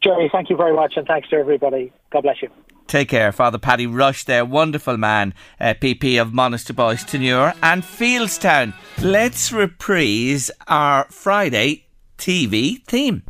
Jerry, 0.04 0.30
thank 0.32 0.52
you 0.52 0.56
very 0.56 0.76
much, 0.76 0.94
and 0.98 1.08
thanks 1.08 1.30
to 1.30 1.38
everybody. 1.38 1.92
God 2.12 2.22
bless 2.22 2.44
you. 2.44 2.50
Take 2.86 3.10
care, 3.10 3.32
Father 3.32 3.58
Paddy 3.58 3.88
Rush 3.88 4.24
there, 4.24 4.46
wonderful 4.46 4.98
man, 4.98 5.34
uh, 5.60 5.74
PP 5.74 6.22
of 6.22 6.30
Monasterboice 6.30 7.04
Tenure 7.04 7.56
and 7.64 7.82
Fieldstown. 7.82 8.76
Let's 9.02 9.52
reprise 9.52 10.52
our 10.68 11.06
Friday 11.06 11.88
TV 12.20 12.86
theme. 12.86 13.24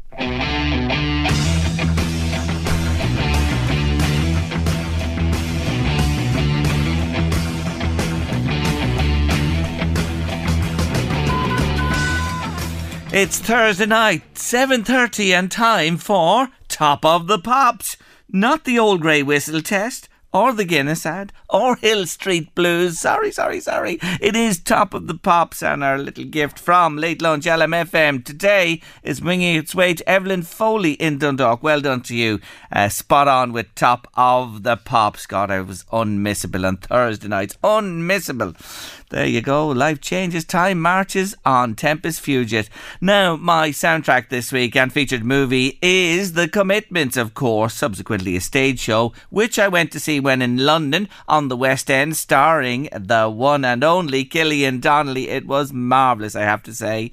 It's 13.20 13.39
Thursday 13.39 13.88
night, 13.88 14.36
7.30 14.36 15.32
and 15.32 15.51
time 15.51 15.97
for 15.97 16.49
Top 16.68 17.03
of 17.03 17.26
the 17.26 17.39
Pops. 17.39 17.97
Not 18.32 18.63
the 18.63 18.78
old 18.78 19.01
grey 19.01 19.24
whistle 19.24 19.63
test, 19.63 20.07
or 20.38 20.53
the 20.53 20.65
Guinness 20.65 21.03
ad, 21.03 21.33
or 21.49 21.75
Hill 21.88 22.05
Street 22.05 22.53
Blues. 22.53 22.99
Sorry, 22.99 23.31
sorry, 23.31 23.59
sorry. 23.59 23.97
It 24.21 24.35
is 24.35 24.59
Top 24.59 24.93
of 24.93 25.07
the 25.07 25.15
Pops 25.15 25.63
and 25.63 25.83
our 25.83 25.97
little 25.97 26.25
gift 26.25 26.59
from 26.59 26.95
Late 26.95 27.23
Lunch 27.23 27.45
LMFM 27.45 28.23
today 28.23 28.81
is 29.01 29.19
winging 29.19 29.55
its 29.55 29.73
way 29.73 29.95
to 29.95 30.07
Evelyn 30.07 30.43
Foley 30.43 30.93
in 30.93 31.17
Dundalk. 31.17 31.63
Well 31.63 31.81
done 31.81 32.01
to 32.01 32.15
you. 32.15 32.39
Uh, 32.71 32.89
spot 32.89 33.27
on 33.27 33.51
with 33.51 33.73
Top 33.73 34.07
of 34.15 34.61
the 34.61 34.77
Pops. 34.77 35.25
God, 35.25 35.49
I 35.49 35.61
was 35.61 35.85
unmissable 35.85 36.67
on 36.67 36.77
Thursday 36.77 37.27
nights. 37.27 37.57
Unmissable. 37.63 38.55
There 39.09 39.25
you 39.25 39.39
go. 39.39 39.69
Life 39.69 40.01
changes, 40.01 40.43
time 40.43 40.81
marches 40.81 41.33
on 41.45 41.75
Tempus 41.75 42.19
Fugit. 42.19 42.67
Now, 42.99 43.38
my 43.38 43.69
soundtrack 43.69 44.27
this 44.27 44.51
week 44.51 44.75
and 44.75 44.91
featured 44.91 45.23
movie 45.23 45.79
is 45.81 46.33
The 46.33 46.49
Commitments, 46.49 47.15
of 47.15 47.33
course, 47.33 47.73
subsequently 47.73 48.35
a 48.35 48.41
stage 48.41 48.79
show, 48.79 49.13
which 49.29 49.57
I 49.57 49.69
went 49.69 49.93
to 49.93 50.01
see 50.01 50.19
when 50.28 50.41
in 50.41 50.57
London 50.57 51.07
on 51.25 51.47
the 51.47 51.55
West 51.55 51.89
End, 51.89 52.17
starring 52.17 52.89
the 52.91 53.30
one 53.30 53.63
and 53.63 53.82
only 53.82 54.25
Killian 54.25 54.82
Donnelly. 54.82 55.30
It 55.30 55.47
was 55.47 55.71
marvellous, 55.71 56.36
I 56.36 56.41
have 56.41 56.61
to 56.63 56.73
say. 56.73 57.11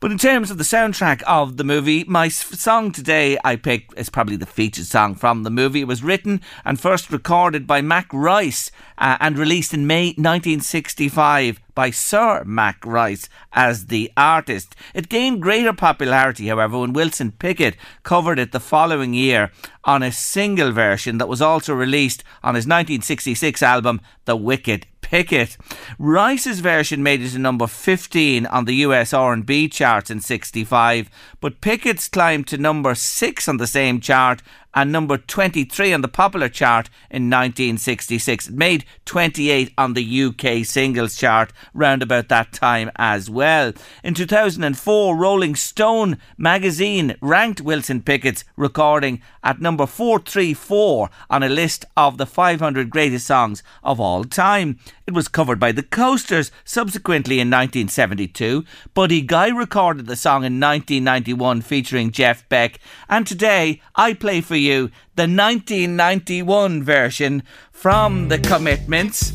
But 0.00 0.10
in 0.10 0.16
terms 0.16 0.50
of 0.50 0.56
the 0.56 0.64
soundtrack 0.64 1.22
of 1.24 1.58
the 1.58 1.64
movie, 1.64 2.04
my 2.04 2.28
song 2.28 2.90
today 2.90 3.36
I 3.44 3.56
picked 3.56 3.98
is 3.98 4.08
probably 4.08 4.36
the 4.36 4.46
featured 4.46 4.86
song 4.86 5.14
from 5.14 5.42
the 5.42 5.50
movie. 5.50 5.82
It 5.82 5.88
was 5.88 6.02
written 6.02 6.40
and 6.64 6.80
first 6.80 7.12
recorded 7.12 7.66
by 7.66 7.82
Mac 7.82 8.08
Rice 8.14 8.70
uh, 8.98 9.16
and 9.20 9.38
released 9.38 9.74
in 9.74 9.86
May 9.86 10.08
1965 10.08 11.60
by 11.74 11.90
Sir 11.90 12.44
Mac 12.44 12.84
Rice 12.84 13.28
as 13.52 13.86
the 13.86 14.12
artist. 14.16 14.74
It 14.94 15.08
gained 15.08 15.42
greater 15.42 15.72
popularity, 15.72 16.46
however, 16.48 16.78
when 16.78 16.92
Wilson 16.92 17.32
Pickett 17.32 17.76
covered 18.02 18.38
it 18.38 18.52
the 18.52 18.60
following 18.60 19.14
year 19.14 19.50
on 19.84 20.02
a 20.02 20.12
single 20.12 20.72
version 20.72 21.18
that 21.18 21.28
was 21.28 21.42
also 21.42 21.74
released 21.74 22.22
on 22.42 22.54
his 22.54 22.64
1966 22.64 23.62
album, 23.62 24.00
The 24.24 24.36
Wicked 24.36 24.86
Pickett. 25.00 25.58
Rice's 25.98 26.60
version 26.60 27.02
made 27.02 27.20
it 27.20 27.30
to 27.30 27.38
number 27.38 27.66
15 27.66 28.46
on 28.46 28.64
the 28.64 28.74
US 28.76 29.12
R&B 29.12 29.68
charts 29.68 30.10
in 30.10 30.20
65, 30.20 31.10
but 31.40 31.60
Pickett's 31.60 32.08
climbed 32.08 32.46
to 32.48 32.56
number 32.56 32.94
6 32.94 33.48
on 33.48 33.58
the 33.58 33.66
same 33.66 34.00
chart 34.00 34.42
and 34.74 34.90
number 34.90 35.16
23 35.16 35.92
on 35.92 36.00
the 36.00 36.08
popular 36.08 36.48
chart 36.48 36.90
in 37.10 37.30
1966. 37.30 38.48
It 38.48 38.54
made 38.54 38.84
28 39.04 39.72
on 39.78 39.94
the 39.94 40.22
UK 40.22 40.64
singles 40.66 41.16
chart 41.16 41.52
round 41.72 42.02
about 42.02 42.28
that 42.28 42.52
time 42.52 42.90
as 42.96 43.30
well. 43.30 43.72
In 44.02 44.14
2004, 44.14 45.16
Rolling 45.16 45.54
Stone 45.54 46.18
magazine 46.36 47.16
ranked 47.20 47.60
Wilson 47.60 48.02
Pickett's 48.02 48.44
recording 48.56 49.22
at 49.42 49.60
number 49.60 49.86
434 49.86 51.10
on 51.30 51.42
a 51.42 51.48
list 51.48 51.84
of 51.96 52.18
the 52.18 52.26
500 52.26 52.90
greatest 52.90 53.26
songs 53.26 53.62
of 53.82 54.00
all 54.00 54.24
time. 54.24 54.78
It 55.06 55.12
was 55.12 55.28
covered 55.28 55.60
by 55.60 55.72
the 55.72 55.82
Coasters 55.82 56.50
subsequently 56.64 57.36
in 57.36 57.48
1972. 57.48 58.64
Buddy 58.94 59.20
Guy 59.20 59.48
recorded 59.48 60.06
the 60.06 60.16
song 60.16 60.44
in 60.44 60.58
1991 60.58 61.60
featuring 61.60 62.10
Jeff 62.10 62.48
Beck. 62.48 62.80
And 63.08 63.26
today 63.26 63.82
I 63.94 64.14
play 64.14 64.40
for 64.40 64.56
you 64.56 64.63
you 64.64 64.90
the 65.16 65.28
1991 65.28 66.82
version 66.82 67.42
from 67.70 68.28
The 68.28 68.38
Commitments, 68.38 69.32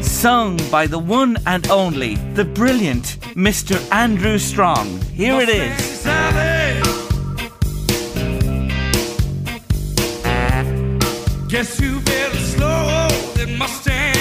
sung 0.00 0.58
by 0.70 0.86
the 0.86 0.98
one 0.98 1.36
and 1.46 1.68
only, 1.68 2.14
the 2.34 2.44
brilliant 2.44 3.18
Mr. 3.34 3.76
Andrew 3.92 4.38
Strong. 4.38 5.00
Here 5.02 5.40
it 5.40 5.48
is. 5.48 6.04
Guess 11.48 11.80
you 11.80 12.00
better 12.00 12.36
slow 12.36 13.08
than 13.34 13.58
Mustang. 13.58 14.19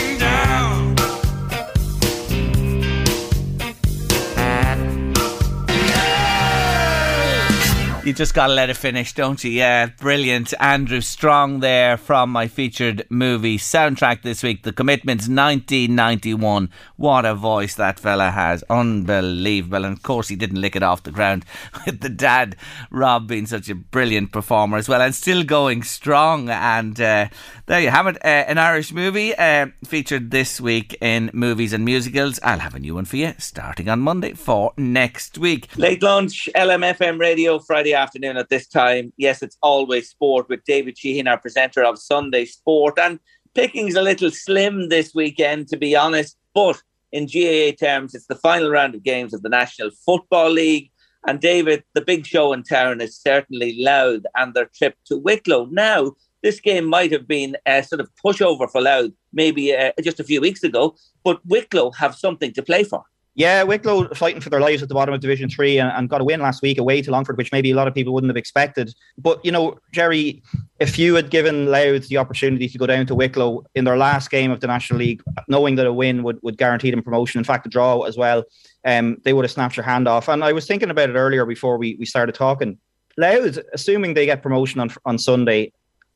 You 8.09 8.15
just 8.15 8.33
got 8.33 8.47
to 8.47 8.53
let 8.53 8.71
it 8.71 8.75
finish, 8.75 9.13
don't 9.13 9.43
you? 9.43 9.51
Yeah, 9.51 9.85
brilliant. 9.85 10.51
Andrew 10.59 10.99
Strong 10.99 11.59
there 11.59 11.95
from 11.95 12.31
my 12.31 12.47
featured 12.47 13.05
movie 13.11 13.59
soundtrack 13.59 14.23
this 14.23 14.41
week, 14.41 14.63
The 14.63 14.73
Commitments 14.73 15.27
1991. 15.27 16.71
What 16.95 17.25
a 17.25 17.35
voice 17.35 17.75
that 17.75 17.99
fella 17.99 18.31
has. 18.31 18.63
Unbelievable. 18.67 19.85
And 19.85 19.95
of 19.95 20.01
course, 20.01 20.27
he 20.27 20.35
didn't 20.35 20.59
lick 20.59 20.75
it 20.75 20.81
off 20.81 21.03
the 21.03 21.11
ground 21.11 21.45
with 21.85 21.99
the 21.99 22.09
dad, 22.09 22.55
Rob, 22.89 23.27
being 23.27 23.45
such 23.45 23.69
a 23.69 23.75
brilliant 23.75 24.31
performer 24.31 24.77
as 24.77 24.89
well 24.89 25.03
and 25.03 25.13
still 25.13 25.43
going 25.43 25.83
strong. 25.83 26.49
And 26.49 26.99
uh, 26.99 27.27
there 27.67 27.79
you 27.79 27.91
have 27.91 28.07
it. 28.07 28.15
Uh, 28.25 28.27
an 28.27 28.57
Irish 28.57 28.91
movie 28.91 29.35
uh, 29.35 29.67
featured 29.85 30.31
this 30.31 30.59
week 30.59 30.97
in 30.99 31.29
movies 31.31 31.73
and 31.73 31.85
musicals. 31.85 32.39
I'll 32.41 32.57
have 32.57 32.73
a 32.73 32.79
new 32.79 32.95
one 32.95 33.05
for 33.05 33.17
you 33.17 33.35
starting 33.37 33.87
on 33.87 33.99
Monday 33.99 34.33
for 34.33 34.73
next 34.77 35.37
week. 35.37 35.69
Late 35.77 36.01
lunch, 36.01 36.49
LMFM 36.55 37.19
radio, 37.19 37.59
Friday 37.59 37.98
afternoon 37.99 38.37
at 38.37 38.49
this 38.49 38.67
time. 38.67 39.13
Yes, 39.17 39.43
it's 39.43 39.57
always 39.61 40.09
sport 40.09 40.49
with 40.49 40.63
David 40.63 40.97
Sheehan, 40.97 41.27
our 41.27 41.37
presenter 41.37 41.83
of 41.83 41.99
Sunday 41.99 42.45
Sport. 42.45 42.97
And 42.97 43.19
picking's 43.53 43.95
a 43.95 44.01
little 44.01 44.31
slim 44.31 44.89
this 44.89 45.13
weekend, 45.13 45.67
to 45.67 45.77
be 45.77 45.95
honest. 45.95 46.37
But 46.53 46.81
in 47.11 47.25
GAA 47.25 47.75
terms, 47.79 48.15
it's 48.15 48.27
the 48.27 48.35
final 48.35 48.69
round 48.69 48.95
of 48.95 49.03
games 49.03 49.33
of 49.33 49.41
the 49.41 49.49
National 49.49 49.91
Football 50.05 50.51
League. 50.51 50.89
And 51.27 51.39
David, 51.39 51.83
the 51.93 52.01
big 52.01 52.25
show 52.25 52.53
in 52.53 52.63
town 52.63 53.01
is 53.01 53.15
certainly 53.17 53.77
Louth 53.79 54.23
and 54.35 54.53
their 54.53 54.69
trip 54.73 54.95
to 55.05 55.17
Wicklow. 55.17 55.65
Now, 55.65 56.13
this 56.41 56.59
game 56.59 56.85
might 56.85 57.11
have 57.11 57.27
been 57.27 57.57
a 57.65 57.83
sort 57.83 57.99
of 57.99 58.09
pushover 58.23 58.69
for 58.71 58.81
Louth 58.81 59.11
maybe 59.33 59.75
uh, 59.75 59.91
just 60.01 60.19
a 60.19 60.23
few 60.23 60.41
weeks 60.41 60.63
ago, 60.63 60.95
but 61.23 61.45
Wicklow 61.45 61.91
have 61.91 62.15
something 62.15 62.53
to 62.53 62.63
play 62.63 62.83
for. 62.83 63.03
Yeah, 63.39 63.63
Wicklow 63.63 64.09
fighting 64.15 64.41
for 64.41 64.49
their 64.49 64.59
lives 64.59 64.83
at 64.83 64.89
the 64.89 64.95
bottom 64.95 65.15
of 65.15 65.21
Division 65.21 65.49
Three 65.49 65.77
and, 65.79 65.89
and, 65.89 66.09
got 66.09 66.19
a 66.19 66.25
win 66.25 66.41
last 66.41 66.61
week 66.61 66.77
away 66.77 67.01
to 67.01 67.09
Longford, 67.09 67.37
which 67.37 67.53
maybe 67.53 67.71
a 67.71 67.73
lot 67.73 67.87
of 67.87 67.93
people 67.93 68.13
wouldn't 68.13 68.29
have 68.29 68.35
expected. 68.35 68.93
But 69.17 69.39
you 69.45 69.51
know, 69.53 69.79
Jerry, 69.93 70.43
if 70.81 70.99
you 70.99 71.15
had 71.15 71.29
given 71.29 71.67
Louth 71.67 72.09
the 72.09 72.17
opportunity 72.17 72.67
to 72.67 72.77
go 72.77 72.85
down 72.85 73.05
to 73.05 73.15
Wicklow 73.15 73.63
in 73.75 73.85
their 73.85 73.95
last 73.95 74.29
game 74.29 74.51
of 74.51 74.59
the 74.59 74.67
National 74.67 74.99
League, 74.99 75.23
knowing 75.47 75.75
that 75.75 75.87
a 75.87 75.93
win 75.93 76.21
would, 76.23 76.37
would 76.43 76.57
guarantee 76.57 76.91
them 76.91 77.01
promotion, 77.01 77.39
in 77.39 77.45
fact, 77.45 77.65
a 77.65 77.69
draw 77.69 78.01
as 78.01 78.17
well, 78.17 78.43
um, 78.83 79.15
they 79.23 79.31
would 79.31 79.45
have 79.45 79.51
snapped 79.51 79.77
your 79.77 79.85
hand 79.85 80.05
off. 80.05 80.27
And 80.27 80.43
I 80.43 80.51
was 80.51 80.67
thinking 80.67 80.89
about 80.89 81.09
it 81.09 81.13
earlier 81.13 81.45
before 81.45 81.77
we, 81.77 81.95
we 81.95 82.05
started 82.05 82.35
talking. 82.35 82.77
Louth, 83.15 83.57
assuming 83.71 84.15
they 84.15 84.25
get 84.25 84.43
promotion 84.43 84.81
on 84.81 84.89
on 85.05 85.17
Sunday, 85.17 85.71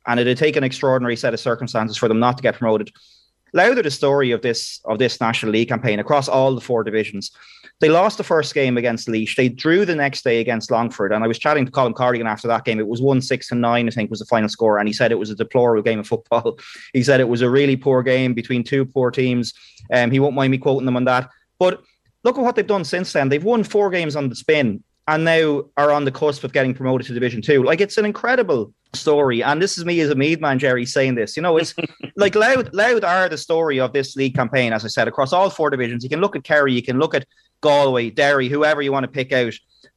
and 0.08 0.20
it 0.20 0.28
would 0.28 0.38
take 0.38 0.58
an 0.58 0.66
extraordinary 0.66 1.16
set 1.16 1.34
of 1.34 1.40
circumstances 1.40 1.96
for 1.96 2.10
them 2.10 2.20
not 2.20 2.36
to 2.36 2.44
get 2.44 2.58
promoted 2.58 2.92
louder 3.54 3.82
the 3.82 3.92
story 3.92 4.32
of 4.32 4.42
this 4.42 4.82
of 4.86 5.00
this 5.00 5.22
National 5.22 5.52
League 5.52 5.70
campaign 5.70 6.00
across 6.00 6.28
all 6.28 6.54
the 6.54 6.62
four 6.62 6.84
divisions. 6.84 7.32
They 7.80 7.90
lost 7.90 8.18
the 8.18 8.24
first 8.24 8.54
game 8.54 8.78
against 8.78 9.08
Laois. 9.08 9.36
They 9.36 9.50
drew 9.50 9.86
the 9.86 9.96
next 9.96 10.24
day 10.24 10.40
against 10.40 10.72
Longford. 10.72 11.12
And 11.12 11.24
I 11.24 11.28
was 11.28 11.40
chatting 11.40 11.66
to 11.66 11.72
Colin 11.72 11.94
Cardigan 11.94 12.28
after 12.28 12.48
that 12.48 12.66
game. 12.66 12.80
It 12.80 12.88
was 12.88 13.02
1 13.02 13.22
6 13.22 13.52
and 13.52 13.62
9, 13.62 13.88
I 13.88 13.92
think, 13.92 14.10
was 14.10 14.20
the 14.20 14.26
final 14.26 14.48
score. 14.48 14.78
And 14.78 14.88
he 14.88 14.94
said 14.94 15.12
it 15.12 15.20
was 15.20 15.30
a 15.30 15.36
deplorable 15.36 15.84
game 15.84 16.00
of 16.00 16.08
football. 16.08 16.60
He 16.94 17.04
said 17.04 17.20
it 17.20 17.28
was 17.28 17.42
a 17.42 17.50
really 17.50 17.76
poor 17.76 18.04
game 18.04 18.34
between 18.34 18.64
two 18.64 18.86
poor 18.86 19.10
teams. 19.12 19.54
Um, 19.92 20.12
he 20.12 20.20
won't 20.20 20.36
mind 20.36 20.52
me 20.52 20.58
quoting 20.58 20.86
them 20.86 20.96
on 20.96 21.06
that. 21.06 21.30
But 21.60 21.82
look 22.24 22.38
at 22.38 22.44
what 22.44 22.56
they've 22.56 22.66
done 22.66 22.86
since 22.86 23.12
then. 23.12 23.30
They've 23.30 23.44
won 23.44 23.64
four 23.64 23.90
games 23.90 24.16
on 24.16 24.30
the 24.30 24.36
spin 24.36 24.84
and 25.08 25.26
now 25.26 25.64
are 25.78 25.92
on 25.92 26.06
the 26.06 26.12
cusp 26.12 26.44
of 26.44 26.54
getting 26.54 26.74
promoted 26.74 27.08
to 27.08 27.14
Division 27.14 27.42
Two. 27.42 27.64
Like 27.64 27.82
it's 27.82 27.98
an 27.98 28.06
incredible 28.06 28.74
story. 28.94 29.44
And 29.44 29.62
this 29.62 29.78
is 29.78 29.86
me 29.86 30.00
as 30.00 30.10
a 30.10 30.16
Meath 30.16 30.40
man, 30.40 30.60
Jerry, 30.60 30.86
saying 30.86 31.16
this. 31.16 31.36
You 31.36 31.44
know, 31.44 31.58
it's 31.58 31.74
like 32.16 32.36
Louth, 32.36 32.70
Louth 32.74 33.04
are 33.04 33.30
the 33.30 33.38
story 33.38 33.80
of 33.80 33.94
this 33.94 34.16
league 34.16 34.36
campaign, 34.36 34.74
as 34.74 34.86
I 34.86 34.88
said, 34.88 35.08
across 35.08 35.34
all 35.34 35.50
four 35.50 35.70
divisions. 35.70 36.04
You 36.04 36.10
can 36.10 36.22
look 36.22 36.36
at 36.36 36.44
Kerry, 36.44 36.74
you 36.74 36.84
can 36.84 37.00
look 37.00 37.14
at 37.14 37.26
Galway, 37.62 38.10
Derry, 38.10 38.50
whoever 38.50 38.82
you 38.82 38.92
want 38.92 39.04
to 39.04 39.12
pick 39.12 39.32
out. 39.32 39.54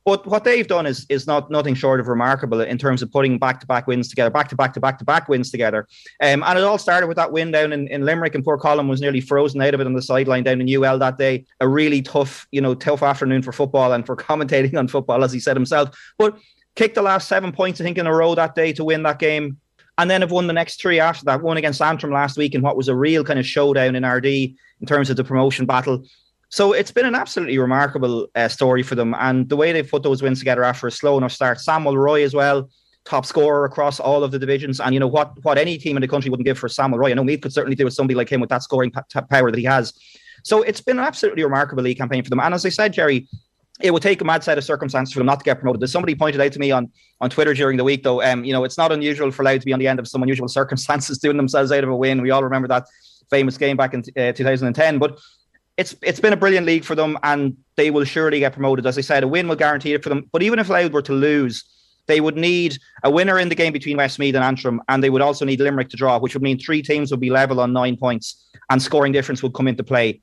But 0.06 0.24
what 0.24 0.44
they've 0.44 0.66
done 0.66 0.86
is 0.86 1.04
is 1.08 1.26
not 1.26 1.50
nothing 1.50 1.74
short 1.74 1.98
of 1.98 2.06
remarkable 2.06 2.60
in 2.60 2.78
terms 2.78 3.02
of 3.02 3.10
putting 3.10 3.40
back 3.40 3.58
to 3.58 3.66
back 3.66 3.88
wins 3.88 4.08
together, 4.08 4.30
back 4.30 4.48
to 4.50 4.56
back 4.56 4.72
to 4.74 4.80
back 4.80 5.00
to 5.00 5.04
back 5.04 5.28
wins 5.28 5.50
together. 5.50 5.88
Um, 6.22 6.44
and 6.44 6.56
it 6.56 6.64
all 6.64 6.78
started 6.78 7.08
with 7.08 7.16
that 7.16 7.32
win 7.32 7.50
down 7.50 7.72
in, 7.72 7.88
in 7.88 8.04
Limerick, 8.04 8.36
and 8.36 8.44
poor 8.44 8.56
Colin 8.56 8.86
was 8.86 9.00
nearly 9.00 9.20
frozen 9.20 9.60
out 9.60 9.74
of 9.74 9.80
it 9.80 9.86
on 9.86 9.94
the 9.94 10.00
sideline 10.00 10.44
down 10.44 10.60
in 10.60 10.82
UL 10.82 11.00
that 11.00 11.18
day. 11.18 11.44
A 11.60 11.68
really 11.68 12.02
tough, 12.02 12.46
you 12.52 12.60
know, 12.60 12.76
tough 12.76 13.02
afternoon 13.02 13.42
for 13.42 13.50
football 13.50 13.92
and 13.92 14.06
for 14.06 14.16
commentating 14.16 14.78
on 14.78 14.86
football, 14.86 15.24
as 15.24 15.32
he 15.32 15.40
said 15.40 15.56
himself. 15.56 15.90
But 16.18 16.38
kicked 16.76 16.94
the 16.94 17.02
last 17.02 17.26
seven 17.26 17.50
points, 17.50 17.80
I 17.80 17.84
think, 17.84 17.98
in 17.98 18.06
a 18.06 18.14
row 18.14 18.36
that 18.36 18.54
day 18.54 18.72
to 18.74 18.84
win 18.84 19.02
that 19.02 19.18
game. 19.18 19.58
And 19.98 20.08
then 20.08 20.20
have 20.20 20.30
won 20.30 20.46
the 20.46 20.52
next 20.52 20.80
three 20.80 21.00
after 21.00 21.24
that. 21.24 21.42
One 21.42 21.56
against 21.56 21.82
Antrim 21.82 22.12
last 22.12 22.36
week 22.36 22.54
in 22.54 22.62
what 22.62 22.76
was 22.76 22.86
a 22.86 22.94
real 22.94 23.24
kind 23.24 23.40
of 23.40 23.46
showdown 23.46 23.96
in 23.96 24.04
Ardee 24.04 24.54
in 24.80 24.86
terms 24.86 25.10
of 25.10 25.16
the 25.16 25.24
promotion 25.24 25.66
battle. 25.66 26.04
So 26.48 26.72
it's 26.72 26.92
been 26.92 27.06
an 27.06 27.14
absolutely 27.14 27.58
remarkable 27.58 28.28
uh, 28.34 28.48
story 28.48 28.82
for 28.82 28.94
them. 28.94 29.14
And 29.18 29.48
the 29.48 29.56
way 29.56 29.72
they've 29.72 29.88
put 29.88 30.02
those 30.02 30.22
wins 30.22 30.38
together 30.38 30.64
after 30.64 30.86
a 30.86 30.92
slow 30.92 31.18
enough 31.18 31.32
start. 31.32 31.60
Sam 31.60 31.82
Mulroy 31.82 32.22
as 32.22 32.34
well, 32.34 32.68
top 33.04 33.26
scorer 33.26 33.64
across 33.64 33.98
all 33.98 34.22
of 34.22 34.30
the 34.30 34.38
divisions. 34.38 34.80
And 34.80 34.94
you 34.94 35.00
know 35.00 35.08
what 35.08 35.32
what 35.42 35.58
any 35.58 35.76
team 35.78 35.96
in 35.96 36.00
the 36.00 36.08
country 36.08 36.30
wouldn't 36.30 36.46
give 36.46 36.58
for 36.58 36.68
Sam 36.68 36.90
Mulroy. 36.90 37.10
I 37.10 37.14
know 37.14 37.24
Meath 37.24 37.40
could 37.40 37.52
certainly 37.52 37.76
do 37.76 37.84
with 37.84 37.94
somebody 37.94 38.14
like 38.14 38.30
him 38.30 38.40
with 38.40 38.50
that 38.50 38.62
scoring 38.62 38.92
power 38.92 39.50
that 39.50 39.58
he 39.58 39.64
has. 39.64 39.92
So 40.44 40.62
it's 40.62 40.80
been 40.80 40.98
an 40.98 41.04
absolutely 41.04 41.42
remarkable 41.42 41.82
league 41.82 41.98
campaign 41.98 42.22
for 42.22 42.30
them. 42.30 42.40
And 42.40 42.54
as 42.54 42.64
I 42.64 42.68
said, 42.68 42.92
Jerry, 42.92 43.26
it 43.80 43.92
would 43.92 44.02
take 44.02 44.20
a 44.20 44.24
mad 44.24 44.44
set 44.44 44.56
of 44.56 44.64
circumstances 44.64 45.12
for 45.12 45.18
them 45.20 45.26
not 45.26 45.40
to 45.40 45.44
get 45.44 45.58
promoted. 45.58 45.82
As 45.82 45.92
somebody 45.92 46.14
pointed 46.14 46.40
out 46.40 46.52
to 46.52 46.58
me 46.58 46.70
on, 46.70 46.90
on 47.20 47.28
Twitter 47.28 47.52
during 47.52 47.76
the 47.76 47.84
week, 47.84 48.04
though, 48.04 48.22
um, 48.22 48.44
you 48.44 48.52
know, 48.52 48.64
it's 48.64 48.78
not 48.78 48.92
unusual 48.92 49.30
for 49.30 49.42
Louth 49.42 49.60
to 49.60 49.66
be 49.66 49.72
on 49.72 49.78
the 49.78 49.88
end 49.88 49.98
of 49.98 50.08
some 50.08 50.22
unusual 50.22 50.48
circumstances, 50.60 51.18
doing 51.18 51.36
themselves 51.36 51.72
out 51.72 51.84
of 51.84 51.90
a 51.90 51.96
win. 51.96 52.22
We 52.22 52.30
all 52.30 52.44
remember 52.44 52.68
that 52.68 52.86
famous 53.28 53.58
game 53.58 53.76
back 53.76 53.92
in 53.92 54.00
uh, 54.16 54.32
2010. 54.32 54.98
But 54.98 55.18
it's 55.76 55.94
it's 56.02 56.20
been 56.20 56.32
a 56.32 56.36
brilliant 56.36 56.66
league 56.66 56.84
for 56.84 56.94
them, 56.94 57.18
and 57.22 57.56
they 57.76 57.90
will 57.90 58.04
surely 58.04 58.40
get 58.40 58.52
promoted. 58.52 58.86
As 58.86 58.96
I 58.96 59.02
said, 59.02 59.22
a 59.22 59.28
win 59.28 59.48
will 59.48 59.56
guarantee 59.56 59.94
it 59.94 60.02
for 60.02 60.08
them. 60.08 60.28
But 60.32 60.42
even 60.42 60.58
if 60.58 60.68
Louth 60.68 60.92
were 60.92 61.02
to 61.02 61.12
lose, 61.12 61.64
they 62.06 62.20
would 62.20 62.36
need 62.36 62.78
a 63.04 63.10
winner 63.10 63.38
in 63.38 63.48
the 63.48 63.54
game 63.54 63.72
between 63.72 63.96
Westmeath 63.96 64.34
and 64.34 64.44
Antrim, 64.44 64.80
and 64.88 65.02
they 65.02 65.10
would 65.10 65.22
also 65.22 65.44
need 65.44 65.60
Limerick 65.60 65.90
to 65.90 65.96
draw, 65.96 66.18
which 66.18 66.34
would 66.34 66.42
mean 66.42 66.58
three 66.58 66.82
teams 66.82 67.10
would 67.10 67.20
be 67.20 67.30
level 67.30 67.60
on 67.60 67.72
nine 67.72 67.96
points, 67.96 68.48
and 68.70 68.80
scoring 68.80 69.12
difference 69.12 69.42
would 69.42 69.54
come 69.54 69.68
into 69.68 69.84
play. 69.84 70.20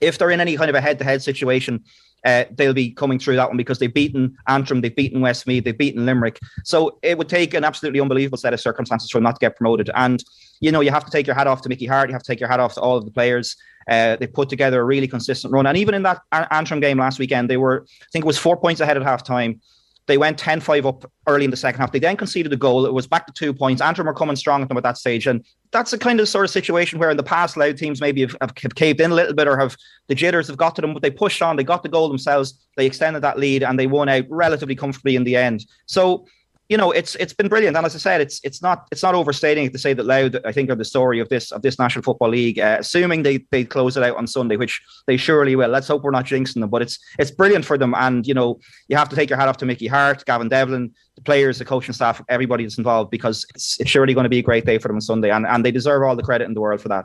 If 0.00 0.18
they're 0.18 0.30
in 0.30 0.40
any 0.40 0.56
kind 0.56 0.70
of 0.70 0.74
a 0.74 0.80
head-to-head 0.80 1.22
situation, 1.22 1.84
uh, 2.24 2.44
they'll 2.52 2.72
be 2.72 2.90
coming 2.90 3.18
through 3.18 3.36
that 3.36 3.48
one 3.48 3.56
because 3.56 3.78
they've 3.78 3.92
beaten 3.92 4.34
Antrim, 4.48 4.80
they've 4.80 4.96
beaten 4.96 5.20
Westmeath, 5.20 5.64
they've 5.64 5.76
beaten 5.76 6.06
Limerick. 6.06 6.40
So 6.64 6.98
it 7.02 7.18
would 7.18 7.28
take 7.28 7.52
an 7.52 7.64
absolutely 7.64 8.00
unbelievable 8.00 8.38
set 8.38 8.54
of 8.54 8.60
circumstances 8.60 9.10
for 9.10 9.18
them 9.18 9.24
not 9.24 9.36
to 9.36 9.40
get 9.40 9.56
promoted. 9.56 9.90
And, 9.94 10.24
you 10.64 10.72
know, 10.72 10.80
you 10.80 10.90
have 10.90 11.04
to 11.04 11.10
take 11.10 11.26
your 11.26 11.36
hat 11.36 11.46
off 11.46 11.60
to 11.60 11.68
Mickey 11.68 11.84
Harte. 11.84 12.08
you 12.08 12.14
have 12.14 12.22
to 12.22 12.32
take 12.32 12.40
your 12.40 12.48
hat 12.48 12.58
off 12.58 12.72
to 12.74 12.80
all 12.80 12.96
of 12.96 13.04
the 13.04 13.10
players. 13.10 13.54
Uh, 13.86 14.16
they 14.16 14.26
put 14.26 14.48
together 14.48 14.80
a 14.80 14.84
really 14.84 15.06
consistent 15.06 15.52
run. 15.52 15.66
And 15.66 15.76
even 15.76 15.92
in 15.92 16.02
that 16.04 16.22
Antrim 16.50 16.80
game 16.80 16.98
last 16.98 17.18
weekend, 17.18 17.50
they 17.50 17.58
were, 17.58 17.84
I 17.84 18.06
think 18.12 18.24
it 18.24 18.26
was 18.26 18.38
four 18.38 18.56
points 18.56 18.80
ahead 18.80 18.96
at 18.96 19.02
halftime. 19.02 19.60
They 20.06 20.16
went 20.16 20.38
10 20.38 20.60
5 20.60 20.86
up 20.86 21.10
early 21.26 21.44
in 21.44 21.50
the 21.50 21.56
second 21.56 21.80
half. 21.80 21.92
They 21.92 21.98
then 21.98 22.16
conceded 22.16 22.50
a 22.50 22.56
goal. 22.56 22.86
It 22.86 22.94
was 22.94 23.06
back 23.06 23.26
to 23.26 23.32
two 23.32 23.52
points. 23.52 23.82
Antrim 23.82 24.06
were 24.06 24.14
coming 24.14 24.36
strong 24.36 24.62
at 24.62 24.68
them 24.68 24.78
at 24.78 24.82
that 24.84 24.96
stage. 24.96 25.26
And 25.26 25.44
that's 25.70 25.92
a 25.92 25.98
kind 25.98 26.18
of 26.18 26.28
sort 26.30 26.46
of 26.46 26.50
situation 26.50 26.98
where 26.98 27.10
in 27.10 27.18
the 27.18 27.22
past, 27.22 27.58
Louth 27.58 27.76
teams 27.76 28.00
maybe 28.00 28.22
have, 28.22 28.36
have, 28.40 28.52
have 28.62 28.74
caved 28.74 29.00
in 29.00 29.10
a 29.10 29.14
little 29.14 29.34
bit 29.34 29.48
or 29.48 29.58
have 29.58 29.76
the 30.08 30.14
jitters 30.14 30.46
have 30.46 30.56
got 30.56 30.76
to 30.76 30.82
them, 30.82 30.94
but 30.94 31.02
they 31.02 31.10
pushed 31.10 31.42
on. 31.42 31.56
They 31.56 31.64
got 31.64 31.82
the 31.82 31.88
goal 31.90 32.08
themselves. 32.08 32.54
They 32.76 32.86
extended 32.86 33.20
that 33.20 33.38
lead 33.38 33.62
and 33.62 33.78
they 33.78 33.86
won 33.86 34.08
out 34.08 34.24
relatively 34.30 34.74
comfortably 34.74 35.16
in 35.16 35.24
the 35.24 35.36
end. 35.36 35.66
So 35.84 36.26
you 36.68 36.78
know, 36.78 36.92
it's 36.92 37.14
it's 37.16 37.34
been 37.34 37.48
brilliant, 37.48 37.76
and 37.76 37.84
as 37.84 37.94
I 37.94 37.98
said, 37.98 38.20
it's 38.22 38.40
it's 38.42 38.62
not 38.62 38.88
it's 38.90 39.02
not 39.02 39.14
overstating 39.14 39.66
it 39.66 39.72
to 39.72 39.78
say 39.78 39.92
that 39.92 40.06
Louth, 40.06 40.36
I 40.46 40.52
think, 40.52 40.70
are 40.70 40.74
the 40.74 40.84
story 40.84 41.20
of 41.20 41.28
this 41.28 41.52
of 41.52 41.60
this 41.60 41.78
National 41.78 42.02
Football 42.02 42.30
League. 42.30 42.58
Uh, 42.58 42.78
assuming 42.80 43.22
they 43.22 43.44
they 43.50 43.64
close 43.64 43.98
it 43.98 44.02
out 44.02 44.16
on 44.16 44.26
Sunday, 44.26 44.56
which 44.56 44.80
they 45.06 45.18
surely 45.18 45.56
will. 45.56 45.68
Let's 45.68 45.88
hope 45.88 46.02
we're 46.02 46.10
not 46.10 46.24
jinxing 46.24 46.60
them, 46.60 46.70
but 46.70 46.80
it's 46.80 46.98
it's 47.18 47.30
brilliant 47.30 47.66
for 47.66 47.76
them, 47.76 47.94
and 47.94 48.26
you 48.26 48.32
know, 48.32 48.58
you 48.88 48.96
have 48.96 49.10
to 49.10 49.16
take 49.16 49.28
your 49.28 49.38
hat 49.38 49.48
off 49.48 49.58
to 49.58 49.66
Mickey 49.66 49.86
Harte, 49.86 50.24
Gavin 50.24 50.48
Devlin, 50.48 50.94
the 51.16 51.22
players, 51.22 51.58
the 51.58 51.66
coaching 51.66 51.92
staff, 51.92 52.22
everybody 52.30 52.64
that's 52.64 52.78
involved, 52.78 53.10
because 53.10 53.44
it's, 53.54 53.78
it's 53.80 53.90
surely 53.90 54.14
going 54.14 54.24
to 54.24 54.30
be 54.30 54.38
a 54.38 54.42
great 54.42 54.64
day 54.64 54.78
for 54.78 54.88
them 54.88 54.96
on 54.96 55.02
Sunday, 55.02 55.30
and 55.30 55.46
and 55.46 55.66
they 55.66 55.70
deserve 55.70 56.02
all 56.02 56.16
the 56.16 56.22
credit 56.22 56.46
in 56.46 56.54
the 56.54 56.62
world 56.62 56.80
for 56.80 56.88
that. 56.88 57.04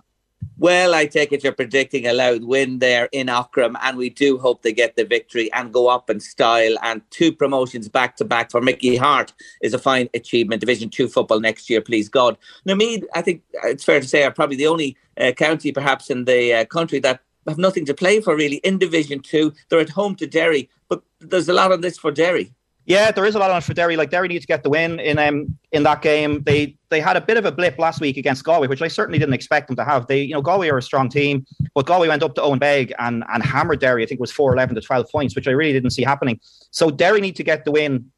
Well, 0.60 0.94
I 0.94 1.06
take 1.06 1.32
it 1.32 1.42
you're 1.42 1.54
predicting 1.54 2.06
a 2.06 2.12
Louth 2.12 2.42
win 2.42 2.80
there 2.80 3.08
in 3.14 3.28
Aughrim, 3.28 3.78
and 3.82 3.98
we 3.98 4.10
do 4.10 4.38
hope 4.38 4.62
they 4.62 4.74
get 4.74 4.98
the 4.98 5.06
victory 5.06 5.50
and 5.54 5.72
go 5.72 5.88
up 5.88 6.10
in 6.10 6.20
style. 6.20 6.76
And 6.82 7.02
two 7.12 7.32
promotions 7.32 7.88
back 7.88 8.18
to 8.18 8.26
back 8.26 8.52
for 8.52 8.60
Mickey 8.60 8.98
Harte 8.98 9.32
is 9.62 9.74
a 9.74 9.80
fine 9.80 10.10
achievement. 10.14 10.60
Division 10.60 10.90
Two 10.90 11.08
football 11.08 11.40
next 11.40 11.70
year, 11.70 11.80
please 11.80 12.10
God. 12.10 12.38
Now, 12.66 12.76
Meath, 12.76 13.06
I 13.16 13.22
think 13.22 13.42
it's 13.64 13.86
fair 13.86 14.02
to 14.02 14.08
say, 14.08 14.24
are 14.24 14.32
probably 14.32 14.58
the 14.58 14.68
only 14.68 14.98
uh, 15.18 15.32
county, 15.32 15.72
perhaps 15.72 16.10
in 16.10 16.26
the 16.26 16.54
uh, 16.54 16.66
country, 16.66 17.00
that 17.00 17.22
have 17.48 17.58
nothing 17.58 17.86
to 17.86 17.94
play 17.94 18.20
for 18.20 18.36
really 18.36 18.58
in 18.58 18.78
Division 18.78 19.22
Two. 19.22 19.54
They're 19.70 19.80
at 19.80 19.88
home 19.88 20.16
to 20.16 20.28
Derry, 20.28 20.70
but 20.90 21.02
there's 21.22 21.48
a 21.48 21.54
lot 21.54 21.72
on 21.72 21.80
this 21.80 21.98
for 21.98 22.12
Derry. 22.12 22.54
Yeah, 22.90 23.12
there 23.12 23.24
is 23.26 23.36
a 23.36 23.40
lot 23.40 23.52
on 23.52 23.62
for 23.62 23.76
Derry. 23.76 23.96
Like 23.96 24.10
Derry 24.10 24.28
needs 24.28 24.46
to 24.46 24.48
get 24.48 24.64
the 24.64 24.70
win 24.72 25.00
in 25.00 25.20
um 25.20 25.56
in 25.72 25.84
that 25.84 26.02
game. 26.02 26.42
They 26.42 26.76
they 26.90 27.00
had 27.00 27.16
a 27.16 27.22
bit 27.22 27.38
of 27.38 27.46
a 27.46 27.52
blip 27.52 27.78
last 27.78 28.02
week 28.02 28.18
against 28.18 28.44
Galway, 28.44 28.66
which 28.68 28.82
I 28.82 28.88
certainly 28.88 29.20
didn't 29.20 29.36
expect 29.36 29.68
them 29.68 29.76
to 29.76 29.86
have. 29.86 30.08
They 30.08 30.24
you 30.24 30.34
know 30.34 30.42
Galway 30.42 30.70
are 30.70 30.80
a 30.80 30.82
strong 30.82 31.08
team, 31.08 31.46
but 31.76 31.86
Galway 31.86 32.08
went 32.08 32.24
up 32.24 32.34
to 32.34 32.42
Owenbeg 32.42 32.92
and 32.98 33.24
and 33.32 33.44
hammered 33.44 33.80
Derry. 33.80 34.02
I 34.02 34.08
think 34.08 34.18
it 34.18 34.22
was 34.22 34.32
four 34.32 34.52
eleven 34.56 34.74
to 34.74 34.82
twelve 34.82 35.08
points, 35.12 35.36
which 35.36 35.48
I 35.48 35.52
really 35.52 35.72
didn't 35.72 35.92
see 35.92 36.02
happening. 36.02 36.40
So 36.72 36.90
Derry 36.90 37.22
need 37.22 37.36
to 37.36 37.44
get 37.44 37.64
the 37.64 37.70
win 37.70 38.10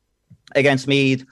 against 0.56 0.88
Meath 0.88 1.26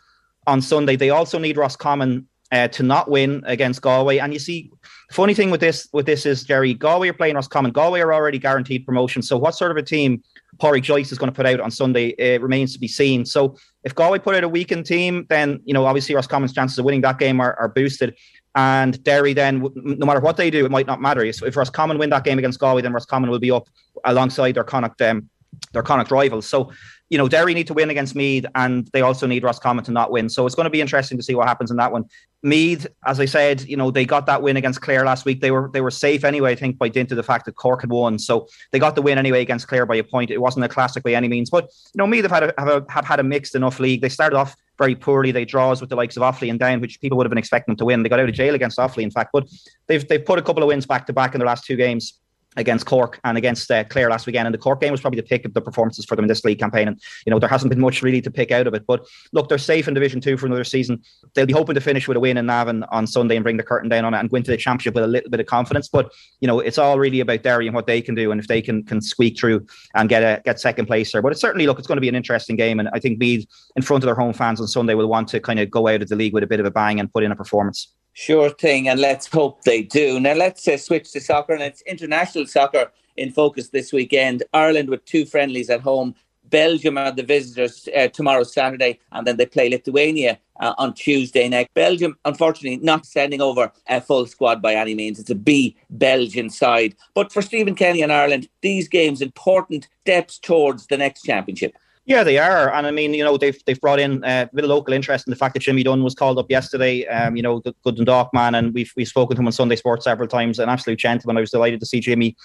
on 0.46 0.62
Sunday. 0.62 0.98
They 0.98 1.10
also 1.10 1.40
need 1.40 1.56
Roscommon 1.56 2.28
uh, 2.52 2.68
to 2.68 2.84
not 2.84 3.10
win 3.10 3.42
against 3.46 3.82
Galway. 3.82 4.18
And 4.18 4.34
you 4.34 4.40
see, 4.40 4.70
the 5.08 5.14
funny 5.14 5.34
thing 5.34 5.50
with 5.50 5.62
this 5.62 5.88
with 5.94 6.06
this 6.06 6.26
is 6.26 6.44
Jerry 6.44 6.74
Galway 6.74 7.08
are 7.08 7.14
playing 7.14 7.36
Roscommon. 7.36 7.72
Galway 7.72 8.02
are 8.02 8.14
already 8.14 8.38
guaranteed 8.38 8.86
promotion. 8.86 9.22
So 9.22 9.38
what 9.38 9.56
sort 9.56 9.72
of 9.72 9.78
a 9.78 9.82
team 9.82 10.24
Pádraig 10.60 10.84
Joyce 10.84 11.12
is 11.12 11.18
going 11.18 11.32
to 11.32 11.36
put 11.36 11.46
out 11.46 11.60
on 11.60 11.72
Sunday 11.72 12.10
it 12.18 12.42
remains 12.42 12.74
to 12.74 12.80
be 12.80 12.88
seen. 12.88 13.26
So 13.26 13.56
if 13.84 13.96
Galway 13.96 14.20
put 14.20 14.36
out 14.36 14.44
a 14.44 14.50
weakened 14.50 14.86
team, 14.86 15.26
then 15.30 15.62
you 15.66 15.74
know 15.74 15.86
obviously 15.86 16.16
Roscommon's 16.16 16.54
chances 16.54 16.78
of 16.78 16.86
winning 16.86 17.02
that 17.02 17.20
game 17.20 17.40
are, 17.40 17.56
are 17.60 17.70
boosted. 17.70 18.16
And 18.56 19.02
Derry 19.04 19.34
then, 19.34 19.66
no 19.76 20.06
matter 20.06 20.20
what 20.20 20.36
they 20.36 20.50
do, 20.50 20.66
it 20.66 20.72
might 20.72 20.88
not 20.88 21.00
matter. 21.00 21.32
So 21.34 21.46
if 21.46 21.56
Roscommon 21.56 21.98
win 21.98 22.10
that 22.10 22.24
game 22.24 22.40
against 22.40 22.60
Galway, 22.60 22.82
then 22.82 22.94
Roscommon 22.94 23.30
will 23.30 23.40
be 23.40 23.52
up 23.52 23.70
alongside 24.04 24.56
their 24.56 24.64
Connacht 24.64 25.02
um, 25.02 25.30
their 25.72 25.84
Connacht 25.84 26.12
rivals. 26.12 26.48
So 26.48 26.72
you 27.10 27.18
know, 27.18 27.28
Derry 27.28 27.54
need 27.54 27.68
to 27.68 27.74
win 27.74 27.90
against 27.90 28.16
Meath, 28.16 28.46
and 28.56 28.88
they 28.94 29.02
also 29.02 29.26
need 29.26 29.44
Roscommon 29.44 29.84
to 29.86 29.92
not 29.92 30.12
win. 30.12 30.30
So 30.30 30.46
it's 30.46 30.56
going 30.56 30.66
to 30.66 30.70
be 30.70 30.80
interesting 30.80 31.18
to 31.18 31.24
see 31.24 31.34
what 31.34 31.48
happens 31.48 31.72
in 31.72 31.78
that 31.78 31.92
one. 31.92 32.06
Meath, 32.44 32.86
as 33.06 33.20
I 33.20 33.26
said, 33.26 33.64
you 33.64 33.76
know, 33.76 33.90
they 33.92 34.06
got 34.06 34.28
that 34.28 34.44
win 34.44 34.58
against 34.58 34.82
Clare 34.82 35.04
last 35.04 35.26
week. 35.26 35.42
They 35.42 35.52
were 35.52 35.70
they 35.74 35.82
were 35.82 35.92
safe 35.92 36.24
anyway, 36.24 36.52
I 36.52 36.56
think, 36.56 36.78
by 36.78 36.88
dint 36.88 37.12
of 37.12 37.18
the 37.18 37.24
fact 37.24 37.46
that 37.46 37.56
Cork 37.56 37.82
had 37.82 37.90
won. 37.90 38.20
So 38.20 38.48
they 38.72 38.80
got 38.80 38.96
the 38.96 39.02
win 39.02 39.18
anyway 39.18 39.42
against 39.42 39.68
Clare 39.68 39.86
by 39.86 39.96
a 39.96 40.04
point. 40.04 40.30
It 40.30 40.40
wasn't 40.40 40.66
a 40.66 40.70
classic 40.70 41.04
by 41.04 41.14
any 41.14 41.28
means, 41.28 41.50
but 41.50 41.66
you 41.94 41.98
know, 41.98 42.08
Meath 42.08 42.24
have 42.24 42.32
had 42.32 42.44
a, 42.44 42.54
have, 42.58 42.68
a, 42.68 42.86
have 42.92 43.06
had 43.06 43.20
a 43.20 43.24
mixed 43.24 43.56
enough 43.56 43.80
league. 43.80 44.02
They 44.02 44.10
started 44.10 44.38
off 44.38 44.56
very 44.78 44.96
poorly. 44.96 45.32
They 45.32 45.46
draws 45.46 45.82
with 45.82 45.90
the 45.90 45.96
likes 45.96 46.16
of 46.16 46.24
Offaly 46.24 46.50
and 46.50 46.60
Down, 46.60 46.80
which 46.80 47.02
people 47.02 47.18
would 47.18 47.26
have 47.26 47.32
been 47.32 47.40
expecting 47.40 47.74
them 47.74 47.78
to 47.78 47.86
win. 47.86 48.04
They 48.04 48.10
got 48.10 48.20
out 48.20 48.30
of 48.30 48.36
jail 48.36 48.56
against 48.56 48.78
Offaly, 48.78 49.04
in 49.04 49.12
fact, 49.12 49.32
but 49.34 49.50
they've 49.88 50.08
they've 50.08 50.24
put 50.24 50.40
a 50.40 50.44
couple 50.44 50.62
of 50.62 50.68
wins 50.68 50.86
back 50.86 51.08
to 51.08 51.14
back 51.14 51.34
in 51.34 51.40
the 51.40 51.46
last 51.46 51.66
two 51.66 51.76
games 51.76 52.20
against 52.60 52.86
Cork 52.86 53.20
and 53.24 53.38
against 53.38 53.72
uh, 53.72 53.84
Clare 53.86 54.10
last 54.10 54.28
weekend. 54.28 54.46
And 54.46 54.54
the 54.54 54.60
Cork 54.60 54.82
game 54.82 54.92
was 54.92 55.02
probably 55.02 55.20
the 55.20 55.28
pick 55.28 55.46
of 55.46 55.54
the 55.54 55.62
performances 55.62 56.06
for 56.06 56.16
them 56.16 56.26
in 56.26 56.30
this 56.30 56.44
league 56.44 56.60
campaign. 56.60 56.88
And, 56.88 57.02
you 57.26 57.32
know, 57.32 57.40
there 57.40 57.50
hasn't 57.50 57.70
been 57.70 57.80
much 57.80 58.04
really 58.04 58.22
to 58.22 58.30
pick 58.30 58.52
out 58.52 58.68
of 58.68 58.74
it. 58.74 58.86
But 58.86 59.06
look, 59.32 59.50
they're 59.50 59.58
safe 59.58 59.88
in 59.88 59.94
Division 59.94 60.22
2 60.22 60.38
for 60.38 60.46
another 60.46 60.64
season. 60.66 61.02
They'll 61.34 61.46
be 61.46 61.54
hoping 61.54 61.76
to 61.76 61.82
finish 61.82 62.08
with 62.08 62.18
a 62.18 62.20
win 62.20 62.38
in 62.38 62.46
Navan 62.46 62.84
on 62.86 63.08
Sunday 63.08 63.38
and 63.38 63.44
bring 63.44 63.58
the 63.58 63.64
curtain 63.64 63.90
down 63.90 64.06
on 64.06 64.14
it 64.14 64.20
and 64.20 64.30
go 64.30 64.38
into 64.38 64.52
the 64.52 64.58
championship 64.58 64.94
with 64.94 65.06
a 65.06 65.08
little 65.08 65.30
bit 65.30 65.40
of 65.40 65.46
confidence. 65.46 65.88
But, 65.88 66.12
you 66.42 66.48
know, 66.48 66.60
it's 66.60 66.78
all 66.78 67.00
really 67.00 67.22
about 67.22 67.44
Derry 67.44 67.66
and 67.66 67.76
what 67.76 67.88
they 67.88 68.02
can 68.02 68.14
do 68.14 68.32
and 68.32 68.40
if 68.40 68.48
they 68.48 68.62
can 68.62 68.84
can 68.84 69.02
squeak 69.02 69.40
through 69.40 69.66
and 69.96 70.10
get 70.10 70.22
a 70.22 70.42
get 70.44 70.60
second 70.60 70.88
place 70.88 71.12
there. 71.12 71.22
But 71.22 71.32
it's 71.32 71.42
certainly, 71.42 71.66
look, 71.66 71.80
it's 71.80 71.88
going 71.88 71.98
to 71.98 72.02
be 72.02 72.10
an 72.10 72.16
interesting 72.16 72.58
game. 72.58 72.80
And 72.80 72.90
I 72.94 73.00
think 73.00 73.20
Meath, 73.20 73.48
in 73.76 73.82
front 73.82 74.04
of 74.04 74.08
their 74.08 74.16
home 74.16 74.34
fans 74.34 74.60
on 74.60 74.68
Sunday, 74.68 74.96
will 74.96 75.08
want 75.08 75.30
to 75.30 75.40
kind 75.40 75.60
of 75.60 75.72
go 75.72 75.88
out 75.88 76.02
of 76.02 76.10
the 76.10 76.16
league 76.16 76.34
with 76.34 76.44
a 76.44 76.48
bit 76.48 76.60
of 76.60 76.66
a 76.66 76.72
bang 76.72 77.00
and 77.00 77.12
put 77.12 77.24
in 77.24 77.32
a 77.32 77.36
performance. 77.36 77.94
Sure 78.20 78.50
thing, 78.50 78.90
and 78.90 79.00
let's 79.00 79.28
hope 79.28 79.64
they 79.64 79.82
do. 79.82 80.20
Now 80.20 80.34
let's 80.34 80.68
uh, 80.68 80.76
switch 80.76 81.14
to 81.14 81.22
soccer, 81.22 81.54
and 81.54 81.64
it's 81.64 81.82
international 81.84 82.48
soccer 82.48 82.92
in 83.16 83.32
focus 83.32 83.70
this 83.70 83.94
weekend. 83.94 84.44
Ireland 84.54 84.90
with 84.90 85.06
two 85.06 85.26
friendlies 85.26 85.70
at 85.70 85.80
home. 85.80 86.14
Belgium 86.44 86.98
are 86.98 87.14
the 87.14 87.24
visitors 87.24 87.88
uh, 87.96 88.10
tomorrow, 88.10 88.44
Saturday, 88.44 89.00
and 89.14 89.26
then 89.26 89.38
they 89.38 89.46
play 89.46 89.70
Lithuania 89.70 90.38
uh, 90.60 90.74
on 90.78 90.96
Tuesday 90.96 91.48
next. 91.48 91.74
Belgium, 91.74 92.18
unfortunately, 92.26 92.76
not 92.84 93.06
sending 93.06 93.40
over 93.40 93.72
a 93.88 94.02
full 94.02 94.26
squad 94.26 94.62
by 94.62 94.76
any 94.76 94.94
means. 94.94 95.18
It's 95.18 95.30
a 95.30 95.36
B 95.36 95.78
Belgian 95.90 96.50
side. 96.50 96.98
But 97.14 97.32
for 97.32 97.42
Stephen 97.42 97.74
Kenny 97.74 98.02
and 98.02 98.12
Ireland, 98.12 98.50
these 98.60 98.90
games 98.90 99.22
important 99.22 99.88
steps 100.02 100.40
towards 100.40 100.88
the 100.88 100.98
next 100.98 101.22
championship. 101.22 101.74
Yeah, 102.10 102.24
they 102.24 102.40
are, 102.40 102.74
and 102.74 102.88
I 102.88 102.92
mean, 102.92 103.14
you 103.14 103.24
know, 103.24 103.38
they've 103.38 103.64
they've 103.66 103.80
brought 103.80 104.00
in 104.00 104.24
uh, 104.24 104.48
a 104.52 104.56
bit 104.56 104.66
of 104.66 104.72
local 104.72 104.96
interest 104.96 105.28
in 105.28 105.32
the 105.32 105.38
fact 105.38 105.54
that 105.54 105.60
Jimmy 105.60 105.84
Dunne 105.84 106.04
was 106.04 106.16
called 106.16 106.40
up 106.40 106.50
yesterday. 106.50 107.06
Um, 107.06 107.36
you 107.36 107.44
know, 107.44 107.60
the 107.60 107.76
good 107.84 107.98
and 107.98 108.06
dark 108.08 108.34
man, 108.34 108.56
and 108.56 108.74
we've 108.74 108.92
we've 108.98 109.08
spoken 109.08 109.36
to 109.36 109.42
him 109.42 109.46
on 109.46 109.52
Sunday 109.52 109.76
Sports 109.76 110.06
several 110.06 110.28
times. 110.28 110.58
An 110.58 110.70
absolute 110.70 110.98
gentleman. 110.98 111.38
I 111.38 111.42
was 111.42 111.52
delighted 111.52 111.80
to 111.82 111.86
see 111.86 112.00
Jimmy 112.00 112.36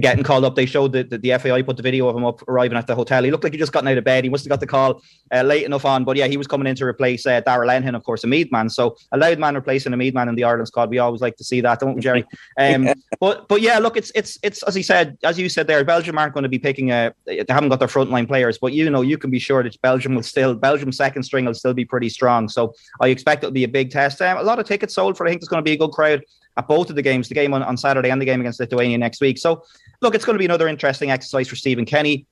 getting 0.00 0.24
called 0.24 0.44
up. 0.44 0.54
They 0.54 0.66
showed 0.66 0.92
that 0.92 1.10
the, 1.10 1.18
the 1.18 1.38
FAI 1.38 1.62
put 1.62 1.76
the 1.76 1.82
video 1.82 2.08
of 2.08 2.16
him 2.16 2.24
up 2.24 2.46
arriving 2.48 2.78
at 2.78 2.86
the 2.86 2.94
hotel. 2.94 3.22
He 3.22 3.30
looked 3.30 3.44
like 3.44 3.52
he 3.52 3.58
just 3.58 3.72
gotten 3.72 3.88
out 3.88 3.98
of 3.98 4.04
bed. 4.04 4.24
He 4.24 4.30
must 4.30 4.44
have 4.44 4.48
got 4.48 4.60
the 4.60 4.66
call 4.66 5.02
uh, 5.32 5.42
late 5.42 5.64
enough 5.64 5.84
on. 5.84 6.04
But 6.04 6.16
yeah, 6.16 6.26
he 6.26 6.36
was 6.36 6.46
coming 6.46 6.66
in 6.66 6.74
to 6.76 6.86
replace 6.86 7.26
uh, 7.26 7.42
Lenihan, 7.42 7.94
of 7.94 8.02
course, 8.04 8.24
a 8.24 8.26
Meath 8.26 8.50
man. 8.50 8.70
So 8.70 8.96
a 9.12 9.18
Louth 9.18 9.38
man 9.38 9.54
replacing 9.54 9.92
a 9.92 9.96
Meath 9.96 10.14
man 10.14 10.28
in 10.28 10.34
the 10.34 10.44
Ireland 10.44 10.68
squad. 10.68 10.90
We 10.90 10.98
always 10.98 11.20
like 11.20 11.36
to 11.36 11.44
see 11.44 11.60
that, 11.60 11.80
don't 11.80 11.94
we, 11.94 12.00
Jerry? 12.00 12.24
Um, 12.58 12.88
but 13.18 13.48
but 13.48 13.62
yeah, 13.62 13.78
look, 13.78 13.96
it's 13.96 14.12
it's 14.14 14.38
it's 14.42 14.62
as 14.64 14.74
he 14.74 14.82
said, 14.82 15.16
as 15.24 15.38
you 15.38 15.48
said 15.48 15.66
there, 15.66 15.82
Belgium 15.84 16.18
aren't 16.18 16.34
going 16.34 16.42
to 16.42 16.50
be 16.50 16.58
picking 16.58 16.90
a. 16.90 17.12
They 17.24 17.44
haven't 17.48 17.70
got 17.70 17.78
their 17.78 17.88
frontline 17.88 18.26
players, 18.26 18.58
but 18.58 18.72
you 18.72 18.88
know 18.90 19.00
you 19.00 19.16
can 19.16 19.30
be 19.30 19.38
sure 19.38 19.62
that 19.62 19.80
Belgium 19.80 20.14
will 20.14 20.22
still 20.22 20.54
Belgium's 20.54 20.96
second 20.96 21.22
string 21.22 21.46
will 21.46 21.54
still 21.54 21.72
be 21.72 21.84
pretty 21.84 22.08
strong. 22.10 22.48
So 22.48 22.74
I 23.00 23.08
expect 23.08 23.42
it'll 23.42 23.52
be 23.52 23.64
a 23.64 23.68
big 23.68 23.90
test. 23.90 24.20
Um, 24.20 24.36
a 24.36 24.42
lot 24.42 24.58
of 24.58 24.66
tickets 24.66 24.94
sold 24.94 25.16
for. 25.16 25.26
I 25.26 25.30
think 25.30 25.40
there's 25.40 25.48
going 25.48 25.64
to 25.64 25.68
be 25.68 25.72
a 25.72 25.78
good 25.78 25.92
crowd 25.92 26.22
at 26.56 26.68
both 26.68 26.90
of 26.90 26.96
the 26.96 27.02
games, 27.02 27.28
the 27.28 27.34
game 27.34 27.54
on, 27.54 27.62
on 27.62 27.76
Saturday 27.76 28.10
and 28.10 28.20
the 28.20 28.26
game 28.26 28.40
against 28.40 28.60
Lithuania 28.60 28.98
next 28.98 29.20
week. 29.20 29.38
So, 29.38 29.64
look, 30.00 30.14
it's 30.14 30.24
going 30.24 30.34
to 30.34 30.38
be 30.38 30.44
another 30.44 30.68
interesting 30.68 31.10
exercise 31.10 31.48
for 31.48 31.56
Stephen 31.56 31.84
Kenny. 31.84 32.26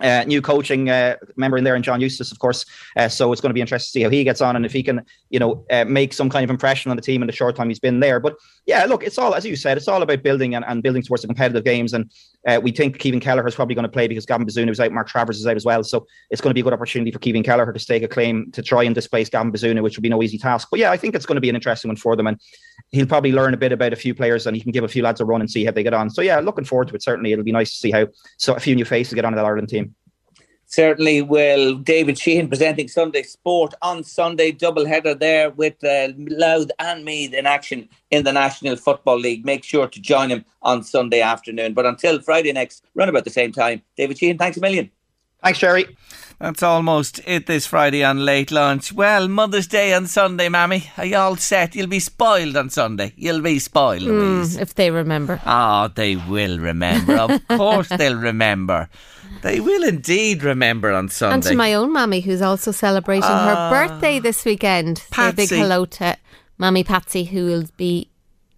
Uh, 0.00 0.22
new 0.28 0.40
coaching 0.40 0.88
uh, 0.90 1.16
member 1.34 1.58
in 1.58 1.64
there, 1.64 1.74
and 1.74 1.82
John 1.82 2.00
Eustace, 2.00 2.30
of 2.30 2.38
course. 2.38 2.64
Uh, 2.96 3.08
so 3.08 3.32
it's 3.32 3.40
going 3.40 3.50
to 3.50 3.54
be 3.54 3.60
interesting 3.60 3.88
to 3.88 3.92
see 3.92 4.02
how 4.04 4.10
he 4.10 4.22
gets 4.22 4.40
on 4.40 4.54
and 4.54 4.64
if 4.64 4.72
he 4.72 4.80
can, 4.80 5.04
you 5.30 5.40
know, 5.40 5.64
uh, 5.70 5.84
make 5.86 6.12
some 6.12 6.30
kind 6.30 6.44
of 6.44 6.50
impression 6.50 6.90
on 6.90 6.96
the 6.96 7.02
team 7.02 7.20
in 7.20 7.26
the 7.26 7.32
short 7.32 7.56
time 7.56 7.68
he's 7.68 7.80
been 7.80 7.98
there. 7.98 8.20
But 8.20 8.36
yeah, 8.64 8.84
look, 8.84 9.02
it's 9.02 9.18
all 9.18 9.34
as 9.34 9.44
you 9.44 9.56
said, 9.56 9.76
it's 9.76 9.88
all 9.88 10.02
about 10.02 10.22
building 10.22 10.54
and, 10.54 10.64
and 10.66 10.84
building 10.84 11.02
towards 11.02 11.22
the 11.22 11.26
competitive 11.26 11.64
games. 11.64 11.94
And 11.94 12.12
uh, 12.48 12.58
we 12.58 12.72
think 12.72 12.98
Kevin 12.98 13.20
Kelleher 13.20 13.46
is 13.46 13.54
probably 13.54 13.74
going 13.74 13.84
to 13.84 13.90
play 13.90 14.08
because 14.08 14.24
Gavin 14.24 14.46
Bazunu 14.46 14.70
is 14.70 14.80
out, 14.80 14.90
Mark 14.90 15.06
Travers 15.06 15.38
is 15.38 15.46
out 15.46 15.56
as 15.56 15.66
well. 15.66 15.84
So 15.84 16.06
it's 16.30 16.40
going 16.40 16.50
to 16.50 16.54
be 16.54 16.60
a 16.60 16.64
good 16.64 16.72
opportunity 16.72 17.10
for 17.10 17.18
Kevin 17.18 17.42
Kelleher 17.42 17.70
to 17.70 17.78
stake 17.78 18.02
a 18.02 18.08
claim 18.08 18.50
to 18.52 18.62
try 18.62 18.84
and 18.84 18.94
displace 18.94 19.28
Gavin 19.28 19.52
Bazunu, 19.52 19.82
which 19.82 19.98
would 19.98 20.02
be 20.02 20.08
no 20.08 20.22
easy 20.22 20.38
task. 20.38 20.68
But 20.70 20.80
yeah, 20.80 20.90
I 20.90 20.96
think 20.96 21.14
it's 21.14 21.26
going 21.26 21.36
to 21.36 21.42
be 21.42 21.50
an 21.50 21.54
interesting 21.54 21.90
one 21.90 21.96
for 21.96 22.16
them, 22.16 22.26
and 22.26 22.40
he'll 22.90 23.06
probably 23.06 23.32
learn 23.32 23.52
a 23.52 23.58
bit 23.58 23.72
about 23.72 23.92
a 23.92 23.96
few 23.96 24.14
players 24.14 24.46
and 24.46 24.56
he 24.56 24.62
can 24.62 24.72
give 24.72 24.82
a 24.82 24.88
few 24.88 25.02
lads 25.02 25.20
a 25.20 25.26
run 25.26 25.42
and 25.42 25.50
see 25.50 25.64
how 25.64 25.72
they 25.72 25.82
get 25.82 25.92
on. 25.92 26.08
So 26.08 26.22
yeah, 26.22 26.40
looking 26.40 26.64
forward 26.64 26.88
to 26.88 26.94
it. 26.94 27.02
Certainly, 27.02 27.32
it'll 27.32 27.44
be 27.44 27.52
nice 27.52 27.70
to 27.70 27.76
see 27.76 27.90
how 27.90 28.06
so 28.38 28.54
a 28.54 28.60
few 28.60 28.74
new 28.74 28.86
faces 28.86 29.12
get 29.12 29.26
on 29.26 29.34
that 29.34 29.44
Ireland 29.44 29.68
team. 29.68 29.94
Certainly 30.70 31.22
will. 31.22 31.76
David 31.76 32.18
Sheehan 32.18 32.46
presenting 32.46 32.88
Sunday 32.88 33.22
Sport 33.22 33.72
on 33.80 34.04
Sunday, 34.04 34.52
double 34.52 34.84
header 34.84 35.14
there 35.14 35.48
with 35.48 35.82
uh, 35.82 36.08
Louth 36.16 36.70
and 36.78 37.06
Meath 37.06 37.32
in 37.32 37.46
action 37.46 37.88
in 38.10 38.24
the 38.24 38.34
National 38.34 38.76
Football 38.76 39.18
League. 39.18 39.46
Make 39.46 39.64
sure 39.64 39.88
to 39.88 40.00
join 40.00 40.28
him 40.28 40.44
on 40.60 40.82
Sunday 40.82 41.22
afternoon. 41.22 41.72
But 41.72 41.86
until 41.86 42.20
Friday 42.20 42.52
next, 42.52 42.84
run 42.94 43.08
about 43.08 43.24
the 43.24 43.30
same 43.30 43.50
time. 43.50 43.80
David 43.96 44.18
Sheehan, 44.18 44.36
thanks 44.36 44.58
a 44.58 44.60
million. 44.60 44.90
Thanks, 45.42 45.58
Jerry. 45.58 45.96
That's 46.40 46.62
almost 46.62 47.20
it 47.26 47.46
this 47.46 47.66
Friday 47.66 48.04
on 48.04 48.24
Late 48.24 48.52
Lunch. 48.52 48.92
Well, 48.92 49.26
Mother's 49.26 49.66
Day 49.66 49.92
on 49.92 50.06
Sunday, 50.06 50.48
Mammy. 50.48 50.88
Are 50.96 51.04
you 51.04 51.16
all 51.16 51.34
set? 51.36 51.74
You'll 51.74 51.88
be 51.88 51.98
spoiled 51.98 52.56
on 52.56 52.70
Sunday. 52.70 53.12
You'll 53.16 53.40
be 53.42 53.58
spoiled, 53.58 54.02
Louise. 54.02 54.56
Mm, 54.56 54.60
if 54.62 54.74
they 54.76 54.92
remember. 54.92 55.40
Oh, 55.44 55.88
they 55.92 56.14
will 56.14 56.60
remember. 56.60 57.16
Of 57.16 57.48
course 57.48 57.88
they'll 57.88 58.14
remember. 58.20 58.88
They 59.42 59.58
will 59.58 59.82
indeed 59.82 60.44
remember 60.44 60.92
on 60.92 61.08
Sunday. 61.08 61.34
And 61.34 61.42
to 61.42 61.54
my 61.56 61.74
own 61.74 61.92
mammy, 61.92 62.20
who's 62.20 62.40
also 62.42 62.70
celebrating 62.70 63.22
her 63.28 63.54
Ah. 63.56 63.70
birthday 63.70 64.20
this 64.20 64.44
weekend. 64.44 64.98
Say 65.12 65.30
a 65.30 65.32
big 65.32 65.48
hello 65.50 65.86
to 65.86 66.16
Mammy 66.56 66.84
Patsy, 66.84 67.24
who 67.24 67.46
will 67.46 67.64
be, 67.76 68.08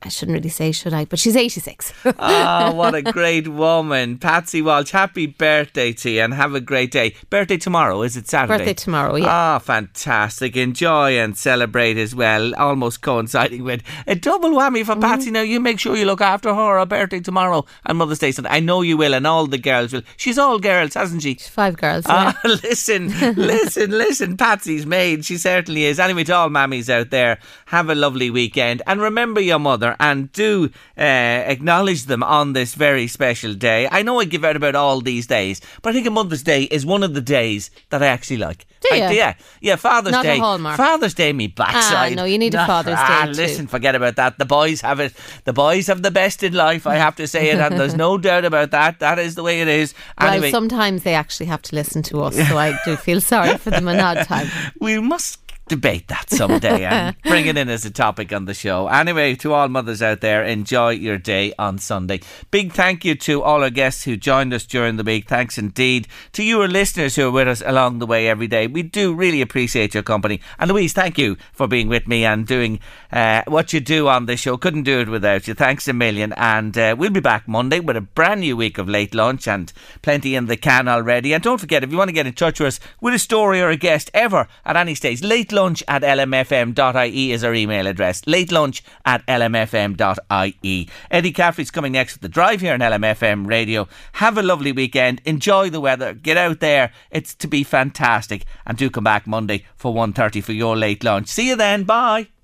I 0.03 0.09
shouldn't 0.09 0.35
really 0.35 0.49
say, 0.49 0.73
should 0.73 0.95
I? 0.95 1.05
But 1.05 1.19
she's 1.19 1.37
86. 1.37 1.93
oh, 2.07 2.75
what 2.75 2.95
a 2.95 3.03
great 3.03 3.49
woman. 3.49 4.17
Patsy 4.17 4.63
Walsh, 4.63 4.93
happy 4.93 5.27
birthday 5.27 5.93
to 5.93 6.11
you 6.11 6.23
and 6.23 6.33
have 6.33 6.55
a 6.55 6.61
great 6.61 6.91
day. 6.91 7.15
Birthday 7.29 7.59
tomorrow, 7.59 8.01
is 8.03 8.17
it 8.17 8.27
Saturday? 8.27 8.59
Birthday 8.59 8.75
tomorrow, 8.75 9.17
yeah. 9.17 9.27
Ah, 9.29 9.59
fantastic. 9.59 10.57
Enjoy 10.57 11.19
and 11.19 11.37
celebrate 11.37 11.99
as 11.99 12.15
well, 12.15 12.55
almost 12.55 13.03
coinciding 13.03 13.63
with 13.63 13.83
a 14.07 14.15
double 14.15 14.51
whammy 14.51 14.87
for 14.87 14.97
Patsy. 14.97 15.31
Now, 15.31 15.43
you 15.43 15.61
make 15.61 15.79
sure 15.79 15.95
you 15.95 16.07
look 16.07 16.23
after 16.23 16.55
her, 16.55 16.79
her 16.79 16.87
birthday 16.87 17.21
tomorrow 17.21 17.67
and 17.85 17.99
Mother's 17.99 18.21
Day 18.21 18.33
Sunday. 18.33 18.51
I 18.51 18.61
know 18.61 18.81
you 18.81 18.97
will, 18.97 19.13
and 19.15 19.27
all 19.27 19.47
the 19.47 19.59
girls 19.59 19.93
will. 19.93 20.03
She's 20.17 20.39
all 20.39 20.59
girls, 20.59 20.95
hasn't 20.95 21.23
she? 21.23 21.35
Five 21.35 21.77
girls. 21.77 22.05
Ah, 22.09 22.39
listen, 22.45 23.09
listen, 23.37 23.91
listen. 23.91 24.39
Patsy's 24.39 24.87
maid. 24.87 25.27
She 25.27 25.37
certainly 25.37 25.85
is. 25.85 26.01
Anyway, 26.01 26.25
to 26.25 26.35
all 26.35 26.49
mammies 26.49 26.89
out 26.89 27.11
there, 27.11 27.39
have 27.67 27.91
a 27.91 27.95
lovely 27.95 28.31
weekend 28.31 28.81
and 28.87 29.01
remember 29.01 29.41
your 29.41 29.59
mother 29.59 29.90
and 29.99 30.31
do 30.33 30.71
uh, 30.97 31.01
acknowledge 31.01 32.05
them 32.05 32.23
on 32.23 32.53
this 32.53 32.75
very 32.75 33.07
special 33.07 33.55
day. 33.55 33.89
I 33.91 34.03
know 34.03 34.21
I 34.21 34.25
give 34.25 34.45
out 34.45 34.57
about 34.57 34.75
all 34.75 35.01
these 35.01 35.27
days, 35.27 35.61
but 35.83 35.91
I 35.91 35.93
think 35.93 36.07
a 36.07 36.11
Mother's 36.11 36.43
Day 36.43 36.65
is 36.65 36.87
one 36.87 37.03
of 37.03 37.15
the 37.15 37.21
days 37.21 37.71
that 37.91 38.03
I 38.03 38.07
actually 38.07 38.39
like. 38.39 38.67
Do 38.81 38.89
I- 38.93 39.11
you? 39.11 39.17
yeah, 39.17 39.35
yeah. 39.61 39.77
Father's 39.77 40.13
Not 40.13 40.23
Day. 40.23 40.39
Father's 40.39 41.15
Day, 41.15 41.33
me 41.33 41.49
backside. 41.49 42.13
Ah, 42.13 42.15
no, 42.15 42.25
you 42.25 42.39
need 42.39 42.55
a 42.55 42.67
Father's 42.67 42.97
ah, 42.97 43.27
Day 43.27 43.33
too. 43.33 43.37
Listen, 43.37 43.67
forget 43.67 43.95
about 43.95 44.17
that. 44.17 44.39
The 44.39 44.47
boys 44.47 44.81
have 44.81 45.01
it. 45.01 45.13
The 45.45 45.53
boys 45.53 45.87
have 45.89 46.03
the 46.03 46.11
best 46.11 46.43
in 46.43 46.55
life. 46.55 46.87
I 46.87 46.97
have 46.97 47.17
to 47.17 47.27
say 47.27 47.51
it, 47.51 47.59
and 47.59 47.79
there's 47.79 47.95
no 47.95 48.17
doubt 48.29 48.45
about 48.45 48.71
that. 48.71 49.01
That 49.01 49.19
is 49.19 49.35
the 49.35 49.43
way 49.43 49.61
it 49.61 49.69
is. 49.69 49.95
Well, 50.19 50.31
Anyway, 50.31 50.51
sometimes 50.51 51.03
they 51.03 51.15
actually 51.15 51.47
have 51.47 51.63
to 51.63 51.75
listen 51.75 52.03
to 52.05 52.23
us, 52.23 52.37
so 52.37 52.57
I 52.57 52.79
do 52.85 52.97
feel 52.97 53.21
sorry 53.21 53.57
for 53.59 53.71
them 53.71 53.89
an 53.89 54.01
odd 54.01 54.25
time. 54.27 54.49
we 54.81 54.99
must 54.99 55.40
debate 55.71 56.09
that 56.09 56.29
someday 56.29 56.85
and 56.85 57.17
bring 57.23 57.47
it 57.47 57.57
in 57.57 57.69
as 57.69 57.85
a 57.85 57.91
topic 57.91 58.33
on 58.33 58.45
the 58.45 58.53
show. 58.53 58.89
Anyway, 58.89 59.37
to 59.37 59.53
all 59.53 59.69
mothers 59.69 60.03
out 60.03 60.21
there, 60.21 60.43
enjoy 60.45 60.91
your 60.91 61.17
day 61.17 61.55
on 61.61 61.79
Sunday. 61.79 62.21
Big 62.51 62.73
thank 62.73 63.05
you 63.05 63.15
to 63.15 63.41
all 63.41 63.63
our 63.63 63.71
guests 63.71 64.03
who 64.03 64.17
joined 64.17 64.53
us 64.53 64.67
during 64.67 64.97
the 64.97 65.05
week. 65.05 65.29
Thanks 65.29 65.57
indeed 65.59 66.09
to 66.33 66.43
you, 66.43 66.61
our 66.61 66.69
listeners 66.69 67.15
who 67.15 67.29
are 67.29 67.31
with 67.31 67.47
us 67.47 67.63
along 67.65 68.01
the 68.01 68.07
way 68.07 68.29
every 68.29 68.49
day. 68.49 68.67
We 68.67 68.83
do 68.83 69.15
really 69.15 69.41
appreciate 69.41 69.95
your 69.95 70.03
company. 70.03 70.41
And 70.59 70.69
Louise, 70.69 70.93
thank 70.93 71.17
you 71.17 71.37
for 71.53 71.69
being 71.69 71.89
with 71.89 72.09
me 72.09 72.25
and 72.25 72.45
doing 72.45 72.81
uh, 73.13 73.45
what 73.47 73.73
you 73.73 73.79
do 73.79 74.09
on 74.09 74.27
this 74.27 74.41
show. 74.41 74.57
Couldn't 74.57 74.83
do 74.83 74.99
it 74.99 75.09
without 75.09 75.47
you. 75.47 75.55
Thanks 75.55 75.87
a 75.87 75.93
million. 75.93 76.33
And 76.37 76.77
uh, 76.77 76.97
we'll 76.99 77.11
be 77.11 77.21
back 77.21 77.47
Monday 77.47 77.79
with 77.79 77.97
a 77.97 78.01
brand 78.01 78.41
new 78.41 78.57
week 78.57 78.77
of 78.77 78.89
late 78.89 79.15
lunch 79.15 79.47
and 79.47 79.73
plenty 80.03 80.35
in 80.35 80.47
the 80.47 80.57
can 80.57 80.89
already. 80.89 81.33
And 81.33 81.45
don't 81.45 81.61
forget, 81.61 81.85
if 81.85 81.93
you 81.93 81.97
want 81.97 82.09
to 82.09 82.15
get 82.15 82.27
in 82.27 82.33
touch 82.33 82.59
with 82.59 82.67
us 82.67 82.81
with 83.01 83.15
a 83.15 83.21
story 83.21 83.61
or 83.63 83.69
a 83.69 83.77
guest 83.77 84.11
ever 84.13 84.49
at 84.65 84.77
any 84.77 84.97
stage, 84.97 85.23
late 85.23 85.53
lunch 85.53 85.60
lunch 85.61 85.83
at 85.89 86.03
lmfm.ie 86.03 87.33
is 87.33 87.45
our 87.45 87.55
email 87.55 87.87
address. 87.87 88.27
Late 88.27 88.51
lunch 88.51 88.83
at 89.05 89.25
lmfm.ie. 89.27 90.89
Eddie 91.11 91.33
Caffrey's 91.33 91.71
coming 91.71 91.93
next 91.93 92.15
with 92.15 92.23
the 92.23 92.29
drive 92.29 92.63
here 92.63 92.73
on 92.73 92.81
LMFM 92.81 93.47
radio. 93.47 93.87
Have 94.13 94.39
a 94.39 94.43
lovely 94.43 94.73
weekend. 94.73 95.21
Enjoy 95.25 95.69
the 95.69 95.81
weather. 95.81 96.15
Get 96.15 96.39
out 96.39 96.61
there. 96.61 96.93
It's 97.11 97.35
to 97.35 97.47
be 97.47 97.63
fantastic. 97.63 98.45
And 98.67 98.79
do 98.79 98.89
come 98.89 99.05
back 99.05 99.27
Monday 99.27 99.67
for 99.77 99.95
1.30 99.95 100.43
for 100.43 100.53
your 100.53 100.77
late 100.77 101.05
lunch. 101.05 101.29
See 101.29 101.49
you 101.49 101.57
then. 101.57 101.85
Bye. 101.85 102.40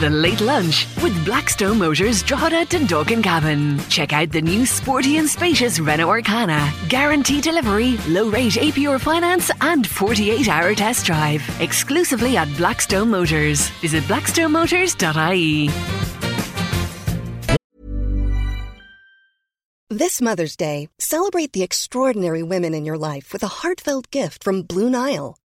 The 0.00 0.10
Late 0.10 0.40
Lunch 0.40 0.86
with 1.02 1.24
Blackstone 1.24 1.78
Motors 1.78 2.22
Drogheda 2.22 2.66
Dundalk 2.66 3.08
Cavan. 3.08 3.80
Check 3.88 4.12
out 4.12 4.30
the 4.30 4.40
new 4.40 4.64
sporty 4.64 5.16
and 5.16 5.28
spacious 5.28 5.80
Renault 5.80 6.06
Arkana. 6.06 6.70
Guaranteed 6.88 7.42
delivery, 7.42 7.96
low 8.06 8.28
rate 8.28 8.52
APR 8.52 9.00
finance, 9.00 9.50
and 9.60 9.84
48 9.84 10.48
hour 10.48 10.76
test 10.76 11.04
drive. 11.04 11.42
Exclusively 11.60 12.36
at 12.36 12.46
Blackstone 12.56 13.10
Motors. 13.10 13.70
Visit 13.80 14.04
blackstonemotors.ie. 14.04 15.70
This 19.90 20.22
Mother's 20.22 20.54
Day, 20.54 20.88
celebrate 21.00 21.52
the 21.52 21.64
extraordinary 21.64 22.44
women 22.44 22.72
in 22.72 22.84
your 22.84 22.98
life 22.98 23.32
with 23.32 23.42
a 23.42 23.48
heartfelt 23.48 24.12
gift 24.12 24.44
from 24.44 24.62
Blue 24.62 24.90
Nile. 24.90 25.38